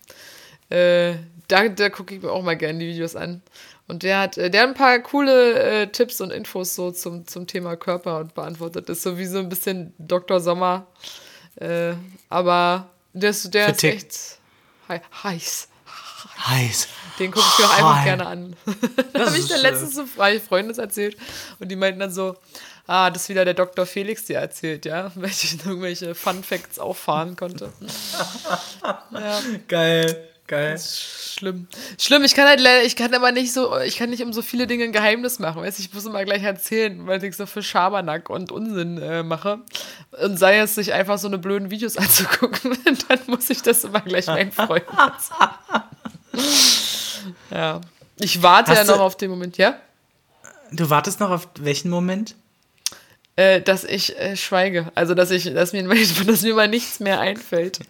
Äh, 0.68 1.14
da 1.48 1.66
da 1.68 1.88
gucke 1.88 2.14
ich 2.14 2.22
mir 2.22 2.30
auch 2.30 2.42
mal 2.42 2.56
gerne 2.56 2.78
die 2.78 2.88
Videos 2.88 3.16
an. 3.16 3.40
Und 3.86 4.02
der 4.02 4.18
hat, 4.20 4.36
äh, 4.36 4.50
der 4.50 4.62
hat 4.62 4.68
ein 4.68 4.74
paar 4.74 4.98
coole 4.98 5.54
äh, 5.82 5.86
Tipps 5.86 6.20
und 6.20 6.30
Infos 6.30 6.74
so 6.74 6.90
zum, 6.90 7.26
zum 7.26 7.46
Thema 7.46 7.76
Körper 7.76 8.18
und 8.18 8.34
beantwortet. 8.34 8.88
Das 8.90 8.98
ist 8.98 9.02
so 9.04 9.16
wie 9.16 9.24
so 9.24 9.38
ein 9.38 9.48
bisschen 9.48 9.94
Dr. 9.98 10.40
Sommer. 10.40 10.86
Äh, 11.56 11.94
aber 12.28 12.90
der 13.14 13.32
Für 13.32 13.70
ist 13.70 13.80
Tick. 13.80 13.94
echt 13.94 14.18
hei- 14.88 15.02
heiß. 15.22 15.68
Heiß. 16.26 16.88
Den 17.18 17.30
gucke 17.32 17.46
ich 17.52 17.58
mir 17.58 17.64
auch 17.66 17.76
einfach 17.76 18.04
gerne 18.04 18.26
an. 18.26 18.56
Das 19.12 19.26
habe 19.28 19.38
ich 19.38 19.48
dann 19.48 19.60
letztens 19.60 19.94
so 19.94 20.06
frei 20.06 20.40
Freundes 20.40 20.78
erzählt 20.78 21.16
und 21.58 21.68
die 21.68 21.76
meinten 21.76 22.00
dann 22.00 22.12
so, 22.12 22.36
ah, 22.86 23.10
das 23.10 23.22
ist 23.22 23.28
wieder 23.28 23.44
der 23.44 23.54
Dr. 23.54 23.86
Felix 23.86 24.24
dir 24.24 24.38
erzählt, 24.38 24.84
ja, 24.84 25.12
weil 25.16 25.30
ich 25.30 25.64
irgendwelche 25.64 26.14
Fun 26.14 26.42
Facts 26.42 26.78
auffahren 26.78 27.36
konnte. 27.36 27.72
ja, 29.12 29.42
Geil, 29.68 30.28
geil. 30.46 30.78
schlimm. 30.78 31.66
Schlimm, 31.98 32.24
ich 32.24 32.34
kann 32.34 32.46
halt 32.46 32.60
leider, 32.60 32.84
ich 32.84 32.96
kann 32.96 33.12
aber 33.14 33.32
nicht 33.32 33.52
so, 33.52 33.78
ich 33.80 33.98
kann 33.98 34.10
nicht 34.10 34.22
um 34.22 34.32
so 34.32 34.42
viele 34.42 34.66
Dinge 34.66 34.84
ein 34.84 34.92
Geheimnis 34.92 35.38
machen, 35.38 35.62
weißt 35.62 35.78
du, 35.78 35.82
ich 35.82 35.92
muss 35.92 36.06
immer 36.06 36.24
gleich 36.24 36.42
erzählen, 36.42 37.06
weil 37.06 37.22
ich 37.22 37.36
so 37.36 37.46
für 37.46 37.62
Schabernack 37.62 38.30
und 38.30 38.50
Unsinn 38.52 38.98
äh, 38.98 39.22
mache. 39.22 39.60
Und 40.22 40.38
sei 40.38 40.58
es 40.58 40.74
sich 40.74 40.92
einfach 40.92 41.18
so 41.18 41.28
eine 41.28 41.38
blöden 41.38 41.70
Videos 41.70 41.96
anzugucken, 41.96 42.78
dann 43.08 43.20
muss 43.26 43.50
ich 43.50 43.62
das 43.62 43.84
immer 43.84 44.00
gleich 44.00 44.26
meinen 44.26 44.52
Freunden 44.52 44.96
erzählen. 44.96 45.82
Ja. 47.50 47.80
Ich 48.20 48.42
warte 48.42 48.70
Hast 48.70 48.78
ja 48.78 48.84
noch 48.84 48.96
du- 48.96 49.02
auf 49.02 49.16
den 49.16 49.30
Moment, 49.30 49.58
ja? 49.58 49.76
Du 50.70 50.88
wartest 50.90 51.20
noch 51.20 51.30
auf 51.30 51.48
welchen 51.58 51.90
Moment? 51.90 52.34
Äh, 53.36 53.60
dass 53.60 53.84
ich 53.84 54.18
äh, 54.18 54.36
schweige. 54.36 54.90
Also, 54.94 55.14
dass 55.14 55.30
ich, 55.30 55.44
dass 55.54 55.72
mir, 55.72 55.82
dass 56.26 56.42
mir 56.42 56.54
mal 56.54 56.68
nichts 56.68 57.00
mehr 57.00 57.20
einfällt. 57.20 57.80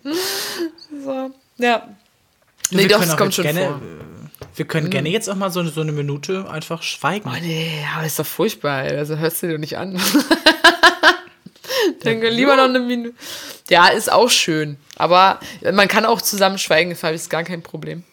so, 1.05 1.31
ja. 1.59 1.89
Nee, 2.71 2.83
wir 2.83 2.89
doch, 2.89 2.99
können 2.99 3.11
es 3.11 3.17
kommt 3.17 3.35
schon 3.35 3.45
gerne, 3.45 3.61
vor. 3.61 3.81
Wir 4.55 4.67
können 4.67 4.91
gerne 4.91 5.09
jetzt 5.09 5.29
auch 5.31 5.37
mal 5.37 5.51
so, 5.51 5.65
so 5.65 5.81
eine 5.81 5.93
Minute 5.93 6.49
einfach 6.51 6.83
schweigen. 6.83 7.31
Oh 7.33 7.39
nee, 7.41 7.71
aber 7.97 8.05
ist 8.07 8.19
doch 8.19 8.27
furchtbar, 8.27 8.85
ey. 8.85 8.99
Also 8.99 9.17
hörst 9.17 9.43
du 9.43 9.47
dir 9.47 9.53
doch 9.55 9.61
nicht 9.61 9.79
an. 9.79 9.99
Dann 12.03 12.21
lieber 12.21 12.57
noch 12.57 12.65
eine 12.65 12.81
Minute. 12.81 13.15
Ja, 13.71 13.89
ist 13.89 14.11
auch 14.11 14.31
schön. 14.31 14.77
Aber 14.97 15.41
man 15.73 15.89
kann 15.89 16.05
auch 16.05 16.21
zusammen 16.21 16.59
schweigen, 16.59 16.91
das 16.91 17.03
ist 17.13 17.31
gar 17.31 17.45
kein 17.45 17.63
Problem. 17.63 18.05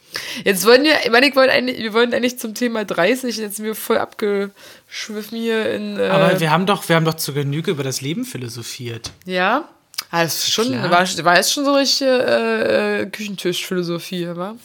Jetzt 0.43 0.66
wollen 0.66 0.84
wir, 0.84 0.93
ich 1.03 1.11
meine, 1.11 1.28
ich 1.28 1.36
wollte 1.36 1.51
eigentlich, 1.53 1.78
wir 1.80 1.93
wollten 1.93 2.13
eigentlich 2.13 2.39
zum 2.39 2.53
Thema 2.53 2.86
30, 2.86 3.38
jetzt 3.38 3.57
sind 3.57 3.66
wir 3.66 3.76
voll 3.76 3.97
abgeschwiffen 3.97 5.38
hier 5.38 5.74
in. 5.74 5.99
Äh, 5.99 6.07
Aber 6.07 6.39
wir 6.39 6.51
haben 6.51 6.66
doch, 6.66 6.88
wir 6.88 6.95
haben 6.95 7.05
doch 7.05 7.16
zu 7.16 7.34
Genüge 7.34 7.72
über 7.72 7.84
das 7.84 8.01
Leben 8.01 8.26
philosophiert. 8.26 9.11
ja. 9.26 9.70
Ah, 10.11 10.24
das 10.24 10.36
ist 10.36 10.51
schon, 10.51 10.68
Klar. 10.68 10.91
war, 10.91 11.26
war 11.26 11.36
jetzt 11.38 11.53
schon 11.53 11.63
so 11.66 11.74
richtig 11.74 12.01
äh, 12.01 13.01
äh, 13.01 13.05
Küchentischphilosophie, 13.07 14.28
aber. 14.28 14.55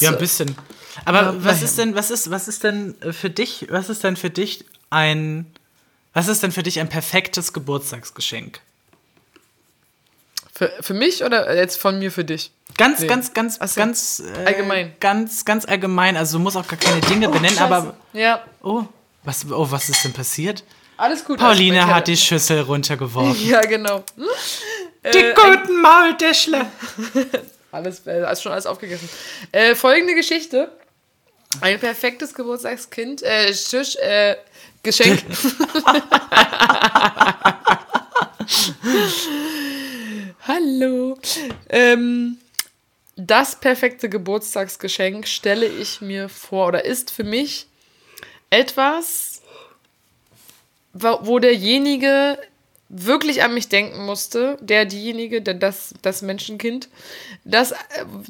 Ja, 0.00 0.10
ein 0.10 0.18
bisschen. 0.18 0.56
Aber 1.04 1.22
Ja, 1.22 1.34
was 1.44 1.62
ist 1.62 1.78
denn, 1.78 1.94
was 1.94 2.10
ist, 2.10 2.30
was 2.30 2.48
ist 2.48 2.64
denn 2.64 2.94
für 3.12 3.30
dich, 3.30 3.66
was 3.70 3.90
ist 3.90 4.02
denn 4.02 4.16
für 4.16 4.30
dich 4.30 4.64
ein, 4.88 5.46
was 6.14 6.28
ist 6.28 6.42
denn 6.42 6.52
für 6.52 6.62
dich 6.62 6.80
ein 6.80 6.88
perfektes 6.88 7.52
Geburtstagsgeschenk? 7.52 8.60
Für, 10.60 10.70
für 10.82 10.92
mich 10.92 11.24
oder 11.24 11.56
jetzt 11.56 11.78
von 11.80 11.98
mir 11.98 12.12
für 12.12 12.22
dich? 12.22 12.52
Ganz, 12.76 13.00
Nee. 13.00 13.06
ganz, 13.06 13.32
ganz, 13.32 13.54
so. 13.54 13.80
ganz 13.80 14.22
äh, 14.42 14.44
Allgemein. 14.44 14.92
Ganz, 15.00 15.46
ganz 15.46 15.64
allgemein. 15.64 16.18
Also 16.18 16.36
du 16.36 16.42
musst 16.44 16.54
auch 16.58 16.68
gar 16.68 16.78
keine 16.78 17.00
Dinge 17.00 17.30
benennen, 17.30 17.58
aber 17.58 17.94
Ja, 18.12 18.44
oh, 18.62 18.82
was, 19.24 19.50
oh, 19.50 19.66
was 19.70 19.88
ist 19.88 20.04
denn 20.04 20.12
passiert? 20.12 20.62
alles 20.98 21.24
gut. 21.24 21.38
Pauline 21.38 21.80
Also, 21.80 21.94
hat 21.94 22.08
die 22.08 22.16
Schüssel 22.18 22.60
runtergeworfen. 22.60 23.48
Ja, 23.48 23.62
genau. 23.62 24.04
Hm? 24.16 24.26
Die 25.14 25.18
Äh, 25.18 25.34
guten 25.34 25.80
Maultäschle. 25.80 26.66
Alles, 27.72 28.06
äh, 28.06 28.30
ist 28.30 28.42
schon 28.42 28.52
alles 28.52 28.66
aufgegessen. 28.66 29.08
Äh, 29.52 29.74
folgende 29.74 30.14
Geschichte. 30.14 30.70
Ein 31.62 31.80
perfektes 31.80 32.34
Geburtstagskind, 32.34 33.22
äh, 33.22 33.54
Schisch, 33.54 33.96
äh, 33.96 34.36
Geschenk. 34.82 35.22
Hallo. 40.48 41.18
Ähm, 41.68 42.38
das 43.16 43.60
perfekte 43.60 44.08
Geburtstagsgeschenk 44.08 45.28
stelle 45.28 45.66
ich 45.66 46.00
mir 46.00 46.30
vor 46.30 46.68
oder 46.68 46.84
ist 46.84 47.10
für 47.10 47.24
mich 47.24 47.66
etwas, 48.48 49.42
wo 50.94 51.38
derjenige 51.38 52.38
wirklich 52.88 53.42
an 53.42 53.52
mich 53.52 53.68
denken 53.68 54.04
musste, 54.04 54.56
der 54.60 54.86
diejenige, 54.86 55.42
der 55.42 55.54
das, 55.54 55.94
das 56.00 56.22
Menschenkind, 56.22 56.88
das 57.44 57.72
äh, 57.72 57.76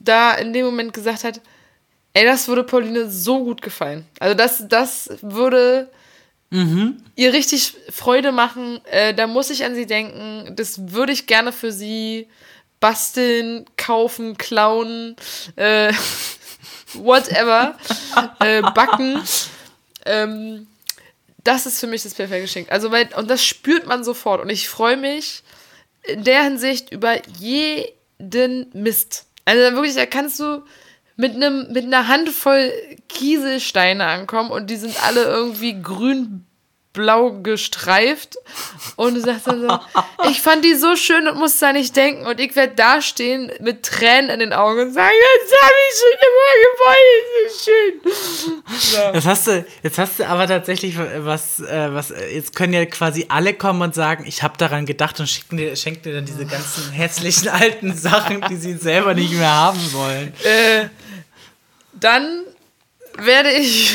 da 0.03 0.35
in 0.35 0.53
dem 0.53 0.67
Moment 0.67 0.93
gesagt 0.93 1.23
hat, 1.23 1.41
ey, 2.13 2.25
das 2.25 2.49
würde 2.49 2.65
Pauline 2.65 3.09
so 3.09 3.45
gut 3.45 3.63
gefallen. 3.63 4.05
Also 4.19 4.35
das, 4.35 4.65
das 4.69 5.11
würde 5.23 5.89
ihr 6.51 7.33
richtig 7.33 7.75
Freude 7.91 8.33
machen. 8.33 8.81
Äh, 8.91 9.15
da 9.15 9.27
muss 9.27 9.51
ich 9.51 9.65
an 9.65 9.75
sie 9.75 9.87
denken. 9.87 10.55
Das 10.57 10.93
würde 10.93 11.13
ich 11.13 11.27
gerne 11.27 11.53
für 11.53 11.73
sie 11.73 12.29
basteln, 12.81 13.67
kaufen, 13.77 14.37
klauen, 14.37 15.15
äh, 15.57 15.93
whatever, 16.95 17.77
äh, 18.41 18.63
backen. 18.63 19.23
Ähm, 20.07 20.67
das 21.45 21.67
ist 21.67 21.81
für 21.81 21.87
mich 21.87 22.03
das 22.03 22.15
perfekte 22.15 22.43
Geschenk. 22.43 22.73
Also, 22.73 22.91
weil, 22.91 23.09
und 23.17 23.31
das 23.31 23.45
spürt 23.45 23.87
man 23.87 24.03
sofort. 24.03 24.41
Und 24.41 24.51
ich 24.51 24.69
freue 24.69 24.97
mich 24.97 25.43
in 26.03 26.25
der 26.25 26.43
Hinsicht 26.43 26.91
über 26.91 27.17
jeden 27.39 28.71
Mist. 28.73 29.27
Also 29.45 29.75
wirklich, 29.75 29.95
da 29.95 30.07
kannst 30.07 30.41
du 30.41 30.63
mit 31.21 31.35
einem 31.35 31.71
mit 31.73 31.85
einer 31.85 32.09
Handvoll 32.09 32.73
Kieselsteine 33.09 34.07
ankommen 34.07 34.51
und 34.51 34.71
die 34.71 34.77
sind 34.77 34.97
alle 35.05 35.25
irgendwie 35.25 35.81
grün 35.81 36.47
blau 36.93 37.41
gestreift 37.43 38.37
und 38.97 39.15
du 39.15 39.21
sagst 39.21 39.47
dann 39.47 39.61
so, 39.61 39.79
ich 40.31 40.41
fand 40.41 40.65
die 40.65 40.75
so 40.75 40.97
schön 40.97 41.29
und 41.29 41.39
muss 41.39 41.59
da 41.59 41.73
nicht 41.73 41.95
denken 41.95 42.27
und 42.27 42.41
ich 42.41 42.57
werde 42.57 42.75
da 42.75 43.01
stehen 43.01 43.53
mit 43.61 43.85
Tränen 43.85 44.29
in 44.29 44.41
den 44.41 44.53
Augen 44.53 44.81
und 44.81 44.93
sagen, 44.93 45.15
das 45.43 45.61
habe 45.63 45.75
ich 45.89 45.99
schon 46.01 46.15
immer 46.27 46.51
gewollt, 46.67 47.47
ist 47.47 47.65
so 48.85 48.97
schön. 48.97 49.15
Jetzt 49.15 49.27
hast 49.27 49.47
du, 49.47 49.65
jetzt 49.85 49.99
hast 49.99 50.19
du 50.19 50.27
aber 50.27 50.49
tatsächlich 50.49 50.97
was, 50.99 51.61
äh, 51.61 51.95
was, 51.95 52.11
äh, 52.11 52.35
jetzt 52.35 52.57
können 52.57 52.73
ja 52.73 52.85
quasi 52.87 53.27
alle 53.29 53.55
kommen 53.55 53.83
und 53.83 53.95
sagen, 53.95 54.25
ich 54.27 54.43
habe 54.43 54.59
daran 54.59 54.85
gedacht 54.85 55.21
und 55.21 55.29
schicken 55.29 55.59
dir, 55.59 55.77
schenken 55.77 56.03
dir 56.03 56.15
dann 56.15 56.25
diese 56.25 56.45
ganzen 56.45 56.91
hässlichen 56.91 57.49
alten 57.51 57.97
Sachen, 57.97 58.45
die 58.51 58.57
sie 58.57 58.75
selber 58.75 59.15
nicht 59.15 59.33
mehr 59.33 59.55
haben 59.55 59.93
wollen. 59.93 60.33
Äh, 60.43 60.89
dann 62.01 62.43
werde 63.17 63.51
ich 63.53 63.95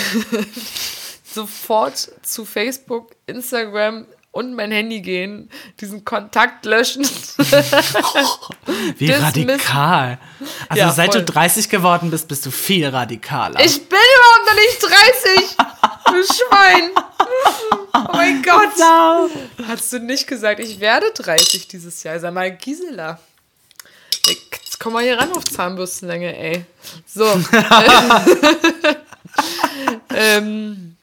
sofort 1.24 2.10
zu 2.24 2.46
Facebook, 2.46 3.12
Instagram 3.28 4.06
und 4.32 4.54
mein 4.54 4.72
Handy 4.72 5.00
gehen, 5.02 5.50
diesen 5.80 6.04
Kontakt 6.04 6.66
löschen. 6.66 7.04
Wie 8.98 9.12
radikal. 9.12 10.20
Also 10.68 10.80
Ja, 10.80 10.92
seit 10.92 11.14
voll. 11.14 11.24
du 11.24 11.32
30 11.32 11.70
geworden 11.70 12.12
bist, 12.12 12.28
bist 12.28 12.46
du 12.46 12.52
viel 12.52 12.86
radikaler. 12.88 13.60
Ich 13.64 13.78
bin 13.88 13.98
überhaupt 13.98 14.46
noch 14.46 14.56
nicht 14.56 14.82
30! 14.82 15.58
Du 16.08 16.24
Schwein! 16.34 16.92
Oh 17.94 18.14
mein 18.14 18.44
Gott! 18.44 18.74
Hast 19.68 19.94
du 19.94 20.00
nicht 20.00 20.28
gesagt, 20.28 20.60
ich 20.60 20.80
werde 20.82 21.12
30 21.16 21.68
dieses 21.70 22.04
Jahr? 22.04 22.20
Sag 22.20 22.34
mal, 22.34 22.52
Gisela. 22.56 23.20
Jetzt 24.76 24.82
komm 24.82 24.92
mal 24.92 25.06
hier 25.06 25.18
ran 25.18 25.32
auf 25.32 25.46
Zahnbürstenlänge, 25.46 26.38
ey. 26.38 26.66
So. 27.08 27.24
ähm, 30.14 30.98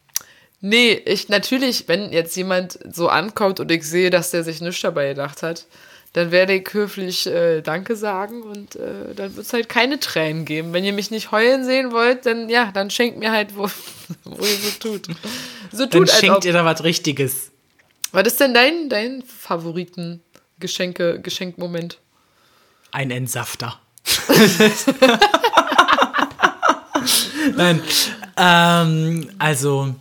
nee, 0.61 0.93
ich 0.93 1.31
natürlich, 1.31 1.89
wenn 1.89 2.13
jetzt 2.13 2.37
jemand 2.37 2.79
so 2.93 3.09
ankommt 3.09 3.61
und 3.61 3.71
ich 3.71 3.85
sehe, 3.85 4.11
dass 4.11 4.31
der 4.31 4.45
sich 4.45 4.61
nichts 4.61 4.83
dabei 4.83 5.09
gedacht 5.09 5.43
hat, 5.43 5.65
dann 6.13 6.31
werde 6.31 6.53
ich 6.53 6.69
höflich 6.71 7.27
äh, 7.27 7.63
Danke 7.63 7.97
sagen 7.97 8.43
und 8.43 8.77
äh, 8.77 9.15
dann 9.17 9.37
wird 9.37 9.47
es 9.47 9.55
halt 9.55 9.71
keine 9.71 9.99
Tränen 9.99 10.45
geben. 10.45 10.75
Wenn 10.75 10.85
ihr 10.85 10.93
mich 10.93 11.11
nicht 11.11 11.33
heulen 11.33 11.65
sehen 11.65 11.93
wollt, 11.93 12.27
dann 12.27 12.51
ja, 12.51 12.73
dann 12.73 12.91
schenkt 12.91 13.17
mir 13.17 13.33
halt, 13.33 13.57
wo, 13.57 13.71
wo 14.25 14.45
ihr 14.45 14.59
so 14.59 14.71
tut. 14.81 15.07
So 15.71 15.87
Dann 15.87 15.91
tut, 15.93 16.11
ob. 16.11 16.15
schenkt 16.15 16.45
ihr 16.45 16.53
da 16.53 16.67
was 16.67 16.85
Richtiges. 16.85 17.51
Was 18.11 18.27
ist 18.27 18.39
denn 18.39 18.53
dein, 18.53 18.91
dein 18.91 19.23
Favoriten-Geschenke, 19.23 21.21
Geschenkmoment? 21.23 22.02
Ein 22.93 23.11
Entsafter. 23.11 23.79
Nein. 27.57 27.83
Ähm, 28.37 29.31
also. 29.39 29.95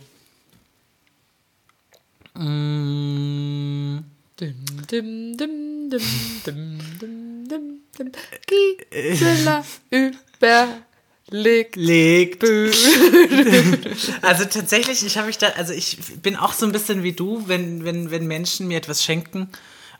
Mm, 2.34 3.98
Dim, 4.40 4.54
dim, 4.90 5.36
dim, 5.36 5.90
dim, 5.90 6.00
dim, 6.46 6.78
dim, 7.00 7.48
dim, 7.48 7.80
dim. 7.98 8.12
Gisela 8.46 9.64
überlegt. 9.90 11.76
legt. 11.76 12.42
Also 14.22 14.44
tatsächlich, 14.46 15.04
ich 15.04 15.16
habe 15.16 15.26
mich 15.28 15.38
da, 15.38 15.48
also 15.50 15.72
ich 15.72 15.98
bin 16.22 16.36
auch 16.36 16.52
so 16.54 16.66
ein 16.66 16.72
bisschen 16.72 17.02
wie 17.02 17.12
du, 17.12 17.44
wenn, 17.46 17.84
wenn, 17.84 18.10
wenn 18.10 18.26
Menschen 18.26 18.68
mir 18.68 18.78
etwas 18.78 19.04
schenken 19.04 19.48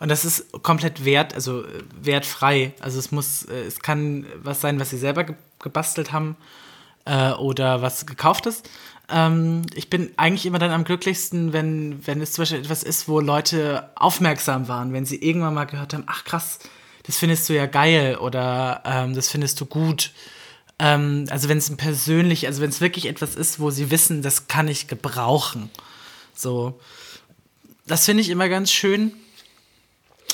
und 0.03 0.09
das 0.09 0.24
ist 0.24 0.50
komplett 0.64 1.05
wert, 1.05 1.32
also 1.32 1.62
äh, 1.62 1.84
wertfrei. 2.00 2.74
Also 2.80 2.98
es 2.98 3.12
muss, 3.12 3.44
äh, 3.44 3.62
es 3.62 3.78
kann 3.78 4.26
was 4.42 4.61
sein, 4.61 4.80
was 4.80 4.90
sie 4.90 4.98
selber 4.98 5.22
ge 5.22 5.36
gebastelt 5.61 6.11
haben 6.11 6.36
äh, 7.05 7.30
oder 7.30 7.82
was 7.82 8.05
gekauft 8.05 8.46
ist. 8.46 8.68
Ähm, 9.09 9.62
ich 9.74 9.90
bin 9.90 10.11
eigentlich 10.16 10.44
immer 10.44 10.59
dann 10.59 10.72
am 10.72 10.82
glücklichsten, 10.82 11.53
wenn, 11.53 12.05
wenn 12.05 12.20
es 12.20 12.32
zum 12.32 12.42
Beispiel 12.42 12.59
etwas 12.59 12.82
ist, 12.82 13.07
wo 13.07 13.20
Leute 13.20 13.90
aufmerksam 13.94 14.66
waren, 14.66 14.92
wenn 14.92 15.07
sie 15.07 15.22
irgendwann 15.22 15.55
mal 15.55 15.66
gehört 15.66 15.94
haben, 15.94 16.03
ach 16.09 16.24
krass, 16.24 16.59
das 17.05 17.16
findest 17.16 17.48
du 17.48 17.53
ja 17.53 17.66
geil 17.66 18.16
oder 18.16 18.82
ähm, 18.84 19.14
das 19.14 19.28
findest 19.28 19.61
du 19.61 19.66
gut. 19.66 20.11
Ähm, 20.80 21.26
also 21.30 21.48
wenn 21.48 21.59
es 21.59 21.70
ein 21.70 21.76
persönlich, 21.76 22.48
also 22.48 22.61
wenn 22.61 22.70
es 22.70 22.80
wirklich 22.80 23.07
etwas 23.07 23.36
ist, 23.36 23.61
wo 23.61 23.70
sie 23.70 23.92
wissen, 23.92 24.20
das 24.20 24.48
kann 24.48 24.66
ich 24.66 24.88
gebrauchen. 24.88 25.70
So, 26.34 26.80
das 27.86 28.05
finde 28.05 28.22
ich 28.22 28.30
immer 28.30 28.48
ganz 28.48 28.72
schön. 28.72 29.12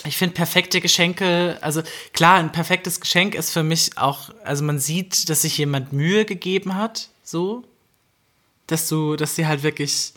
Ich 0.07 0.17
finde 0.17 0.35
perfekte 0.35 0.81
Geschenke, 0.81 1.59
also 1.61 1.83
klar, 2.13 2.39
ein 2.39 2.53
perfektes 2.53 3.01
Geschenk 3.01 3.35
ist 3.35 3.51
für 3.51 3.63
mich 3.63 3.97
auch, 3.97 4.31
also 4.45 4.65
man 4.65 4.79
sieht, 4.79 5.29
dass 5.29 5.43
sich 5.43 5.59
jemand 5.59 5.93
Mühe 5.93 6.25
gegeben 6.25 6.77
hat, 6.77 7.09
so, 7.23 7.65
dass 8.67 8.89
du, 8.89 9.17
dass 9.17 9.37
sie 9.37 9.47
halt 9.47 9.63
wirklich, 9.63 10.13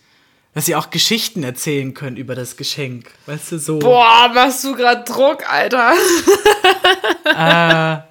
dass 0.53 0.65
sie 0.65 0.75
auch 0.75 0.89
Geschichten 0.89 1.43
erzählen 1.43 1.93
können 1.93 2.17
über 2.17 2.35
das 2.35 2.57
Geschenk, 2.57 3.11
weißt 3.25 3.53
du, 3.53 3.59
so. 3.59 3.79
Boah, 3.79 4.29
machst 4.33 4.63
du 4.63 4.75
gerade 4.75 5.03
Druck, 5.03 5.49
Alter. 5.49 5.93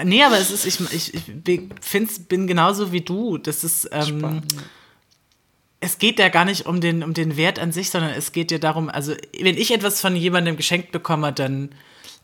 äh, 0.00 0.04
nee, 0.04 0.22
aber 0.22 0.38
es 0.38 0.50
ist, 0.50 0.66
ich, 0.66 0.80
ich, 0.92 1.14
ich 1.14 1.60
find's, 1.80 2.18
bin 2.20 2.46
genauso 2.46 2.92
wie 2.92 3.00
du, 3.00 3.38
das 3.38 3.64
ist, 3.64 3.88
ähm, 3.92 4.42
es 5.80 5.98
geht 5.98 6.18
ja 6.18 6.28
gar 6.28 6.44
nicht 6.44 6.66
um 6.66 6.80
den, 6.80 7.02
um 7.02 7.14
den 7.14 7.36
Wert 7.36 7.58
an 7.58 7.72
sich, 7.72 7.90
sondern 7.90 8.12
es 8.12 8.32
geht 8.32 8.50
ja 8.50 8.58
darum, 8.58 8.88
also 8.88 9.14
wenn 9.38 9.56
ich 9.56 9.72
etwas 9.72 10.00
von 10.00 10.16
jemandem 10.16 10.56
geschenkt 10.56 10.90
bekomme, 10.90 11.32
dann 11.32 11.70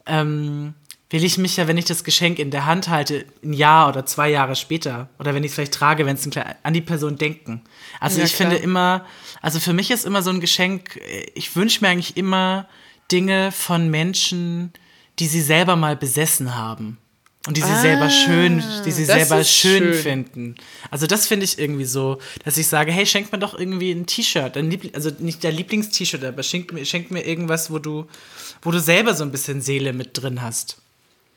ähm, 0.07 0.75
will 1.11 1.23
ich 1.23 1.37
mich 1.37 1.59
ja, 1.59 1.69
wenn 1.69 1.77
ich 1.77 1.85
das 1.85 2.05
Geschenk 2.05 2.39
in 2.39 2.51
der 2.51 2.65
Hand 2.65 2.89
halte, 2.89 3.27
ein 3.45 3.53
Jahr 3.53 3.89
oder 3.89 4.07
zwei 4.07 4.31
Jahre 4.31 4.57
später, 4.57 5.11
oder 5.19 5.35
wenn 5.35 5.45
ich 5.45 5.51
es 5.51 5.55
vielleicht 5.55 5.75
trage, 5.75 6.07
wenn 6.07 6.17
es 6.17 6.29
an 6.63 6.73
die 6.73 6.81
Person 6.81 7.19
denken. 7.19 7.63
Also 8.01 8.19
ja, 8.19 8.25
ich 8.25 8.35
klar. 8.35 8.51
finde 8.51 8.63
immer, 8.63 9.05
also 9.43 9.61
für 9.61 9.75
mich 9.75 9.91
ist 9.91 10.07
immer 10.07 10.23
so 10.23 10.31
ein 10.31 10.41
Geschenk, 10.41 10.99
ich 11.35 11.55
wünsche 11.55 11.83
mir 11.83 11.91
eigentlich 11.91 12.17
immer 12.17 12.67
Dinge 13.11 13.53
von 13.53 13.91
Menschen, 13.91 14.73
die 15.19 15.27
sie 15.27 15.43
selber 15.43 15.77
mal 15.77 15.97
besessen 15.97 16.55
haben. 16.55 16.97
Und 17.47 17.57
die 17.57 17.61
sie 17.61 17.72
ah, 17.72 17.80
selber 17.80 18.09
schön, 18.09 18.62
die 18.84 18.93
sie 18.93 19.05
selber 19.05 19.43
schön, 19.43 19.82
schön, 19.82 19.95
finden. 19.95 20.55
Also 20.93 21.09
das 21.09 21.26
finde 21.26 21.45
ich 21.45 21.59
irgendwie 21.59 21.84
so, 21.84 22.18
dass 22.45 22.57
ich 22.57 22.68
sage, 22.68 22.93
hey, 22.93 23.05
schenk 23.05 23.32
mir 23.32 23.38
doch 23.38 23.59
irgendwie 23.59 23.90
ein 23.90 24.07
T-Shirt, 24.07 24.57
also 24.95 25.11
nicht 25.18 25.43
der 25.43 25.51
Lieblings-T-Shirt, 25.51 26.22
aber 26.22 26.45
schenk 26.45 26.72
mir, 26.72 26.84
schenk 26.84 27.11
mir 27.11 27.26
irgendwas, 27.26 27.72
wo 27.72 27.80
du, 27.80 28.07
wo 28.62 28.70
du 28.70 28.78
selber 28.78 29.14
so 29.14 29.24
ein 29.24 29.32
bisschen 29.32 29.61
Seele 29.61 29.93
mit 29.93 30.11
drin 30.12 30.40
hast. 30.40 30.76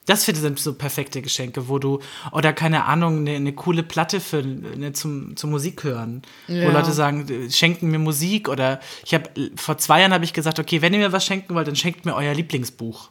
Das 0.06 0.24
finde 0.24 0.54
ich 0.54 0.62
so 0.62 0.76
perfekte 0.76 1.24
Geschenke, 1.24 1.68
wo 1.68 1.80
du, 1.80 2.00
oder 2.32 2.54
keine 2.54 2.86
Ahnung, 2.86 3.22
eine, 3.22 3.38
eine 3.38 3.54
coole 3.54 3.82
Platte 3.82 4.20
für 4.20 4.38
eine, 4.38 4.94
zum, 4.94 5.36
zum 5.36 5.50
Musik 5.50 5.84
hören. 5.84 6.22
Ja. 6.48 6.68
Wo 6.68 6.72
Leute 6.72 6.92
sagen, 6.92 7.50
schenken 7.50 7.90
mir 7.90 7.98
Musik 7.98 8.48
oder 8.48 8.80
ich 9.04 9.16
habe 9.16 9.30
vor 9.56 9.80
zwei 9.80 10.02
Jahren 10.02 10.14
habe 10.14 10.24
ich 10.24 10.34
gesagt, 10.34 10.60
okay, 10.60 10.84
wenn 10.84 10.94
ihr 10.94 11.00
mir 11.00 11.12
was 11.12 11.26
schenken 11.26 11.56
wollt, 11.56 11.68
dann 11.68 11.76
schenkt 11.76 12.06
mir 12.06 12.14
euer 12.14 12.36
Lieblingsbuch. 12.36 13.10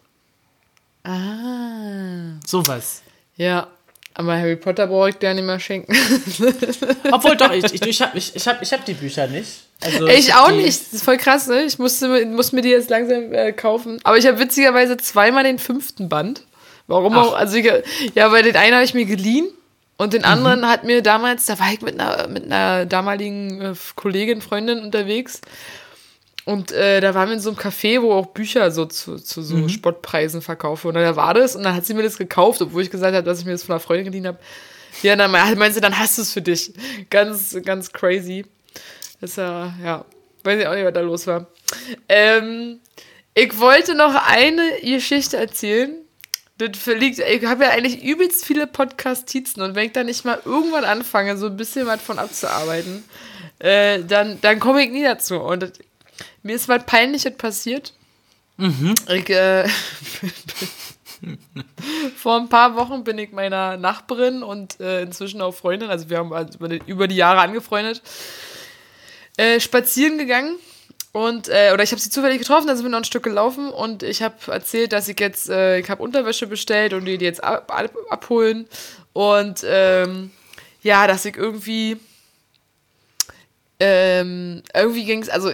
Ah. 1.04 2.40
Sowas. 2.46 3.02
Ja, 3.36 3.68
aber 4.14 4.36
Harry 4.36 4.56
Potter 4.56 4.86
brauche 4.86 5.10
ich 5.10 5.16
dir 5.16 5.34
nicht 5.34 5.44
mehr 5.44 5.58
schenken. 5.58 5.92
Obwohl 7.12 7.36
doch, 7.36 7.50
ich, 7.50 7.64
ich, 7.74 7.82
ich 7.82 8.00
habe 8.00 8.16
ich, 8.16 8.34
ich 8.34 8.46
hab, 8.46 8.62
ich 8.62 8.72
hab 8.72 8.84
die 8.84 8.94
Bücher 8.94 9.26
nicht. 9.26 9.64
Also, 9.82 10.06
ich, 10.06 10.28
ich 10.28 10.34
auch 10.34 10.52
nicht. 10.52 10.68
Das 10.68 10.92
ist 10.92 11.04
voll 11.04 11.16
krass, 11.16 11.48
ne? 11.48 11.64
Ich 11.64 11.78
musste, 11.80 12.24
muss 12.26 12.52
mir 12.52 12.62
die 12.62 12.68
jetzt 12.68 12.90
langsam 12.90 13.32
äh, 13.32 13.52
kaufen. 13.52 13.98
Aber 14.04 14.16
ich 14.16 14.26
habe 14.26 14.38
witzigerweise 14.38 14.96
zweimal 14.96 15.42
den 15.42 15.58
fünften 15.58 16.08
Band. 16.08 16.44
Warum 16.86 17.14
Ach. 17.14 17.26
auch? 17.26 17.34
Also 17.34 17.56
ich, 17.56 17.70
ja, 18.14 18.30
weil 18.30 18.44
den 18.44 18.56
einen 18.56 18.74
habe 18.74 18.84
ich 18.84 18.94
mir 18.94 19.04
geliehen 19.04 19.48
und 19.96 20.12
den 20.12 20.24
anderen 20.24 20.60
mhm. 20.60 20.68
hat 20.68 20.84
mir 20.84 21.02
damals, 21.02 21.46
da 21.46 21.58
war 21.58 21.72
ich 21.72 21.82
mit 21.82 21.98
einer, 21.98 22.28
mit 22.28 22.44
einer 22.44 22.86
damaligen 22.86 23.60
äh, 23.60 23.74
Kollegin, 23.96 24.40
Freundin 24.40 24.80
unterwegs 24.80 25.40
und 26.44 26.72
äh, 26.72 27.00
da 27.00 27.14
waren 27.14 27.28
wir 27.28 27.34
in 27.34 27.40
so 27.40 27.50
einem 27.50 27.58
Café, 27.58 28.02
wo 28.02 28.12
auch 28.12 28.26
Bücher 28.26 28.70
so 28.70 28.84
zu, 28.84 29.16
zu 29.16 29.42
so 29.42 29.56
mhm. 29.56 29.68
Spottpreisen 29.70 30.42
verkaufen. 30.42 30.88
Und 30.88 30.94
da 30.94 31.16
war 31.16 31.32
das 31.32 31.56
und 31.56 31.62
dann 31.62 31.74
hat 31.74 31.86
sie 31.86 31.94
mir 31.94 32.02
das 32.02 32.18
gekauft, 32.18 32.60
obwohl 32.60 32.82
ich 32.82 32.90
gesagt 32.90 33.14
habe, 33.14 33.24
dass 33.24 33.40
ich 33.40 33.46
mir 33.46 33.52
das 33.52 33.64
von 33.64 33.72
einer 33.72 33.80
Freundin 33.80 34.04
geliehen 34.04 34.26
habe. 34.26 34.38
Ja, 35.02 35.16
dann 35.16 35.30
meinte 35.30 35.72
sie, 35.72 35.80
dann 35.80 35.98
hast 35.98 36.18
du 36.18 36.22
es 36.22 36.32
für 36.32 36.42
dich. 36.42 36.72
Ganz, 37.08 37.56
ganz 37.64 37.92
crazy. 37.92 38.44
Das 39.20 39.30
ist 39.30 39.36
ja, 39.36 39.74
ja, 39.82 40.04
weiß 40.44 40.60
ich 40.60 40.66
auch 40.66 40.74
nicht, 40.74 40.84
was 40.84 40.92
da 40.92 41.00
los 41.00 41.26
war. 41.26 41.46
Ähm, 42.08 42.80
ich 43.32 43.58
wollte 43.58 43.94
noch 43.94 44.14
eine 44.14 44.80
Geschichte 44.82 45.38
erzählen. 45.38 45.96
Das 46.58 46.78
verliegt, 46.78 47.18
ich 47.18 47.44
habe 47.46 47.64
ja 47.64 47.70
eigentlich 47.70 48.04
übelst 48.04 48.44
viele 48.44 48.68
Podcast-Tizen 48.68 49.60
und 49.60 49.74
wenn 49.74 49.86
ich 49.86 49.92
da 49.92 50.04
nicht 50.04 50.24
mal 50.24 50.38
irgendwann 50.44 50.84
anfange, 50.84 51.36
so 51.36 51.46
ein 51.46 51.56
bisschen 51.56 51.86
was 51.86 52.00
von 52.00 52.20
abzuarbeiten, 52.20 53.02
äh, 53.58 54.04
dann, 54.04 54.40
dann 54.40 54.60
komme 54.60 54.84
ich 54.84 54.90
nie 54.90 55.02
dazu. 55.02 55.40
Und 55.40 55.64
das, 55.64 55.72
mir 56.44 56.54
ist 56.54 56.68
was 56.68 56.86
Peinliches 56.86 57.36
passiert. 57.36 57.92
Mhm. 58.56 58.94
Ich, 59.08 59.28
äh, 59.30 59.68
vor 62.16 62.36
ein 62.36 62.48
paar 62.48 62.76
Wochen 62.76 63.02
bin 63.02 63.18
ich 63.18 63.32
meiner 63.32 63.76
Nachbarin 63.76 64.44
und 64.44 64.78
äh, 64.78 65.02
inzwischen 65.02 65.40
auch 65.40 65.52
Freundin, 65.52 65.90
also 65.90 66.08
wir 66.08 66.18
haben 66.18 66.30
über, 66.54 66.68
die, 66.68 66.80
über 66.86 67.08
die 67.08 67.16
Jahre 67.16 67.40
angefreundet, 67.40 68.00
äh, 69.36 69.58
spazieren 69.58 70.18
gegangen. 70.18 70.56
Und, 71.12 71.48
äh, 71.48 71.70
oder 71.72 71.84
ich 71.84 71.92
habe 71.92 72.00
sie 72.00 72.10
zufällig 72.10 72.40
getroffen, 72.40 72.66
dann 72.66 72.76
sind 72.76 72.86
wir 72.86 72.90
noch 72.90 72.98
ein 72.98 73.04
Stück 73.04 73.22
gelaufen 73.22 73.70
und 73.70 74.02
ich 74.02 74.20
habe 74.20 74.34
erzählt, 74.48 74.92
dass 74.92 75.06
ich 75.06 75.18
jetzt, 75.20 75.48
äh, 75.48 75.78
ich 75.78 75.88
habe 75.88 76.02
Unterwäsche 76.02 76.48
bestellt 76.48 76.92
und 76.92 77.04
die, 77.04 77.18
die 77.18 77.24
jetzt 77.24 77.42
ab, 77.42 77.72
ab, 77.72 77.90
abholen. 78.10 78.66
Und 79.12 79.64
ähm, 79.64 80.32
ja, 80.82 81.06
dass 81.06 81.24
ich 81.24 81.36
irgendwie 81.36 81.98
ähm, 83.86 84.62
irgendwie 84.72 85.04
ging 85.04 85.20
es 85.20 85.28
also 85.28 85.52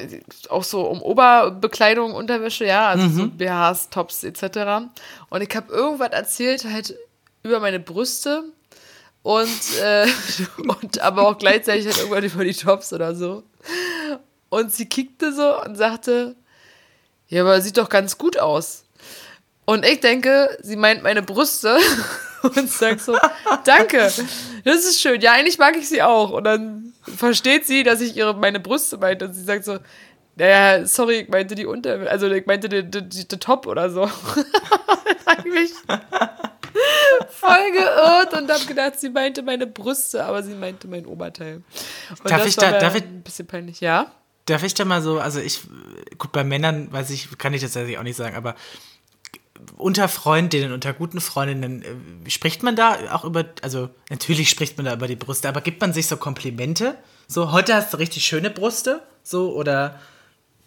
auch 0.51 0.63
so 0.63 0.83
um 0.83 1.03
Oberbekleidung, 1.03 2.15
Unterwäsche, 2.15 2.65
ja, 2.65 2.87
also 2.87 3.07
mhm. 3.07 3.13
so 3.13 3.27
BHs, 3.27 3.91
Tops 3.91 4.23
etc. 4.23 4.87
Und 5.31 5.43
ich 5.43 5.57
habe 5.57 5.73
irgendwas 5.73 6.13
erzählt 6.13 6.65
halt 6.65 6.95
über 7.43 7.59
meine 7.59 7.81
Brüste 7.81 8.45
und, 9.25 9.79
äh, 9.83 10.07
und 10.59 11.01
aber 11.01 11.27
auch 11.27 11.39
gleichzeitig 11.39 11.87
halt 11.87 11.99
irgendwann 11.99 12.23
über 12.23 12.45
die 12.45 12.55
Tops 12.55 12.93
oder 12.93 13.17
so. 13.17 13.43
Und 14.49 14.73
sie 14.73 14.87
kickte 14.87 15.33
so 15.33 15.61
und 15.65 15.75
sagte, 15.75 16.37
ja, 17.27 17.43
aber 17.43 17.61
sieht 17.61 17.79
doch 17.79 17.89
ganz 17.89 18.17
gut 18.17 18.39
aus. 18.39 18.85
Und 19.71 19.87
ich 19.87 20.01
denke, 20.01 20.59
sie 20.63 20.75
meint 20.75 21.05
meine 21.05 21.23
Brüste 21.23 21.79
und 22.43 22.69
sagt 22.69 23.03
so, 23.03 23.17
danke, 23.63 23.99
das 23.99 24.85
ist 24.85 25.01
schön. 25.01 25.21
Ja, 25.21 25.35
eigentlich 25.35 25.59
mag 25.59 25.77
ich 25.77 25.89
sie 25.89 26.03
auch. 26.03 26.33
Und 26.33 26.43
dann 26.43 26.93
versteht 27.03 27.69
sie, 27.69 27.85
dass 27.85 28.01
ich 28.01 28.17
ihre, 28.17 28.35
meine 28.35 28.59
Brüste 28.59 28.99
meinte. 28.99 29.27
Und 29.27 29.35
sie 29.35 29.45
sagt 29.45 29.65
so, 29.65 29.79
naja, 30.35 30.85
sorry, 30.87 31.21
ich 31.21 31.29
meinte 31.29 31.55
die 31.55 31.67
Unter, 31.67 32.11
also 32.11 32.29
ich 32.29 32.47
meinte 32.47 32.69
die, 32.69 32.83
die, 32.83 33.09
die, 33.09 33.29
die 33.29 33.39
Top 33.39 33.69
oder 33.69 33.91
so. 33.91 34.11
hab 35.27 35.47
ich 35.47 35.53
mich 35.53 35.71
voll 37.29 37.71
geirrt 37.71 38.35
und 38.37 38.51
hab 38.51 38.67
gedacht, 38.67 38.99
sie 38.99 39.11
meinte 39.11 39.43
meine 39.43 39.69
Brüste, 39.69 40.25
aber 40.25 40.43
sie 40.43 40.55
meinte 40.55 40.89
mein 40.89 41.07
Oberteil. 41.07 41.63
Und 42.11 42.29
darf 42.29 42.45
ich 42.45 42.57
da, 42.57 42.73
darf 42.73 42.97
ich, 42.97 43.05
ein 43.05 43.23
bisschen 43.23 43.47
peinlich, 43.47 43.81
ja? 43.81 44.11
Darf 44.47 44.65
ich 44.65 44.75
da 44.75 44.85
mal 44.85 45.01
so, 45.01 45.21
also 45.21 45.39
ich, 45.39 45.61
gut, 46.19 46.33
bei 46.33 46.43
Männern 46.43 46.93
weiß 46.93 47.11
ich, 47.11 47.39
kann 47.39 47.55
ich 47.55 47.61
das 47.61 47.71
tatsächlich 47.71 47.99
auch 47.99 48.03
nicht 48.03 48.17
sagen, 48.17 48.35
aber 48.35 48.57
unter 49.77 50.09
Freundinnen, 50.09 50.73
unter 50.73 50.93
guten 50.93 51.21
Freundinnen, 51.21 51.83
äh, 51.83 52.31
spricht 52.31 52.63
man 52.63 52.77
da 52.77 52.97
auch 53.13 53.25
über, 53.25 53.45
also 53.63 53.91
natürlich 54.09 54.51
spricht 54.51 54.77
man 54.77 54.87
da 54.87 54.95
über 54.95 55.09
die 55.09 55.17
Brüste, 55.17 55.49
aber 55.49 55.61
gibt 55.61 55.81
man 55.81 55.93
sich 55.93 56.07
so 56.07 56.17
Komplimente? 56.17 56.97
So, 57.27 57.53
heute 57.53 57.75
hast 57.75 57.93
du 57.93 57.99
richtig 57.99 58.25
schöne 58.25 58.51
Brüste? 58.51 59.03
So, 59.23 59.55
oder, 59.55 60.01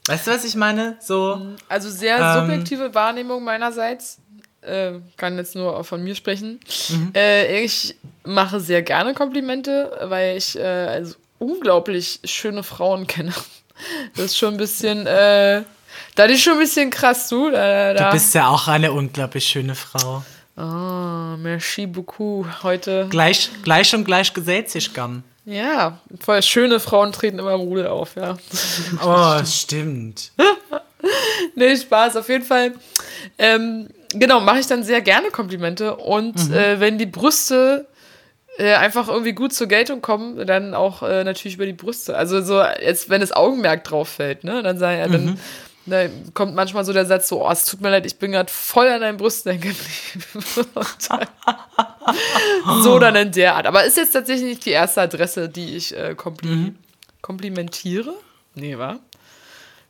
weißt 0.08 0.28
du, 0.28 0.32
was 0.32 0.46
ich 0.46 0.56
meine? 0.56 0.98
So. 1.02 1.42
Also 1.68 1.90
sehr 1.90 2.20
ähm, 2.20 2.42
subjektive 2.42 2.94
Wahrnehmung 2.96 3.44
meinerseits. 3.44 4.20
Äh, 4.62 5.00
kann 5.18 5.38
jetzt 5.38 5.56
nur 5.56 5.84
von 5.84 6.02
mir 6.02 6.16
sprechen. 6.16 6.62
Mhm. 6.90 7.12
Äh, 7.14 7.64
ich 7.64 7.96
mache 8.24 8.62
sehr 8.62 8.82
gerne 8.82 9.14
Komplimente, 9.14 9.92
weil 10.04 10.38
ich 10.38 10.58
äh, 10.58 10.62
also 10.64 11.16
unglaublich 11.38 12.22
schöne 12.24 12.64
Frauen 12.64 13.06
kenne. 13.08 13.34
Das 14.16 14.26
ist 14.26 14.38
schon 14.38 14.54
ein 14.54 14.58
bisschen, 14.58 15.06
äh, 15.06 15.64
das 16.16 16.32
ist 16.32 16.44
schon 16.44 16.54
ein 16.54 16.60
bisschen 16.60 16.90
krass, 16.90 17.28
du. 17.30 17.50
Da, 17.50 17.94
da. 17.94 18.06
Du 18.08 18.14
bist 18.14 18.34
ja 18.36 18.48
auch 18.48 18.68
eine 18.68 18.92
unglaublich 18.92 19.46
schöne 19.46 19.76
Frau. 19.76 20.24
Oh, 20.56 21.38
merci 21.38 21.88
beaucoup. 21.88 22.46
Heute. 22.62 23.08
Gleich, 23.10 23.50
gleich 23.64 23.94
und 23.96 24.06
gleich 24.06 24.34
gesät 24.34 24.70
sich 24.70 24.94
gern. 24.94 25.24
Ja, 25.46 26.00
voll 26.22 26.42
schöne 26.42 26.80
Frauen 26.80 27.12
treten 27.12 27.40
immer 27.40 27.54
im 27.54 27.62
Rudel 27.62 27.88
auf, 27.88 28.16
ja. 28.16 28.38
Oh, 29.04 29.44
stimmt. 29.46 30.32
nee, 31.56 31.76
Spaß, 31.76 32.16
auf 32.16 32.30
jeden 32.30 32.46
Fall. 32.46 32.74
Ähm, 33.38 33.90
genau, 34.14 34.40
mache 34.40 34.60
ich 34.60 34.68
dann 34.68 34.84
sehr 34.84 35.02
gerne 35.02 35.32
Komplimente. 35.32 35.98
Und 35.98 36.50
mhm. 36.50 36.54
äh, 36.54 36.80
wenn 36.80 36.98
die 36.98 37.08
Brüste 37.08 37.88
äh, 38.58 38.76
einfach 38.76 39.10
irgendwie 39.10 39.34
gut 39.34 39.54
zur 39.54 39.68
Geltung 39.68 40.02
kommen, 40.02 40.48
dann 40.48 40.76
auch 40.76 41.04
äh, 41.04 41.26
natürlich 41.26 41.56
über 41.56 41.66
die 41.66 41.74
Brüste. 41.74 42.16
Also 42.16 42.42
so, 42.42 42.64
jetzt, 42.64 43.10
wenn 43.10 43.20
das 43.20 43.34
Augenmerk 43.34 43.84
drauf 43.84 44.08
fällt, 44.08 44.46
ne, 44.46 44.64
dann 44.64 44.78
sei 44.78 45.00
ja, 45.00 45.08
dann. 45.08 45.26
Mhm 45.26 45.38
da 45.86 46.08
kommt 46.34 46.56
manchmal 46.56 46.86
so 46.86 46.94
der 46.94 47.06
Satz 47.06 47.28
so, 47.28 47.46
oh, 47.46 47.52
es 47.52 47.66
tut 47.66 47.82
mir 47.82 47.90
leid, 47.90 48.06
ich 48.06 48.16
bin 48.18 48.32
gerade 48.32 48.52
voll 48.52 48.88
an 48.88 49.02
deinen 49.02 49.18
Brüsten 49.18 49.52
hängen 49.52 49.62
geblieben. 50.14 50.66
so 52.84 53.00
dann 53.00 53.16
in 53.16 53.32
der 53.32 53.56
Art. 53.56 53.68
Aber 53.68 53.84
ist 53.84 53.98
jetzt 53.98 54.14
tatsächlich 54.14 54.48
nicht 54.48 54.66
die 54.66 54.72
erste 54.72 55.02
Adresse, 55.02 55.50
die 55.50 55.76
ich 55.76 55.96
äh, 55.98 56.16
kompli 56.16 56.50
mhm. 56.50 56.76
komplimentiere. 57.22 58.14
Nee, 58.56 58.78
wa? 58.78 59.00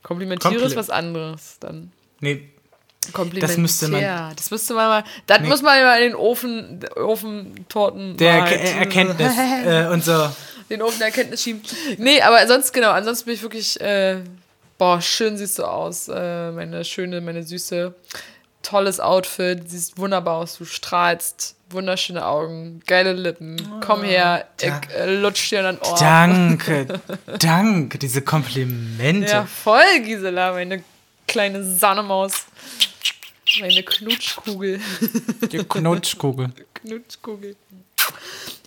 Komplimentiere 0.02 0.52
Kompli 0.54 0.66
ist 0.68 0.76
was 0.76 0.90
anderes 0.90 1.58
dann. 1.60 1.92
Nee. 2.20 2.48
Kompliment. 3.12 3.50
Das 3.50 3.58
müsste 3.58 3.88
man- 3.88 4.34
das 4.34 4.50
müsste 4.50 4.74
man 4.74 4.88
mal. 4.88 5.04
Das 5.26 5.40
muss 5.40 5.62
man 5.62 5.82
mal 5.82 6.00
in 6.00 6.10
den 6.10 6.14
Ofen, 6.14 6.80
Ofentorten. 6.96 8.16
Der 8.16 8.38
mal 8.40 8.48
halt- 8.50 8.74
Erkenntnis 8.76 9.32
äh, 9.36 9.86
und 9.92 10.02
so. 10.04 10.30
Den 10.70 10.80
Ofen 10.80 10.98
der 10.98 11.08
Erkenntnis 11.08 11.42
schieben. 11.42 11.60
Nee, 11.98 12.22
aber 12.22 12.46
sonst, 12.46 12.72
genau, 12.72 12.90
ansonsten 12.92 13.26
bin 13.26 13.34
ich 13.34 13.42
wirklich. 13.42 13.78
Äh, 13.82 14.22
boah, 14.78 15.00
schön 15.00 15.36
siehst 15.36 15.58
du 15.58 15.64
aus. 15.64 16.08
Äh, 16.08 16.52
meine 16.52 16.84
schöne, 16.84 17.20
meine 17.20 17.42
süße. 17.42 17.94
Tolles 18.62 19.00
Outfit. 19.00 19.68
Siehst 19.68 19.98
wunderbar 19.98 20.38
aus. 20.38 20.58
Du 20.58 20.64
strahlst. 20.64 21.56
Wunderschöne 21.70 22.24
Augen. 22.24 22.80
Geile 22.86 23.12
Lippen. 23.12 23.56
Komm 23.84 24.04
her. 24.04 24.48
Ich 24.60 24.70
äh, 24.94 25.14
lutsch 25.16 25.50
dir 25.50 25.66
an 25.66 25.76
den 25.76 25.82
Ohr. 25.82 25.96
Danke, 25.98 27.00
danke, 27.40 27.98
diese 27.98 28.22
Komplimente. 28.22 29.30
Ja, 29.30 29.44
voll, 29.44 30.00
Gisela, 30.04 30.52
meine 30.52 30.84
kleine 31.26 31.64
Sahnesmaus. 31.64 32.46
Meine 33.60 33.82
Knutschkugel. 33.82 34.80
Die 35.50 35.58
Knutschkugel. 35.64 36.50
Knutschkugel. 36.74 37.56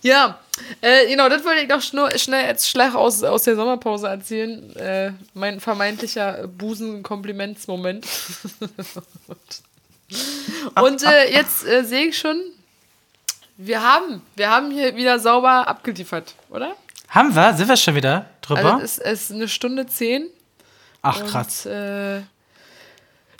Ja, 0.02 0.38
äh, 0.80 1.06
genau, 1.08 1.28
das 1.28 1.44
wollte 1.44 1.60
ich 1.62 1.68
noch 1.68 1.82
schnell 2.16 2.46
als 2.46 2.68
Schlag 2.68 2.94
aus, 2.94 3.22
aus 3.24 3.42
der 3.44 3.56
Sommerpause 3.56 4.08
erzählen. 4.08 4.74
Äh, 4.76 5.12
mein 5.34 5.60
vermeintlicher 5.60 6.46
Busen-Komplimentsmoment. 6.48 8.06
Und 10.80 11.02
äh, 11.02 11.32
jetzt 11.32 11.66
äh, 11.66 11.84
sehe 11.84 12.06
ich 12.06 12.18
schon, 12.18 12.40
wir 13.56 13.82
haben, 13.82 14.22
wir 14.36 14.50
haben 14.50 14.70
hier 14.70 14.96
wieder 14.96 15.18
sauber 15.18 15.66
abgeliefert, 15.68 16.34
oder? 16.50 16.74
Haben 17.08 17.34
wir? 17.34 17.54
Sind 17.54 17.68
wir 17.68 17.76
schon 17.76 17.94
wieder 17.94 18.26
drüber? 18.40 18.74
Also 18.74 18.84
es 18.84 18.98
es 18.98 19.22
ist 19.24 19.32
eine 19.32 19.48
Stunde 19.48 19.86
zehn. 19.86 20.28
Ach, 21.02 21.24
krass. 21.26 21.66
Und, 21.66 21.72
äh, 21.72 22.20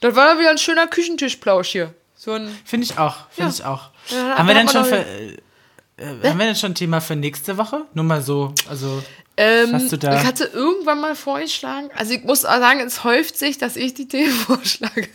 das 0.00 0.14
war 0.14 0.26
dann 0.28 0.38
wieder 0.38 0.50
ein 0.50 0.58
schöner 0.58 0.86
Küchentischplausch 0.86 1.68
hier. 1.68 1.94
So 2.16 2.32
ein 2.32 2.48
Finde 2.64 2.84
ich 2.84 2.98
auch. 2.98 3.28
Finde 3.30 3.50
Ja. 3.50 3.54
ich 3.56 3.64
auch. 3.64 3.90
Ja, 4.08 4.38
haben 4.38 4.48
wir 4.48 4.54
denn 4.54 4.68
schon 4.68 4.84
für, 4.84 5.04
äh, 5.98 6.28
haben 6.28 6.38
wir 6.38 6.46
denn 6.46 6.56
schon 6.56 6.72
ein 6.72 6.74
Thema 6.74 7.00
für 7.00 7.16
nächste 7.16 7.56
Woche? 7.58 7.82
Nur 7.94 8.04
mal 8.04 8.22
so, 8.22 8.54
also 8.68 9.02
Ähm, 9.36 9.72
Hast 9.72 9.92
du 9.92 9.96
da- 9.98 10.18
Ich 10.20 10.26
hatte 10.26 10.44
irgendwann 10.52 11.00
mal 11.00 11.14
vorgeschlagen, 11.14 11.90
also 11.94 12.12
ich 12.12 12.24
muss 12.24 12.44
auch 12.44 12.58
sagen, 12.58 12.80
es 12.80 13.04
häuft 13.04 13.36
sich, 13.38 13.56
dass 13.58 13.76
ich 13.76 13.94
die 13.94 14.08
Themen 14.08 14.32
vorschlage. 14.46 15.08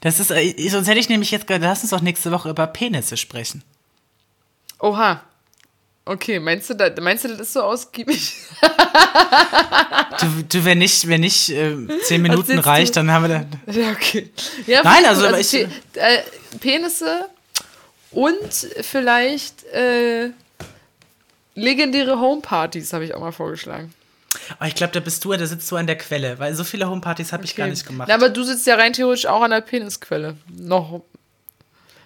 das 0.00 0.20
ist, 0.20 0.30
äh, 0.30 0.68
sonst 0.68 0.86
hätte 0.88 1.00
ich 1.00 1.08
nämlich 1.08 1.30
jetzt 1.32 1.46
gerade, 1.46 1.64
lass 1.64 1.82
uns 1.82 1.90
doch 1.90 2.00
nächste 2.02 2.30
Woche 2.30 2.50
über 2.50 2.66
Penisse 2.68 3.16
sprechen. 3.16 3.62
Oha. 4.80 5.22
Okay, 6.06 6.38
meinst 6.38 6.68
du, 6.68 6.74
das, 6.74 6.92
meinst 7.00 7.24
du, 7.24 7.28
das 7.28 7.40
ist 7.40 7.52
so 7.54 7.62
ausgiebig? 7.62 8.34
Du, 10.20 10.26
du 10.48 10.64
wenn 10.64 10.78
nicht, 10.78 11.08
wenn 11.08 11.22
nicht 11.22 11.48
äh, 11.48 11.74
zehn 12.02 12.20
Minuten 12.22 12.58
reicht, 12.58 12.90
du- 12.94 13.00
dann 13.00 13.10
haben 13.10 13.24
wir 13.24 13.28
dann. 13.40 13.74
ja, 13.74 13.90
okay. 13.90 14.30
Ja, 14.66 14.82
Nein, 14.84 15.04
also, 15.06 15.22
gut. 15.22 15.30
aber 15.30 15.40
ich- 15.40 15.54
äh, 15.54 15.66
Penisse 16.60 17.28
und 18.14 18.52
vielleicht 18.82 19.64
äh, 19.64 20.30
legendäre 21.54 22.18
Homepartys 22.18 22.92
habe 22.92 23.04
ich 23.04 23.14
auch 23.14 23.20
mal 23.20 23.32
vorgeschlagen. 23.32 23.92
Aber 24.58 24.66
ich 24.66 24.74
glaube, 24.74 24.92
da 24.92 25.00
bist 25.00 25.24
du, 25.24 25.32
da 25.32 25.46
sitzt 25.46 25.70
du 25.70 25.76
an 25.76 25.86
der 25.86 25.96
Quelle, 25.96 26.38
weil 26.38 26.54
so 26.54 26.64
viele 26.64 26.88
Homepartys 26.88 27.32
habe 27.32 27.44
ich 27.44 27.54
gar 27.54 27.68
nicht 27.68 27.86
gemacht. 27.86 28.08
Na, 28.08 28.14
aber 28.14 28.28
du 28.28 28.42
sitzt 28.42 28.66
ja 28.66 28.74
rein 28.74 28.92
theoretisch 28.92 29.26
auch 29.26 29.42
an 29.42 29.50
der 29.50 29.60
Penisquelle. 29.60 30.36
Noch, 30.56 31.02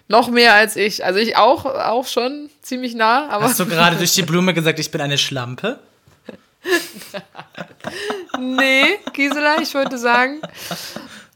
noch 0.07 0.29
mehr 0.29 0.53
als 0.53 0.75
ich. 0.75 1.03
Also 1.03 1.19
ich 1.19 1.37
auch, 1.37 1.65
auch 1.65 2.07
schon 2.07 2.49
ziemlich 2.61 2.95
nah, 2.95 3.27
aber 3.29 3.45
Hast 3.45 3.59
du 3.59 3.65
gerade 3.65 3.95
durch 3.97 4.13
die 4.13 4.21
Blume 4.21 4.53
gesagt, 4.53 4.79
ich 4.79 4.91
bin 4.91 5.01
eine 5.01 5.17
Schlampe? 5.17 5.79
nee, 8.39 8.99
Gisela, 9.13 9.61
ich 9.61 9.73
wollte 9.73 9.97
sagen, 9.97 10.41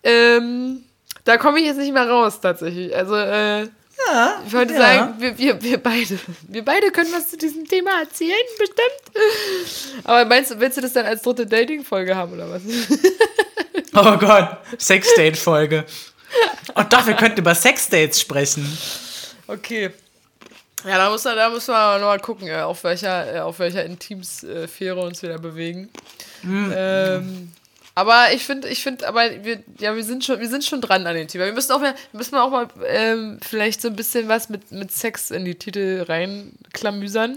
ähm, 0.04 0.84
da 1.24 1.38
komme 1.38 1.60
ich 1.60 1.66
jetzt 1.66 1.78
nicht 1.78 1.94
mehr 1.94 2.08
raus 2.10 2.42
tatsächlich. 2.42 2.96
Also 2.96 3.16
äh, 3.16 3.68
ich 4.46 4.54
wollte 4.54 4.74
ja. 4.74 4.80
sagen, 4.80 5.14
wir, 5.20 5.38
wir, 5.38 5.62
wir 5.62 5.78
beide, 5.78 6.20
wir 6.48 6.66
beide 6.66 6.92
können 6.92 7.12
was 7.14 7.30
zu 7.30 7.38
diesem 7.38 7.68
Thema 7.68 8.00
erzählen, 8.02 8.34
bestimmt. 8.58 10.04
Aber 10.04 10.26
meinst 10.26 10.52
du, 10.52 10.60
willst 10.60 10.78
du 10.78 10.82
das 10.82 10.94
dann 10.94 11.06
als 11.06 11.22
dritte 11.22 11.46
Dating-Folge 11.46 12.16
haben 12.16 12.34
oder 12.34 12.50
was? 12.50 12.62
Oh 13.96 14.18
Gott, 14.18 14.58
Sexdate-Folge. 14.80 15.86
Und 16.74 16.92
doch, 16.94 17.06
wir 17.06 17.14
könnten 17.14 17.40
über 17.40 17.54
Sexdates 17.54 18.20
sprechen. 18.20 18.66
Okay. 19.48 19.92
Ja, 20.84 20.98
da 20.98 21.10
muss 21.12 21.24
man, 21.24 21.36
da 21.36 21.50
muss 21.50 21.68
man 21.68 22.02
noch 22.02 22.08
mal 22.08 22.20
gucken, 22.20 22.48
äh, 22.48 22.62
auf 22.62 22.84
welcher, 22.84 23.36
äh, 23.36 23.40
auf 23.40 23.60
welcher 23.60 23.86
Intimsphäre 23.86 25.00
uns 25.00 25.22
wir 25.22 25.30
da 25.30 25.38
bewegen. 25.38 25.90
Ähm, 26.44 27.52
aber 27.96 28.34
ich 28.34 28.44
finde, 28.44 28.68
ich 28.70 28.82
finde, 28.82 29.08
aber 29.08 29.44
wir, 29.44 29.62
ja, 29.80 29.96
wir 29.96 30.04
sind 30.04 30.26
schon, 30.26 30.40
wir 30.40 30.50
sind 30.50 30.64
schon 30.64 30.82
dran 30.82 31.06
an 31.06 31.16
dem 31.16 31.28
Thema. 31.28 31.46
Wir 31.46 31.54
müssen 31.54 31.72
auch 31.72 31.80
mal, 31.80 31.94
müssen 32.12 32.36
auch 32.36 32.50
mal 32.50 32.68
ähm, 32.88 33.40
vielleicht 33.48 33.82
so 33.82 33.88
ein 33.88 33.96
bisschen 33.96 34.28
was 34.28 34.50
mit, 34.50 34.72
mit 34.72 34.92
Sex 34.92 35.30
in 35.30 35.46
die 35.46 35.56
Titel 35.56 36.04
reinklamüsern. 36.08 37.36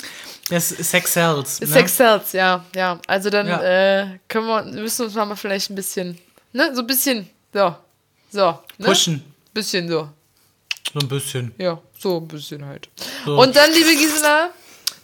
Das 0.48 0.70
Sex 0.70 1.12
Sells. 1.12 1.60
Ne? 1.60 1.66
Sex 1.66 1.96
sells, 1.96 2.32
ja, 2.32 2.64
ja. 2.74 2.98
Also 3.06 3.28
dann 3.30 3.48
Ja. 3.48 3.62
äh, 3.62 4.18
können 4.28 4.46
wir, 4.46 4.62
müssen 4.62 5.00
wir 5.00 5.04
uns 5.06 5.14
mal 5.14 5.36
vielleicht 5.36 5.70
ein 5.70 5.74
bisschen, 5.74 6.18
ne, 6.52 6.74
so 6.74 6.80
ein 6.80 6.86
bisschen, 6.86 7.28
so, 7.52 7.74
so, 8.30 8.58
ne? 8.78 8.86
Pushen. 8.86 9.22
Bisschen 9.52 9.88
so. 9.88 10.08
So 10.92 11.00
ein 11.00 11.08
bisschen. 11.08 11.54
Ja, 11.58 11.78
so 11.98 12.18
ein 12.18 12.28
bisschen 12.28 12.64
halt. 12.64 12.88
So. 13.24 13.38
Und 13.38 13.54
dann, 13.56 13.70
liebe 13.72 13.90
Gisela, 13.94 14.50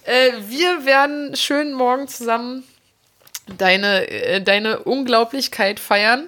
äh, 0.04 0.32
wir 0.48 0.84
werden 0.86 1.36
schön 1.36 1.72
morgen 1.74 2.08
zusammen 2.08 2.64
deine, 3.58 4.08
äh, 4.08 4.40
deine 4.40 4.80
Unglaublichkeit 4.80 5.80
feiern. 5.80 6.26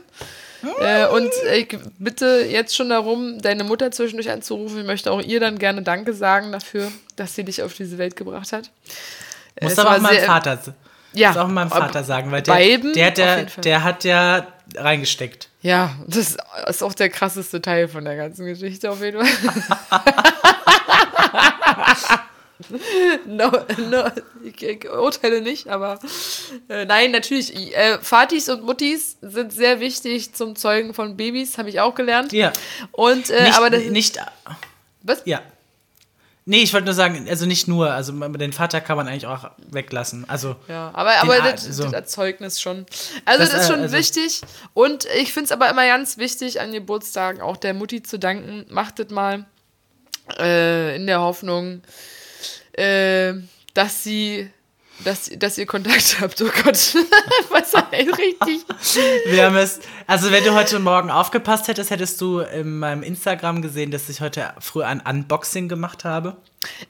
Äh, 0.80 1.06
und 1.08 1.30
ich 1.54 1.76
bitte 1.98 2.46
jetzt 2.48 2.74
schon 2.74 2.88
darum, 2.88 3.40
deine 3.40 3.64
Mutter 3.64 3.90
zwischendurch 3.90 4.30
anzurufen. 4.30 4.80
Ich 4.80 4.86
möchte 4.86 5.10
auch 5.12 5.20
ihr 5.20 5.40
dann 5.40 5.58
gerne 5.58 5.82
Danke 5.82 6.14
sagen 6.14 6.52
dafür, 6.52 6.90
dass 7.16 7.34
sie 7.34 7.44
dich 7.44 7.62
auf 7.62 7.74
diese 7.74 7.98
Welt 7.98 8.16
gebracht 8.16 8.52
hat. 8.52 8.70
Äh, 9.56 9.64
Muss 9.64 9.78
aber 9.78 9.96
auch 9.96 10.00
meinem 10.00 10.24
Vater, 10.24 10.58
Ja, 11.12 11.28
muss 11.28 11.36
auch 11.36 11.48
meinem 11.48 11.70
Vater 11.70 12.02
sagen, 12.02 12.30
weil 12.32 12.42
der, 12.42 12.52
beiden 12.52 12.92
der, 12.94 13.10
der, 13.10 13.44
der 13.44 13.84
hat 13.84 14.04
ja 14.04 14.46
reingesteckt. 14.74 15.48
Ja, 15.60 15.94
das 16.06 16.36
ist 16.68 16.82
auch 16.82 16.94
der 16.94 17.10
krasseste 17.10 17.60
Teil 17.60 17.88
von 17.88 18.04
der 18.04 18.16
ganzen 18.16 18.46
Geschichte 18.46 18.90
auf 18.90 19.02
jeden 19.02 19.24
Fall. 19.24 20.00
no, 23.26 23.50
no, 23.90 24.04
ich, 24.42 24.62
ich 24.62 24.90
urteile 24.90 25.40
nicht, 25.40 25.68
aber 25.68 25.98
äh, 26.68 26.84
nein, 26.84 27.10
natürlich. 27.10 27.74
Äh, 27.76 27.98
Vatis 28.02 28.48
und 28.48 28.62
Muttis 28.64 29.16
sind 29.22 29.52
sehr 29.52 29.80
wichtig 29.80 30.34
zum 30.34 30.56
Zeugen 30.56 30.94
von 30.94 31.16
Babys, 31.16 31.58
habe 31.58 31.68
ich 31.68 31.80
auch 31.80 31.94
gelernt. 31.94 32.32
Ja. 32.32 32.52
Und 32.92 33.30
äh, 33.30 33.44
Nicht, 33.44 33.56
aber 33.56 33.70
das, 33.70 33.82
nicht, 33.84 34.18
was? 35.02 35.22
ja. 35.24 35.40
Nee, 36.46 36.62
ich 36.62 36.74
wollte 36.74 36.84
nur 36.84 36.94
sagen, 36.94 37.26
also 37.26 37.46
nicht 37.46 37.68
nur, 37.68 37.90
also 37.90 38.12
den 38.12 38.52
Vater 38.52 38.82
kann 38.82 38.98
man 38.98 39.08
eigentlich 39.08 39.26
auch 39.26 39.50
weglassen. 39.70 40.28
Also, 40.28 40.56
Ja, 40.68 40.90
aber, 40.92 41.12
aber 41.22 41.42
Ar- 41.42 41.52
das, 41.52 41.64
so. 41.64 41.84
das 41.84 41.94
Erzeugnis 41.94 42.60
schon. 42.60 42.84
Also 43.24 43.40
Das, 43.44 43.52
das, 43.52 43.60
ist 43.62 43.66
äh, 43.68 43.72
schon 43.72 43.80
also- 43.80 43.96
wichtig. 43.96 44.42
Und 44.74 45.06
ich 45.18 45.32
finde 45.32 45.46
es 45.46 45.52
aber 45.52 45.70
immer 45.70 45.86
ganz 45.86 46.18
wichtig, 46.18 46.60
an 46.60 46.72
Geburtstagen 46.72 47.40
auch 47.40 47.56
der 47.56 47.72
Mutti 47.72 48.02
zu 48.02 48.18
danken. 48.18 48.66
Macht 48.68 48.98
das 48.98 49.08
mal 49.08 49.46
äh, 50.38 50.94
in 50.96 51.06
der 51.06 51.20
Hoffnung, 51.22 51.80
äh, 52.78 53.34
dass 53.74 54.02
sie, 54.04 54.50
dass, 55.04 55.30
dass 55.36 55.58
ihr 55.58 55.66
Kontakt 55.66 56.16
habt. 56.20 56.40
Oh 56.42 56.50
Gott, 56.62 56.76
was 57.50 57.74
richtig? 57.74 58.60
wir 59.26 59.44
haben 59.46 59.56
es, 59.56 59.80
also 60.06 60.30
wenn 60.30 60.44
du 60.44 60.54
heute 60.54 60.78
Morgen 60.78 61.10
aufgepasst 61.10 61.68
hättest, 61.68 61.90
hättest 61.90 62.20
du 62.20 62.40
in 62.40 62.78
meinem 62.78 63.02
Instagram 63.02 63.62
gesehen, 63.62 63.90
dass 63.90 64.08
ich 64.08 64.20
heute 64.20 64.52
früh 64.60 64.82
ein 64.82 65.00
Unboxing 65.00 65.68
gemacht 65.68 66.04
habe. 66.04 66.36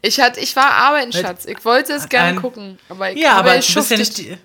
Ich, 0.02 0.20
hatte, 0.20 0.40
ich 0.40 0.54
war 0.56 0.70
arbeiten, 0.70 1.12
Schatz. 1.12 1.46
Ich 1.46 1.64
wollte 1.64 1.92
es 1.94 2.08
gerne 2.08 2.30
Ein- 2.30 2.36
gucken. 2.36 2.78
Aber, 2.88 3.10
ich, 3.10 3.18
Ja, 3.18 3.32
aber, 3.32 3.56
ich 3.58 3.66
du 3.66 3.74
bist 3.74 3.90
ja 3.90 3.96
nicht 3.96 4.18
die, 4.18 4.36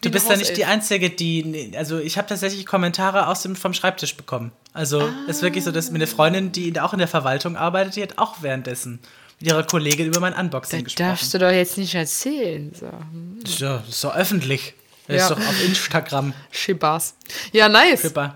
du 0.00 0.10
bist 0.10 0.28
ja 0.30 0.36
nicht 0.36 0.56
die. 0.56 0.64
Einzige, 0.64 1.10
die, 1.10 1.72
also 1.76 1.98
ich 1.98 2.16
habe 2.16 2.28
tatsächlich 2.28 2.64
Kommentare 2.66 3.26
aus 3.26 3.42
dem, 3.42 3.56
vom 3.56 3.74
Schreibtisch 3.74 4.16
bekommen. 4.16 4.52
Also 4.72 5.08
es 5.28 5.36
ist 5.36 5.42
wirklich 5.42 5.64
so, 5.64 5.72
dass 5.72 5.90
mir 5.90 5.96
eine 5.96 6.06
Freundin, 6.06 6.52
die 6.52 6.78
auch 6.80 6.92
in 6.92 6.98
der 7.00 7.08
Verwaltung 7.08 7.56
arbeitet, 7.56 7.96
die 7.96 8.02
hat 8.02 8.18
auch 8.18 8.36
währenddessen 8.42 9.00
mit 9.40 9.50
ihrer 9.50 9.62
Kollegin 9.64 10.06
über 10.06 10.20
mein 10.20 10.34
Unboxing 10.34 10.80
Das 10.80 10.94
gesprochen. 10.94 11.08
darfst 11.10 11.34
du 11.34 11.38
doch 11.38 11.50
jetzt 11.50 11.78
nicht 11.78 11.94
erzählen. 11.94 12.72
So. 12.74 12.86
Ja, 13.64 13.78
das 13.78 13.88
ist 13.88 14.04
doch 14.04 14.14
öffentlich. 14.14 14.74
Das 15.06 15.16
Ja. 15.16 15.22
ist 15.24 15.30
doch 15.30 15.38
auf 15.38 15.64
Instagram. 15.64 16.34
Schibbas. 16.50 17.14
Ja, 17.52 17.68
nice. 17.68 18.02
Super. 18.02 18.34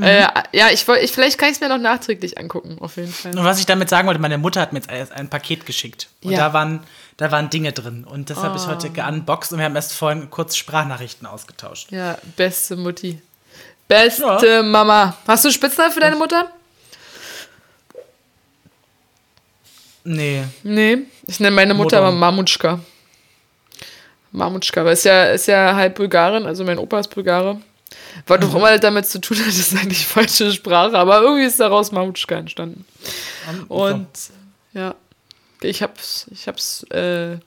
Äh, 0.00 0.26
ja, 0.52 0.70
ich 0.72 0.88
ich, 0.88 1.12
vielleicht 1.12 1.38
kann 1.38 1.50
ich 1.50 1.54
es 1.54 1.60
mir 1.60 1.68
noch 1.68 1.78
nachträglich 1.78 2.36
angucken, 2.36 2.78
auf 2.80 2.96
jeden 2.96 3.12
Fall. 3.12 3.38
Und 3.38 3.44
was 3.44 3.60
ich 3.60 3.66
damit 3.66 3.88
sagen 3.88 4.08
wollte, 4.08 4.20
meine 4.20 4.38
Mutter 4.38 4.60
hat 4.60 4.72
mir 4.72 4.80
jetzt 4.80 4.90
ein, 4.90 5.10
ein 5.12 5.30
Paket 5.30 5.66
geschickt. 5.66 6.08
Und 6.24 6.32
Ja. 6.32 6.38
da, 6.48 6.52
waren, 6.52 6.80
da 7.16 7.30
waren 7.30 7.48
Dinge 7.48 7.72
drin. 7.72 8.02
Und 8.04 8.28
das 8.28 8.38
habe 8.38 8.56
ich 8.56 8.64
Oh. 8.64 8.66
heute 8.68 8.90
geunboxed 8.90 9.52
und 9.52 9.58
wir 9.58 9.64
haben 9.64 9.76
erst 9.76 9.92
vorhin 9.92 10.30
kurz 10.30 10.56
Sprachnachrichten 10.56 11.26
ausgetauscht. 11.28 11.92
Ja, 11.92 12.18
beste 12.36 12.74
Mutti. 12.76 13.22
Beste 13.86 14.64
Mama. 14.64 15.16
Hast 15.28 15.44
du 15.44 15.48
einen 15.48 15.54
Spitznamen 15.54 15.92
für 15.92 16.00
deine 16.00 16.16
Mutter? 16.16 16.50
Nee. 20.04 20.44
Nee, 20.62 20.98
ich 21.26 21.40
nenne 21.40 21.56
meine 21.56 21.74
Mutter 21.74 21.98
aber 21.98 22.12
Mamutschka. 22.12 22.78
Mamutschka, 24.32 24.84
weil 24.84 24.92
ist 24.92 25.04
ja, 25.04 25.24
ist 25.26 25.46
ja 25.46 25.74
halb 25.74 25.94
Bulgarin, 25.94 26.44
also 26.44 26.64
mein 26.64 26.78
Opa 26.78 27.00
ist 27.00 27.08
Bulgare. 27.08 27.60
Was 28.26 28.40
doch 28.40 28.54
immer 28.54 28.78
damit 28.78 29.06
zu 29.06 29.20
tun 29.20 29.38
hat, 29.38 29.46
ist 29.48 29.76
eigentlich 29.76 30.06
falsche 30.06 30.52
Sprache, 30.52 30.98
aber 30.98 31.22
irgendwie 31.22 31.44
ist 31.44 31.60
daraus 31.60 31.92
Mamutschka 31.92 32.34
entstanden. 32.36 32.84
Und 33.68 34.08
ja, 34.72 34.94
ich 35.62 35.82
hab's, 35.82 36.26
ich 36.30 36.48
hab's, 36.48 36.82
äh, 36.90 37.38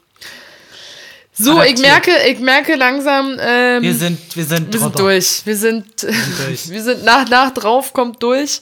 so, 1.38 1.62
ich 1.62 1.80
Adaptiert. 1.80 1.80
merke, 1.80 2.12
ich 2.30 2.40
merke 2.40 2.76
langsam, 2.76 3.38
ähm, 3.40 3.84
Wir 3.84 3.94
sind, 3.94 4.36
wir 4.36 4.46
sind, 4.46 4.74
wir 4.74 4.80
sind 4.80 5.00
durch. 5.00 5.42
Wir 5.46 5.56
sind, 5.56 6.04
durch. 6.04 6.70
wir 6.70 6.84
sind 6.84 7.04
nach, 7.04 7.30
nach 7.30 7.52
drauf, 7.54 7.94
kommt 7.94 8.24
durch. 8.24 8.62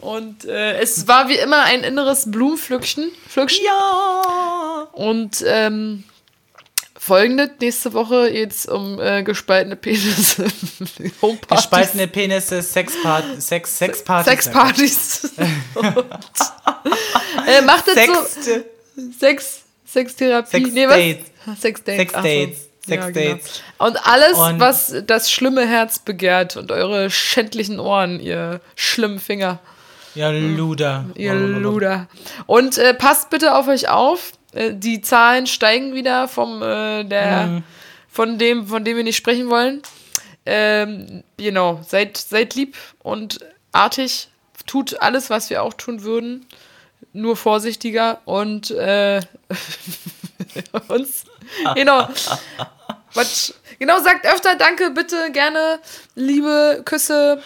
Und 0.00 0.44
äh, 0.44 0.78
es 0.80 1.08
war 1.08 1.28
wie 1.28 1.36
immer 1.36 1.64
ein 1.64 1.82
inneres 1.82 2.30
Blumenpflückchen. 2.30 3.10
Pflückchen. 3.28 3.64
Ja. 3.64 4.86
Und 4.92 5.42
ähm, 5.46 6.04
folgendes, 6.96 7.50
nächste 7.60 7.92
Woche 7.92 8.30
jetzt 8.30 8.68
um 8.68 9.00
äh, 9.00 9.22
gespaltene 9.22 9.76
Penisse. 9.76 10.46
Gespaltene 11.48 12.06
Penisse, 12.06 12.62
Sexpart 12.62 13.42
Sex, 13.42 13.78
Sexpartys. 13.78 14.32
Sexpartys. 14.32 15.30
Äh, 17.46 17.60
macht 17.62 17.88
das 17.88 17.94
Sex, 17.94 18.12
so. 18.40 18.50
Sex, 19.18 19.60
Sextherapie. 19.84 20.50
Sex 20.50 20.70
nee, 20.72 20.86
was? 20.86 20.96
Dates. 20.96 21.33
Sex 21.60 21.82
Dates. 21.84 21.96
Sex. 21.98 22.12
Dates. 22.12 22.68
Sex 22.86 23.04
Ja, 23.04 23.10
genau. 23.10 23.30
Dates. 23.34 23.62
Und 23.78 24.06
alles, 24.06 24.38
Und- 24.38 24.60
was 24.60 24.94
das 25.06 25.30
schlimme 25.30 25.66
Herz 25.66 25.98
begehrt 25.98 26.56
und 26.56 26.70
eure 26.70 27.10
schändlichen 27.10 27.80
Ohren, 27.80 28.20
ihr 28.20 28.60
schlimmen 28.76 29.18
Finger, 29.18 29.58
Ja, 30.14 30.30
Luder. 30.30 31.06
ihr 31.14 31.34
Luder. 31.34 32.08
Und 32.46 32.78
äh, 32.78 32.92
passt 32.94 33.30
bitte 33.30 33.54
auf 33.56 33.68
euch 33.68 33.88
auf. 33.88 34.32
Äh, 34.52 34.72
die 34.74 35.00
Zahlen 35.00 35.46
steigen 35.46 35.94
wieder 35.94 36.28
vom 36.28 36.62
äh, 36.62 37.04
der 37.04 37.46
Mhm. 37.46 37.62
von 38.08 38.38
dem, 38.38 38.66
von 38.66 38.84
dem 38.84 38.96
wir 38.96 39.04
nicht 39.04 39.16
sprechen 39.16 39.48
wollen. 39.50 39.82
Ähm, 40.46 41.24
genau, 41.38 41.80
seid, 41.88 42.16
seid 42.18 42.54
lieb 42.54 42.76
und 43.02 43.40
artig. 43.72 44.28
Tut 44.66 45.00
alles, 45.02 45.30
was 45.30 45.48
wir 45.50 45.62
auch 45.62 45.72
tun 45.74 46.02
würden. 46.02 46.46
Nur 47.12 47.36
vorsichtiger 47.36 48.20
und 48.26 48.70
äh, 48.72 49.20
uns. 50.88 51.24
Genau. 51.74 52.08
Quatsch. 53.12 53.52
Genau, 53.78 54.00
sagt 54.00 54.26
öfter 54.26 54.54
Danke, 54.56 54.90
bitte, 54.90 55.30
gerne. 55.32 55.80
Liebe 56.14 56.82
Küsse, 56.84 57.42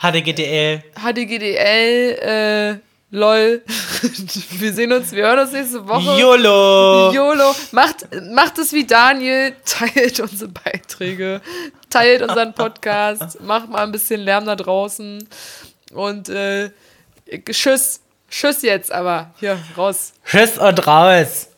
HDGDL. 0.00 0.82
HDGDL, 0.94 2.18
äh, 2.22 2.78
LOL. 3.10 3.62
wir 4.52 4.72
sehen 4.72 4.92
uns, 4.92 5.12
wir 5.12 5.24
hören 5.24 5.40
uns 5.40 5.52
nächste 5.52 5.86
Woche. 5.86 6.18
YOLO. 6.18 7.12
YOLO. 7.12 7.54
Macht, 7.72 8.06
macht 8.30 8.58
es 8.58 8.72
wie 8.72 8.86
Daniel, 8.86 9.54
teilt 9.66 10.20
unsere 10.20 10.50
Beiträge, 10.50 11.42
teilt 11.90 12.22
unseren 12.22 12.54
Podcast, 12.54 13.40
macht 13.42 13.68
mal 13.68 13.82
ein 13.82 13.92
bisschen 13.92 14.20
Lärm 14.20 14.46
da 14.46 14.56
draußen. 14.56 15.28
Und 15.92 16.28
äh, 16.30 16.70
tschüss. 17.50 18.00
Tschüss 18.30 18.62
jetzt, 18.62 18.92
aber 18.92 19.34
hier, 19.40 19.58
raus. 19.76 20.12
Tschüss 20.24 20.56
und 20.56 20.86
raus. 20.86 21.49